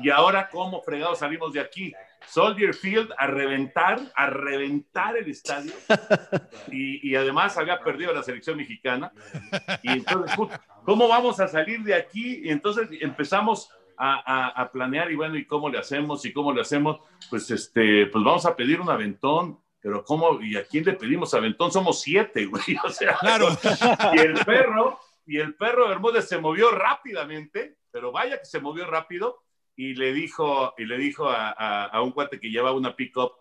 ¿y 0.02 0.10
ahora 0.10 0.50
cómo 0.50 0.82
fregados 0.82 1.20
salimos 1.20 1.54
de 1.54 1.60
aquí? 1.60 1.94
Soldier 2.28 2.74
Field 2.74 3.10
a 3.18 3.28
reventar, 3.28 4.00
a 4.16 4.28
reventar 4.28 5.18
el 5.18 5.30
estadio. 5.30 5.72
Y, 6.72 7.10
y 7.12 7.16
además 7.16 7.58
había 7.58 7.80
perdido 7.80 8.14
la 8.14 8.24
selección 8.24 8.58
mexicana. 8.58 9.12
Y 9.84 9.90
entonces, 9.92 10.38
¿cómo 10.84 11.08
vamos 11.08 11.40
a 11.40 11.48
salir 11.48 11.82
de 11.82 11.94
aquí? 11.96 12.42
Y 12.44 12.50
entonces 12.50 12.90
empezamos 13.00 13.70
a, 13.98 14.16
a- 14.26 14.62
a 14.62 14.72
planear 14.72 15.10
y 15.12 15.16
bueno, 15.16 15.38
¿y 15.38 15.46
cómo 15.46 15.70
le 15.70 15.80
hacemos? 15.80 16.26
¿Y 16.26 16.34
cómo 16.34 16.52
le 16.52 16.62
hacemos? 16.62 17.00
Pues 17.30 17.50
este, 17.52 18.08
pues 18.08 18.24
vamos 18.24 18.46
a 18.46 18.56
pedir 18.56 18.82
un 18.82 18.90
aventón. 18.90 19.60
Pero 19.80 20.04
¿cómo? 20.04 20.42
¿Y 20.42 20.58
a 20.58 20.66
quién 20.66 20.84
le 20.84 20.94
pedimos 20.94 21.34
aventón? 21.34 21.72
Somos 21.72 22.02
siete, 22.02 22.46
güey. 22.46 22.64
O 22.84 22.90
sea, 22.90 23.16
Claro. 23.18 23.48
y 24.14 24.20
el 24.20 24.34
perro, 24.46 25.00
y 25.26 25.38
el 25.38 25.56
perro 25.56 25.88
Bermúdez 25.88 26.28
se 26.28 26.38
movió 26.40 26.72
rápidamente, 26.72 27.78
pero 27.92 28.12
vaya 28.12 28.40
que 28.40 28.46
se 28.46 28.60
movió 28.60 28.86
rápido, 28.88 29.44
y 29.78 29.94
le 29.94 30.12
dijo, 30.12 30.74
y 30.78 30.84
le 30.86 30.98
dijo 30.98 31.30
a, 31.30 31.52
a- 31.52 31.86
a 31.86 32.02
un 32.02 32.12
cuate 32.12 32.40
que 32.42 32.50
llevaba 32.50 32.76
una 32.76 32.96
pick-up, 32.96 33.32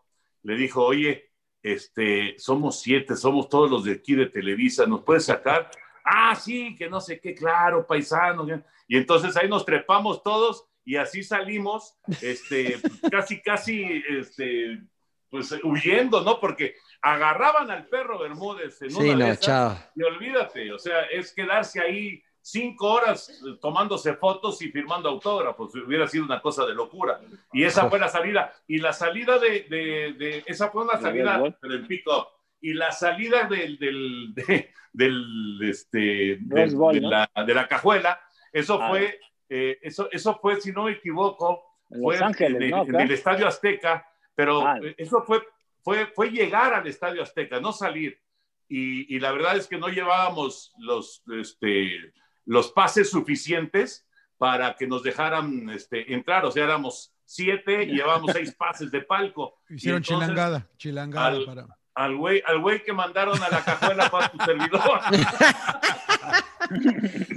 le 0.42 0.54
dijo, 0.54 0.84
oye, 0.84 1.32
este, 1.62 2.38
somos 2.38 2.80
siete, 2.80 3.16
somos 3.16 3.48
todos 3.48 3.68
los 3.68 3.82
de 3.84 3.92
aquí 3.94 4.14
de 4.14 4.26
Televisa, 4.26 4.86
¿nos 4.86 5.02
puedes 5.02 5.24
sacar? 5.24 5.68
Ah, 6.04 6.36
sí, 6.36 6.76
que 6.76 6.88
no 6.88 7.00
sé 7.00 7.18
qué, 7.18 7.34
claro, 7.34 7.84
paisano. 7.84 8.46
Y 8.86 8.96
entonces 8.96 9.36
ahí 9.36 9.48
nos 9.48 9.64
trepamos 9.64 10.22
todos 10.22 10.66
y 10.84 10.94
así 10.94 11.24
salimos, 11.24 11.96
este, 12.22 12.76
casi, 13.10 13.42
casi, 13.42 14.04
este, 14.08 14.82
pues 15.28 15.52
huyendo, 15.64 16.20
¿no? 16.22 16.38
Porque 16.38 16.76
agarraban 17.02 17.70
al 17.72 17.86
perro 17.88 18.20
Bermúdez 18.20 18.80
en 18.82 18.90
Sí, 18.92 18.96
una 18.98 19.12
de 19.12 19.16
no, 19.16 19.26
esas 19.32 19.40
chao. 19.40 19.78
y 19.96 20.02
olvídate, 20.04 20.72
o 20.72 20.78
sea, 20.78 21.02
es 21.06 21.32
quedarse 21.32 21.80
ahí 21.80 22.22
cinco 22.48 22.92
horas 22.92 23.28
eh, 23.28 23.58
tomándose 23.60 24.14
fotos 24.14 24.62
y 24.62 24.70
firmando 24.70 25.08
autógrafos, 25.08 25.74
hubiera 25.74 26.06
sido 26.06 26.24
una 26.24 26.40
cosa 26.40 26.64
de 26.64 26.74
locura. 26.74 27.20
Y 27.52 27.64
esa 27.64 27.90
fue 27.90 27.98
la 27.98 28.08
salida. 28.08 28.52
Y 28.68 28.78
la 28.78 28.92
salida 28.92 29.38
de, 29.38 29.62
de- 29.68 30.12
de- 30.16 30.44
esa 30.46 30.70
fue 30.70 30.84
una 30.84 30.94
¿De 30.94 31.02
salida, 31.02 31.42
en 31.62 31.86
pick-up. 31.88 32.26
Y 32.60 32.72
la 32.74 32.92
salida 32.92 33.44
del, 33.48 33.78
del, 33.78 34.32
de, 34.34 34.70
del, 34.92 35.58
este, 35.62 36.38
de 36.40 36.66
¿no? 36.68 36.92
la, 36.92 37.28
de 37.46 37.54
la 37.54 37.66
cajuela, 37.68 38.20
eso 38.52 38.78
Ah. 38.80 38.88
fue, 38.90 39.18
eh, 39.48 39.78
eso, 39.82 40.08
eso 40.12 40.38
fue, 40.40 40.60
si 40.60 40.70
no 40.72 40.84
me 40.84 40.92
equivoco, 40.92 41.64
En 41.90 42.02
fue 42.02 42.18
Ángeles, 42.18 42.62
en, 42.62 42.70
¿no? 42.70 42.82
en 42.84 43.00
el 43.00 43.10
Estadio 43.10 43.46
Azteca, 43.46 44.08
pero 44.34 44.66
Ah. 44.66 44.78
eso 44.96 45.22
fue, 45.24 45.42
fue, 45.82 46.06
fue 46.14 46.30
llegar 46.30 46.74
al 46.74 46.86
Estadio 46.86 47.22
Azteca, 47.22 47.60
no 47.60 47.72
salir. 47.72 48.18
Y, 48.68 49.14
y 49.14 49.20
la 49.20 49.30
verdad 49.32 49.56
es 49.56 49.66
que 49.68 49.78
no 49.78 49.88
llevábamos 49.88 50.72
los, 50.78 51.22
este, 51.40 52.12
los 52.46 52.72
pases 52.72 53.10
suficientes 53.10 54.06
para 54.38 54.74
que 54.76 54.86
nos 54.86 55.02
dejaran 55.02 55.68
este, 55.70 56.12
entrar, 56.14 56.44
o 56.44 56.50
sea, 56.50 56.64
éramos 56.64 57.12
siete 57.24 57.82
y 57.84 57.94
llevábamos 57.96 58.32
seis 58.32 58.54
pases 58.58 58.90
de 58.90 59.00
palco. 59.02 59.58
Y 59.68 59.74
Hicieron 59.76 59.98
entonces, 60.02 60.28
chilangada, 60.28 60.66
chilangada 60.78 61.26
al- 61.26 61.44
para. 61.44 61.66
Al 61.94 62.14
güey, 62.16 62.42
al 62.46 62.60
güey 62.60 62.82
que 62.84 62.92
mandaron 62.92 63.42
a 63.42 63.48
la 63.48 63.64
cajuela 63.64 64.10
para 64.10 64.28
tu 64.28 64.38
servidor. 64.44 65.00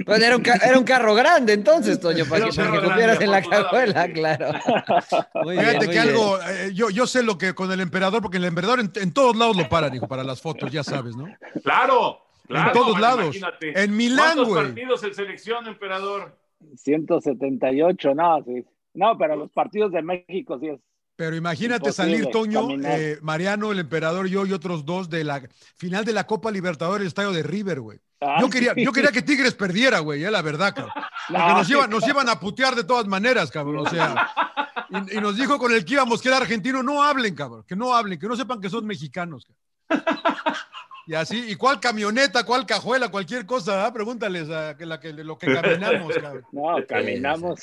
Pues 0.04 0.20
era 0.22 0.36
un, 0.36 0.42
ca- 0.42 0.56
era 0.62 0.76
un 0.76 0.84
carro 0.84 1.14
grande 1.14 1.52
entonces, 1.52 2.00
Toño, 2.00 2.24
para 2.26 2.46
Era 2.46 2.50
que, 2.50 2.56
para 2.56 2.72
que 2.80 2.88
cupieras 2.88 3.20
en 3.20 3.30
la 3.30 3.42
cajuela, 3.42 4.12
claro. 4.12 4.52
Muy 5.44 5.54
bien, 5.54 5.66
Fíjate 5.66 5.86
muy 5.86 5.94
que 5.94 6.00
algo, 6.00 6.38
eh, 6.42 6.70
yo, 6.74 6.90
yo 6.90 7.06
sé 7.06 7.22
lo 7.22 7.38
que 7.38 7.54
con 7.54 7.70
el 7.70 7.80
emperador, 7.80 8.20
porque 8.22 8.38
el 8.38 8.44
emperador 8.44 8.80
en, 8.80 8.90
en 8.96 9.12
todos 9.14 9.36
lados 9.36 9.56
lo 9.56 9.68
paran, 9.68 9.94
hijo, 9.94 10.08
para 10.08 10.24
las 10.24 10.40
fotos, 10.42 10.72
ya 10.72 10.82
sabes, 10.82 11.14
¿no? 11.16 11.26
Claro, 11.62 12.20
claro. 12.50 12.68
en 12.68 12.72
todos 12.74 12.92
man, 12.92 13.00
lados. 13.02 13.36
imagínate. 13.36 13.82
En 13.82 13.96
Milán, 13.96 14.18
¿Cuántos 14.34 14.48
güey. 14.48 14.64
partidos 14.66 15.04
en 15.04 15.14
selección, 15.14 15.66
emperador? 15.66 16.36
178, 16.76 18.14
no, 18.14 18.42
sí. 18.44 18.64
No, 18.94 19.16
pero 19.16 19.36
los 19.36 19.50
partidos 19.50 19.92
de 19.92 20.02
México 20.02 20.58
sí 20.60 20.68
es. 20.68 20.80
Pero 21.16 21.36
imagínate 21.36 21.92
salir, 21.92 22.26
Toño, 22.30 22.66
eh, 22.82 23.18
Mariano, 23.20 23.72
el 23.72 23.78
emperador, 23.78 24.26
yo 24.26 24.46
y 24.46 24.52
otros 24.52 24.86
dos 24.86 25.10
de 25.10 25.22
la 25.22 25.42
final 25.76 26.04
de 26.04 26.14
la 26.14 26.26
Copa 26.26 26.50
Libertadores, 26.50 27.02
el 27.02 27.08
estadio 27.08 27.32
de 27.32 27.42
River, 27.42 27.80
güey. 27.80 27.98
Ah, 28.22 28.38
Yo 28.40 28.48
quería, 28.48 28.72
sí. 28.74 28.84
yo 28.84 28.92
quería 28.92 29.12
que 29.12 29.22
Tigres 29.22 29.54
perdiera, 29.54 29.98
güey, 30.00 30.24
eh, 30.24 30.30
la 30.30 30.40
verdad, 30.42 30.74
cabrón. 30.74 30.92
Porque 31.28 31.42
No, 31.42 31.54
nos 31.58 31.70
iban, 31.70 31.90
nos 31.90 32.08
iban 32.08 32.28
a 32.28 32.40
putear 32.40 32.74
de 32.74 32.84
todas 32.84 33.06
maneras, 33.06 33.50
cabrón. 33.50 33.86
O 33.86 33.90
sea, 33.90 34.30
y, 34.90 35.18
y 35.18 35.20
nos 35.20 35.36
dijo 35.36 35.58
con 35.58 35.72
el 35.72 35.84
que 35.84 35.94
íbamos 35.94 36.20
que 36.22 36.28
era 36.28 36.38
argentino, 36.38 36.82
no 36.82 37.02
hablen, 37.02 37.34
cabrón, 37.34 37.64
que 37.66 37.76
no 37.76 37.94
hablen, 37.94 38.18
que 38.18 38.26
no 38.26 38.34
sepan 38.36 38.60
que 38.60 38.68
son 38.70 38.86
mexicanos. 38.86 39.46
cabrón. 39.88 40.04
Y 41.10 41.14
así, 41.16 41.44
¿y 41.50 41.56
cuál 41.56 41.80
camioneta, 41.80 42.44
cuál 42.44 42.64
cajuela, 42.64 43.08
cualquier 43.10 43.44
cosa? 43.44 43.84
ah? 43.84 43.92
Pregúntales 43.92 44.48
a 44.48 44.76
que 44.76 44.86
la 44.86 45.00
que, 45.00 45.12
lo 45.12 45.36
que 45.36 45.52
caminamos, 45.52 46.14
cabrón. 46.14 46.44
No, 46.52 46.76
caminamos 46.86 47.58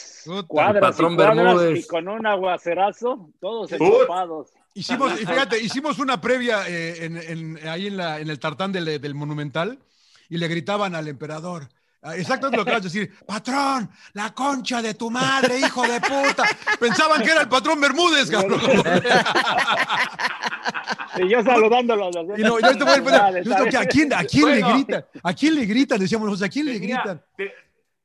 cuadras 0.48 0.82
Patrón 0.82 1.14
y 1.14 1.16
cuadras 1.16 1.38
Bermúdez. 1.38 1.80
y 1.86 1.88
con 1.88 2.10
un 2.10 2.28
aguacerazo, 2.28 3.30
todos 3.39 3.72
empapados. 3.72 4.50
Hicimos, 4.74 5.14
y 5.22 5.26
fíjate, 5.26 5.64
hicimos 5.64 5.98
una 6.00 6.20
previa 6.20 6.68
eh, 6.68 7.06
en, 7.06 7.16
en- 7.16 7.70
ahí 7.70 7.88
en, 7.88 7.95
la, 7.95 8.20
en 8.20 8.30
el 8.30 8.38
tartán 8.38 8.74
del, 8.74 9.00
del 9.00 9.16
Monumental 9.16 9.80
y 10.28 10.36
le 10.39 10.50
gritaban 10.50 10.93
al 10.93 11.08
emperador. 11.08 11.70
Ah, 12.08 12.16
Exactamente 12.16 12.58
lo 12.58 12.66
que 12.66 12.72
vas 12.72 12.80
a 12.82 12.84
decir, 12.84 13.14
patrón, 13.26 13.89
la 14.14 14.34
concha 14.34 14.82
de 14.82 14.93
tu 14.93 15.10
madre, 15.12 15.60
hijo 15.60 15.82
de 15.88 15.99
puta. 16.01 16.43
Pensaban 16.80 17.22
que 17.22 17.32
era 17.32 17.41
el 17.41 17.49
patrón 17.49 17.80
Bermúdez, 17.82 18.30
cabrón. 18.30 18.60
Y 21.18 21.30
yo 21.30 21.43
saludándolos. 21.43 22.16
Y 22.38 22.41
no, 22.43 22.60
yo 22.60 22.78
te 22.78 22.84
voy 22.84 23.14
a 23.14 23.80
¿a 23.82 23.86
quién, 23.86 24.14
a 24.14 24.24
quién 24.24 24.43
Bueno. 24.43 24.68
le 24.68 24.74
gritan? 24.74 25.05
¿A 25.24 25.34
quién 25.34 25.55
le 25.55 25.66
gritan? 25.66 25.99
Decíamos, 25.99 26.28
nosotros, 26.28 26.47
¿a 26.47 26.51
quién 26.51 26.66
le 26.68 26.80
gritan? 26.80 27.22
te- 27.36 27.53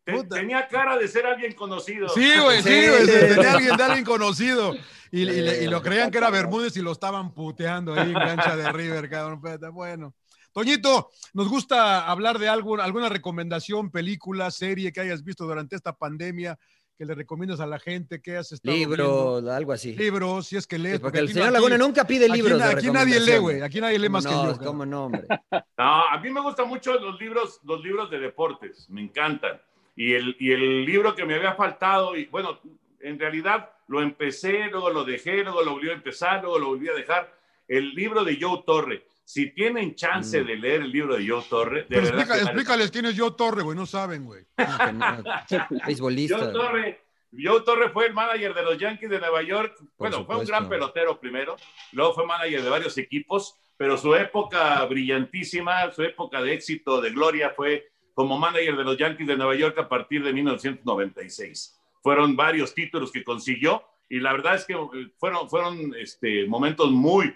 te- 0.05 0.13
Puta. 0.13 0.37
tenía 0.37 0.67
cara 0.67 0.97
de 0.97 1.07
ser 1.07 1.27
alguien 1.27 1.53
conocido. 1.55 2.09
Sí, 2.09 2.33
güey, 2.43 2.63
sí, 2.63 2.69
Sí, 2.69 2.89
güey, 2.89 3.07
sí. 3.07 3.35
tenía 3.35 3.53
alguien 3.53 3.77
de 3.77 3.83
alguien 3.85 4.05
conocido. 4.05 4.75
Y, 5.11 5.21
y 5.21 5.25
le- 5.27 5.63
y 5.65 5.67
lo 5.69 5.83
creían 5.83 6.11
que 6.11 6.19
era 6.19 6.31
Bermúdez 6.31 6.77
y 6.77 6.81
lo 6.81 6.93
estaban 6.93 7.33
puteando 7.35 7.95
ahí 7.95 8.09
en 8.11 8.15
cancha 8.15 8.57
de 8.57 8.73
River, 8.73 9.09
cabrón. 9.11 9.41
Bueno. 9.73 10.15
Toñito, 10.53 11.11
nos 11.33 11.49
gusta 11.49 12.07
hablar 12.11 12.39
de 12.39 12.49
algo, 12.49 12.81
alguna 12.81 13.09
recomendación, 13.09 13.91
película, 13.91 14.51
serie 14.51 14.93
que 14.93 15.01
hayas 15.01 15.25
visto 15.25 15.45
durante 15.47 15.77
esta 15.77 15.95
pandemia, 15.95 16.59
que 16.99 17.07
le 17.07 17.15
recomiendas 17.15 17.59
a 17.61 17.67
la 17.67 17.79
gente, 17.79 18.21
que 18.21 18.37
has 18.37 18.53
estado 18.53 18.77
Libro, 18.77 19.33
viendo? 19.37 19.53
algo 19.53 19.73
así. 19.73 19.95
Libros, 19.97 20.47
si 20.47 20.57
es 20.57 20.67
que 20.67 20.79
lees. 20.79 20.97
Sí, 20.97 21.01
porque 21.03 21.19
el 21.19 21.25
aquí- 21.25 21.33
señor 21.33 21.49
aquí- 21.49 21.55
Laguna 21.55 21.79
nunca 21.79 22.07
pide 22.07 22.27
aquí 22.27 22.35
libros. 22.35 22.59
de 22.59 22.65
aquí 22.65 22.91
nadie 22.91 23.19
lee, 23.19 23.39
güey. 23.39 23.63
Aquí 23.63 23.81
nadie 23.81 23.99
lee 23.99 24.09
más 24.11 24.27
que 24.27 24.33
no, 24.33 24.43
yo. 24.45 24.49
cabrón. 24.53 24.67
¿Cómo 24.67 24.87
no, 24.87 25.05
hombre? 25.07 25.23
No, 25.79 26.07
a 26.07 26.19
mí 26.21 26.31
me 26.31 26.41
gustan 26.43 26.69
mucho 26.69 26.95
los 27.01 27.19
libros, 27.19 27.61
los 27.65 27.83
libros 27.83 28.11
de 28.11 28.19
deportes, 28.21 28.89
me 28.91 29.01
encantan. 29.01 29.61
Y 29.97 30.13
el, 30.13 30.37
y 30.39 30.53
el 30.53 30.85
libro 30.85 31.15
que 31.15 31.25
me 31.25 31.35
había 31.35 31.55
faltado, 31.55 32.15
y 32.17 32.27
bueno, 32.27 32.61
en 33.01 33.19
realidad 33.19 33.71
lo 33.89 34.01
empecé, 34.01 34.67
luego 34.71 34.91
lo 34.91 35.05
dejé, 35.05 35.43
luego 35.43 35.63
lo 35.63 35.73
volví 35.73 35.91
a 35.91 35.95
empezar, 35.95 36.41
luego 36.43 36.59
lo 36.59 36.67
volví 36.69 36.89
a 36.89 36.95
dejar. 36.95 37.35
El 37.67 37.95
libro 37.95 38.23
de 38.23 38.39
Joe 38.41 38.63
Torre. 38.65 39.05
Si 39.33 39.51
tienen 39.55 39.95
chance 39.95 40.43
Mm. 40.43 40.47
de 40.47 40.57
leer 40.57 40.81
el 40.83 40.93
libro 40.93 41.17
de 41.17 41.27
Joe 41.27 41.43
Torre, 41.49 41.81
de 41.83 41.87
Pero 41.89 42.03
verdad 42.03 42.19
explica- 42.21 42.43
explícales 42.43 42.91
quién 42.91 43.07
es 43.07 43.17
yo 43.17 43.33
Torre, 43.33 43.63
güey. 43.63 43.75
No 43.77 43.87
saben, 43.87 44.25
güey. 44.27 44.45
Beisbolista. 45.87 46.39
Joe 46.39 46.53
Torre, 46.53 47.01
Joe 47.33 47.61
Torre 47.63 47.89
fue 47.91 48.07
el 48.09 48.13
manager 48.15 48.53
de 48.53 48.63
los 48.63 48.77
Yankees 48.79 49.09
de 49.09 49.19
Nueva 49.19 49.43
York. 49.43 49.75
bueno, 49.97 50.17
fue 50.27 50.37
un 50.37 50.43
supuesto. 50.43 50.47
gran 50.49 50.69
pelotero 50.69 51.19
primero, 51.19 51.57
luego 51.93 52.13
fue 52.13 52.27
manager 52.27 52.63
de 52.63 52.69
varios 52.69 52.99
equipos, 52.99 53.57
pero 53.79 53.97
su 53.97 54.15
época 54.15 54.85
brillantísima, 54.85 55.91
su 55.93 56.03
época 56.03 56.43
de 56.43 56.53
éxito, 56.53 57.01
de 57.01 57.11
gloria, 57.11 57.51
fue 57.57 57.89
como 58.15 58.39
manager 58.39 58.77
de 58.77 58.85
los 58.85 58.99
Yankees 58.99 59.27
de 59.27 59.37
Nueva 59.39 59.55
York 59.55 59.79
a 59.79 59.89
partir 59.89 60.23
de 60.23 60.33
1996. 60.35 61.79
Fueron 62.03 62.37
varios 62.37 62.75
títulos 62.75 63.11
que 63.11 63.25
consiguió 63.25 63.83
y 64.09 64.21
la 64.21 64.33
verdad 64.33 64.57
es 64.57 64.67
que 64.67 64.77
fueron, 65.19 65.49
fueron 65.49 65.95
este, 65.99 66.47
momentos 66.47 66.91
muy, 66.91 67.35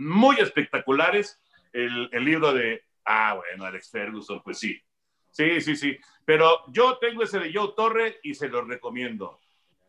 muy 0.00 0.36
espectaculares. 0.40 1.40
El, 1.72 2.08
el 2.12 2.24
libro 2.24 2.52
de, 2.52 2.82
ah, 3.04 3.34
bueno, 3.34 3.64
Alex 3.64 3.90
Ferguson, 3.90 4.40
pues 4.42 4.58
sí. 4.58 4.80
Sí, 5.30 5.60
sí, 5.60 5.76
sí. 5.76 5.96
Pero 6.24 6.60
yo 6.72 6.98
tengo 6.98 7.22
ese 7.22 7.38
de 7.38 7.52
Joe 7.52 7.72
Torre 7.76 8.18
y 8.22 8.34
se 8.34 8.48
los 8.48 8.66
recomiendo. 8.66 9.38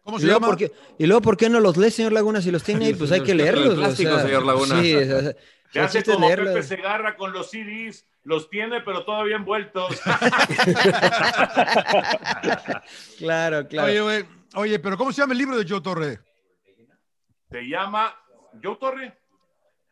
¿Cómo 0.04 0.18
Y 0.18 0.22
se 0.22 0.26
luego, 0.28 0.40
llama? 0.42 0.48
¿por 0.52 0.58
qué, 0.58 0.72
y 0.98 1.06
luego, 1.06 1.22
¿por 1.22 1.38
qué 1.38 1.50
no 1.50 1.60
los 1.60 1.78
lee, 1.78 1.92
señor 1.92 2.12
Laguna? 2.12 2.42
Si 2.42 2.52
los 2.52 2.64
tiene 2.64 2.86
ahí, 2.88 2.94
pues 2.94 3.12
hay 3.12 3.22
que 3.24 3.36
leerlos. 3.36 3.76
clásico, 3.76 4.20
señor 4.20 4.46
Laguna. 4.46 4.82
Sí, 4.82 4.96
o 4.96 5.06
sea, 5.06 5.20
Se 5.22 5.80
el 5.80 5.86
hace 5.86 5.98
chiste 6.00 6.12
es 6.12 6.16
como 6.16 6.28
leerlos. 6.28 6.54
Pepe 6.54 6.64
Segarra 6.64 7.16
con 7.16 7.32
los 7.34 7.50
CDs, 7.52 8.08
los 8.24 8.50
tiene, 8.50 8.82
pero 8.82 9.04
todavía 9.06 9.36
envueltos. 9.38 10.00
Claro, 13.18 13.68
claro. 13.68 13.88
Oye, 13.88 14.02
güey. 14.02 14.26
Oye, 14.56 14.80
pero 14.80 14.98
¿cómo 14.98 15.12
se 15.12 15.22
llama 15.22 15.34
el 15.34 15.38
libro 15.40 15.58
de 15.58 15.66
Joe 15.70 15.82
Torre? 15.82 16.20
Se 17.50 17.62
llama 17.68 18.16
Joe 18.62 18.78
Torre. 18.78 19.18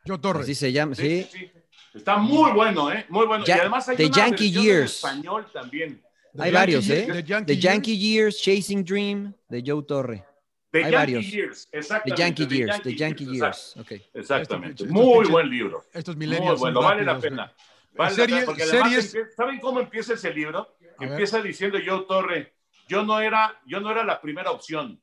Joe 0.05 0.17
Torre. 0.19 0.41
Así 0.41 0.55
se 0.55 0.71
llama, 0.71 0.95
sí. 0.95 1.27
sí. 1.31 1.51
Está 1.93 2.17
muy 2.17 2.51
bueno, 2.51 2.91
¿eh? 2.91 3.05
Muy 3.09 3.25
bueno. 3.25 3.43
Ya- 3.45 3.57
y 3.57 3.59
además 3.61 3.87
hay 3.89 3.97
The 3.97 4.05
una 4.07 4.15
Yankee 4.15 4.51
Years. 4.51 5.03
en 5.03 5.09
español 5.09 5.47
también. 5.51 6.01
The 6.35 6.43
Hay 6.43 6.51
Yankee 6.51 6.53
varios, 6.53 6.85
Years, 6.85 7.01
¿eh? 7.01 7.11
The 7.13 7.23
Yankee 7.23 7.45
The 7.45 7.53
Years. 7.53 7.63
Yankee 7.63 7.97
Years, 7.97 8.41
Chasing 8.41 8.83
Dream, 8.85 9.33
de 9.49 9.63
Joe 9.65 9.83
Torre. 9.83 10.23
The 10.71 10.77
Hay 10.77 10.83
Yankee 10.91 10.95
varios. 10.95 11.25
Years, 11.31 11.67
The 11.71 11.77
exactamente. 11.79 12.21
Yankee 12.21 12.45
Years, 12.47 12.81
The 12.83 12.95
Yankee 12.95 13.23
exacto, 13.23 13.33
Years. 13.33 13.77
Ok. 13.77 13.91
Exactamente. 14.13 14.83
Estos- 14.83 14.87
estos 14.87 15.03
Muy 15.03 15.17
pinches- 15.25 15.31
buen 15.31 15.49
libro. 15.49 15.85
Estos 15.93 16.15
Muy 16.15 16.27
millennials 16.27 16.59
bueno, 16.59 16.81
vale 16.81 17.03
la 17.03 17.19
pena. 17.19 17.53
Vale 17.95 18.11
la 18.11 18.23
Series- 18.23 18.45
pena, 18.45 18.65
series- 18.65 19.33
¿Saben 19.35 19.59
cómo 19.59 19.79
empieza 19.79 20.13
ese 20.13 20.31
libro? 20.31 20.59
A 20.99 21.01
ver. 21.01 21.09
Empieza 21.11 21.41
diciendo 21.41 21.79
Joe 21.83 22.05
Torre, 22.07 22.53
yo 22.87 23.03
no 23.03 23.19
era, 23.19 23.59
yo 23.65 23.79
no 23.79 23.89
era 23.89 24.03
la 24.05 24.21
primera 24.21 24.51
opción. 24.51 25.01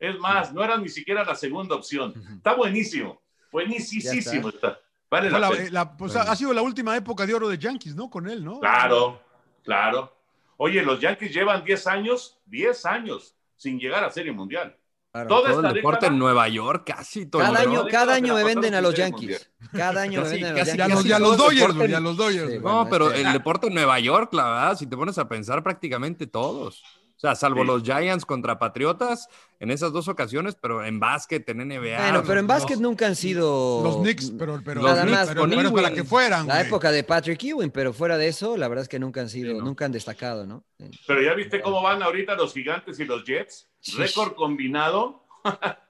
Es 0.00 0.18
más, 0.18 0.52
no 0.54 0.64
era 0.64 0.78
ni 0.78 0.88
siquiera 0.88 1.24
la 1.24 1.34
segunda 1.34 1.74
opción. 1.74 2.14
Está 2.38 2.54
buenísimo. 2.54 3.20
Buenísimo 3.64 4.48
está. 4.50 4.78
Vale 5.10 5.30
la 5.30 5.38
la- 5.38 5.50
pena. 5.50 5.68
la- 5.70 5.96
pues, 5.96 6.14
ha 6.16 6.36
sido 6.36 6.52
la 6.52 6.62
última 6.62 6.96
época 6.96 7.24
de 7.26 7.32
oro 7.34 7.48
de 7.48 7.56
Yankees, 7.58 7.94
¿no? 7.94 8.10
Con 8.10 8.28
él, 8.28 8.44
¿no? 8.44 8.60
Claro, 8.60 9.20
claro. 9.64 10.12
Oye, 10.58 10.82
los 10.82 11.00
Yankees 11.00 11.32
llevan 11.32 11.64
10 11.64 11.86
años, 11.86 12.38
10 12.46 12.84
años 12.86 13.34
sin 13.56 13.78
llegar 13.78 14.04
a 14.04 14.10
Serie 14.10 14.32
Mundial. 14.32 14.76
Claro. 15.12 15.28
Toda 15.28 15.40
Todo 15.48 15.50
esta 15.60 15.68
el 15.68 15.74
deporte 15.74 15.96
década- 16.00 16.12
en 16.12 16.18
Nueva 16.18 16.48
York, 16.48 16.82
casi 16.86 17.24
todo. 17.26 17.40
Cada 17.40 17.60
año, 17.60 17.84
¿no? 17.84 17.88
cada 17.88 18.14
año 18.14 18.34
me 18.34 18.44
venden 18.44 18.74
a 18.74 18.80
los 18.82 18.94
Yankees. 18.94 19.50
Cada 19.72 20.02
año 20.02 20.20
me 20.20 20.24
Casi- 20.28 20.34
venden 20.42 20.52
a 20.52 20.58
los 20.58 20.58
casi- 20.66 20.70
Y 20.70 20.72
a 20.72 20.76
Yankees. 20.76 20.96
los, 20.96 21.06
y 21.06 21.12
a 21.12 21.18
todo 21.18 21.28
los 21.28 21.36
Dodgers, 21.38 21.56
deporte 21.60 21.76
güey, 21.78 21.88
en- 21.90 21.94
a 21.96 22.00
los 22.00 22.16
Dodgers. 22.18 22.36
Sí, 22.42 22.46
güey. 22.48 22.58
bueno, 22.58 22.84
No, 22.84 22.90
pero 22.90 23.12
el 23.12 23.32
deporte 23.32 23.66
en 23.68 23.74
Nueva 23.74 23.98
York, 24.00 24.34
la 24.34 24.44
verdad, 24.44 24.76
si 24.76 24.86
te 24.86 24.96
pones 24.96 25.16
a 25.18 25.26
pensar, 25.28 25.62
prácticamente 25.62 26.26
todos. 26.26 26.82
O 27.16 27.18
sea, 27.18 27.34
salvo 27.34 27.62
Sí. 27.62 27.66
los 27.66 27.82
Giants 27.82 28.26
contra 28.26 28.58
Patriotas 28.58 29.28
en 29.58 29.70
esas 29.70 29.90
dos 29.90 30.06
ocasiones, 30.06 30.54
pero 30.60 30.84
en 30.84 31.00
básquet, 31.00 31.48
en 31.48 31.62
NBA. 31.62 31.96
Bueno, 31.98 32.22
pero 32.26 32.40
en 32.40 32.46
los- 32.46 32.56
básquet 32.56 32.78
nunca 32.78 33.06
han 33.06 33.16
sido. 33.16 33.80
Los 33.82 33.96
Knicks, 34.02 34.32
pero, 34.38 34.60
pero, 34.62 34.82
Los 34.82 34.90
pero- 34.92 35.02
Knicks 35.06 35.26
pero- 35.28 35.40
con 35.40 35.50
pero 35.50 35.62
es 35.62 35.72
para 35.72 35.94
que 35.94 36.04
fueran, 36.04 36.46
La 36.46 36.56
güey. 36.56 36.66
época 36.66 36.90
de 36.92 37.04
Patrick 37.04 37.42
Ewing, 37.42 37.70
pero 37.70 37.94
fuera 37.94 38.18
de 38.18 38.28
eso, 38.28 38.58
la 38.58 38.68
verdad 38.68 38.82
es 38.82 38.88
que 38.90 38.98
nunca 38.98 39.22
han 39.22 39.30
sido, 39.30 39.52
Sí, 39.52 39.58
¿no? 39.58 39.64
nunca 39.64 39.86
han 39.86 39.92
destacado, 39.92 40.46
¿no? 40.46 40.62
Pero 41.06 41.22
ya 41.22 41.32
viste 41.32 41.62
cómo 41.62 41.80
van 41.80 42.02
ahorita 42.02 42.34
los 42.34 42.52
gigantes 42.52 43.00
y 43.00 43.04
los 43.06 43.24
Jets. 43.24 43.66
Sí. 43.80 43.96
Récord 43.96 44.34
combinado. 44.34 45.24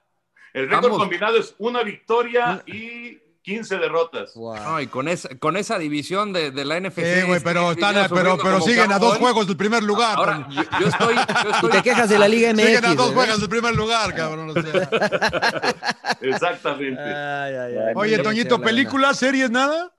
El 0.53 0.69
récord 0.69 0.83
Vamos. 0.85 0.97
combinado 0.99 1.37
es 1.37 1.53
una 1.59 1.83
victoria 1.83 2.63
y 2.65 3.19
15 3.47 3.77
derrotas. 3.77 4.33
Wow. 4.35 4.55
No, 4.57 4.81
y 4.81 4.87
con 4.87 5.07
esa, 5.07 5.29
con 5.39 5.55
esa 5.55 5.79
división 5.79 6.33
de, 6.33 6.51
de 6.51 6.65
la 6.65 6.81
NFC. 6.81 6.95
Sí, 6.95 7.21
güey, 7.25 7.39
pero, 7.41 7.71
están, 7.71 7.95
pero, 8.13 8.59
siguen 8.59 8.91
a 8.91 8.99
dos 8.99 9.17
juegos 9.19 9.47
del 9.47 9.55
primer 9.55 9.83
lugar. 9.83 10.17
Ahora, 10.17 10.45
yo, 10.49 10.63
yo 10.81 10.87
estoy. 10.87 11.15
Yo 11.15 11.49
Y 11.49 11.53
estoy 11.53 11.71
te 11.71 11.81
quejas 11.81 12.09
de 12.09 12.19
la 12.19 12.27
Liga 12.27 12.51
MX. 12.51 12.65
siguen 12.65 12.85
a 12.85 12.89
dos 12.89 12.97
¿verdad? 12.97 13.13
juegos 13.13 13.39
del 13.39 13.49
primer 13.49 13.73
lugar, 13.73 14.13
cabrón. 14.13 14.49
o 14.49 14.53
sea. 14.61 14.89
Exactamente. 16.21 17.01
Ay, 17.01 17.55
ay, 17.55 17.75
ay. 17.87 17.93
Oye, 17.95 18.19
Toñito. 18.19 18.59
¿películas, 18.59 19.17
series, 19.17 19.49
nada? 19.49 19.93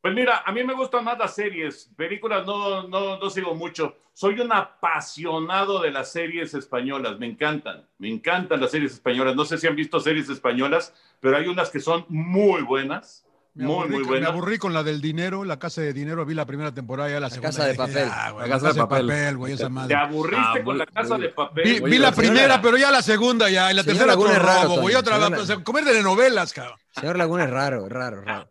Pues 0.00 0.14
mira, 0.14 0.42
a 0.46 0.52
mí 0.52 0.62
me 0.62 0.74
gustan 0.74 1.04
más 1.04 1.18
las 1.18 1.34
series. 1.34 1.90
Películas 1.96 2.46
no, 2.46 2.86
no, 2.86 3.18
no 3.18 3.30
sigo 3.30 3.54
mucho. 3.54 3.96
Soy 4.12 4.38
un 4.40 4.52
apasionado 4.52 5.80
de 5.80 5.90
las 5.90 6.12
series 6.12 6.54
españolas. 6.54 7.18
Me 7.18 7.26
encantan. 7.26 7.86
Me 7.98 8.08
encantan 8.08 8.60
las 8.60 8.70
series 8.70 8.92
españolas. 8.92 9.34
No 9.34 9.44
sé 9.44 9.58
si 9.58 9.66
han 9.66 9.76
visto 9.76 10.00
series 10.00 10.28
españolas, 10.28 10.94
pero 11.20 11.36
hay 11.36 11.48
unas 11.48 11.70
que 11.70 11.80
son 11.80 12.04
muy 12.08 12.62
buenas. 12.62 13.25
Me 13.56 13.64
Muy, 13.64 13.74
aburrí, 13.74 13.90
muy 13.94 14.00
me 14.02 14.08
buenas. 14.08 14.28
aburrí 14.30 14.58
con 14.58 14.74
la 14.74 14.82
del 14.82 15.00
dinero, 15.00 15.42
la 15.42 15.58
casa 15.58 15.80
de 15.80 15.94
dinero. 15.94 16.26
Vi 16.26 16.34
la 16.34 16.44
primera 16.44 16.74
temporada, 16.74 17.08
ya 17.08 17.20
la, 17.20 17.30
segunda. 17.30 17.48
Casa 17.48 17.64
de 17.64 17.70
dije, 17.72 17.78
Papel. 17.86 18.08
"Ya, 18.08 18.30
güey, 18.30 18.48
La 18.50 18.54
Casa 18.54 18.72
de 18.72 18.86
Papel". 18.86 19.36
güey, 19.38 19.52
esa 19.54 19.64
Te 19.64 19.68
madre. 19.70 19.94
aburriste 19.94 20.44
Ah, 20.60 20.64
con 20.64 20.76
la 20.78 20.84
casa 20.86 21.16
de 21.16 21.28
papel. 21.30 21.64
Vi, 21.64 21.70
Oye, 21.70 21.80
vi 21.94 21.98
la 21.98 22.10
la 22.10 22.14
señora- 22.14 22.32
primera, 22.34 22.60
pero 22.62 22.76
ya 22.76 22.90
la 22.90 23.00
segunda 23.00 23.48
ya, 23.48 23.72
y 23.72 23.74
la 23.74 23.82
tercera 23.82 24.12
otro 24.12 24.24
Laguna 24.26 24.32
es 24.36 24.42
raro, 24.42 24.68
robo, 24.68 24.80
güey, 24.82 24.94
otra, 24.94 25.14
señor 25.18 25.38
o 25.40 25.46
sea, 25.46 25.64
comer 25.64 25.84
de 25.84 26.02
novelas, 26.02 26.52
cabrón. 26.52 26.78
Señor 27.00 27.16
Laguna 27.16 27.44
es 27.44 27.50
raro, 27.50 27.88
raro, 27.88 28.20
raro. 28.20 28.46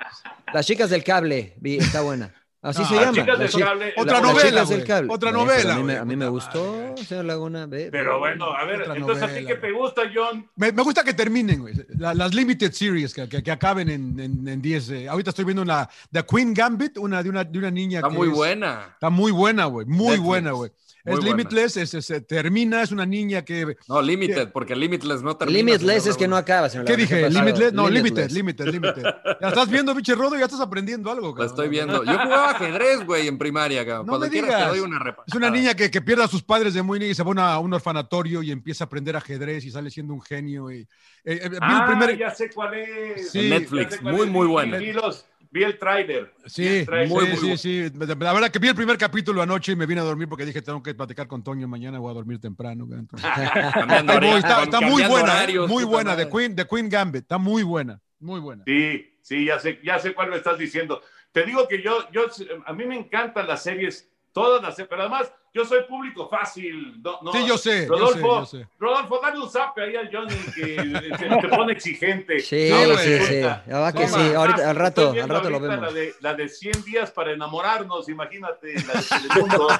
Las 0.51 0.65
chicas 0.65 0.89
del 0.89 1.03
cable, 1.03 1.53
vi, 1.59 1.77
está 1.77 2.01
buena. 2.01 2.33
Así 2.65 2.81
No, 2.81 2.87
se 2.87 2.95
llama. 2.95 3.11
chicas 3.11 3.37
del 3.39 3.51
cable- 3.51 3.93
Otra 3.95 4.21
novela, 4.21 4.41
chicas 4.49 4.69
del 4.69 4.77
güey. 4.79 4.87
cable. 4.87 5.13
Otra 5.13 5.31
novela, 5.31 5.73
A 5.73 5.77
mí, 5.77 5.83
me, 5.83 5.93
güey, 5.93 5.97
a 5.97 6.05
mí 6.05 6.15
me 6.15 6.25
puta 6.25 6.29
gustó, 6.31 6.71
madre. 6.89 7.05
señor 7.05 7.25
Laguna. 7.25 7.65
ve, 7.67 7.89
Pero 7.91 8.17
bueno, 8.17 8.45
a 8.51 8.65
ver, 8.65 8.81
entonces 8.95 9.23
a 9.23 9.27
ti 9.27 9.33
novela, 9.33 9.47
qué 9.47 9.55
te 9.55 9.71
gusta, 9.71 10.01
John. 10.13 10.49
Me, 10.55 10.71
me 10.71 10.81
gusta 10.81 11.03
que 11.03 11.13
terminen, 11.13 11.59
güey. 11.61 11.75
La- 11.97 12.13
las 12.15 12.33
limited 12.33 12.71
series, 12.71 13.13
que, 13.13 13.29
que, 13.29 13.43
que 13.43 13.51
acaben 13.51 13.87
en, 13.89 14.19
en, 14.19 14.47
en 14.47 14.61
10. 14.61 14.89
eh. 14.89 15.07
Ahorita 15.07 15.29
estoy 15.29 15.45
viendo 15.45 15.61
una 15.61 15.87
The 16.11 16.25
Queen 16.25 16.53
Gambit, 16.55 16.97
una 16.97 17.21
de 17.21 17.29
una, 17.29 17.43
de 17.43 17.59
una 17.59 17.69
niña 17.69 17.99
Está 17.99 18.09
que 18.09 18.15
muy 18.15 18.29
es- 18.29 18.33
buena. 18.33 18.89
Está 18.95 19.09
muy 19.11 19.31
buena, 19.31 19.65
güey. 19.65 19.85
Muy 19.85 20.05
Netflix. 20.07 20.23
buena, 20.23 20.51
güey. 20.51 20.71
Muy 21.05 21.13
Es 21.13 21.19
buena. 21.19 21.37
limitless, 21.37 21.77
es, 21.77 21.93
es- 21.93 22.27
termina, 22.27 22.81
es 22.81 22.91
una 22.91 23.05
niña 23.05 23.43
que. 23.45 23.75
No, 23.87 24.01
Limited, 24.01 24.51
porque 24.51 24.75
Limitless 24.75 25.21
no 25.21 25.37
termina. 25.37 25.59
Limitless 25.59 26.07
es 26.07 26.17
que 26.17 26.27
no 26.27 26.35
acaba, 26.35 26.67
señor 26.69 26.85
¿Qué 26.85 26.97
dije? 26.97 27.29
Limitless. 27.29 27.73
No, 27.73 27.87
limited, 27.89 28.29
Limitless. 28.29 28.31
limited, 28.31 28.65
limited. 28.67 29.03
Ya 29.39 29.47
estás 29.49 29.69
viendo, 29.69 29.93
pinche 29.93 30.15
Rodo, 30.15 30.35
ya 30.37 30.45
estás 30.45 30.59
aprendiendo 30.61 31.11
algo, 31.11 31.27
La 31.27 31.33
cabrón. 31.33 31.47
estoy 31.47 31.69
viendo. 31.69 32.03
Yo 32.03 32.13
jugaba 32.13 32.51
ajedrez, 32.51 33.05
güey, 33.05 33.27
en 33.27 33.37
primaria, 33.37 33.85
cabrón. 33.85 34.07
No 34.07 34.11
Cuando 34.13 34.25
me 34.25 34.31
quieras 34.31 34.49
digas. 34.49 34.63
te 34.63 34.77
doy 34.77 34.79
una 34.87 34.97
repasada. 34.99 35.25
Es 35.27 35.35
una 35.35 35.49
niña 35.51 35.75
que, 35.75 35.91
que 35.91 36.01
pierde 36.01 36.23
a 36.23 36.27
sus 36.27 36.41
padres 36.41 36.73
de 36.73 36.81
muy 36.81 36.97
niña 36.99 37.11
y 37.11 37.15
se 37.15 37.21
va 37.23 37.53
a 37.53 37.59
un 37.59 37.73
orfanatorio 37.73 38.41
y 38.41 38.49
empieza 38.51 38.83
a 38.83 38.87
aprender 38.87 39.15
ajedrez 39.15 39.63
y 39.65 39.71
sale 39.71 39.91
siendo 39.91 40.13
un 40.13 40.21
genio. 40.23 40.71
Y, 40.71 40.79
eh, 40.79 40.87
eh, 41.23 41.49
vi 41.49 41.57
Ah, 41.61 41.85
el 41.87 41.97
primer. 41.97 42.17
ya 42.17 42.31
sé 42.31 42.49
cuál 42.49 42.73
es. 42.73 43.31
Sí. 43.31 43.47
Netflix, 43.49 44.01
muy, 44.01 44.21
es. 44.21 44.27
muy 44.27 44.47
Vi- 44.47 44.51
buena. 44.51 44.77
Vi, 44.77 44.91
los- 44.93 45.25
vi 45.51 45.63
el 45.63 45.77
trailer. 45.77 46.33
Sí, 46.45 46.85
Trae- 46.85 47.07
muy, 47.07 47.35
sí, 47.37 47.57
sí. 47.57 47.91
La 47.95 48.33
verdad 48.33 48.49
que 48.51 48.59
vi 48.59 48.67
el 48.67 48.75
primer 48.75 48.97
capítulo 48.97 49.41
anoche 49.41 49.71
y 49.71 49.75
me 49.75 49.85
vine 49.85 50.01
a 50.01 50.03
dormir 50.03 50.27
porque 50.27 50.45
dije 50.45 50.61
tengo 50.61 50.81
que 50.81 50.93
platicar 50.93 51.27
con 51.27 51.43
Toño 51.43 51.67
mañana, 51.67 51.99
voy 51.99 52.11
a 52.11 52.13
dormir 52.13 52.39
temprano. 52.39 52.87
Entonces, 52.91 53.29
está, 54.37 54.63
está 54.63 54.81
muy 54.81 55.03
buena, 55.03 55.31
¿eh? 55.31 55.33
horarios, 55.33 55.69
muy 55.69 55.83
buena. 55.83 56.15
The 56.15 56.29
Queen, 56.29 56.55
The 56.55 56.67
Queen 56.67 56.89
Gambit, 56.89 57.21
está 57.23 57.37
muy 57.37 57.63
buena, 57.63 57.99
muy 58.19 58.39
buena. 58.39 58.63
Sí, 58.65 59.17
sí, 59.21 59.45
ya 59.45 59.59
sé, 59.59 59.79
ya 59.83 59.99
sé 59.99 60.13
cuál 60.13 60.29
me 60.29 60.37
estás 60.37 60.57
diciendo. 60.57 61.01
Te 61.31 61.43
digo 61.43 61.67
que 61.67 61.81
yo, 61.81 62.09
yo, 62.11 62.27
a 62.65 62.73
mí 62.73 62.85
me 62.85 62.97
encantan 62.97 63.47
las 63.47 63.63
series, 63.63 64.09
todas 64.31 64.61
las, 64.61 64.75
pero 64.87 65.01
además 65.01 65.33
yo 65.55 65.63
soy 65.65 65.83
público 65.87 66.27
fácil. 66.29 67.01
No, 67.01 67.17
no. 67.23 67.31
Sí, 67.31 67.45
yo 67.47 67.57
sé, 67.57 67.85
yo 67.87 67.93
Rodolfo, 67.93 68.45
sé, 68.45 68.57
yo 68.57 68.63
sé. 68.65 68.69
Rodolfo, 68.77 69.19
dale 69.23 69.39
un 69.39 69.49
zape 69.49 69.83
ahí 69.83 69.95
al 69.95 70.09
Johnny 70.13 70.35
que 70.53 70.75
te, 71.17 71.41
te 71.41 71.47
pone 71.47 71.71
exigente. 71.71 72.39
Sí, 72.41 72.69
No, 72.69 72.97
sí, 72.97 73.17
sí. 73.25 73.41
Va 73.71 73.93
que 73.93 74.07
sí. 74.07 74.33
Ahorita, 74.35 74.69
al 74.69 74.75
Estoy 74.75 74.75
rato, 74.75 75.11
al 75.11 75.29
rato 75.29 75.49
lo 75.49 75.59
vemos. 75.61 75.79
La 75.81 75.91
de, 75.91 76.13
la 76.19 76.33
de 76.33 76.49
100 76.49 76.83
días 76.83 77.09
para 77.11 77.31
enamorarnos, 77.31 78.09
imagínate, 78.09 78.73
la 78.85 78.93
de 78.93 79.03
Telemundo. 79.29 79.67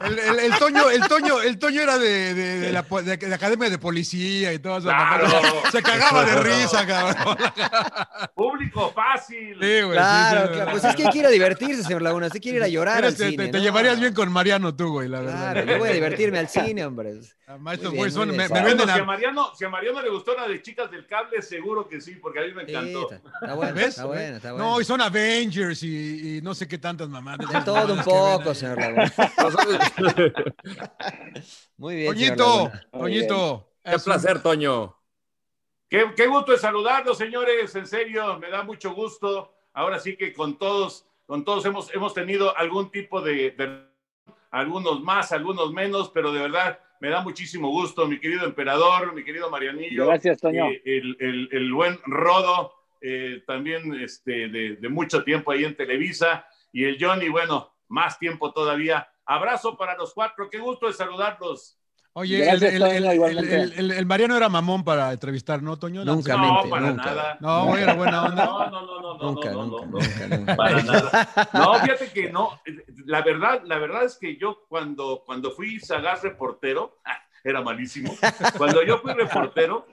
El, 0.00 0.18
el- 0.18 0.38
el 0.40 0.58
Toño, 0.58 0.90
el 0.90 1.00
Toño, 1.08 1.40
el 1.42 1.58
Toño 1.58 1.82
era 1.82 1.98
de, 1.98 2.34
de- 2.34 2.58
de 2.60 2.72
la, 2.72 2.84
la 3.28 3.34
academia 3.36 3.70
de 3.70 3.78
policía 3.78 4.52
y 4.52 4.58
todo 4.58 4.78
eso. 4.78 4.88
Claro. 4.88 5.26
Se 5.70 5.82
cagaba 5.82 6.24
de 6.24 6.36
risa, 6.42 6.86
cabrón. 6.86 7.36
Público 8.34 8.90
fácil. 8.94 9.56
Sí, 9.60 9.80
güey. 9.82 9.92
Claro, 9.92 10.46
sí, 10.48 10.52
claro. 10.54 10.70
Pues 10.72 10.84
es 10.84 10.96
que 10.96 11.04
quiere 11.04 11.30
divertirse, 11.30 11.82
señor 11.82 12.02
Laguna. 12.02 12.26
Usted 12.26 12.40
quiere 12.40 12.58
ir 12.58 12.64
a 12.64 12.68
llorar 12.68 13.04
al 13.04 13.14
te, 13.16 13.30
cine, 13.30 13.48
te- 13.48 13.60
llevarías 13.60 14.00
bien 14.00 14.14
con 14.14 14.21
Mariano 14.30 14.74
tú, 14.76 14.90
güey, 14.92 15.08
la 15.08 15.20
verdad. 15.20 15.52
Claro, 15.52 15.70
yo 15.72 15.78
voy 15.78 15.88
a 15.88 15.92
divertirme 15.92 16.38
al 16.38 16.48
cine, 16.48 16.84
hombre. 16.86 17.14
Además, 17.46 17.74
estos 17.74 17.90
Muy 17.90 17.98
güeyes 17.98 18.14
bien, 18.14 18.20
son, 18.26 18.28
muy 18.28 18.36
me, 18.36 18.42
me 18.44 18.48
Bueno, 18.48 18.66
venden 18.66 18.88
si, 18.94 19.00
a 19.00 19.04
Mariano, 19.04 19.50
si 19.54 19.64
a 19.64 19.68
Mariano 19.68 20.02
le 20.02 20.08
gustó 20.10 20.34
la 20.34 20.48
de 20.48 20.62
Chicas 20.62 20.90
del 20.90 21.06
Cable, 21.06 21.42
seguro 21.42 21.88
que 21.88 22.00
sí, 22.00 22.14
porque 22.16 22.38
a 22.40 22.42
mí 22.42 22.54
me 22.54 22.64
Sí, 22.64 22.70
encantó. 22.72 23.12
está, 23.12 23.16
está 23.40 23.54
bueno, 23.54 23.74
¿Ves? 23.74 23.88
está 23.88 24.04
bueno, 24.06 24.36
está 24.36 24.52
bueno. 24.52 24.68
No, 24.70 24.80
y 24.80 24.84
son 24.84 25.00
Avengers 25.00 25.82
y, 25.82 26.38
y 26.38 26.42
no 26.42 26.54
sé 26.54 26.66
qué 26.66 26.78
tantas 26.78 27.08
mamadas. 27.08 27.48
De 27.50 27.60
todo 27.62 27.92
un 27.94 28.02
poco, 28.02 28.54
señor 28.54 28.78
Laguna. 28.78 29.12
Muy 31.76 31.96
bien, 31.96 32.12
Toñito. 32.12 32.72
Toñito. 32.90 33.68
Qué 33.84 33.90
es 33.90 33.96
un- 33.98 34.04
placer, 34.12 34.42
Toño. 34.42 34.96
Qué, 35.88 36.06
qué 36.16 36.26
gusto 36.26 36.52
de 36.52 36.58
saludarlos, 36.58 37.18
señores. 37.18 37.74
En 37.74 37.86
serio, 37.86 38.38
me 38.38 38.50
da 38.50 38.62
mucho 38.62 38.94
gusto. 38.94 39.52
Ahora 39.74 39.98
sí 39.98 40.16
que 40.16 40.32
con 40.32 40.58
todos, 40.58 41.06
con 41.26 41.44
todos 41.44 41.64
hemos, 41.66 41.92
hemos 41.94 42.14
tenido 42.14 42.56
algún 42.56 42.90
tipo 42.90 43.20
de, 43.20 43.50
de- 43.52 43.91
algunos 44.52 45.02
más, 45.02 45.32
algunos 45.32 45.72
menos, 45.72 46.10
pero 46.10 46.32
de 46.32 46.40
verdad 46.42 46.78
me 47.00 47.08
da 47.08 47.20
muchísimo 47.20 47.68
gusto, 47.70 48.06
mi 48.06 48.20
querido 48.20 48.44
emperador, 48.44 49.12
mi 49.12 49.24
querido 49.24 49.50
Marianillo. 49.50 50.06
Gracias, 50.06 50.40
Toño. 50.40 50.66
eh, 50.68 50.80
el, 50.84 51.16
el- 51.18 51.48
el 51.50 51.72
buen 51.72 51.98
Rodo, 52.06 52.72
eh, 53.00 53.42
también 53.46 53.92
este, 54.00 54.48
de, 54.48 54.76
de 54.76 54.88
mucho 54.88 55.24
tiempo 55.24 55.50
ahí 55.50 55.64
en 55.64 55.74
Televisa. 55.76 56.46
Y 56.72 56.84
el 56.84 56.96
Johnny, 57.04 57.28
bueno, 57.28 57.74
más 57.88 58.18
tiempo 58.18 58.52
todavía. 58.52 59.08
Abrazo 59.26 59.76
para 59.76 59.96
los 59.96 60.14
cuatro. 60.14 60.48
Qué 60.48 60.58
gusto 60.58 60.86
de 60.86 60.92
saludarlos. 60.92 61.78
Oye, 62.14 62.40
el, 62.42 62.60
Gracias, 62.60 62.74
el- 62.74 62.82
el- 62.82 63.04
el- 63.06 63.38
el- 63.52 63.72
el- 63.72 63.90
el 63.92 64.06
Mariano 64.06 64.36
era 64.36 64.50
mamón 64.50 64.84
para 64.84 65.12
entrevistar, 65.12 65.62
¿no, 65.62 65.78
Toño? 65.78 66.04
Nunca, 66.04 66.36
No, 66.36 66.54
mente, 66.54 66.68
para 66.68 66.86
nunca. 66.90 67.04
nada. 67.06 67.38
No, 67.40 67.74
era 67.76 67.94
buena 67.94 68.24
onda. 68.24 68.44
No, 68.44 68.70
no, 68.70 68.82
no, 68.82 69.00
no, 69.00 69.14
no, 69.18 69.22
Nunca, 69.32 69.50
no, 69.50 69.66
no, 69.66 69.78
nunca, 69.86 69.86
no. 69.86 69.96
nunca, 70.26 70.36
nunca. 70.36 70.56
Para 70.56 70.82
nada. 70.82 71.48
No, 71.54 71.74
fíjate 71.80 72.12
que 72.12 72.30
no. 72.30 72.60
La 73.06 73.22
verdad, 73.22 73.62
la 73.64 73.78
verdad 73.78 74.04
es 74.04 74.18
que 74.18 74.36
yo 74.36 74.66
cuando, 74.68 75.22
cuando 75.24 75.52
fui 75.52 75.80
sagaz 75.80 76.22
reportero, 76.22 76.98
era 77.42 77.62
malísimo. 77.62 78.14
Cuando 78.58 78.82
yo 78.82 78.98
fui 78.98 79.14
reportero, 79.14 79.86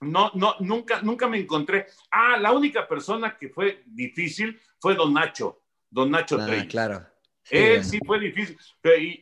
no, 0.00 0.30
no, 0.34 0.56
nunca, 0.60 1.00
nunca 1.00 1.26
me 1.26 1.38
encontré. 1.38 1.86
Ah, 2.10 2.36
la 2.38 2.52
única 2.52 2.86
persona 2.86 3.38
que 3.38 3.48
fue 3.48 3.82
difícil 3.86 4.60
fue 4.78 4.94
Don 4.94 5.14
Nacho, 5.14 5.62
Don 5.88 6.10
Nacho 6.10 6.36
Ah, 6.38 6.44
Treyes. 6.44 6.66
claro. 6.66 7.06
Sí, 7.44 7.56
Él 7.56 7.82
sí 7.84 7.98
fue 8.06 8.20
difícil. 8.20 8.58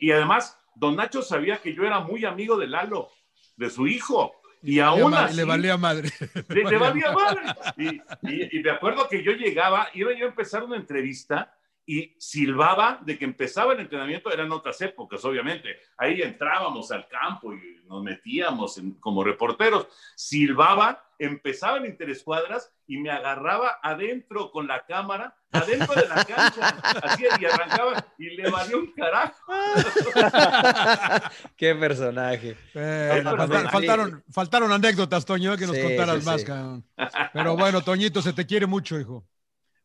Y 0.00 0.10
además, 0.10 0.57
Don 0.78 0.96
Nacho 0.96 1.22
sabía 1.22 1.56
que 1.58 1.74
yo 1.74 1.84
era 1.84 2.00
muy 2.00 2.24
amigo 2.24 2.56
de 2.56 2.66
Lalo, 2.68 3.10
de 3.56 3.68
su 3.70 3.86
hijo. 3.86 4.32
Y 4.62 4.80
aún 4.80 5.10
Le- 5.12 5.16
así, 5.18 5.36
Le 5.36 5.44
valía 5.44 5.76
madre. 5.76 6.10
le, 6.48 6.64
le 6.64 6.76
valía 6.78 7.12
madre. 7.12 7.42
Y, 7.76 7.86
y- 8.32 8.58
y 8.58 8.62
me 8.62 8.70
acuerdo 8.70 9.08
que 9.08 9.22
yo 9.22 9.32
llegaba, 9.32 9.88
iba 9.94 10.12
yo 10.16 10.26
a 10.26 10.28
empezar 10.28 10.62
una 10.64 10.76
entrevista 10.76 11.54
y 11.90 12.14
silbaba 12.18 13.00
de 13.02 13.16
que 13.18 13.24
empezaba 13.24 13.72
el 13.72 13.80
entrenamiento, 13.80 14.30
eran 14.30 14.52
otras 14.52 14.78
épocas, 14.82 15.24
obviamente. 15.24 15.70
Ahí 15.96 16.20
entrábamos 16.20 16.90
al 16.92 17.08
campo 17.08 17.54
y 17.54 17.80
nos 17.86 18.02
metíamos 18.02 18.76
en- 18.76 18.92
como 19.00 19.24
reporteros. 19.24 19.88
Silbaba, 20.14 21.02
empezaba 21.18 21.78
el 21.78 21.86
interescuadras 21.86 22.70
y 22.86 22.98
me 22.98 23.10
agarraba 23.10 23.78
adentro 23.82 24.50
con 24.50 24.66
la 24.66 24.84
cámara, 24.84 25.34
adentro 25.50 25.94
de 25.94 26.08
la 26.08 26.24
cancha, 26.26 26.68
así 27.02 27.24
y 27.40 27.44
arrancaba 27.46 28.04
y 28.18 28.36
le 28.36 28.50
valió 28.50 28.80
un 28.80 28.92
carajo. 28.92 29.34
Qué 31.56 31.74
personaje. 31.74 32.54
Eh, 32.74 33.22
No, 33.24 33.34
pero- 33.36 33.70
faltaron, 33.70 34.24
faltaron 34.30 34.72
anécdotas, 34.72 35.24
Toño, 35.24 35.56
que 35.56 35.66
nos 35.66 35.74
Sí, 35.76 35.82
contaras 35.82 36.18
sí, 36.20 36.26
más, 36.26 36.40
sí. 36.42 36.46
cabrón. 36.46 36.84
Pero 37.32 37.56
bueno, 37.56 37.80
Toñito, 37.80 38.20
se 38.20 38.34
te 38.34 38.44
quiere 38.46 38.66
mucho, 38.66 39.00
hijo. 39.00 39.26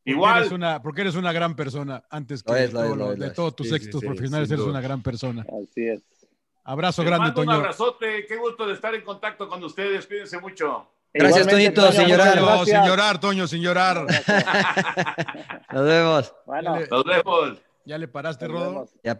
Porque 0.06 0.12
Igual. 0.12 0.38
Eres 0.40 0.52
una, 0.52 0.82
porque 0.82 1.02
eres 1.02 1.16
una 1.16 1.32
gran 1.32 1.56
persona. 1.56 2.04
Antes 2.10 2.44
que 2.44 2.52
Lo 2.52 2.58
de, 2.58 2.64
es, 2.66 2.74
lo 2.74 2.80
es, 2.82 2.86
todo 2.88 2.96
lo 2.98 3.06
lo- 3.08 3.14
es, 3.14 3.20
de 3.20 3.30
todos 3.32 3.56
tus 3.56 3.70
Sí, 3.70 3.76
éxitos 3.76 4.02
sí, 4.02 4.08
profesionales, 4.08 4.52
eres 4.52 4.64
una 4.66 4.82
gran 4.82 5.02
persona. 5.02 5.44
Así 5.44 5.88
es. 5.88 6.02
Abrazo 6.66 7.04
grande, 7.04 7.26
mando 7.28 7.42
un 7.42 7.48
Toño. 7.48 7.58
abrazote, 7.58 8.26
qué 8.28 8.36
gusto 8.38 8.66
de 8.68 8.74
estar 8.74 8.94
en 8.96 9.02
contacto 9.04 9.48
con 9.50 9.64
ustedes, 9.64 10.06
cuídense 10.08 10.40
mucho. 10.40 10.88
Gracias, 11.14 11.42
Igualmente, 11.48 11.76
Toñito, 11.82 11.92
sin 11.94 12.08
llorar. 12.10 12.40
Toño, 12.40 12.66
sin 12.66 12.86
llorar, 12.86 13.20
Toño, 13.20 13.48
sin 13.48 13.62
llorar. 13.62 14.06
Nos 15.72 15.86
vemos. 15.86 16.34
Bueno, 16.46 16.74
Ya 16.76 16.80
le, 16.82 16.88
Nos 16.88 17.04
vemos. 17.06 17.58
ya 17.86 17.98
le 17.98 18.08
paraste, 18.08 18.48
Rodo. 18.48 18.88
Ya 19.04 19.18